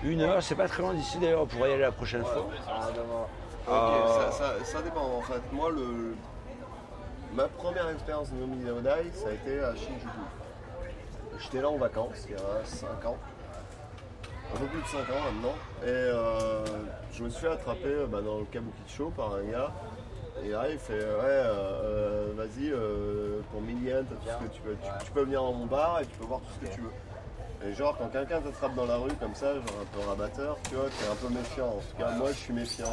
[0.02, 2.46] Une heure, c'est pas très loin d'ici d'ailleurs, on pourrait y aller la prochaine fois.
[2.68, 2.88] Ah.
[3.66, 5.42] Ok, Euh, ça, ça- ça dépend en fait.
[5.52, 6.14] Moi, le...
[7.34, 10.08] ma première expérience de Nomi Odai, ça a été à Shinjuku.
[11.38, 13.16] J'étais là en vacances il y a 5 ans.
[14.54, 15.54] Un peu plus de 5 ans maintenant.
[15.82, 16.64] Et euh,
[17.12, 19.72] je me suis fait attraper euh, bah, dans le Kabukicho par un gars.
[20.44, 24.54] Et là, il fait Ouais, euh, vas-y, euh, pour 1000 yens, t'as tout ce que
[24.56, 24.76] tu veux.
[24.82, 26.80] Tu, tu peux venir dans mon bar et tu peux voir tout ce que tu
[26.80, 26.90] veux.
[27.68, 30.76] Et genre, quand quelqu'un t'attrape dans la rue comme ça, genre un peu rabatteur, tu
[30.76, 31.66] vois, t'es un peu méfiant.
[31.68, 32.86] En tout cas, moi, je suis méfiant.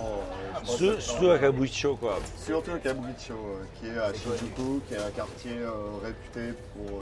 [0.77, 2.19] je Surtout à Kabukicho, quoi.
[2.35, 3.33] Surtout à Kabukicho,
[3.79, 5.55] qui est à Shinjuku, qui est un quartier
[6.03, 7.01] réputé pour.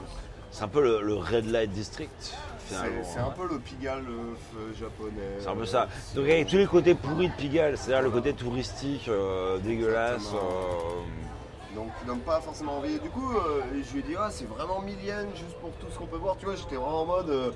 [0.52, 3.04] C'est un peu le, le Red Light District, c'est finalement.
[3.04, 5.12] c'est un peu le Pigalle euh, japonais.
[5.40, 5.88] C'est un peu euh, ça.
[6.16, 10.32] Donc avec tous les côtés pourris de Pigalle, c'est-à-dire le côté touristique, euh, dégueulasse.
[10.34, 12.96] Euh, Donc tu donnes pas forcément envie.
[12.96, 15.72] Et du coup, euh, je lui ai dit, ah, c'est vraiment 1000 yens juste pour
[15.74, 16.38] tout ce qu'on peut voir.
[16.38, 17.52] Tu vois, j'étais vraiment en mode, euh,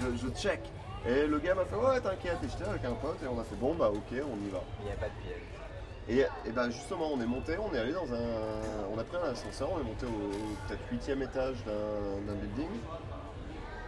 [0.00, 0.60] je, je check.
[1.06, 2.38] Et le gars m'a fait, ouais, t'inquiète.
[2.44, 4.62] Et j'étais avec un pote et on a fait, bon, bah ok, on y va.
[4.80, 5.42] Il n'y a pas de piège.
[6.08, 6.18] Et,
[6.48, 8.26] et ben justement, on est monté, on est allé dans un.
[8.92, 10.30] On a pris un ascenseur, on est monté au
[10.66, 12.68] peut-être huitième étage d'un d'un building.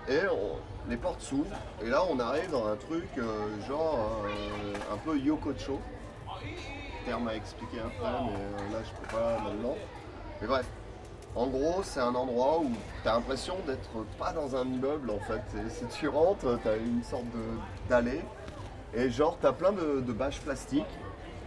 [0.09, 1.57] Et on- les portes s'ouvrent.
[1.83, 3.23] Et là, on arrive dans un truc euh,
[3.67, 5.81] genre euh, un peu yokocho.
[7.07, 9.75] Terme à expliquer après, mais euh, là, je peux pas maintenant.
[10.41, 10.67] Mais bref.
[11.37, 12.71] En gros, c'est un endroit où
[13.03, 13.91] tu as l'impression d'être
[14.21, 15.43] pas dans un immeuble en fait.
[15.59, 17.25] Et si tu rentres, tu as une sorte
[17.89, 18.21] d'allée.
[18.95, 20.85] Et genre, tu as plein de, de bâches plastiques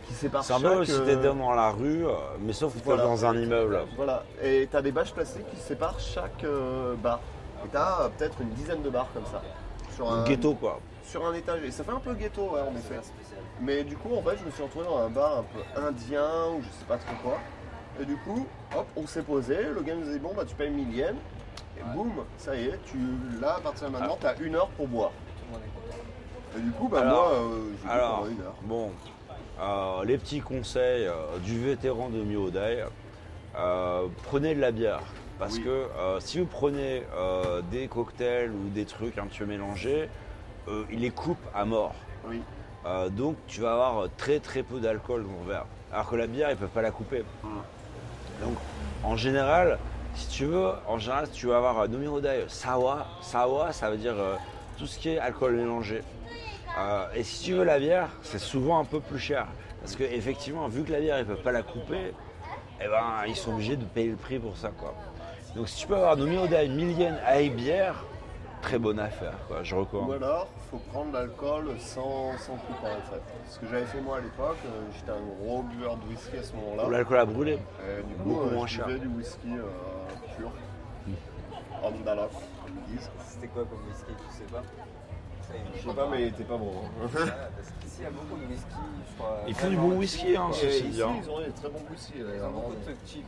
[0.05, 2.03] qui séparent C'est un peu euh, t'es dans la rue,
[2.41, 3.03] mais sauf que t'es voilà.
[3.03, 3.79] dans un immeuble.
[3.95, 7.21] Voilà, et t'as des bâches plastiques qui séparent chaque euh, bar.
[7.65, 9.41] Et t'as euh, peut-être une dizaine de bars comme ça.
[9.95, 10.79] Sur Un ghetto, quoi.
[11.03, 11.63] Sur un étage.
[11.63, 12.99] Et ça fait un peu ghetto, ouais, en effet.
[13.61, 16.51] Mais du coup, en fait, je me suis retrouvé dans un bar un peu indien
[16.55, 17.37] ou je sais pas trop quoi.
[17.99, 19.57] Et du coup, hop, on s'est posé.
[19.73, 21.15] Le gars nous a dit Bon, bah, tu payes 1000 yens.
[21.79, 22.97] Et boum, ça y est, tu,
[23.39, 25.11] là, à partir de maintenant, t'as une heure pour boire.
[26.57, 28.55] Et du coup, bah, Alors, moi, euh, j'ai pendant une heure.
[28.63, 28.91] bon,
[29.59, 32.85] euh, les petits conseils euh, du vétéran de Miodai,
[33.57, 35.01] euh, prenez de la bière.
[35.39, 35.63] Parce Oui.
[35.63, 40.09] que euh, si vous prenez euh, des cocktails ou des trucs un petit peu mélangés,
[40.67, 41.93] euh, il les coupe à mort.
[42.27, 42.41] Oui.
[42.85, 45.65] Euh, donc tu vas avoir très très peu d'alcool dans le verre.
[45.91, 47.23] Alors que la bière, ils peuvent pas la couper.
[48.41, 48.55] Donc
[49.03, 49.77] en général,
[50.15, 53.05] si tu veux, en général, tu vas avoir un numéro d'ail sawa.
[53.21, 54.15] Sawa, ça veut dire
[54.77, 56.01] tout ce qui est alcool mélangé.
[57.15, 59.47] Et si tu veux la bière, c'est souvent un peu plus cher.
[59.81, 62.13] Parce que effectivement, vu que la bière, ils peuvent pas la couper,
[62.81, 64.69] eh ben, ils sont obligés de payer le prix pour ça.
[64.77, 64.93] Quoi.
[65.57, 66.15] Donc si tu peux avoir
[66.47, 68.03] d'ail 1000 yens avec bière,
[68.61, 69.33] très bonne affaire.
[69.47, 69.63] Quoi.
[69.63, 70.13] Je Ou recommande.
[70.21, 73.21] alors, faut prendre l'alcool sans, sans couper en fait.
[73.49, 76.43] Ce que j'avais fait moi à l'époque, euh, j'étais un gros buveur de whisky à
[76.43, 76.85] ce moment-là.
[76.85, 77.53] Ou l'alcool à brûler.
[77.89, 78.85] Et du coup, Beaucoup euh, moins je cher.
[78.87, 79.63] du whisky euh,
[80.37, 80.51] pur.
[81.81, 81.93] Comme
[82.89, 83.09] ils disent.
[83.27, 84.63] C'était quoi comme whisky, tu sais pas?
[85.75, 86.71] Je sais pas, mais il était pas bon.
[87.03, 87.19] hein.
[87.99, 88.67] Il y a beaucoup de whisky,
[89.09, 89.39] je crois.
[89.47, 90.97] Ils font du bon whisky, hein, ceci dit.
[90.97, 92.13] ils ont des très bons whisky.
[92.17, 92.47] Ils d'ailleurs.
[92.49, 93.25] ont beaucoup de trucs cheap.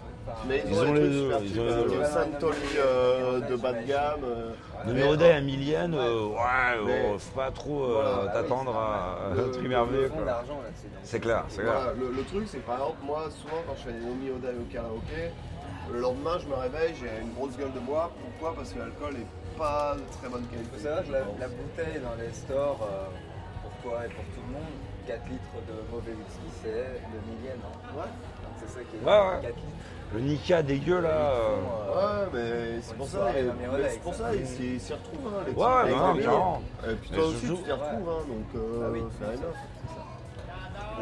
[0.47, 1.97] Mais Ils ont des les trucs deux, super ils cheap, ont les euh, deux.
[1.99, 4.23] Le Santoli euh, de bas de gamme.
[4.23, 4.51] euh,
[4.85, 9.33] mais, d'ail à Milienne, euh, ouais, oh, faut pas trop euh, Voilà, bah t'attendre à
[9.35, 10.11] Le- un truc merveilleux.
[10.13, 11.93] Ils C'est clair, c'est clair.
[11.99, 14.49] Le, le truc, c'est que par exemple, moi, souvent, quand je fais des Omi Odai
[14.59, 15.31] au karaoké,
[15.91, 18.11] le lendemain, je me réveille, j'ai une grosse gueule de bois.
[18.21, 18.55] Pourquoi?
[18.55, 20.69] Parce que l'alcool est pas de très bonne qualité.
[20.77, 23.07] Faut savoir que la, la bouteille dans les stores, euh,
[23.83, 24.71] toi et pour tout le monde,
[25.07, 27.59] 4 litres de mauvais whisky, c'est le millième.
[27.63, 27.97] hein.
[27.97, 28.03] Ouais.
[28.03, 29.41] Donc c'est ça qui est Ouais, ouais.
[29.41, 29.67] 4 litres.
[30.11, 31.09] Le Nika dégueu là.
[31.09, 33.27] euh, Ouais, mais c'est pour ça,
[33.59, 34.23] mais Odai, c'est pour ça.
[34.31, 35.27] ça, ils s'y retrouvent.
[35.27, 36.61] Hein, les Ouais, ouais, non, de carrément.
[36.89, 39.55] Et puis toi aussi, tu t'y retrouves, hein, donc euh, Ah oui, enough.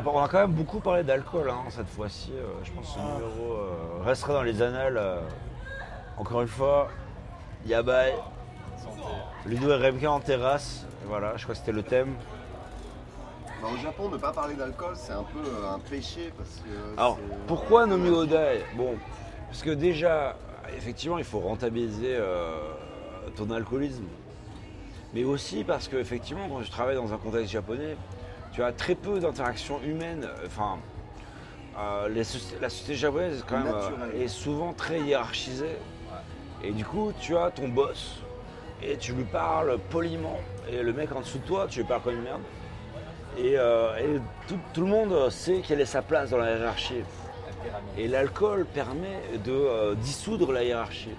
[0.06, 2.32] On a quand même beaucoup parlé d'alcool hein, cette fois-ci.
[2.34, 4.98] euh, je pense que ce numéro euh, restera dans les annales.
[4.98, 5.22] euh.
[6.18, 6.90] Encore une fois,
[7.66, 8.14] Yabai.
[9.46, 10.86] Ludo et Remka en terrasse.
[11.06, 12.14] Voilà, je crois que c'était le thème.
[13.68, 17.00] Enfin, au Japon, ne pas parler d'alcool, c'est un peu euh, un péché parce que.
[17.00, 17.18] Alors,
[17.48, 18.96] pourquoi Nomi Odai Bon,
[19.48, 20.36] parce que déjà,
[20.76, 22.60] effectivement, il faut rentabiliser euh,
[23.36, 24.06] ton alcoolisme.
[25.14, 27.98] Mais aussi parce que, effectivement, quand je travaille dans un contexte japonais,
[28.52, 30.28] tu as très peu d'interactions humaines.
[30.46, 30.78] Enfin,
[31.80, 32.24] euh, les
[32.60, 35.78] la société japonaise quand même, euh, est souvent très hiérarchisée.
[36.64, 38.24] Et du coup, tu as ton boss
[38.82, 40.40] et tu lui parles poliment.
[40.70, 42.42] Et le mec en dessous de toi, tu lui parles comme une merde.
[43.38, 47.04] Et, euh, et tout, tout le monde sait quelle est sa place dans la hiérarchie.
[47.96, 48.02] La.
[48.04, 51.14] Et l'alcool permet de euh, dissoudre la hiérarchie.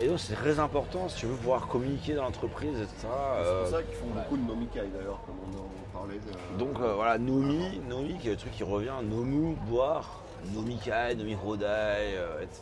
[0.00, 2.92] Et donc c'est très important si tu veux pouvoir communiquer dans l'entreprise, etc.
[3.00, 6.16] C'est euh, pour ça qu'ils font beaucoup de nomikai d'ailleurs, comme on en parlait.
[6.18, 10.20] de- donc euh, voilà, Nomi, Nomi qui est le truc qui revient, Nomu, boire,
[10.52, 12.60] Nomikai, Nomi Hodai, euh, etc.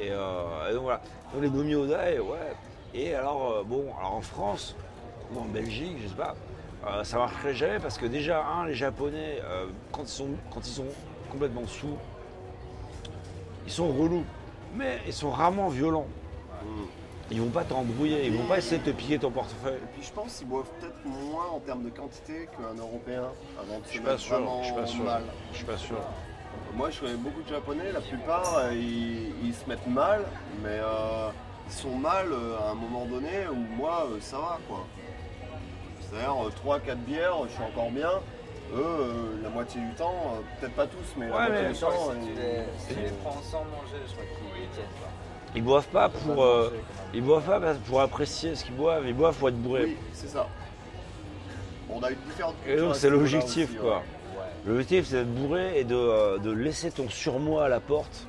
[0.00, 1.02] Et, euh, et donc voilà.
[1.34, 2.54] Donc les Nomi Hodai, ouais.
[2.94, 4.74] Et alors, euh, bon, alors en France,
[5.34, 6.34] ou en Belgique, je sais pas,
[6.86, 10.66] euh, ça marcherait jamais parce que déjà, un, les Japonais, euh, quand, ils sont, quand
[10.66, 10.86] ils sont
[11.30, 11.96] complètement sous,
[13.66, 14.24] ils sont relous.
[14.74, 16.06] Mais ils sont rarement violents.
[16.62, 16.66] Mm.
[17.30, 19.76] Ils vont pas t'embrouiller, ils vont pas essayer de te piquer ton portefeuille.
[19.78, 23.24] Et puis je pense qu'ils boivent peut-être moins en termes de quantité qu'un Européen
[23.60, 25.04] avant de Je suis pas sûr, je suis pas sûr.
[25.04, 25.22] mal.
[25.50, 25.96] Je suis pas sûr.
[26.74, 30.22] Moi je connais beaucoup de Japonais, la plupart euh, ils, ils se mettent mal,
[30.62, 31.30] mais euh,
[31.66, 32.28] ils sont mal
[32.64, 34.86] à un moment donné où moi ça va quoi.
[36.10, 36.34] C'est-à-dire
[36.64, 38.10] 3-4 bières, je suis encore bien.
[38.74, 41.68] Eux, euh, la moitié du temps, euh, peut-être pas tous, mais Ouais, la mais moitié
[41.68, 42.08] du Je crois temps.
[42.08, 44.84] que si tu ils- les, si tu les prends sans manger, je crois qu'ils tiennent
[44.86, 45.10] pas.
[45.54, 47.10] Ils boivent pas pour, pas euh, manger, quand même.
[47.14, 49.84] ils boivent pas pour apprécier ce qu'ils boivent, ils boivent pour être bourrés.
[49.84, 50.46] Oui, c'est ça.
[51.88, 53.90] On a eu différentes Et donc cultures à c'est ce niveau-là l'objectif aussi, quoi.
[53.90, 53.96] ouais.
[53.96, 54.44] Ouais.
[54.66, 58.26] L'objectif c'est d'être bourré et de, euh, de laisser ton surmoi à la porte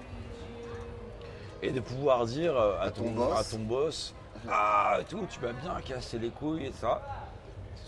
[1.63, 3.39] et de pouvoir dire euh, à, ton, ton boss.
[3.39, 4.13] à ton boss
[4.49, 7.01] Ah tout, tu vas bien casser les couilles et ça.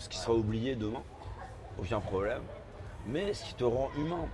[0.00, 1.02] Ce qui sera oublié demain,
[1.78, 2.42] aucun problème.
[3.06, 4.26] Mais ce qui te rend humain.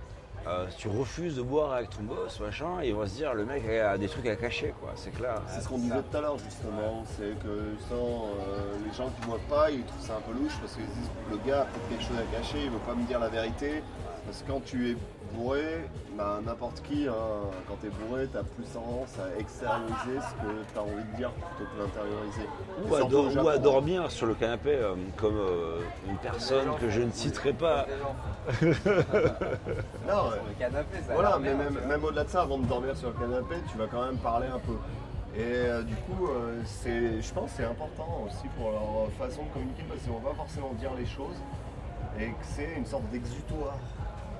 [0.47, 3.43] Euh, si tu refuses de boire avec ton boss, machin, il va se dire le
[3.43, 5.41] mec a des trucs à cacher quoi, c'est clair.
[5.47, 9.27] C'est ce qu'on disait tout à l'heure justement, c'est que justement, euh, les gens qui
[9.27, 11.65] boivent pas, ils trouvent ça un peu louche parce qu'ils se disent le gars a
[11.65, 13.83] peut-être quelque chose à cacher, il veut pas me dire la vérité.
[14.25, 14.95] Parce que quand tu es
[15.33, 17.13] bourré, bah, n'importe qui, hein,
[17.67, 21.11] quand tu es bourré, tu as plus tendance à extérioriser ce que tu as envie
[21.11, 22.47] de dire plutôt que d'intérioriser.
[22.87, 23.57] Ou à, ou hein.
[23.59, 27.85] dormir sur le canapé euh, comme euh, une personne que je ne citerai pas.
[30.07, 30.37] Non, ouais.
[30.37, 33.09] sur le canapé, ça a Voilà, mais même, au-delà de ça, avant de dormir sur
[33.09, 34.77] le canapé, tu vas quand même parler un peu.
[35.37, 39.43] Et euh, du coup, euh, c'est, je pense que c'est important aussi pour leur façon
[39.43, 41.37] de communiquer parce qu'ils vont pas forcément dire les choses
[42.19, 43.77] et que c'est une sorte d'exutoire.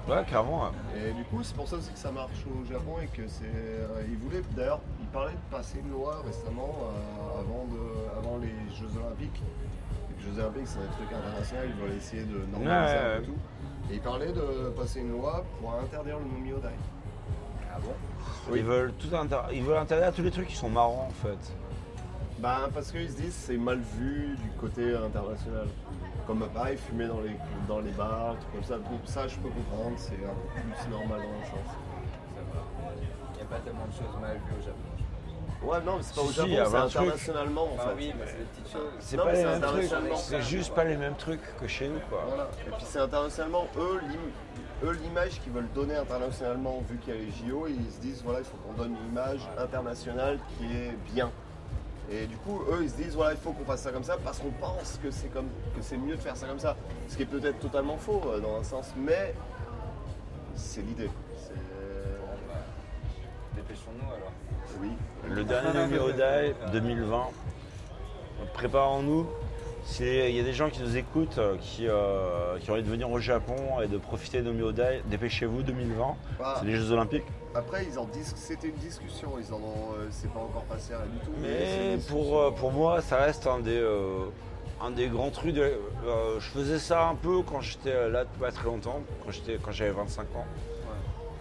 [0.08, 0.64] Ouais, clairement.
[0.66, 1.10] ouais.
[1.10, 3.44] Et du coup, c'est pour ça aussi que ça marche au Japon et que c'est.
[3.46, 8.38] euh, ils voulaient d'ailleurs, ils parlaient de passer une loi récemment euh, avant, de, avant
[8.38, 9.42] les Jeux Olympiques.
[10.18, 13.20] Les Jeux Olympiques, c'est un truc international, ils veulent essayer de normaliser Ouais, un ouais,
[13.20, 13.38] peu tout.
[13.92, 16.70] Et ils parlaient de passer une loi pour interdire le nomiodai.
[17.74, 17.92] Ah bon?
[18.50, 18.60] Oui.
[18.60, 21.54] Ils veulent tout inter- ils veulent interdire tous les trucs qui sont marrants en fait.
[22.40, 25.68] Ben, parce qu'ils se disent c'est mal vu du côté international.
[26.28, 27.38] Comme pareil, fumer dans les,
[27.68, 28.76] dans les bars, tout comme ça.
[28.78, 31.74] Donc, ça, je peux comprendre, c'est un peu plus normal dans un sens.
[32.36, 32.92] Ça va.
[33.32, 34.78] Il n'y a pas tellement de choses mal vues au Japon.
[35.64, 37.94] Ouais, non, mais c'est pas au si, Japon, c'est internationalement en fait.
[37.96, 38.92] oui, mais c'est des petites choses.
[39.00, 40.16] C'est Non, pas les c'est mêmes trucs, internationalement.
[40.18, 42.26] c'est juste pas les mêmes trucs que chez nous quoi.
[42.28, 42.48] Voilà.
[42.68, 47.18] Et puis c'est internationalement, eux, l'im- eux, l'image qu'ils veulent donner internationalement, vu qu'il y
[47.18, 50.66] a les JO, ils se disent voilà, il faut qu'on donne une image internationale qui
[50.66, 51.32] est bien.
[52.10, 54.18] Et du coup, eux, ils se disent voilà, il faut qu'on fasse ça comme ça
[54.24, 56.76] parce qu'on pense que c'est comme que c'est mieux de faire ça comme ça.
[57.08, 59.34] Ce qui est peut-être totalement faux euh, dans un sens, mais
[60.56, 61.10] c'est l'idée.
[61.38, 62.56] C'est Bon, bah,
[63.56, 64.32] Dépêchons-nous alors.
[64.82, 64.92] oui.
[65.30, 67.28] Le dernier numéro d'AI 2020,
[68.54, 69.28] préparons-nous.
[69.88, 72.90] S'il y a des gens qui nous écoutent, euh, qui, euh, qui ont envie de
[72.90, 77.24] venir au Japon et de profiter de Odai, dépêchez-vous 2020, Ah, c'est les Jeux Olympiques.
[77.56, 80.94] après, ils en disent c'était une discussion, ils en ont, euh, c'est pas encore passé
[80.94, 81.32] rien du tout.
[81.42, 83.82] Mais pour, euh, pour moi, ça reste un des,
[84.82, 85.54] un des grands trucs.
[85.56, 85.80] de-
[86.38, 89.92] je faisais ça un peu quand j'étais là pas très longtemps, quand j'étais- quand j'avais
[89.92, 90.46] 25 ans.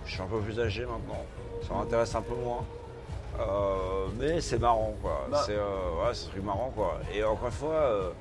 [0.07, 1.25] Je suis un peu plus âgé maintenant,
[1.67, 2.65] ça m'intéresse un peu moins.
[4.19, 5.43] Mais c'est marrant quoi, Bah.
[5.45, 7.01] c'est ouais, c'est un truc marrant quoi.
[7.13, 8.13] Et encore une fois,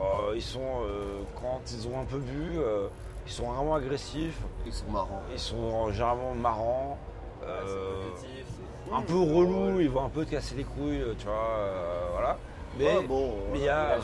[0.00, 2.88] euh, ils sont, euh, quand ils ont un peu bu, euh,
[3.26, 5.22] ils sont vraiment agressifs, ils sont marrants.
[5.32, 6.98] ils sont généralement marrants.
[7.40, 11.26] Ouais, euh, c'est- un peu relou, ils vont un peu te casser les couilles, tu
[11.26, 12.36] vois, euh, voilà.
[12.78, 13.94] Mais Ouais, bon, mais il y Il a.
[13.94, 13.98] euh.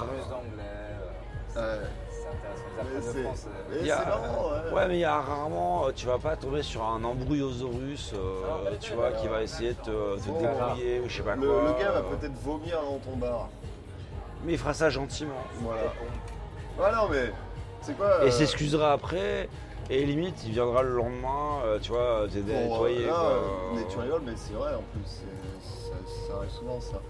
[3.83, 4.73] C'est euh, marrant, ouais.
[4.75, 8.95] Ouais, mais il y a rarement, tu vas pas tomber sur un embrouillosaurus, euh, tu
[8.95, 11.63] vois, qui va essayer de te, te débrouiller ou je sais pas Le, quoi.
[11.63, 13.49] le gars va euh, peut-être vomir dans ton bar.
[14.45, 15.35] Mais il fera ça gentiment.
[15.61, 15.83] Voilà.
[16.79, 17.33] Ouais, non, mais
[17.81, 19.49] C'est quoi et euh, s'excusera après.
[19.89, 23.05] Et limite, il viendra le lendemain, euh, tu vois, t'aider à pour, nettoyer.
[23.05, 23.29] euh, là, quoi.
[23.31, 23.41] euh,
[23.77, 25.95] Mais tu rigoles, mais c'est vrai en plus, c'est- ça,
[26.29, 27.01] ça arrive souvent ça.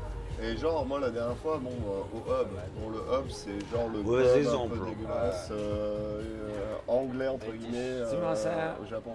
[0.42, 2.48] Et genre, moi la dernière fois, bon, euh, au hub,
[2.78, 4.78] bon, le hub c'est genre le Mauvais pub un exemple.
[4.78, 8.50] peu dégueulasse, euh, euh, anglais entre guillemets, C'est bien ça.
[8.82, 9.14] au Japon.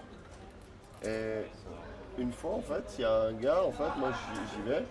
[1.05, 1.41] Et
[2.17, 4.83] une fois en fait, il y a un gars, en fait, moi j'y j'y vais,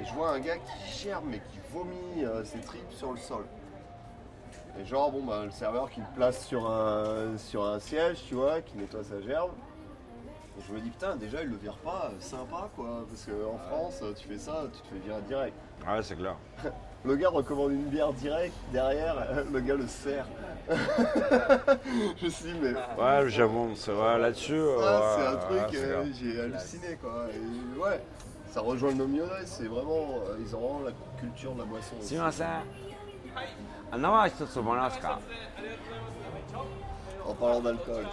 [0.00, 3.18] et je vois un gars qui gerbe mais qui vomit euh, ses tripes sur le
[3.18, 3.44] sol.
[4.80, 8.34] Et genre, bon, bah, le serveur qui le place sur un, sur un siège, tu
[8.36, 9.50] vois, qui nettoie sa gerbe.
[10.58, 13.04] Et je me dis, putain, déjà, il le vire pas, euh, sympa, quoi.
[13.08, 15.54] Parce qu'en France, euh, tu fais ça, tu te fais virer direct.
[15.86, 16.36] Ouais, c'est clair.
[17.04, 20.26] Le gars recommande une bière direct, derrière, le gars le sert.
[20.68, 24.54] je me suis dit, mais Ouais, le Japon, c'est vrai, là-dessus.
[24.54, 27.26] euh, ça, ouais, c'est un truc, euh, j'ai halluciné, quoi.
[27.32, 28.00] Et ouais,
[28.51, 31.95] ça rejoint le Nomiodai, c'est vraiment, euh, ils ont vraiment la culture de la boisson.
[31.99, 32.07] aussi.
[32.09, 32.47] すみません。
[33.91, 35.19] 生は一つもらえますか
[37.25, 38.05] En parlant d'alcool.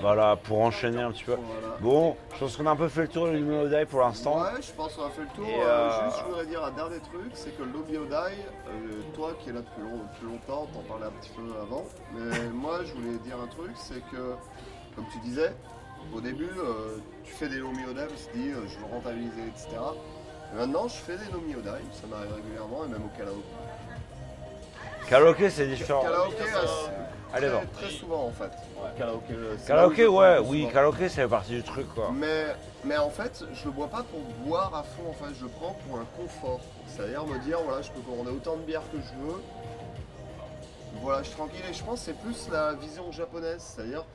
[0.00, 1.34] Voilà, pour enchaîner un petit peu.
[1.36, 1.76] Voilà.
[1.80, 4.40] Bon, je pense qu'on a un peu fait le tour du Numéro pour l'instant.
[4.40, 5.46] Ouais, je pense qu'on a fait le tour.
[5.46, 8.14] Et, Euh, euh, Juste, je voudrais dire un dernier truc, c'est que l'Obiodai,
[8.68, 11.84] euh, toi qui es là depuis, long- depuis longtemps, t'en parlais un petit peu avant,
[12.14, 14.34] mais moi je voulais dire un truc, c'est que,
[14.96, 15.52] comme tu disais,
[16.15, 19.69] au début, euh, tu fais des Omiodai, tu te dis, euh, je veux rentabiliser, etc.
[20.53, 23.41] Et maintenant, je fais des Nomiodai, ça m'arrive régulièrement, et même au karaoké.
[25.09, 26.03] Karaoké, c'est différent.
[26.03, 26.67] Karaoké, euh,
[27.33, 28.51] Allez, très, très souvent en fait.
[28.97, 30.73] Karaoké, euh, c'est Karaoké, je ouais, oui, souvent.
[30.73, 32.11] karaoké, c'est partie du truc, quoi.
[32.13, 32.55] Mais,
[32.85, 35.49] mais en fait, je le bois pas pour boire à fond, en fait, je le
[35.49, 36.61] prends pour un confort.
[36.87, 39.41] C'est-à-dire me dire, voilà, je peux commander autant de bière que je veux.
[41.01, 44.05] Voilà, je suis tranquille et je pense que c'est plus la vision japonaise, c'est-à-dire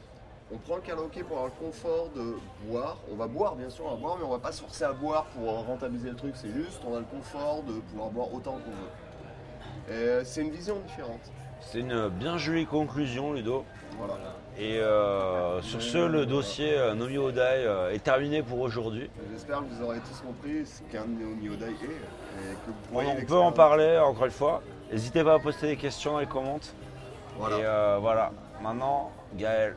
[0.52, 2.98] on prend le karaoké pour avoir le confort de boire.
[3.12, 4.92] On va boire, bien sûr, on va boire, mais on va pas se forcer à
[4.92, 8.52] boire pour rentabiliser le truc, c'est juste, on a le confort de pouvoir boire autant
[8.52, 9.90] qu'on veut.
[9.90, 11.30] Et euh, c'est une vision différente.
[11.60, 13.64] C'est une bien jolie conclusion, Ludo.
[13.98, 14.14] Voilà.
[14.58, 19.04] Et euh, sur ce, le dossier euh, Nomi Odai euh, est terminé pour aujourd'hui.
[19.04, 21.70] Et J'espère que vous aurez tous compris ce qu'un Neoniodai est.
[21.70, 24.62] Et que vous On, peut en parler encore une fois.
[24.90, 26.72] N'hésitez pas à poster des questions dans les commentaires.
[27.38, 27.56] Voilà.
[27.56, 28.32] Et euh, voilà.
[28.60, 29.76] Maintenant, Gaël.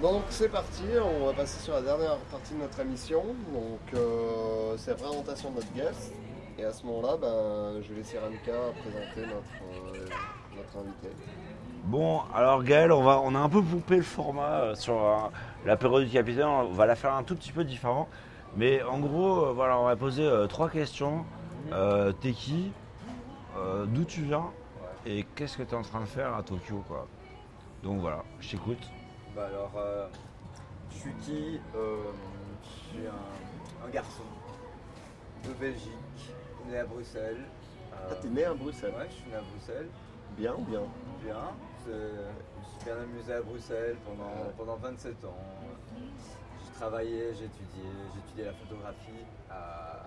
[0.00, 3.22] Donc c'est parti, on va passer sur la dernière partie de notre émission.
[3.52, 6.12] Donc euh, c'est la présentation de notre guest.
[6.58, 10.06] Et à ce moment-là, ben, je vais laisser Ranka présenter notre, euh,
[10.56, 11.08] notre invité.
[11.84, 15.30] Bon, alors Gaël, on, va, on a un peu poupé le format euh, sur
[15.64, 16.46] la période du capitaine.
[16.46, 18.08] On va la faire un tout petit peu différent.
[18.56, 21.24] Mais en gros, voilà, on va poser trois questions.
[22.20, 22.72] T'es qui?
[23.56, 24.50] Euh, D'où tu viens
[25.06, 27.06] Et qu'est-ce que tu es en train de faire à Tokyo quoi?
[27.82, 28.78] Donc voilà, je t'écoute.
[29.34, 30.06] Bah alors, euh,
[30.90, 31.60] je suis qui?
[31.74, 31.96] Euh,
[32.62, 34.22] Je suis un, un garçon
[35.44, 35.90] de Belgique,
[36.68, 37.40] né à Bruxelles.
[37.92, 38.94] Euh, Ah, t'es né à Bruxelles?
[38.96, 39.88] Ouais, je suis né à Bruxelles.
[40.36, 40.80] Bien ou bien
[41.24, 41.36] Bien.
[41.84, 45.36] Je me suis bien amusé à Bruxelles pendant, pendant 27 ans.
[46.64, 47.82] J'ai travaillé, j'ai étudié,
[48.14, 50.01] j'ai étudié la photographie à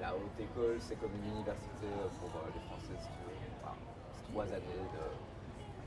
[0.00, 0.78] la haute école.
[0.80, 1.88] C'est comme une université
[2.20, 3.36] pour euh, les Français, si tu veux.
[3.62, 3.74] Enfin,
[4.14, 5.04] c'est trois années de,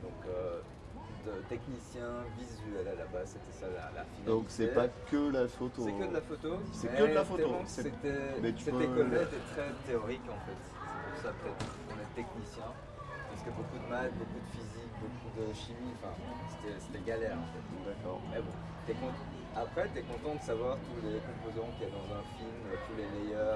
[0.04, 0.62] donc, euh,
[1.26, 3.38] de technicien visuel à la base.
[3.38, 4.26] C'était ça la, la finalité.
[4.26, 5.82] Donc c'est pas que la photo.
[5.86, 6.52] C'est que de la photo.
[6.74, 7.50] C'est que de la photo.
[7.66, 10.60] C'était, cette peux- école-là était très théorique en fait.
[10.62, 12.70] C'est pour ça peut-être qu'on est technicien.
[13.30, 16.12] Parce que beaucoup de maths, beaucoup de physique, beaucoup de chimie, enfin,
[16.60, 17.64] c'était, galère en fait.
[17.88, 18.20] D'accord.
[18.30, 18.52] Mais bon,
[19.56, 22.60] après, tu es content de savoir tous les composants qu'il y a dans un film,
[22.68, 23.56] euh, tous les layers.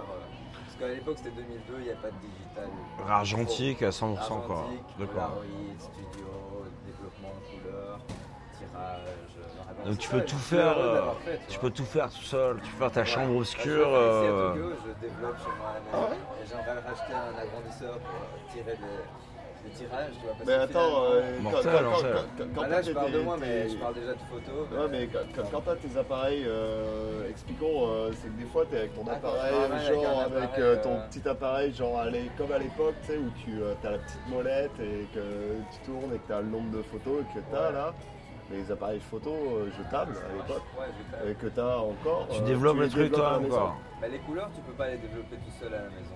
[0.75, 2.69] Euh, Parce qu'à l'époque, c'était 2002, il n'y a pas de digital.
[3.09, 4.57] Argentique à 100% quoi.
[4.57, 5.13] Argentique, D'accord.
[5.13, 5.43] Polaroid,
[5.79, 6.27] studio,
[6.85, 7.99] développement de couleurs,
[8.57, 9.01] tirage.
[9.03, 9.85] blanc.
[9.85, 12.59] Donc tu peux je tout faire, euh, fait, Tu peux tout faire tout seul.
[12.61, 13.05] Tu peux faire ta Ouais.
[13.05, 13.65] chambre Bah, obscure.
[13.65, 15.91] je fais ici euh, à Tokyo, je développe chez moi à la maison.
[15.93, 18.95] Ah et j'aimerais racheter un agrandisseur pour euh, tirer des,
[19.77, 20.33] tu vois.
[20.37, 21.37] Parce Mais attends, finalement- euh,
[22.55, 24.79] quand, Ah, là, je parle de tes- moi, mais je parle déjà de photos.
[24.79, 25.09] Ouais, mais
[25.51, 29.13] quand, t'as tes appareils, euh, expliquons, euh, c'est que des fois t'es avec ton Ah,
[29.13, 32.03] appareil, genre avec appareil, euh, ton euh, petit appareil, genre
[32.37, 36.13] comme à l'époque, tu sais, où tu as la petite molette et que tu tournes
[36.13, 37.93] et que t'as le nombre de photos que t'as là,
[38.51, 42.27] les appareils photo euh, jetables à l'époque, Ouais, et que t'as encore.
[42.29, 43.77] Tu euh, développes les les trucs à toi encore.
[43.99, 46.15] Bah, les couleurs, tu peux pas les développer tout seul à la maison.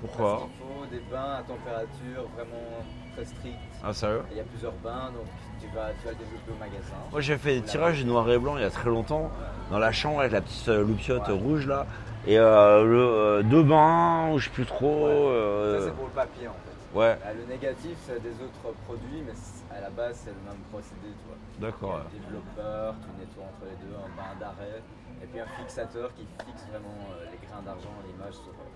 [0.00, 3.56] Pourquoi Parce qu'il faut des bains à température vraiment très stricte.
[3.84, 5.26] Ah sérieux Il y a plusieurs bains, donc
[5.60, 6.94] tu vas, tu vas le développer au magasin.
[7.12, 9.30] Moi j'ai fait des tirages noir et blanc il y a très longtemps
[9.70, 11.34] dans la chambre avec la petite euh, loupiote Ouais.
[11.34, 11.86] rouge là
[12.26, 15.04] et euh, le, euh, deux bains ou je sais plus trop.
[15.06, 15.10] Ouais.
[15.12, 16.98] euh, Ça, c'est pour le papier en fait.
[16.98, 19.30] Ouais, Là, le négatif, c'est des autres produits, mais
[19.70, 21.38] à la base, c'est le même procédé, tu vois.
[21.62, 22.02] d'accord.
[22.02, 24.82] Un développeur, tu nettoies entre les deux, un bain d'arrêt,
[25.22, 28.66] et puis un fixateur qui fixe vraiment euh, les grains d'argent, l'image sur, euh,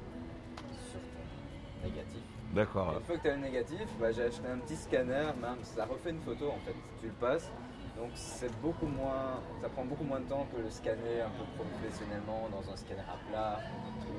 [1.85, 2.21] négatif.
[2.53, 2.95] D'accord.
[2.99, 5.85] Une fois que tu as le négatif, bah, j'ai acheté un petit scanner, même ça
[5.85, 6.75] refait une photo en fait.
[7.01, 7.51] Tu le passes,
[7.97, 11.45] donc c'est beaucoup moins, ça prend beaucoup moins de temps que le scanner un peu
[11.59, 13.61] professionnellement dans un scanner à plat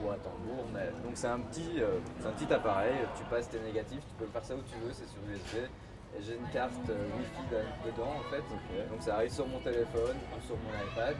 [0.03, 0.65] ou à tambour.
[0.73, 2.95] Mais, donc c'est un petit, euh, c'est un petit appareil.
[3.17, 5.69] Tu passes tes négatifs, tu peux le faire ça où tu veux, c'est sur USB.
[6.17, 8.43] Et j'ai une carte euh, Wi-Fi de- dedans en fait.
[8.89, 11.15] Donc ça arrive sur mon téléphone ou sur mon iPad.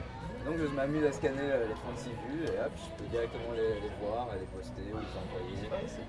[0.46, 3.82] Donc je m'amuse à scanner euh, les 36 vues et hop, je peux directement les,
[3.82, 5.66] les voir, et les poster ou les envoyer.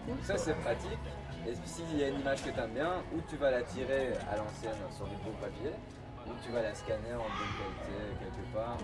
[0.08, 1.02] Donc ça c'est pratique.
[1.50, 4.14] Et s'il y a une image que tu aimes bien, ou tu vas la tirer
[4.30, 5.74] à l'ancienne sur du beau papier,
[6.28, 8.78] ou tu vas la scanner en bonne qualité quelque part.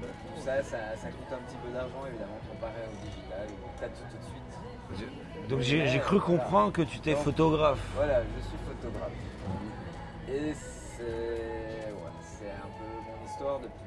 [0.00, 3.68] Mais tout ça, ça, ça coûte un petit peu d'argent évidemment comparé au digital où
[3.76, 5.48] tu as tout tout de suite.
[5.48, 7.84] Donc j'ai cru comprendre que tu étais photographe.
[7.94, 9.12] Voilà, je suis photographe.
[10.28, 13.85] Et c'est ouais, c'est un peu mon histoire depuis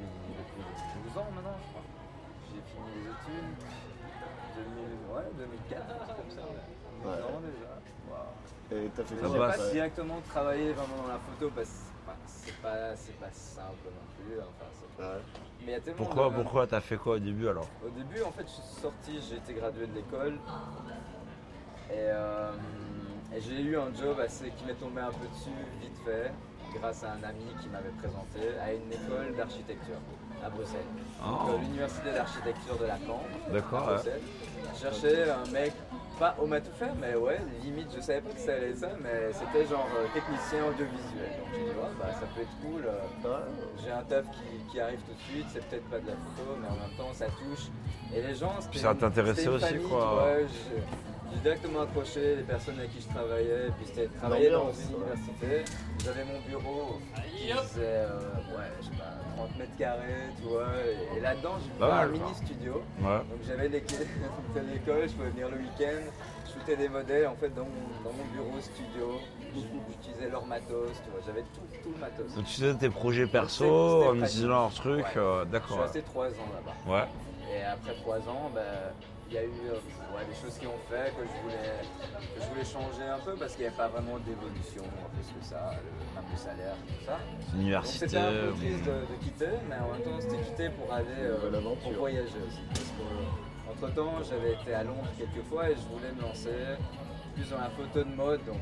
[5.40, 6.41] 2004, un truc comme ça.
[6.44, 7.03] Ouais.
[7.03, 7.24] 12 Ouais.
[7.24, 7.72] ans déjà.
[8.72, 9.72] Et t'as fait Ça j'ai pas ça.
[9.72, 14.38] directement travaillé vraiment dans la photo parce que c'est pas, c'est pas simple non plus.
[14.40, 15.20] Enfin, c'est- Ouais.
[15.61, 17.90] mais il y a tellement Pourquoi, de- pourquoi t'as fait quoi au début alors au
[17.90, 20.38] début, en fait, je suis sorti, j'ai été gradué de l'école.
[21.90, 22.52] Et, euh,
[23.36, 25.49] et j'ai eu un job assez qui m'est tombé un peu dessus,
[25.82, 26.32] vite fait,
[26.80, 29.98] grâce à un ami qui m'avait présenté à une école d'architecture
[30.45, 30.80] à Bruxelles.
[31.26, 31.49] Donc, Oh.
[31.52, 33.22] euh, L'université d'architecture de Lacan.
[33.52, 33.94] D'accord, à ouais.
[33.95, 34.22] Bruxelles.
[34.76, 35.74] Je cherchais un mec,
[36.18, 38.90] pas au tout faire, mais ouais, limite, je savais pas que ça allait être ça,
[39.02, 41.32] mais c'était genre euh, technicien audiovisuel.
[41.40, 42.86] Donc j'ai dit, ouais, bah, ça peut être cool.
[42.86, 43.40] euh,
[43.84, 46.56] j'ai un taf qui, qui arrive tout de suite, c'est peut-être pas de la photo,
[46.61, 47.68] mais en même temps ça touche.
[48.16, 49.99] Et les gens, c'était Puis ça t'intéressait aussi, famille, quoi.
[49.99, 54.18] tu vois, j'ai- directement accroché les personnes avec qui je travaillais, et puis c'était de
[54.18, 55.14] travailler dans une ouais.
[55.14, 55.64] université.
[56.03, 58.20] J'avais mon bureau qui faisait, euh,
[58.57, 59.14] ouais, je sais pas,
[59.48, 60.68] 30 mètres carrés, tu vois.
[61.14, 62.74] Et, et là-dedans, j'ai fait un mini studio.
[63.02, 63.18] Ouais.
[63.18, 63.99] Donc j'avais l'équipe
[64.56, 66.11] de l'école, je pouvais venir le week-end,
[66.48, 69.20] je shootais des modèles en fait dans mon, dans mon bureau studio,
[69.53, 72.36] j'utilisais leur matos, tu vois, j'avais tout, tout le matos.
[72.36, 75.18] Donc tu faisais tes projets perso, en utilisant leurs trucs, Ouais.
[75.18, 75.80] euh, Je suis d'accord.
[75.82, 76.94] resté trois ans là-bas.
[76.94, 77.07] Ouais.
[77.56, 78.61] Et après trois ans, ben,
[79.30, 81.77] il y a eu euh, ouais, des choses qui ont fait que je voulais,
[82.34, 84.81] que je voulais changer un peu parce qu'il n'y avait pas vraiment d'évolution
[85.14, 87.19] plus que ça, le, même le salaire, tout ça.
[87.53, 87.97] Donc Université.
[87.99, 91.22] c'était un peu triste de, de quitter, mais en même temps c'était quitter pour aller
[91.22, 92.61] euh, pour voyager aussi.
[92.73, 93.06] Parce que
[93.69, 96.57] entre temps j'avais été à Londres quelques fois et je voulais me lancer
[97.35, 98.43] plus dans la photo de mode.
[98.45, 98.61] Donc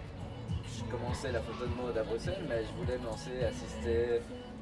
[0.68, 4.20] je commençais la photo de mode à Bruxelles, mais je voulais me lancer, assister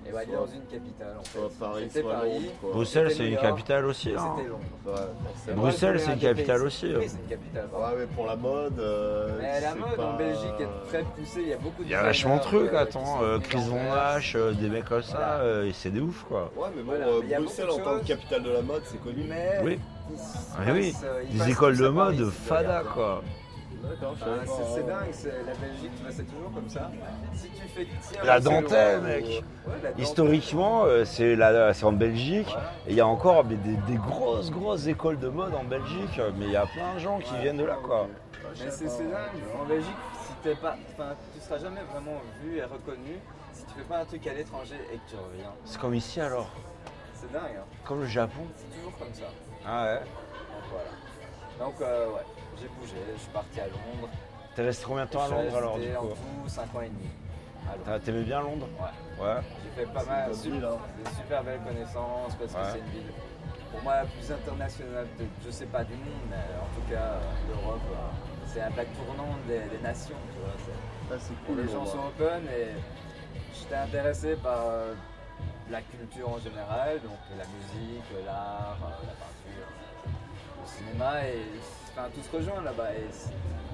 [0.08, 1.40] et aller Soit- dans une capitale en fait.
[1.40, 2.30] Soit Paris, C'était soit Paris.
[2.34, 2.72] Londres, quoi.
[2.72, 4.10] Bruxelles, c'est une capitale aussi.
[4.18, 4.34] hein.
[4.38, 4.64] C'était Londres.
[5.26, 5.62] Forcément.
[5.62, 7.02] Bruxelles, c'est une capitale aussi, Oui, euh.
[7.08, 7.70] c'est une capitale.
[7.74, 8.80] Ouais, mais pour la mode.
[8.80, 11.82] euh, Mais la c'est mode en pas- Belgique est très poussée, il y a beaucoup
[11.84, 14.52] de Il y a vachement de designers, trucs, euh, qui attends, sont euh, Chris euh,
[14.54, 16.52] des mecs comme ça, euh, et c'est des ouf quoi.
[16.56, 17.98] Ouais, mais bon, Voilà, euh, mais il y a Bruxelles beaucoup en de tant que
[18.00, 18.08] choses.
[18.08, 19.24] capitale de la mode, c'est connu.
[19.28, 19.80] Mais Oui.
[20.12, 20.24] il se
[20.58, 22.88] Ah oui, euh, il des écoles tous de à Paris, mode si tu fada regardes.
[22.96, 23.24] quoi.
[23.90, 24.68] D'accord, je Enfin, savais c'est pas.
[24.76, 26.92] c'est dingue, c'est- la Belgique, tu vois, c'est toujours comme ça.
[27.34, 29.24] Si tu fais tiens, La c'est dentelle, loin, mec.
[29.26, 29.42] ou- ouais,
[29.84, 30.04] la dentelle.
[30.04, 32.56] Historiquement, euh, c'est la- c'est en Belgique,
[32.88, 36.20] et il y a encore mais des, des grosses grosses écoles de mode en Belgique,
[36.38, 37.42] mais il y a plein de gens qui Ouais.
[37.42, 38.08] viennent de là quoi.
[38.64, 39.44] Mais c'est c'est dingue.
[39.62, 43.20] En Belgique, si t'es pas, enfin, tu seras jamais vraiment vu et reconnu
[43.52, 45.52] si tu fais pas un truc à l'étranger et que tu reviens.
[45.66, 46.48] C'est comme ici alors,
[47.14, 47.64] C'est dingue, hein.
[47.84, 48.42] comme le Japon.
[48.56, 49.26] C'est toujours comme ça.
[49.68, 50.00] Ah ouais.
[50.00, 50.90] Donc voilà.
[51.60, 52.22] Donc euh, ouais,
[52.60, 54.10] j'ai bougé, je suis parti à Londres.
[54.56, 56.08] T'es resté combien de temps à Londres alors du resté en coup
[56.44, 57.10] tout 5 ans et demi.
[58.06, 58.68] T'aimais bien Londres?
[58.80, 59.26] Ouais.
[59.26, 59.42] Ouais.
[59.64, 60.78] J'ai fait pas mal, hein.
[61.04, 63.12] des super belles connaissances parce que c'est une ville,
[63.72, 67.02] pour moi, la plus internationale, peut-être, je sais pas du monde, mais en tout cas,
[67.02, 67.96] euh, l'Europe, euh,
[68.46, 70.54] c'est un plaque tournante des, des nations, tu vois.
[70.66, 70.72] c'est-
[71.34, 71.58] Ah, cool.
[71.66, 72.68] les gens sont open et
[73.54, 74.94] j'étais intéressé par euh,
[75.70, 79.68] la culture en général, donc la musique, l'art, euh, la peinture,
[80.62, 81.44] le cinéma et
[81.98, 82.90] enfin, tout se rejoint là-bas.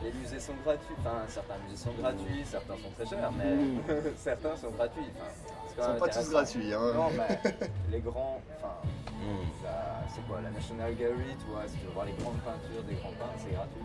[0.03, 3.55] Les musées sont gratuits, enfin certains musées sont gratuits, certains sont très chers, mais
[4.17, 5.03] certains sont gratuits.
[5.77, 6.73] Enfin, Ils sont pas tous gratuits.
[6.73, 6.91] Hein.
[6.95, 7.39] Non, mais
[7.91, 8.73] les grands, enfin,
[9.63, 12.83] la- c'est quoi, la National Gallery, tu vois, si tu veux voir les grandes peintures
[12.83, 13.81] des grands peintres, c'est gratuit.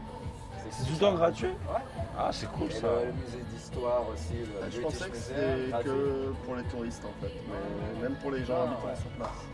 [0.70, 1.82] C'est tout le temps gratuit Ouais.
[2.18, 2.86] Ah c'est cool Et ça.
[2.88, 7.04] le, le musée d'histoire aussi, le Ah, je pensais que c'était que pour les touristes
[7.04, 8.96] en fait, mais même pour les gens habitants ouais.
[8.96, 9.46] sur place.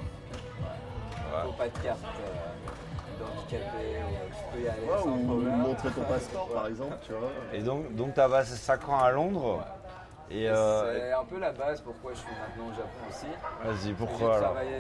[1.45, 2.52] Faut pas de carte euh,
[3.25, 5.57] d'handicapé, euh, tu peux y aller Ouais, sans ou problème.
[5.57, 7.31] montrer ton passeport par exemple, tu vois.
[7.53, 9.65] Et donc, donc t'as passé 5 ans à Londres.
[10.31, 13.27] Et euh, C'est un peu la base pourquoi je suis maintenant au Japon aussi.
[13.63, 14.77] vas-y, pourquoi J'ai alors travaillé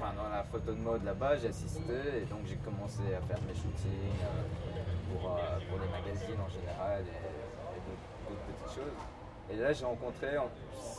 [0.00, 1.92] enfin, dans la photo de mode là-bas, j'ai assisté
[2.22, 6.48] et donc j'ai commencé à faire mes shootings euh, pour, euh, pour les magazines en
[6.48, 7.02] général.
[7.02, 8.96] et, et d'autres petites choses.
[9.50, 10.48] Et là, j'ai rencontré, en-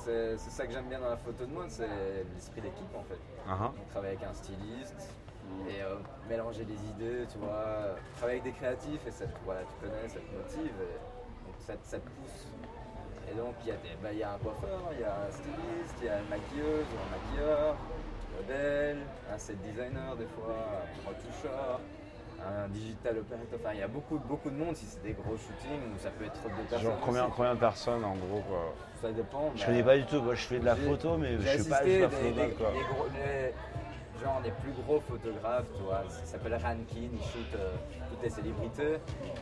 [0.04, 1.90] c'est c'est ça que j'aime bien dans la photo de mode, c'est
[2.36, 3.20] l'esprit d'équipe en fait.
[3.50, 5.10] Ah, On travaille avec un styliste
[5.70, 5.96] et euh,
[6.30, 10.08] mélanger des idées, tu vois, travailler avec des créatifs et ça, te- voilà, tu connais,
[10.08, 10.98] ça te motive et
[11.46, 12.48] donc ça, te- ça te pousse.
[13.32, 15.16] Et donc il y, a des- bah, il y a un coiffeur, il y a
[15.28, 18.98] un styliste, il y a une maquilleuse ou un maquilleur, un modèle,
[19.34, 21.80] un set designer des fois, un retoucheur,
[22.46, 23.58] un digital operator.
[23.60, 26.12] Enfin, il y a beaucoup, beaucoup de monde si c'est des gros shootings ou ça
[26.12, 26.92] peut être deux personnes.
[26.92, 27.34] Genre combien, aussi.
[27.36, 29.52] combien de personnes en gros quoi Ça dépend.
[29.56, 31.84] Je connais pas du tout, moi je fais de la photo mais je suis pas
[31.84, 32.72] des- photographe des- quoi.
[32.72, 33.54] des gros- les-
[34.22, 37.72] genre les plus gros photographes, tu vois, ça s'appelle Rankin, il shoot euh,
[38.10, 38.98] toutes les célébrités.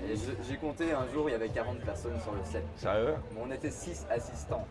[0.08, 0.16] Et
[0.48, 2.64] j'ai compté un jour, il y avait 40 personnes sur le set.
[2.76, 3.16] Sérieux?
[3.34, 4.66] Mais on était 6 assistants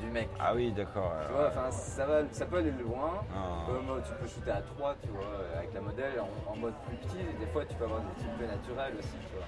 [0.00, 0.28] du mec.
[0.40, 1.12] Ah oui d'accord.
[1.26, 3.22] Tu vois, enfin, ça, va, ça peut aller loin.
[3.34, 3.66] Ah.
[3.66, 5.24] Comme euh, tu peux shooter à 3, tu vois,
[5.56, 7.24] avec la modèle en, en mode plus petit.
[7.38, 9.46] Des fois, tu peux avoir des trucs plus naturels aussi, tu vois.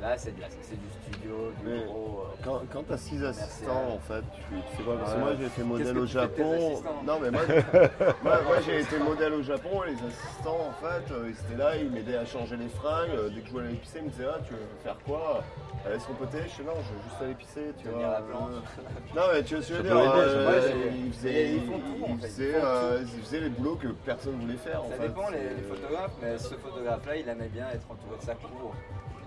[0.00, 2.24] Là, c'est de la- c'est du studio, du Mais gros.
[2.24, 5.32] euh, Quand, quand t'as six assistants, en fait, tu, tu sais pas, parce que moi
[5.38, 6.82] j'ai fait modèle au tu Japon.
[7.04, 7.42] Non, mais moi,
[8.22, 11.62] moi, moi, j'ai été modèle au Japon et les assistants, en fait, euh, ils étaient
[11.62, 13.10] là, ils m'aidaient à changer les fringues.
[13.14, 15.44] Euh, Dès que je voulais aller pisser, ils me disaient, ah, tu veux faire quoi?
[15.86, 18.00] Elle est son poté Je sais non, je veux juste aller pisser, tu vois.
[18.02, 18.50] la planche.
[18.78, 18.82] Euh,
[19.16, 20.90] Non, mais tu vois ce que je veux dire euh.
[21.04, 23.76] Ils faisaient, ils font tout, en ils fait, faisaient, font euh, ils faisaient les boulots
[23.76, 25.08] que personne voulait faire, en Ça fait.
[25.08, 28.74] dépend les, les photographes, mais ce photographe-là, il aimait bien être entouré de sa cour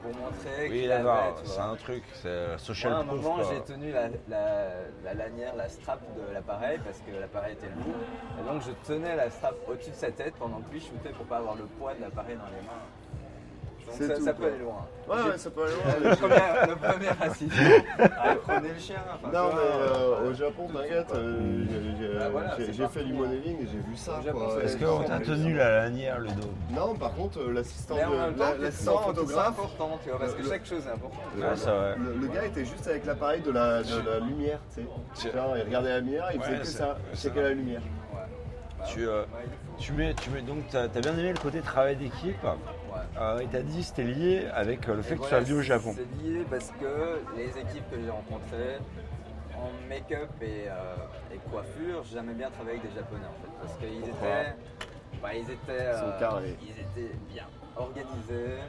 [0.03, 3.21] pour montrer Oui qu'il avait, c'est un truc, c'est euh, Moi, social à un proof
[3.21, 4.69] moment, j'ai tenu la, la-
[5.03, 7.95] la lanière, la strap de l'appareil parce que l'appareil était lourd.
[8.39, 11.25] Et donc, je tenais la strap au-dessus de sa tête pendant que lui shootait pour
[11.25, 12.83] pas avoir le poids de l'appareil dans les mains.
[13.85, 14.87] Donc, C'est ça, tout, ça peut aller loin.
[15.07, 16.09] Ouais, ouais, ça peut aller loin.
[16.09, 17.55] le, premier, le premier assistant
[18.23, 18.95] a prenez le chien.
[19.13, 21.63] enfin, Non mais euh, euh, au Japon, t'inquiète, euh,
[21.99, 23.17] j'ai- Bah voilà, j'ai- c'est fait du hein.
[23.17, 24.19] modeling et j'ai vu ça.
[24.23, 27.95] C'est- Est-ce qu'on t'a tenu la lanière le dos Non, par contre, l'assistant
[28.99, 31.19] photographe, important, tu vois, parce que chaque chose est importante.
[31.97, 33.81] le, c'est gars était juste avec l'appareil de la,
[34.19, 34.81] lumière, tu
[35.13, 35.31] sais.
[35.33, 37.49] Genre, il regardait la lumière, il faisait Ouais, que c'est- ça, c'est checker vrai.
[37.49, 37.81] la lumière.
[38.13, 39.45] Bah, Tu, euh, il.
[39.77, 42.37] Tu mets, tu mets donc t'as as bien aimé le côté travail d'équipe.
[43.23, 45.39] Euh, et t'as dit que c'était lié avec euh, le fait Et que tu sois
[45.39, 45.95] venu au Japon.
[45.95, 48.77] C'est lié parce que les équipes que j'ai rencontrées
[49.55, 50.95] en make-up et, euh,
[51.33, 53.51] et coiffure, j'ai jamais bien travaillé avec des japonais en fait.
[53.61, 54.55] Parce qu'ils étaient.
[55.21, 55.91] bah, ils étaient.
[55.93, 56.71] Ils sont euh, ils
[57.01, 57.45] étaient bien
[57.75, 58.59] organisés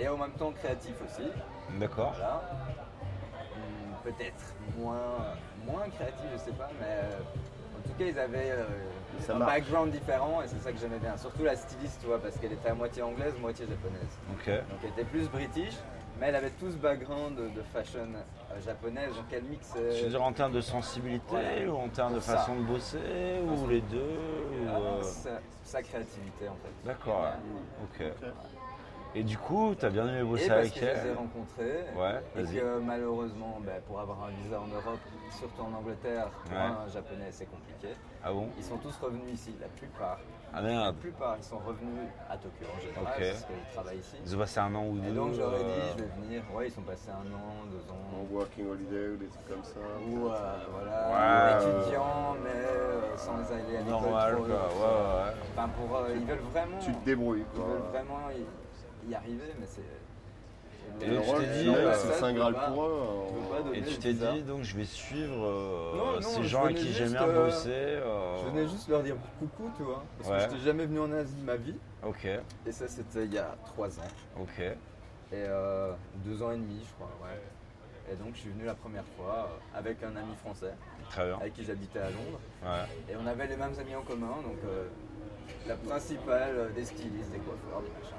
[0.00, 1.28] et en même temps créatifs aussi.
[1.78, 2.12] D'accord.
[2.16, 2.42] Voilà.
[3.56, 5.34] Hum, Peut-être moins,
[5.66, 8.64] moins créatifs, je sais pas, mais euh, en tout cas ils avaient euh,
[9.20, 9.52] Ça un marche.
[9.52, 11.16] background différent et c'est ça que j'aimais bien.
[11.16, 14.18] Surtout la styliste, tu vois, parce qu'elle était à moitié anglaise, moitié japonaise.
[14.28, 14.38] Donc
[14.82, 15.74] elle était plus british,
[16.18, 19.90] mais elle avait tout ce background de, fashion euh, japonaise, donc elle mixait.
[19.96, 21.70] Tu veux dire en termes de sensibilité Voilà.
[21.70, 22.36] ou en termes de ça.
[22.38, 22.98] façon de bosser
[23.46, 26.72] ou les deux ou, Ah, euh, sa, sa créativité en fait.
[26.86, 27.22] D'accord.
[27.22, 28.06] Ouais.
[28.06, 28.12] Ok.
[29.14, 31.84] Et du coup, t'as bien aimé Et bosser parce avec que je les ai rencontrés,
[31.94, 32.56] Ouais, et vas-y.
[32.56, 35.00] que malheureusement, ben, pour avoir un visa en Europe,
[35.38, 36.58] surtout en Angleterre, pour Ouais.
[36.62, 37.88] un japonais c'est compliqué.
[38.24, 40.18] Ah bon Ils sont tous revenus ici, la plupart.
[40.54, 40.96] Ah La merde.
[40.96, 44.16] plupart, ils sont revenus à Tokyo en général, parce qu'ils travaillent ici.
[44.24, 45.08] Ils ont passé un an ou deux.
[45.08, 46.42] Et donc j'aurais euh, dit, je vais venir.
[46.54, 48.00] Ouais, ils sont passés un an, deux ans.
[48.16, 49.80] En working holiday ou des trucs comme ça.
[50.08, 53.90] Ou euh, voilà, Ouais, étudiants, mais euh, sans aller à l'école.
[53.90, 54.44] Normal quoi.
[54.46, 55.32] euh, Ouais, ouais, ouais.
[55.56, 56.78] Enfin, pour, euh, ils veulent vraiment.
[56.78, 57.68] Tu te débrouilles, Ils quoi.
[57.70, 58.18] veulent vraiment
[59.08, 59.82] y arriver, mais c'est.
[61.00, 63.62] Et Le tu rôle, t'es dit, c'est euh, c'est tu Graal pour eux.
[63.64, 66.76] donner Et tu t'es dit donc je vais suivre euh, Non, non, ces gens avec
[66.76, 67.68] venais qui j'aime bien euh, bosser.
[67.70, 70.02] euh, Je venais juste leur dire coucou, tu vois.
[70.18, 70.36] Parce Ouais.
[70.36, 71.76] que je n'étais jamais venu en Asie de ma vie.
[72.04, 72.26] Ok,
[72.66, 74.08] Et ça, c'était il y a trois ans.
[74.40, 74.58] ok.
[74.60, 74.74] Et
[75.34, 77.40] euh, deux ans et demi, je crois, ouais.
[78.12, 80.74] Et donc, je suis venu la première fois euh, avec un ami français
[81.10, 81.36] Très bien.
[81.36, 82.40] avec qui j'habitais à Londres.
[82.64, 83.12] Ouais.
[83.12, 84.88] Et on avait les mêmes amis en commun, donc euh,
[85.66, 88.16] la principale euh, des stylistes, des coiffeurs, des machins.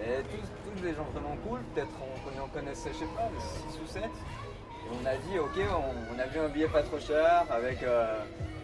[0.00, 3.28] Et tous, tous des gens vraiment cool, peut-être on, on en connaissait, je sais pas,
[3.72, 4.02] 6 ou 7.
[4.04, 4.08] Et
[4.92, 8.16] on a dit, ok, on, on a vu un billet pas trop cher avec euh,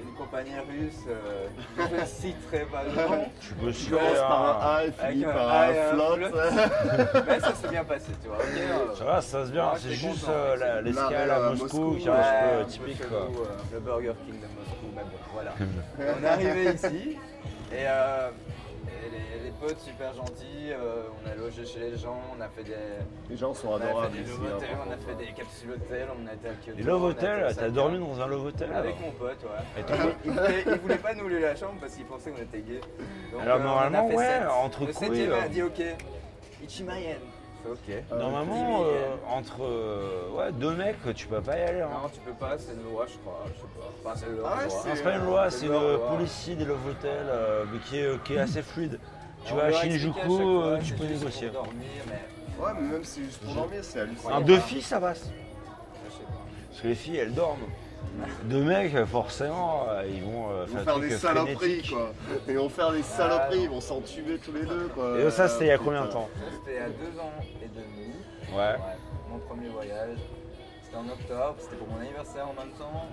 [0.04, 1.46] une compagnie russe, euh,
[1.78, 3.24] je ne citerai pas le nom.
[3.40, 6.34] Tu peux commences par un A et Avec un par A un flotte.
[7.26, 8.38] Mais ça s'est bien passé, tu vois.
[8.38, 9.72] euh, Ça va, ça se passe bien.
[9.78, 12.98] C'est juste euh, Là, à Moscou qui est Ouais, un peu typique.
[12.98, 13.46] chelou, quoi.
[13.46, 15.52] euh, le Burger King de Moscou, mais bon, voilà.
[16.20, 17.16] On est arrivé ici
[17.72, 17.86] et,
[19.60, 22.74] potes super gentils, euh, on a logé chez les gens, on a fait des,
[23.28, 24.30] Les gens sont on a fait adorables des ici.
[24.32, 26.78] hein, on a fait des capsules hôtels, on a été à Kyoto.
[26.78, 29.00] Et Love on a été Hotel, à t'as dormi dans un Love Hotel Avec alors
[29.06, 29.80] mon pote, ouais.
[29.80, 32.30] Et ton pote Il voulait, il voulait pas nous louer la chambre parce qu'il pensait
[32.30, 32.80] qu'on était gays.
[33.32, 34.48] Donc, Alors, euh, on normalement, a fait ouais, sept.
[34.64, 35.82] entre Le septième a dit ok,
[36.64, 37.16] Ichimayen.
[37.70, 37.76] Ok.
[37.90, 39.18] Euh, Normalement, 10 000 euh, yens.
[39.28, 41.82] entre euh, ouais, deux mecs, tu peux pas y aller.
[41.82, 41.90] hein.
[41.92, 43.44] Non, tu peux pas, c'est une loi, je crois.
[43.48, 43.90] Je sais pas.
[44.10, 47.26] Enfin, c'est leur Ah ouais, c'est- pas une loi, C'est une policy des Love Hotels,
[47.28, 48.98] euh, mais qui est, qui est assez fluide.
[49.44, 51.48] Tu vas à a Shinjuku, euh, tu c'est peux juste négocier.
[51.48, 54.34] Pour dormir, mais Ouais, mais même si c'est juste pour dormir, c'est hallucinant.
[54.34, 55.24] Un deux filles, ça passe.
[55.24, 56.32] Je sais pas.
[56.68, 57.58] Parce que les filles, elles dorment.
[58.44, 61.90] Deux mecs, forcément, euh, ils vont euh, Ils vont faire, des saloperies frénétique.
[61.90, 62.12] quoi.
[62.48, 65.18] Ils vont faire des saloperies, ils vont s'en tuer tous les deux quoi.
[65.20, 67.68] Et ça, c'était il y a combien de temps Ça, C'était à deux ans et
[67.68, 68.14] demi.
[68.54, 68.74] Ouais.
[69.30, 70.18] mon premier voyage.
[70.82, 73.06] C'était en octobre, c'était pour mon anniversaire en même temps.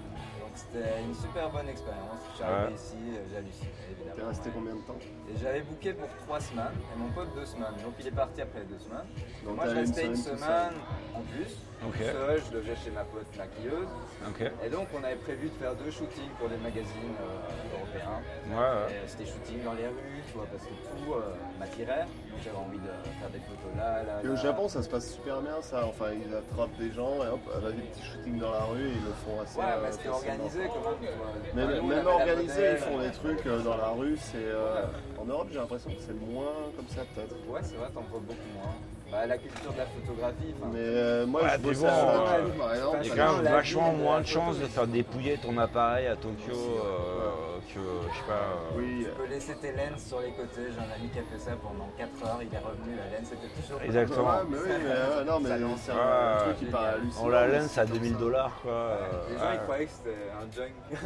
[0.58, 2.18] C'était une super bonne expérience.
[2.32, 2.74] Je suis arrivé Ouais.
[2.74, 4.16] ici, euh, j'ai halluciné évidemment.
[4.16, 4.56] T'es resté Ouais.
[4.56, 4.98] combien de temps?
[5.30, 7.78] Et j'avais booké pour trois semaines et mon pote deux semaines.
[7.84, 9.06] Donc il est parti après deux semaines.
[9.46, 10.74] Donc Moi je une restais une semaine tout semaine
[11.16, 11.54] en plus.
[11.86, 11.98] Ok.
[12.02, 13.88] Seul, je logeais chez ma pote maquilleuse.
[14.28, 14.42] Ok.
[14.66, 18.18] Et donc on avait prévu de faire deux shootings pour des magazines euh, européens.
[18.50, 18.98] Ouais, ouais.
[19.06, 22.10] Et C'était shooting dans les rues, tu vois, parce que tout euh, m'attirait.
[22.34, 22.90] Donc j'avais envie de
[23.22, 24.14] faire des photos là, là.
[24.24, 24.42] Et au là.
[24.42, 25.86] Japon, ça se passe super bien ça.
[25.86, 29.14] Enfin, ils attrapent des gens et hop, vas-y, petit shooting dans la rue, ils le
[29.24, 29.60] font assez.
[29.60, 30.98] Ouais, euh, mais c'était organisé quand même.
[31.00, 31.30] tu vois.
[31.54, 32.78] Mais Enfin, nous, on même organisé, modèle.
[32.82, 34.18] ils font des trucs euh, dans la rue.
[34.18, 34.86] C'est euh,
[35.22, 37.36] en Europe, j'ai l'impression que c'est moins comme ça peut-être.
[37.48, 38.74] Ouais, c'est vrai, t'en vois beaucoup moins.
[39.10, 40.54] Bah, la culture de la photographie.
[40.74, 42.98] Mais euh, moi, Ouais, je bon, à euh, par exemple.
[43.04, 46.18] Il y a quand même vachement moins de chances de faire dépouiller ton appareil à
[46.18, 48.34] Tokyo euh, que, je sais pas.
[48.34, 50.68] euh, Oui, Tu peux laisser tes lenses sur les côtés.
[50.74, 52.40] J'ai un ami qui a fait ça pendant 4 heures.
[52.42, 53.82] Il est revenu, la lens était toujours.
[53.82, 54.28] Exactement.
[54.28, 57.24] Ouais, mais oui, mais euh, non, mais c'est un truc qui paraît hallucinant.
[57.26, 58.20] On la lens c'est à comme 2000 ça.
[58.20, 58.98] dollars quoi.
[59.30, 60.74] Les gens ils croyaient que c'était un junk.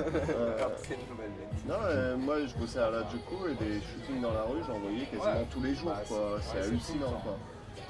[0.78, 1.66] C'est une nouvelle lens.
[1.68, 5.06] Non, moi je bossais à la Juku et des shootings dans la rue, j'en voyais
[5.06, 5.92] quasiment tous les jours.
[5.92, 6.40] Bah, quoi.
[6.42, 7.22] c'est- hallucinant.
[7.24, 7.38] quoi.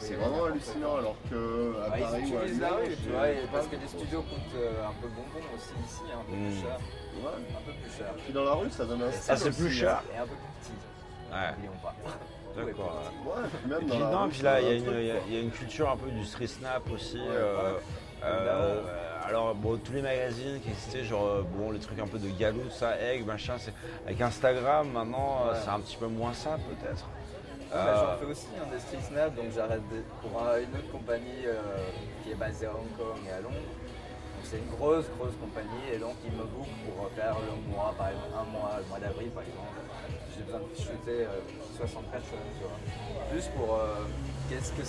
[0.01, 3.09] C'est vraiment hallucinant alors que à Bah, Paris ils ou à la Lyon, rue, tu
[3.09, 6.35] vois, et parce que les studios coûtent euh, un peu bonbon aussi ici, un peu
[6.35, 6.45] Mm.
[6.49, 6.77] plus cher.
[7.21, 7.37] Ouais.
[7.57, 8.07] Un peu plus cher.
[8.23, 10.27] Puis dans la rue, ça donne un Ah, style c'est plus cher Et un peu
[10.29, 10.73] plus petit.
[11.31, 11.51] Ouais.
[11.51, 11.95] N'oublions pas.
[12.65, 13.01] D'accord.
[13.05, 13.29] hein.
[13.29, 15.43] Ouais, puis même Et dans puis, la non, rue, puis là, il y, a une-
[15.43, 17.17] y a- culture un peu du street snap aussi.
[17.17, 17.73] Ouais, euh,
[18.23, 18.81] euh,
[19.25, 22.69] alors, bon, tous les magazines qui existaient, genre, bon, les trucs un peu de galou,
[22.69, 23.73] ça, egg, machin, c'est...
[24.05, 25.55] avec Instagram, maintenant, Ouais.
[25.63, 27.05] c'est un petit peu moins ça, peut-être.
[27.71, 29.81] Bah, Euh, J'en fais aussi hein, des street snaps, donc j'arrête
[30.21, 31.61] pour un- une autre compagnie euh,
[32.23, 33.55] qui est basée à Hong Kong et à Londres.
[33.55, 37.93] Donc c'est une grosse, grosse compagnie et donc ils me bookent pour faire le mois,
[37.97, 39.79] par exemple un mois, le mois d'avril par exemple.
[40.35, 41.39] J'ai besoin de shooter euh,
[41.77, 42.77] 60 personnes, tu vois.
[43.33, 44.03] Juste pour euh,
[44.49, 44.81] qu'est-ce que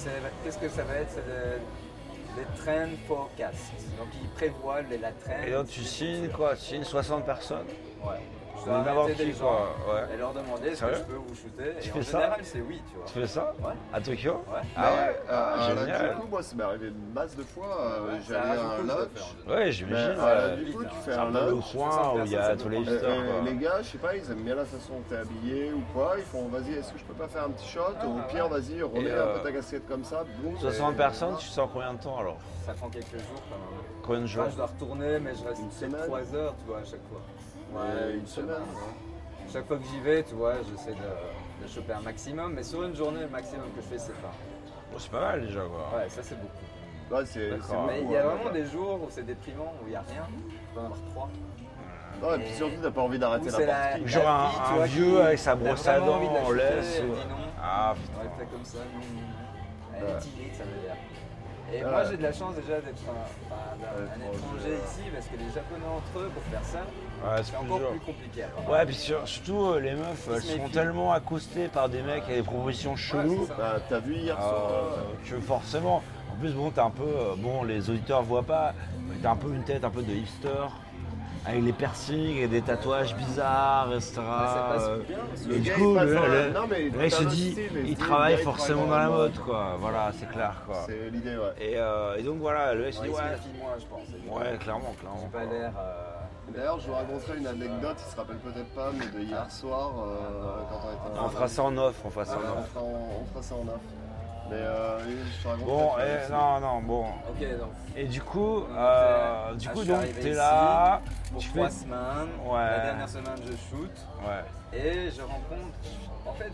[0.44, 3.70] qu'est-ce que ça va être, c'est des, des trend forecasts.
[3.98, 5.42] Donc ils prévoient les, la trend.
[5.46, 6.56] Et donc, tu signes quoi?
[6.56, 7.66] Tu signes 60 personnes?
[8.02, 8.20] Ouais.
[8.64, 9.52] Je dois arrêter des gens
[9.88, 10.14] ouais.
[10.14, 11.74] et leur demander est-ce que je peux vous shooter.
[11.80, 13.06] Tu et fais en ça général c'est oui, tu vois.
[13.06, 13.72] Tu fais ça Ouais.
[13.92, 14.60] À Tokyo Ouais.
[14.76, 16.14] Ah Mais, ouais euh, la Génial.
[16.14, 17.76] Juku, moi, ça m'est arrivé une masse de fois.
[17.80, 19.08] euh, J'allais à un lodge.
[19.48, 20.20] Ouais, j'imagine.
[20.20, 20.64] à la ouais.
[20.66, 21.64] Juku, tu fais C'est un lodge.
[21.72, 24.54] coin où il y a tous les les gars, je sais pas, ils aiment bien
[24.54, 26.14] la façon dont t'es habillé ou quoi.
[26.18, 28.22] Ils font vas-y, est-ce que je peux pas faire un petit shot Ah, Au ouais.
[28.30, 30.24] pire, vas-y, remets Et, un euh, peu ta casquette comme ça.
[30.42, 33.56] boum, 60 et- personnes, tu sors combien de temps alors Ça prend quelques jours quand
[33.56, 33.82] même.
[34.02, 36.64] Combien de jours je dois retourner, mais je reste Une peut-être semaine 3 heures, tu
[36.66, 37.20] vois, à chaque fois.
[37.74, 38.56] Ouais, une semaine.
[38.56, 39.48] ouais.
[39.52, 42.82] Chaque fois que j'y vais, tu vois, j'essaie de, de choper un maximum, mais sur
[42.84, 44.32] une journée, le maximum que je fais, c'est pas.
[44.90, 45.98] Bon, C'est pas mal déjà quoi.
[45.98, 47.14] Ouais, ça c'est beaucoup.
[47.14, 47.50] Ouais, c'est
[47.88, 48.34] Mais il y a hein.
[48.34, 50.26] vraiment des jours où c'est déprimant, où il n'y a rien.
[50.48, 51.30] Tu peux en avoir 3.
[52.22, 54.08] Ouais, et puis surtout, t'as pas envie d'arrêter n'importe la- qui.
[54.08, 57.00] Genre un, vie, tu un vois, vieux avec sa brosse à dents shooter, laisse.
[57.00, 57.36] ou- dit non.
[57.62, 59.00] Ah Ouais, fait comme ça, non.
[59.96, 60.94] Elle est timide, ça veut dire.
[61.74, 65.86] Et moi j'ai de la chance déjà d'être un, étranger, ici parce que les japonais
[65.96, 66.78] entre eux pour faire ça,
[67.24, 67.90] Ouais, c'est encore dur.
[67.90, 68.42] plus compliqué.
[68.68, 72.36] Ouais, puis sur- surtout euh, les meufs, elles sont tellement accostées par des mecs avec
[72.36, 73.46] des propositions cheloues.
[73.56, 76.02] Bah, t'as vu hier soir euh, que forcément,
[76.32, 78.74] en plus bon t'as un peu, euh, bon les auditeurs voient pas,
[79.08, 80.68] mais t'as un peu une tête un peu de hipster,
[81.44, 84.12] avec les piercings et des tatouages bizarres, etc.
[84.16, 85.96] Mais ça passe euh, bien parce et Le du gars, coup,
[87.04, 87.56] il se dit,
[87.86, 89.76] il travaille forcément dans la mode, quoi.
[89.80, 90.84] Voilà, c'est clair, quoi.
[90.86, 91.52] C'est l'idée, ouais.
[91.60, 94.00] Et, euh, et donc voilà, le mec se Ouais, dit, ouais, méfient moins, je pense.
[94.40, 95.28] ouais, clairement, clairement.
[95.32, 95.72] Pas l'air.
[95.78, 99.50] euh, D'ailleurs, je vous raconterai une anecdote, il se rappelle peut-être pas, mais de hier
[99.50, 102.58] soir, euh, quand on était On fera ça en off, on fera ça en on,
[102.60, 102.76] off.
[102.76, 103.80] on fera ça en off.
[104.50, 107.04] Mais euh, je te raconte Bon, peut-être, eh, non, non, bon.
[107.30, 111.40] Ok, donc Et du coup, euh, du ah, coup, je suis donc t'es là, pour
[111.40, 112.58] tu trois fais, semaines, Ouais.
[112.60, 113.90] la dernière semaine je shoot
[114.26, 114.78] ouais.
[114.78, 115.78] et je rencontre.
[116.26, 116.52] En fait,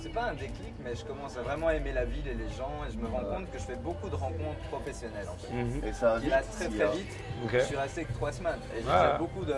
[0.00, 2.70] c'est pas un déclic, mais je commence à vraiment aimer la ville et les gens
[2.86, 5.52] et je me rends compte que je fais beaucoup de rencontres professionnelles en fait.
[5.52, 5.84] Mhm.
[5.84, 7.16] Et ça va Qui va très très vite.
[7.44, 7.50] Ok.
[7.54, 9.12] Je suis resté que trois semaines et j'ai Ouais.
[9.12, 9.54] fait beaucoup de,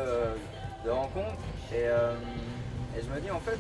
[0.85, 1.43] de rencontres
[1.73, 2.15] et, euh,
[2.97, 3.59] et je me dis en fait,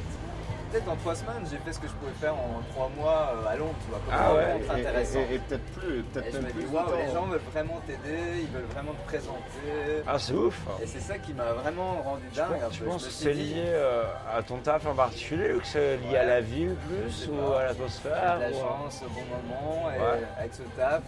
[0.70, 3.48] peut-être en trois semaines j'ai fait ce que je pouvais faire en trois mois euh,
[3.48, 5.22] à Londres, tu vois, comme Ah ouais, Et, et- intéressante.
[5.30, 8.92] et- et peut-être plus, peut-être même plus les gens veulent vraiment t'aider, ils veulent vraiment
[8.92, 10.02] te présenter.
[10.06, 10.58] Ah, c'est ouf.
[10.82, 12.60] Et c'est ça qui m'a vraiment rendu dingue.
[12.64, 12.84] un peu.
[12.84, 14.04] penses Je que c'est lié euh,
[14.36, 17.58] à ton taf en particulier ou que c'est lié à la ville plus ou pas.
[17.58, 20.24] à j'ai l'atmosphère de la ou- chance au bon moment et Ouais.
[20.38, 21.02] avec ce taf.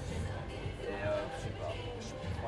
[0.83, 1.09] Et euh,
[1.41, 1.52] je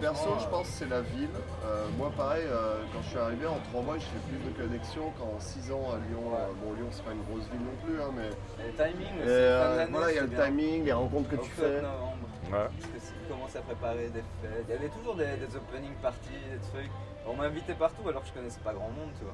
[0.00, 1.28] perso, je pense que c'est la ville.
[1.64, 4.56] Euh, moi, pareil, euh, quand je suis arrivé en 3 mois, j'ai fait plus de
[4.56, 6.28] connexions qu'en 6 ans à Lyon.
[6.31, 6.39] Ouais.
[6.40, 8.28] Euh, bon, Lyon, c'est pas une grosse ville non plus, hein, mais
[8.64, 10.44] Et le timing euh, voilà, il y a le bien.
[10.47, 11.81] timing, les rencontres que tu fais.
[11.82, 12.16] novembre.
[12.52, 12.68] Ouais.
[12.68, 14.65] Parce que tu commences à préparer des fêtes.
[14.69, 16.91] Il y avait toujours des, des opening parties, des trucs.
[17.27, 19.33] On m'invitait partout alors que je connaissais pas grand monde, tu vois.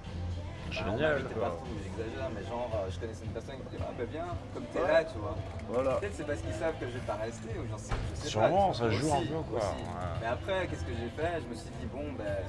[0.70, 1.48] On Génial, m'invitait quoi.
[1.50, 4.28] partout, j'exagère, mais genre, euh, je connaissais une personne qui me dit Ah, bah viens,
[4.54, 5.34] comme t'es là, tu vois.
[5.68, 5.96] Voilà.
[5.98, 8.28] Peut-être c'est parce qu'ils savent que je vais pas rester ou j'en sais, je sais
[8.28, 8.74] Sûrement, pas.
[8.74, 9.58] ça joue Aussi, un peu, quoi.
[9.58, 9.82] Ouais.
[10.22, 11.42] Mais après, qu'est-ce que j'ai fait?
[11.42, 12.46] Je me suis dit, bon, ben,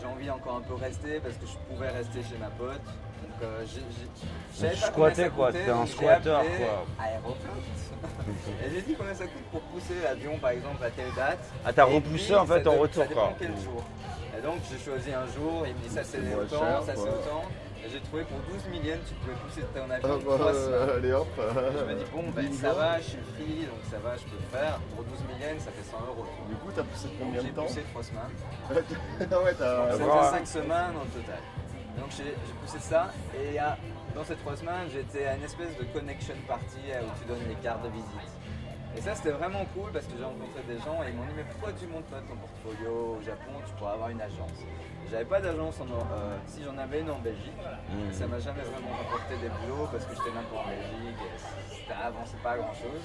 [0.00, 2.80] j'ai envie encore un peu rester parce que je pouvais rester chez ma pote.
[2.82, 3.80] Donc, euh, j'ai.
[3.80, 6.84] j'ai- je squattais, quoi, t'étais un squatteur, quoi.
[8.64, 11.38] Et j'ai dit combien ça coûte pour pousser l'avion par exemple à telle date?
[11.64, 13.32] Ah, t'as repoussé, puis, en fait, en retour, quoi.
[13.38, 13.82] quel jour.
[14.38, 17.42] Et donc j'ai choisi un jour, il me dit ça c'est autant, ça c'est autant.
[17.88, 20.90] J'ai trouvé pour 12 millions tu pouvais pousser ton Ah, avion bah, semaines.
[20.96, 21.28] allez hop.
[21.38, 24.36] Je me dis bon ben ça va, je suis free donc ça va, je peux
[24.36, 24.78] le faire.
[24.94, 26.26] Pour 12 millions ça fait 100 euros.
[26.48, 28.34] Du coup, t'as poussé combien j'ai de temps poussé 3 semaines.
[29.32, 29.90] Ah ouais, t'as.
[29.92, 31.40] Ça fait 5 semaines au total.
[31.98, 33.76] Donc j'ai j'ai poussé ça et à-
[34.14, 37.48] dans ces 3 semaines j'étais à une espèce de connection party euh, où tu donnes
[37.48, 38.32] les cartes de visite.
[38.96, 41.34] Et ça c'était vraiment cool parce que j'ai rencontré des gens et ils m'ont dit
[41.36, 44.58] mais pourquoi tu montes pas ton portfolio au Japon, tu pourrais avoir une agence.
[45.10, 47.52] J'avais pas d'agence en euh, si j'en avais une en Belgique,
[47.90, 48.12] Mhm.
[48.12, 51.98] ça m'a jamais vraiment rapporté des boulots parce que j'étais même en Belgique et ça
[52.06, 53.02] avançait pas grand chose.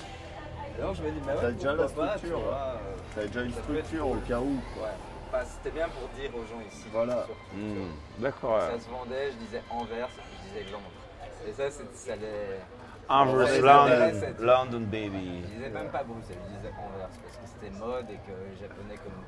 [0.78, 2.56] Et donc je me dis mais T'as ouais, déjà pourquoi la pas, tu structure, vois,
[2.78, 4.54] euh, T'avais déjà une structure au cas où.
[4.82, 5.44] Ouais.
[5.44, 6.86] C'était bien pour dire aux gens ici.
[6.94, 7.26] Voilà.
[7.54, 7.92] Hmm.
[8.20, 8.72] D'accord, ouais.
[8.72, 10.96] Ça se vendait, je disais Anvers, je disais Londres.
[11.48, 12.62] Et ça, c'est- ça les.
[13.10, 15.44] Anvers, London, London, baby.
[15.44, 18.56] Je disais même pas Bruxelles, je disais Anvers parce que c'était mode et que les
[18.58, 19.20] Japonais comme.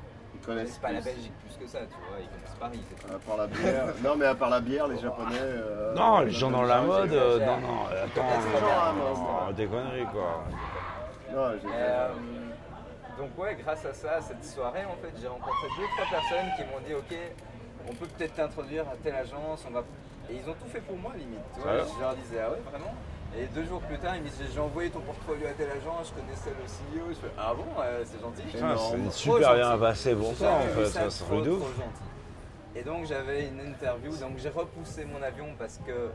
[0.48, 1.00] Connaissent connaissent pas la.
[1.00, 3.14] Belgique plus que ça, tu vois, ils connaissent Paris, c'est tout.
[3.14, 3.86] À part la bière.
[4.02, 5.36] non, mais à part la bière, les Japonais.
[5.40, 10.44] euh, Non, les gens dans la mode, euh, non, non, attends, des conneries, quoi.
[11.34, 11.68] Non, j'ai.
[11.72, 12.08] Euh,
[13.18, 16.50] donc ouais, grâce à ça, à cette soirée, en fait, j'ai rencontré deux trois personnes
[16.56, 17.18] qui m'ont dit ok,
[17.90, 19.82] on peut peut-être t'introduire à telle agence, on va.
[20.30, 21.40] Et ils ont tout fait pour moi limite.
[21.54, 22.94] Tu vois, je leur disais ah ouais vraiment?
[23.36, 26.12] Et deux jours plus tard, ils me disaient j'ai envoyé ton portfolio à telle agence,
[26.14, 27.08] je connaissais le CEO.
[27.10, 28.42] Je fais ah bon, euh, c'est gentil.
[28.42, 32.02] Putain, c'est super bien passé J'ai ça, en fait, ça se trop, trop gentil.
[32.74, 36.10] Et donc j'avais une interview, donc j'ai repoussé mon avion parce que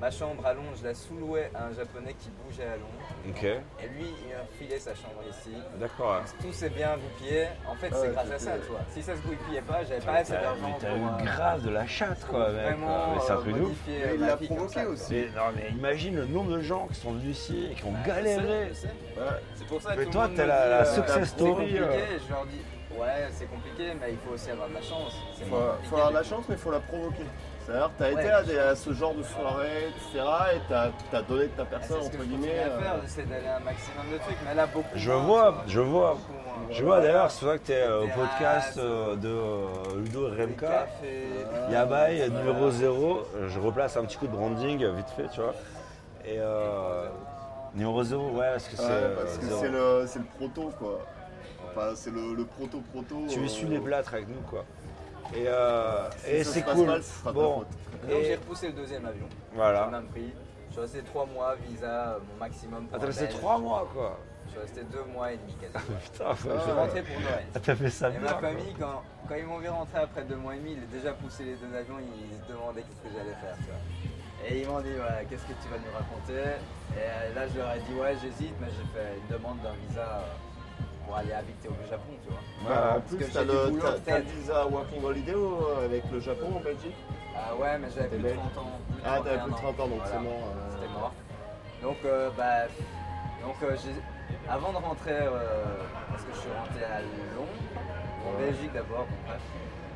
[0.00, 3.08] ma chambre à Londres, je la sous-louais à un japonais qui bougeait à Londres.
[3.28, 5.52] Ok, Et lui, il m'a filé sa chambre ici.
[5.80, 6.12] d'accord.
[6.20, 6.24] ouais.
[6.40, 7.46] Tout s'est bien goupillé.
[7.68, 8.80] En fait, Ah c'est ouais, grâce à ça, tu vois.
[8.90, 11.24] Si ça se goupillait pas, j'avais pas assez T'as d'argent mais pour t'as eu euh,
[11.24, 12.62] grave de la chatte, quoi, mec.
[12.62, 13.62] vraiment Mais c'est un euh, truc de ouf.
[13.68, 14.92] modifier Mais il ma l'a vie comme provoqué ça, quoi.
[14.92, 15.14] aussi.
[15.14, 17.90] Mais, non, mais imagine le nombre de gens qui sont venus ici et qui ont
[17.90, 18.68] Ouais, galéré.
[18.68, 19.20] je sais, je sais.
[19.20, 19.26] Ouais.
[19.56, 20.94] C'est pour ça que Mais tout toi, le monde t'es me la- dit, la euh,
[20.94, 21.78] success c'est story, compliqué.
[21.80, 22.18] euh.
[22.24, 22.62] Je leur dis,
[22.98, 25.12] ouais, c'est compliqué, mais il faut aussi avoir de la chance.
[25.36, 27.24] C'est Faut, moins compliqué faut avoir de la chance, mais il faut la provoquer.
[27.68, 28.12] C'est-à-dire, t'as Ouais.
[28.14, 30.24] été à, des- à ce genre de soirée, etc.,
[30.54, 30.84] et t'as
[31.18, 31.68] as donné de ta tout.
[31.70, 32.58] personne, C'est ce que entre guillemets.
[32.60, 35.50] à faire, euh, j'essaie d'aller à un maximum de trucs, mais là, beaucoup Je moins,
[35.50, 36.16] vois, je vois.
[36.70, 39.66] Je vois d'ailleurs, c'est vrai que tu es au Des podcast euh, de euh,
[40.02, 40.86] Ludo Remka.
[41.70, 43.22] Yabai, numéro 0.
[43.48, 45.54] Je replace un petit coup de branding euh, vite fait, tu vois.
[46.24, 47.06] Et euh,
[47.74, 48.82] numéro 0, ouais, parce que c'est.
[48.82, 51.00] ouais, euh, parce que c'est le, c'est le proto, quoi.
[51.70, 53.26] Enfin, c'est le, le proto-proto.
[53.28, 54.64] Tu euh, essuies les plâtres avec nous, quoi.
[55.34, 56.86] Et, euh, et c'est cool.
[56.86, 57.02] mal,
[57.34, 57.58] bon.
[57.60, 57.66] Donc
[58.22, 59.26] j'ai repoussé le deuxième avion.
[59.54, 59.84] voilà.
[59.84, 60.32] J'ai même pris.
[60.68, 62.86] Je suis resté 3 mois, visa, mon maximum.
[62.86, 63.28] pour Ah, t'as resté.
[63.28, 64.18] 3 mois, quoi.
[64.46, 65.98] Je suis resté 2 mois et demi quasiment.
[66.02, 67.44] Putain, faut- Je suis rentré pour Noël.
[67.54, 68.20] Ah, t'as fait ça Et bien.
[68.20, 70.92] ma famille, quand, quand ils m'ont vu rentrer après 2 mois et demi, ils ont
[70.92, 73.56] déjà poussé les deux avions, ils se demandaient qu'est-ce que j'allais faire.
[73.58, 74.48] Tu vois.
[74.48, 76.56] Et ils m'ont dit, voilà, qu'est-ce que tu vas nous raconter?
[76.96, 80.00] Et là, je leur ai dit, ouais, j'hésite, mais j'ai fait une demande d'un visa
[80.22, 80.32] euh,
[81.08, 82.38] pour aller habiter au Japon, tu vois.
[82.70, 85.84] Ouais, en Parce plus, que t'as le, boulot, t'as- t'as le visa Working Holiday euh,
[85.86, 86.96] avec le Japon en Belgique
[87.34, 88.70] Ah ouais, mais j'avais plus de belge 30 ans.
[88.92, 90.10] plus Ah, t'avais 31 plus de 30 ans, donc Voilà.
[90.12, 90.32] c'est mort.
[90.44, 90.70] euh.
[90.74, 91.12] C'était mort.
[91.82, 92.44] Donc, euh, bah,
[93.42, 94.02] donc euh, j'ai-
[94.50, 95.76] avant de rentrer, euh,
[96.10, 99.32] parce que je suis rentré à Londres, en Belgique d'abord, bon,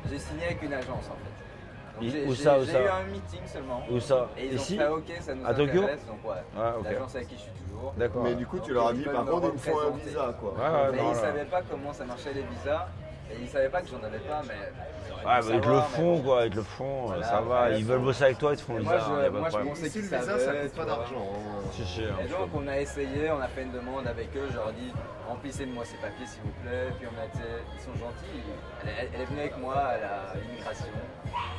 [0.09, 2.01] j'ai signé avec une agence en fait.
[2.01, 3.83] Donc, j'ai- où j'ai- ça, où J'ai ça eu un meeting seulement.
[3.87, 6.05] Où ça Et ils Ici ont fait ok, ça nous À Tokyo intéresse.
[6.07, 6.85] Donc ouais, Ah, ok.
[6.85, 7.51] l'agence avec qui je suis
[7.97, 8.23] D'accord.
[8.23, 10.51] Mais du coup, tu leur as dit, par contre, il me faut un visa, quoi.
[10.53, 11.21] Ouais, ouais, mais non, ils là.
[11.21, 12.87] savaient pas comment ça marchait les visas.
[13.31, 14.53] Et ils savaient pas que j'en avais pas, mais.
[14.53, 17.69] ils Ouais, te le mais font, quoi, ils te le font, Voilà, ça va.
[17.71, 19.49] Ils veulent bosser avec toi, ils te font le moi, visa, je- pas de moi,
[19.49, 21.15] je pensais Ici, le visa, ça coûte pas d'argent.
[21.33, 21.61] hein.
[21.73, 24.69] Hein, Et donc on a essayé, on a fait une demande avec eux, je leur
[24.69, 24.93] ai dit
[25.27, 27.39] remplissez-moi ces papiers s'il vous plaît, puis on a été,
[27.73, 28.43] ils sont gentils,
[28.83, 30.85] elle, est- elle est venue avec moi à la- l'immigration,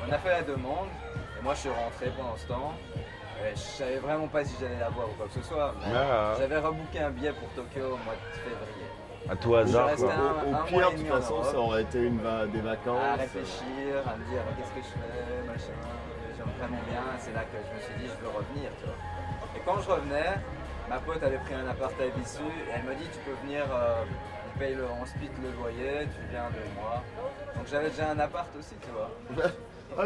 [0.06, 0.88] on a fait la demande,
[1.40, 2.74] et moi je suis rentré pendant ce temps,
[3.54, 6.34] je savais vraiment pas si j'allais la voir ou quoi que ce soit, mais ouais.
[6.38, 8.88] j'avais rebooké un billet pour Tokyo au mois de février,
[9.30, 10.12] À tout hasard, quoi.
[10.12, 11.46] un- Au, mois pire, et de toute demi en façon, Europe.
[11.46, 13.02] ça aurait été une, va- des vacances.
[13.02, 15.78] à réfléchir, à me dire qu'est-ce que je fais, machin,
[16.36, 18.98] j'aime vraiment bien, c'est là que je me suis dit je veux revenir, tu vois.
[19.56, 20.34] Et quand je revenais,
[20.88, 23.64] ma pote avait pris un appart à Bissu et elle m'a dit tu peux venir
[23.72, 24.02] euh,
[24.54, 27.02] on paye le, on split le loyer, tu viens deux mois.
[27.56, 29.10] Donc j'avais déjà un appart aussi, tu vois.
[29.98, 30.02] Ah,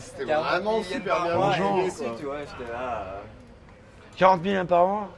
[0.00, 2.14] c'était 40 vraiment 000 super par bien mois, logé, et ici, quoi.
[2.18, 3.02] tu vois, j'étais là.
[3.06, 3.20] euh,
[4.16, 5.08] 40 000 par mois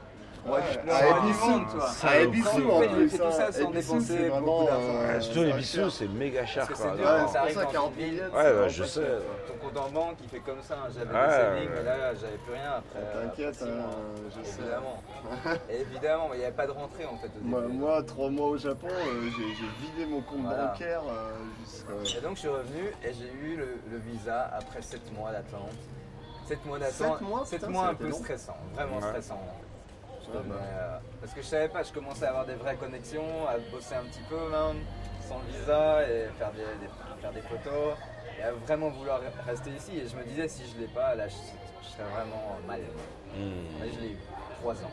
[0.45, 0.59] Ouais,
[0.91, 2.49] à Ebisu.
[2.53, 3.09] Ebisu, en plus.
[3.11, 4.81] tout ça sans Ebisu, dépenser c'est beaucoup d'argent.
[4.87, 5.91] euh, Surtout c'est les pas bisous, cher.
[5.91, 6.97] c'est méga cher c'est c'est pour
[7.29, 9.01] ça, dans 40 une ville, billets, Ouais, c'est bah, je sais.
[9.47, 10.75] Ton compte en banque, il fait comme ça.
[10.75, 10.89] hein.
[10.93, 12.99] J'avais des savings, mais là, j'avais plus rien après.
[13.21, 13.89] T'inquiète, hein,
[14.29, 14.59] je sais.
[14.61, 15.03] Évidemment.
[15.69, 17.73] Évidemment, mais il n'y avait pas de rentrée en fait au début.
[17.77, 22.17] Moi, trois mois au Japon, euh, j'ai vidé mon compte bancaire euh, jusqu'à.
[22.17, 25.69] Et donc je suis revenu et j'ai eu le, visa après 7 mois d'attente.
[26.47, 26.93] 7 mois d'attente.
[27.19, 28.17] Sept mois, Sept putain, mois un peu long.
[28.17, 29.01] stressant, vraiment Ouais.
[29.03, 29.39] stressant.
[30.33, 30.39] Bah.
[30.47, 33.57] Mais, euh, parce que je savais pas, je commençais à avoir des vraies connexions, à
[33.71, 34.83] bosser un petit peu même,
[35.27, 37.95] sans visa et faire des, des- faire des photos.
[38.39, 39.97] Et à vraiment vouloir rester ici.
[39.99, 41.35] Et je me disais si je l'ai pas, là je,
[41.83, 42.79] je serais vraiment mal.
[43.35, 43.51] Hmm.
[43.81, 44.17] Mais je l'ai eu,
[44.61, 44.91] 3 ans.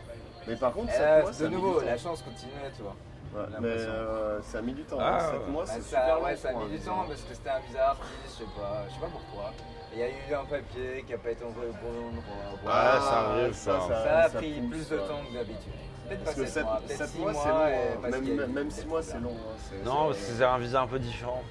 [0.48, 2.96] Mais par contre, Et 7 là, mois, ça de nouveau, la chance continuait, tu vois.
[3.34, 4.98] Ouais, mais euh, ça a mis du temps.
[5.00, 5.46] Ah, 7 ouais.
[5.50, 7.34] mois, Bah, c'est ça, super long ouais, ça a mis un du temps parce que
[7.34, 9.52] c'était un visa artiste, je sais pas, je sais pas pourquoi.
[9.96, 12.52] Il y a eu un papier qui a pas été envoyé au bon endroit.
[12.64, 13.80] Ouais, ça arrive, ça.
[13.88, 15.08] Ça a pris pousse, plus de ouais.
[15.08, 15.72] temps que d'habitude.
[16.06, 17.42] Peut-être Parce pas que 7 mois, peut-être 7 6 mois, mois.
[17.42, 17.56] c'est long.
[17.56, 18.10] hein.
[18.10, 19.30] Même, même des 6 mois, c'est long.
[19.32, 19.74] hein.
[19.86, 21.42] Non, c'est- parce que c'est un visa un peu différent.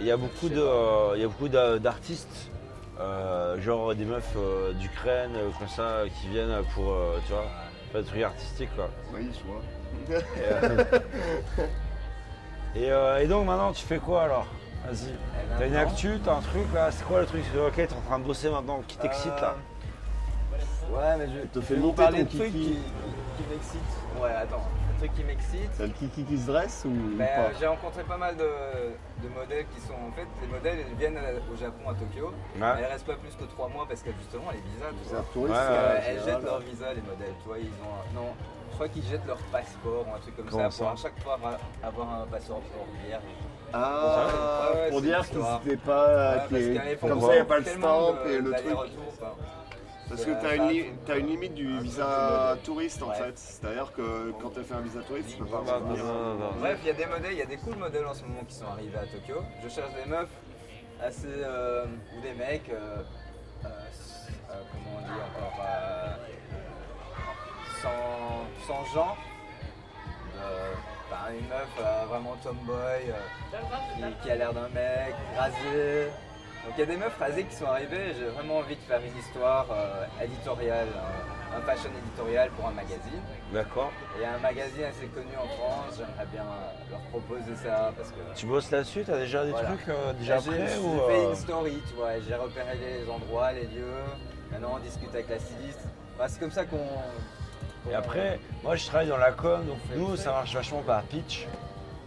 [0.00, 2.50] Il y a beaucoup de, il y a beaucoup d'a- d'artistes,
[2.98, 7.44] euh, genre des meufs euh, d'Ukraine, euh, comme ça, qui viennent pour, euh, tu vois,
[7.92, 8.88] faire des trucs artistiques quoi.
[9.12, 9.60] Oui, je vois.
[10.08, 10.84] Et, euh,
[12.74, 14.46] et, euh, et donc maintenant, tu fais quoi alors?
[14.86, 15.14] Vas-y.
[15.58, 18.00] T'as une actu, t'as un truc là C'est quoi le truc sur lequel t'es en
[18.00, 22.18] train de bosser maintenant qui t'excite là euh, Ouais, mais je te vous monter parler
[22.26, 22.64] ton de trucs kiki.
[22.64, 24.20] qui, qui, qui m'excitent.
[24.20, 24.60] Ouais, attends,
[24.94, 25.70] un truc qui m'excite.
[25.72, 28.42] C'est le kiki qui se dresse ou Ben, pas euh, j'ai rencontré pas mal de,
[29.22, 32.26] de modèles qui sont en fait les modèles ils viennent à- au Japon à Tokyo
[32.26, 32.32] Ouais.
[32.60, 35.14] mais elles restent pas plus que 3 mois parce que justement les visas tu C'est
[35.14, 36.24] vois Parce euh, général.
[36.26, 38.28] jettent leur visa les modèles tu vois ils ont un- non
[38.70, 41.18] je crois qu'ils jettent leur passeport ou un truc comme Comment ça pour à chaque
[41.22, 41.38] fois
[41.82, 42.60] avoir un passeport
[43.06, 43.22] vierge
[43.74, 46.46] Ah, Ouais, ouais, pour dire qu'ils n'étaient pas.
[46.50, 48.76] Ouais, font Comme ça, il n'y a pas le stamp et le truc.
[49.08, 49.32] enfin.
[50.08, 53.14] Parce que Euh, tu as, une, li- t'as une limite du visa touriste en Ouais.
[53.14, 53.38] fait.
[53.38, 56.04] C'est-à-dire que quand tu as fait un visa touriste, tu peux pas revenir.
[56.60, 58.44] Bref, il y a des modèles, il y a des cool modèles en ce moment
[58.46, 59.40] qui sont arrivés à Tokyo.
[59.64, 60.28] Je cherche des meufs
[61.02, 61.26] assez.
[61.28, 61.86] euh,
[62.16, 62.68] ou des mecs.
[62.68, 62.96] euh,
[63.64, 63.68] euh,
[64.50, 66.14] euh, comment on dit encore euh,
[67.80, 69.16] sans, sans genre.
[70.42, 70.72] Euh,
[71.30, 72.74] une meuf euh, vraiment tomboy
[73.08, 73.56] euh,
[73.96, 76.06] qui, qui a l'air d'un mec, rasé.
[76.64, 78.80] Donc il y a des meufs rasées qui sont arrivées et j'ai vraiment envie de
[78.82, 80.86] faire une histoire euh, éditoriale,
[81.52, 83.20] un, un fashion éditorial pour un magazine.
[83.52, 83.90] D'accord.
[84.14, 86.44] Et il y a un magazine assez connu en France, j'aimerais bien
[86.90, 88.20] leur proposer ça parce que.
[88.36, 89.02] Tu bosses là-dessus?
[89.04, 89.68] T'as déjà des Voilà.
[89.70, 92.76] trucs euh, déjà J'ai prêts j'ai ou fait une story, tu vois, et j'ai repéré
[92.78, 94.04] les endroits, les lieux.
[94.52, 95.80] Maintenant on discute avec la styliste.
[96.14, 96.76] Enfin, c'est comme ça qu'on.
[97.90, 101.46] Et après, moi je travaille dans la com, donc nous ça marche vachement par pitch.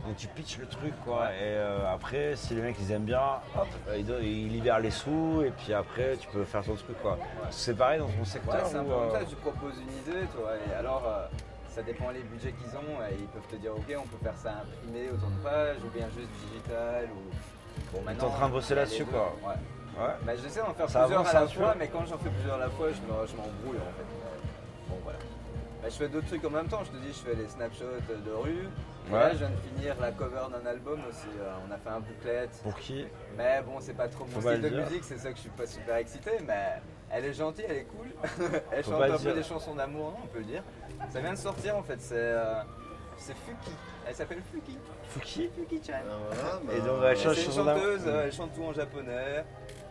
[0.06, 1.22] Donc tu pitches le truc quoi.
[1.22, 1.36] Ouais.
[1.36, 5.52] Et euh, après, si les mecs ils aiment bien, hop, ils, libèrent les sous et
[5.52, 7.18] puis après tu peux faire ton truc quoi.
[7.50, 9.80] C'est pareil dans ton Ouais, secteur c'est un ou, peu comme euh, ça, tu proposes
[9.80, 11.26] une idée, tu vois, et alors euh,
[11.70, 14.38] ça dépend les budgets qu'ils ont, et ils peuvent te dire ok on peut faire
[14.38, 17.34] ça imprimé autant de pages, ou bien juste digital, ou...
[17.92, 19.36] Bon T'es en train de bosser là-dessus, quoi.
[19.44, 19.56] Ouais.
[19.98, 20.14] Ouais.
[20.24, 22.56] Bah, j'essaie d'en faire Ça plusieurs avance à la fois, mais quand j'en fais plusieurs
[22.56, 24.06] à la fois, je m'embrouille en fait.
[24.90, 25.20] Bon voilà.
[25.86, 27.86] Bah, je fais d'autres trucs en même temps, je te dis, je fais les snapshots
[28.10, 28.68] de rue.
[29.08, 29.20] Et Ouais.
[29.20, 31.28] Là, je viens de finir la cover d'un album aussi.
[31.40, 32.50] euh, on a fait un booklet.
[32.64, 33.06] Pour qui?
[33.38, 34.84] Mais bon, c'est pas trop mon style de dire.
[34.84, 36.82] musique, c'est ça que je suis pas super excité, mais
[37.12, 38.08] elle est gentille, elle est cool.
[38.72, 40.64] elle Faut chante un peu des chansons d'amour, hein, on peut le dire.
[41.12, 42.56] Ça vient de sortir en fait, c'est euh,
[43.18, 43.70] c'est Fuki.
[44.08, 44.78] Elle s'appelle Fuki.
[45.10, 45.50] Fuki?
[45.56, 45.94] Fuki-chan.
[46.04, 47.76] Ah, voilà, bah, Et donc, elle Et une d'amour.
[47.76, 49.46] chanteuse, euh, elle chante tout en japonais,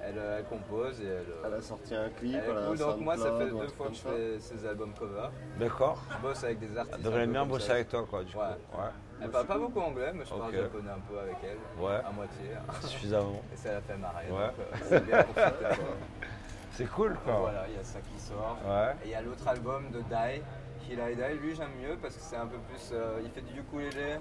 [0.07, 1.10] elle, euh, elle compose et elle.
[1.31, 2.34] euh, Elle a sorti un clip.
[2.36, 5.28] elle elle cool, donc moi ça fait deux fois que je fais ces albums cover.
[5.58, 6.02] D'accord.
[6.10, 6.97] Je bosse avec des artistes.
[6.99, 8.39] Elle devrait bien bosser avec toi quoi du coup.
[8.39, 8.44] Ouais.
[8.78, 8.91] Ouais.
[9.23, 10.55] Elle parle pas beaucoup anglais, mais je parle Ok.
[10.57, 12.00] japonais un peu avec elle, Ouais.
[12.05, 12.44] à moitié.
[12.83, 13.42] Suffisamment.
[13.52, 14.26] Et ça la fait marrer.
[14.31, 14.47] Ouais.
[14.49, 15.42] donc, euh, c'est bien quoi.
[16.73, 17.34] C'est cool quoi.
[17.34, 18.58] Voilà, il y a ça qui sort.
[18.66, 18.92] Ouais.
[19.05, 20.42] Et il y a l'autre album de Dai,
[20.91, 21.34] Hilai Dai.
[21.34, 22.91] Lui, j'aime mieux parce que c'est un peu plus.
[22.92, 24.16] euh, il fait du ukulélé.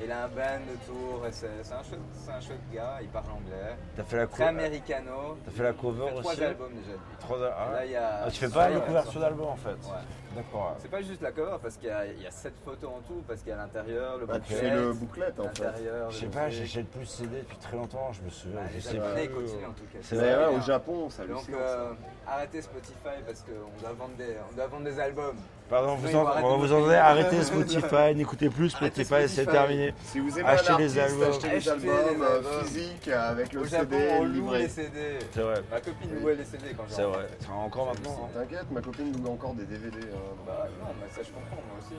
[0.00, 1.26] Et il a un band autour.
[1.26, 2.98] Et c'est un, chouette- c'est un chouette gars.
[3.02, 3.76] Il parle anglais.
[3.96, 4.48] T'as fait la Très cover.
[4.48, 5.36] américano.
[5.44, 6.44] T'as fait la Il cover trois aussi.
[6.44, 6.92] albums déjà.
[6.92, 6.98] lui.
[7.20, 7.74] Trois- ah Et ouais.
[7.74, 8.20] Là, il y a.
[8.24, 9.28] Ah, tu fais pas Ouais, de ouais, couverture sorti.
[9.28, 9.70] d'album en fait.
[9.70, 10.36] Ouais.
[10.36, 10.66] D'accord.
[10.68, 10.76] ouais.
[10.78, 13.00] C'est pas juste la cover parce qu'il y, a- il y a sept photos en
[13.08, 13.22] tout.
[13.26, 15.64] Parce qu'il y a l'intérieur, le Bah, tu booklet, fais le booklet en fait.
[15.64, 16.10] l'intérieur.
[16.10, 16.52] Je sais le pas, truc.
[16.52, 18.60] j'achète plus de CD depuis très longtemps, je me souviens.
[18.62, 19.98] Ah, je Les sais continuent en tout cas.
[20.02, 21.58] C'est Mais vrai, ouais, au Japon, Donc hallucinant.
[21.60, 21.92] euh,
[22.26, 25.36] arrêtez Spotify parce qu'on doit, vendre des- on doit vendre des albums.
[25.68, 29.92] Pardon, vous en- on vous en arrêtez Spotify, n'écoutez plus Spotify, c'est terminé.
[30.04, 31.22] Si vous aimez Achetez les albums.
[31.28, 32.64] achetez les Achetez albums les euh, albums.
[32.64, 35.18] physiques avec le CD on loue les CD.
[35.32, 37.26] C'est vrai, Ma copine louait les CD quand c'est j'en vrai.
[37.38, 38.20] C'est encore maintenant.
[38.24, 38.28] hein.
[38.34, 39.98] T'inquiète, ma copine loue encore des DVD.
[39.98, 40.18] hein.
[40.46, 41.94] Bah non, mais ça je comprends moi aussi.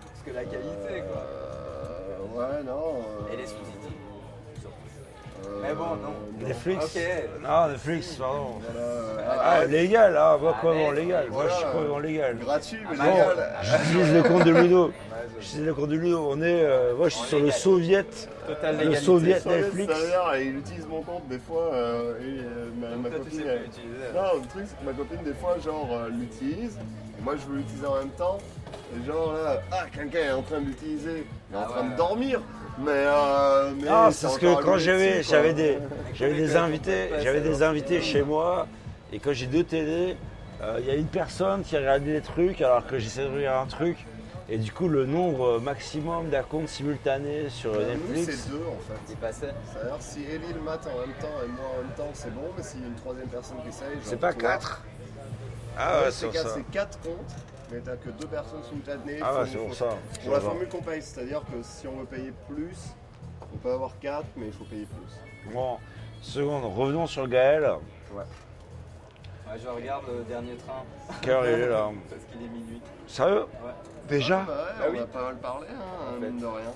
[0.00, 1.22] Parce que la qualité, quoi.
[1.22, 3.02] Euh, ouais, non.
[3.28, 3.75] euh, Et les sous-titres.
[5.62, 6.46] Mais bon, non.
[6.46, 7.02] Netflix Ok.
[7.42, 8.46] Non, Netflix, pardon.
[8.60, 11.72] Voilà, euh, Ah, légal, ah, moi, Ah, comment mais- légal Moi, je suis voilà.
[11.72, 12.38] complètement légal.
[12.38, 13.48] gratuit, mais Ah, légal.
[13.62, 14.82] J'utilise le compte de Ludo.
[14.84, 14.92] Amazon.
[15.40, 16.28] J'utilise le compte de Ludo.
[16.30, 18.04] On est, euh, moi, je suis sur le soviet.
[18.46, 19.04] Total Le légalité.
[19.04, 19.94] soviet Sur le Netflix.
[19.94, 21.70] serveur, et il utilise mon compte des fois.
[21.72, 23.46] euh, et, euh, ma, Donc ma toi, tu copine.
[23.48, 24.14] elle-.
[24.14, 26.78] Non, le truc, c'est que ma copine, des fois, genre, euh, l'utilise.
[27.18, 28.38] Et moi, je veux l'utiliser en même temps.
[28.94, 31.26] Et genre, là, ah, quelqu'un est en train de l'utiliser.
[31.50, 31.90] Il est en Ah train ouais.
[31.92, 32.40] de dormir.
[32.78, 32.90] Mais.
[32.90, 35.22] Euh, mais Ah, parce que quand j'avais,
[35.54, 35.78] des,
[36.14, 38.66] j'avais invités, j'avais des chez moi,
[39.12, 40.16] et quand j'ai deux télé,
[40.62, 43.62] euh, il y a une personne qui regardait des trucs alors que j'essaie de regarder
[43.62, 43.96] un truc,
[44.48, 48.42] et du coup le nombre maximum d'accounts simultanés sur Nous, Netflix.
[48.44, 49.00] c'est deux, en fait.
[49.10, 49.54] Il passait.
[49.72, 52.42] C'est-à-dire, si Ellie le mate en même temps et moi en même temps, c'est bon.
[52.56, 53.96] Mais s'il y a une troisième personne qui essaye.
[54.02, 54.82] C'est pas 4
[55.78, 56.54] Ah Ouais, c'est quatre, ça.
[56.54, 57.34] c'est quatre comptes,
[57.70, 59.18] mais t'as que deux personnes simultanées.
[59.22, 59.88] Ah ouais, Faut- c'est pour ça.
[60.24, 62.76] Pour la formule qu'on paye, c'est-à-dire que si on veut payer plus,
[63.52, 65.52] on peut avoir 4, mais il faut payer plus.
[65.52, 65.78] Bon,
[66.22, 67.64] seconde, revenons sur Gaël.
[68.14, 68.22] Ouais,
[69.62, 70.82] je regarde le dernier train
[71.22, 72.80] Quelle heure il est là parce qu'il est minuit.
[73.06, 73.72] Sérieux Ouais.
[74.08, 74.98] Déjà Ah bah ouais, Bah on oui.
[75.00, 76.26] a pas mal parlé, hein, En fait.
[76.30, 76.72] mine de rien.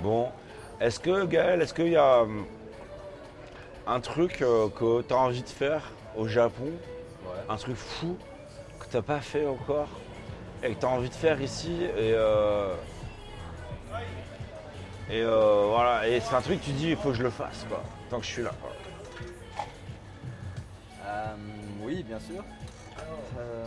[0.00, 0.28] Bon,
[0.80, 2.44] est-ce que Gaël, est-ce qu'il y a hum,
[3.86, 6.64] un truc euh, que tu as envie de faire au Japon?
[7.24, 7.30] Ouais.
[7.48, 8.16] un truc fou
[8.78, 9.88] que t'as pas fait encore?
[10.62, 12.74] Et que tu as envie de faire ici et euh,
[15.10, 17.30] et euh, voilà et c'est un truc que tu dis il faut que je le
[17.30, 18.70] fasse quoi tant que je suis là quoi.
[21.06, 21.34] Euh,
[21.82, 22.44] oui, bien sûr.
[23.38, 23.64] Euh,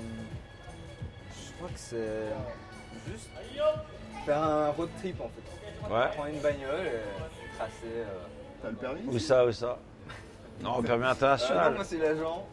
[1.36, 3.30] je crois que c'est juste
[4.26, 5.94] faire un road trip en fait.
[5.94, 7.72] ouais Prendre une bagnole et tracer.
[7.86, 8.06] euh,
[8.62, 9.78] T'as le permis où ça où ça?
[10.62, 12.48] Non permis Ah, non, international moi c'est l'agent.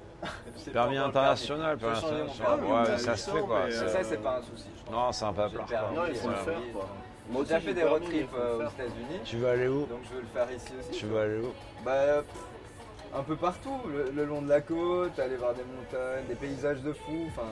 [0.72, 1.96] Permis international permis.
[1.96, 4.68] international ouais ça se fait quoi Ça, euh, c'est pas un souci.
[4.90, 6.86] non c'est un peu plat Non, il faut le faire, quoi.
[7.32, 8.62] J'ai aussi, déjà j'ai fait des road trips euh, aux.
[8.70, 9.86] États-Unis, tu veux aller où?
[9.86, 10.90] Donc je veux le faire ici aussi.
[10.98, 11.52] tu veux aller où?
[11.84, 12.42] Bah, pff,
[13.14, 16.80] un peu partout, le, le long de la côte, aller voir des montagnes, des paysages
[16.82, 17.46] de fou, enfin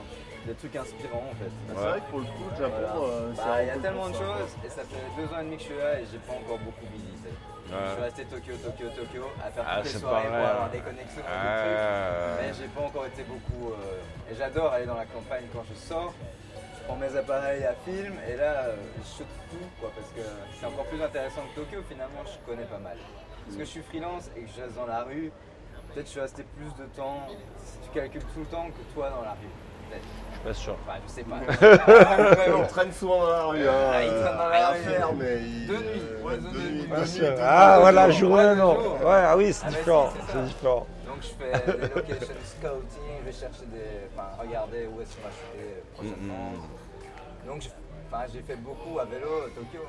[0.47, 1.51] des trucs inspirants en fait.
[1.69, 3.07] Bah, C'est vrai que pour le coup, le Japon, Voilà.
[3.07, 5.45] euh, c'est Bah, il y a tellement de choses et ça fait deux ans et
[5.45, 7.29] demi que je suis là et j'ai pas encore beaucoup visité.
[7.71, 10.79] Je suis resté Tokyo, Tokyo, Tokyo à faire Ah, toutes les soirées pour avoir des
[10.79, 11.29] connexions, des trucs.
[11.29, 13.73] Ah, Mais j'ai pas encore été beaucoup.
[13.73, 16.15] euh, Et j'adore aller dans la campagne quand je sors.
[16.79, 20.23] Je prends mes appareils à film et là, euh, je shoot tout quoi parce que
[20.59, 21.81] c'est encore plus intéressant que Tokyo.
[21.89, 22.97] Finalement, je connais pas mal.
[23.45, 25.31] Parce que je suis freelance et que je reste dans la rue.
[25.93, 27.27] Peut-être je suis resté plus de temps,
[27.65, 29.49] si tu calcules tout le temps, que toi dans la rue.
[29.91, 30.05] Peut-être.
[30.45, 32.53] Je suis pas sûr Enfin, je sais pas.
[32.59, 33.73] On traîne souvent dans la rue, hein.
[33.93, 34.79] Ah, il traîne dans la rien rue.
[34.79, 36.73] faire, mais il- De nuit, euh, ouais, ouais, de de nuit.
[36.83, 37.81] nuit, Ah, de c'est- nuit, de ah nuit.
[37.81, 38.93] voilà Ouais, non jour.
[39.03, 40.39] ouais ah oui c'est Ah, différent si, c'est ça.
[40.39, 44.09] c'est différent Donc je fais des location scouting, je vais chercher des.
[44.15, 46.53] Enfin, regarder où est-ce qu'on va shooter prochainement.
[47.47, 47.69] Donc je-
[48.13, 49.85] enfin, j'ai fait beaucoup à vélo à Tokyo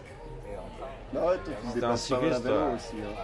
[0.48, 0.90] et en train.
[1.14, 2.76] Non, ouais, toi, tu T'es un déplaces pas mal à cycliste, vélo toi.
[2.76, 2.96] aussi.
[3.04, 3.22] hein.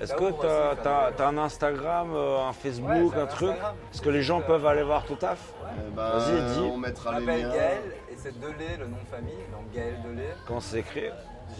[0.00, 3.54] Est-ce que on faire as, un Instagram, euh, un Ouais, Facebook, un un truc.
[3.92, 6.60] Est-ce que les gens Euh, peuvent aller voir ton taf Eh ben, Vas-y, dis.
[6.60, 7.52] On Je mettra les m'appelle liens.
[7.54, 11.10] Gaël et c'est Delay le nom de famille, donc Gaël Delay, Quand c'est écrit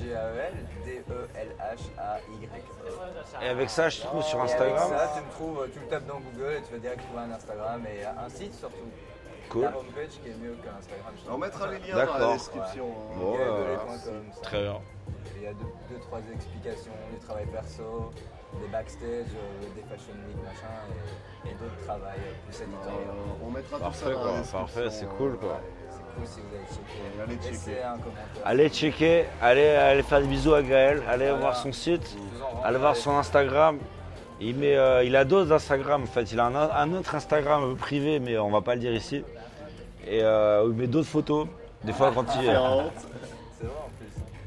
[0.00, 0.54] G-A-E-L,
[0.84, 2.48] D-E-L-H-A-Y.
[3.44, 4.88] Et avec ça, je te trouve sur Et avec Instagram.
[4.90, 7.32] ça, tu me trouves, tu le tapes dans Google et tu vas direct trouver un
[7.32, 8.76] Instagram et un site surtout.
[9.50, 9.62] Cool.
[9.64, 11.12] La homepage qui est mieux qu'un Instagram.
[11.30, 12.86] On mettra les liens dans la description.
[12.88, 13.14] hein.
[13.18, 14.40] Bon, Gaëldelay.com, ça.
[14.42, 14.80] Très bien.
[15.44, 18.10] Il y a deux, deux, trois explications du travail perso,
[18.62, 20.72] des backstage, euh, des fashion week, machin,
[21.44, 23.10] et, et d'autres travails euh, plus éditoriaux.
[23.10, 24.60] Euh, on mettra tout Parfait, ça dans quoi.
[24.60, 25.60] Parfait, c'est cool, quoi.
[25.90, 27.20] C'est cool si vous allez checker.
[27.22, 27.50] Allez checker.
[27.50, 28.42] Laissez un commentaire.
[28.42, 31.34] Allez checker, allez, allez faire des bisous à Gaël, allez Voilà.
[31.34, 32.16] voir son site,
[32.64, 33.78] allez voir son Instagram.
[34.40, 37.64] Il, met, euh, il a d'autres Instagram en fait, il a un, un autre Instagram
[37.64, 39.22] euh, privé mais on va pas le dire ici.
[40.06, 41.48] Et euh, où il met d'autres photos,
[41.82, 42.50] des fois quand il...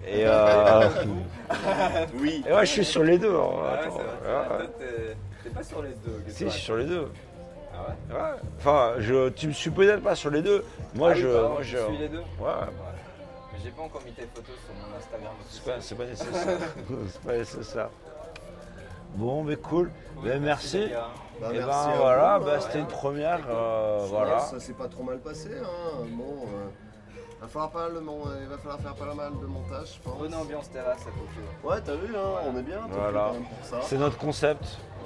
[0.08, 0.90] Et, euh,
[2.20, 2.44] Oui.
[2.48, 3.36] et ouais je suis sur les deux.
[3.36, 3.50] hein.
[3.52, 4.70] Ah ouais, Attends, ouais.
[5.44, 6.24] t'es- pas sur les deux.
[6.28, 7.08] Si, je suis sur les deux.
[7.74, 7.78] Ah
[8.12, 8.38] ouais Ouais.
[8.58, 10.64] Enfin, je, tu me suis peut-être pas sur les deux.
[10.96, 11.78] Moi, Ah oui, je, pardon, moi, tu je.
[11.78, 12.52] suis les deux Ouais.
[13.54, 15.34] Mais j'ai pas encore mis tes photos sur mon Instagram.
[15.50, 16.58] C'est pas, c'est pas nécessaire.
[17.10, 17.90] c'est pas nécessaire.
[19.16, 19.90] Bon, mais cool.
[20.24, 20.90] Ben, merci.
[21.42, 23.40] Bah, Et merci ben voilà, bah, bah, c'était une première.
[23.50, 24.40] euh, voilà.
[24.40, 25.50] Ça s'est pas trop mal passé.
[25.64, 26.04] Hein.
[26.12, 26.68] Bon, euh,
[27.42, 30.18] va falloir pas le mon- il va falloir faire pas mal de montage, je pense.
[30.20, 31.42] Bonne ambiance terrasse à Tokyo.
[31.64, 32.78] Ouais, t'as vu, hein, on est bien.
[32.82, 33.32] Tokyo, Voilà.
[33.84, 34.64] C'est notre concept.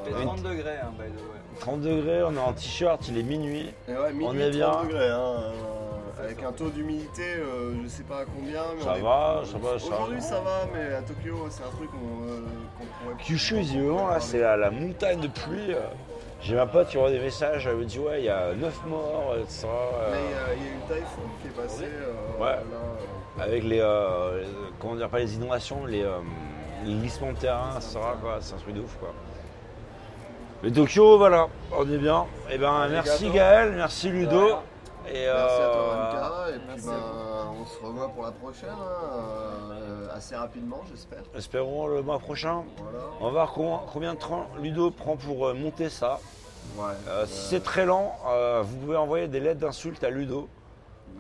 [0.08, 1.60] Il fait Une- 30 degrés, hein, by the way.
[1.60, 3.72] 30 degrés, on est en t-shirt, il est minuit.
[3.88, 4.84] Et ouais, minuit, On est 30 bien.
[4.84, 8.62] degrés, hein, euh, avec un taux d'humidité, euh, je sais pas à combien.
[8.78, 9.96] Mais Ça on est- va, ça va, ça va.
[9.96, 12.40] Aujourd'hui ça va, mais à Tokyo c'est un truc qu'on euh,
[12.80, 13.24] qu'on pourrait.
[13.24, 15.76] Kyushu, visiblement, là, c'est la, la montagne de pluie.
[16.44, 18.86] J'ai ma pote qui envoie des messages, elle me dit Ouais, il y a 9
[18.88, 19.68] morts, etc.
[20.12, 21.84] Mais euh, il y a eu le typhoon qui est passé.
[21.86, 22.46] euh, Ouais.
[22.52, 22.58] là,
[23.40, 24.44] euh, avec les, euh,
[24.80, 26.18] comment dire, pas les inondations, les, euh,
[26.86, 27.70] les glissements de terrain,
[28.22, 29.14] quoi, c'est un truc de ouf quoi.
[30.64, 32.26] Mais Tokyo, voilà, on est bien.
[32.52, 33.30] Et ben merci.
[33.30, 34.56] Gaël, merci Ludo.
[35.08, 36.50] Et Merci à toi, euh, Anka.
[36.50, 41.22] Et puis, merci à on se revoit pour la prochaine, hein, euh, assez rapidement, j'espère.
[41.36, 42.64] espérons le mois prochain.
[42.78, 43.00] Voilà.
[43.20, 46.20] On va voir combien, combien de temps Ludo prend pour euh, monter ça.
[46.76, 46.94] Ouais.
[47.08, 50.48] Euh, si c'est très lent, euh, vous pouvez envoyer des lettres d'insultes à Ludo.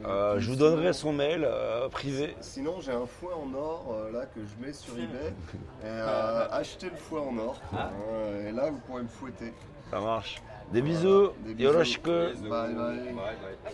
[0.06, 2.36] Euh, je vous donnerai son mail euh, privé.
[2.42, 5.28] Sinon, j'ai un fouet en or euh, là que je mets sur eBay.
[5.84, 7.56] Et, euh, achetez le fouet en or.
[8.10, 9.54] Euh, et là, vous pourrez me fouetter.
[9.92, 10.42] Ça marche.
[10.72, 11.32] Des bisous.
[11.46, 11.72] Des bisous.
[11.72, 12.10] Yoroshiku.
[12.10, 12.74] Bye bye.
[12.74, 13.72] Bye bye.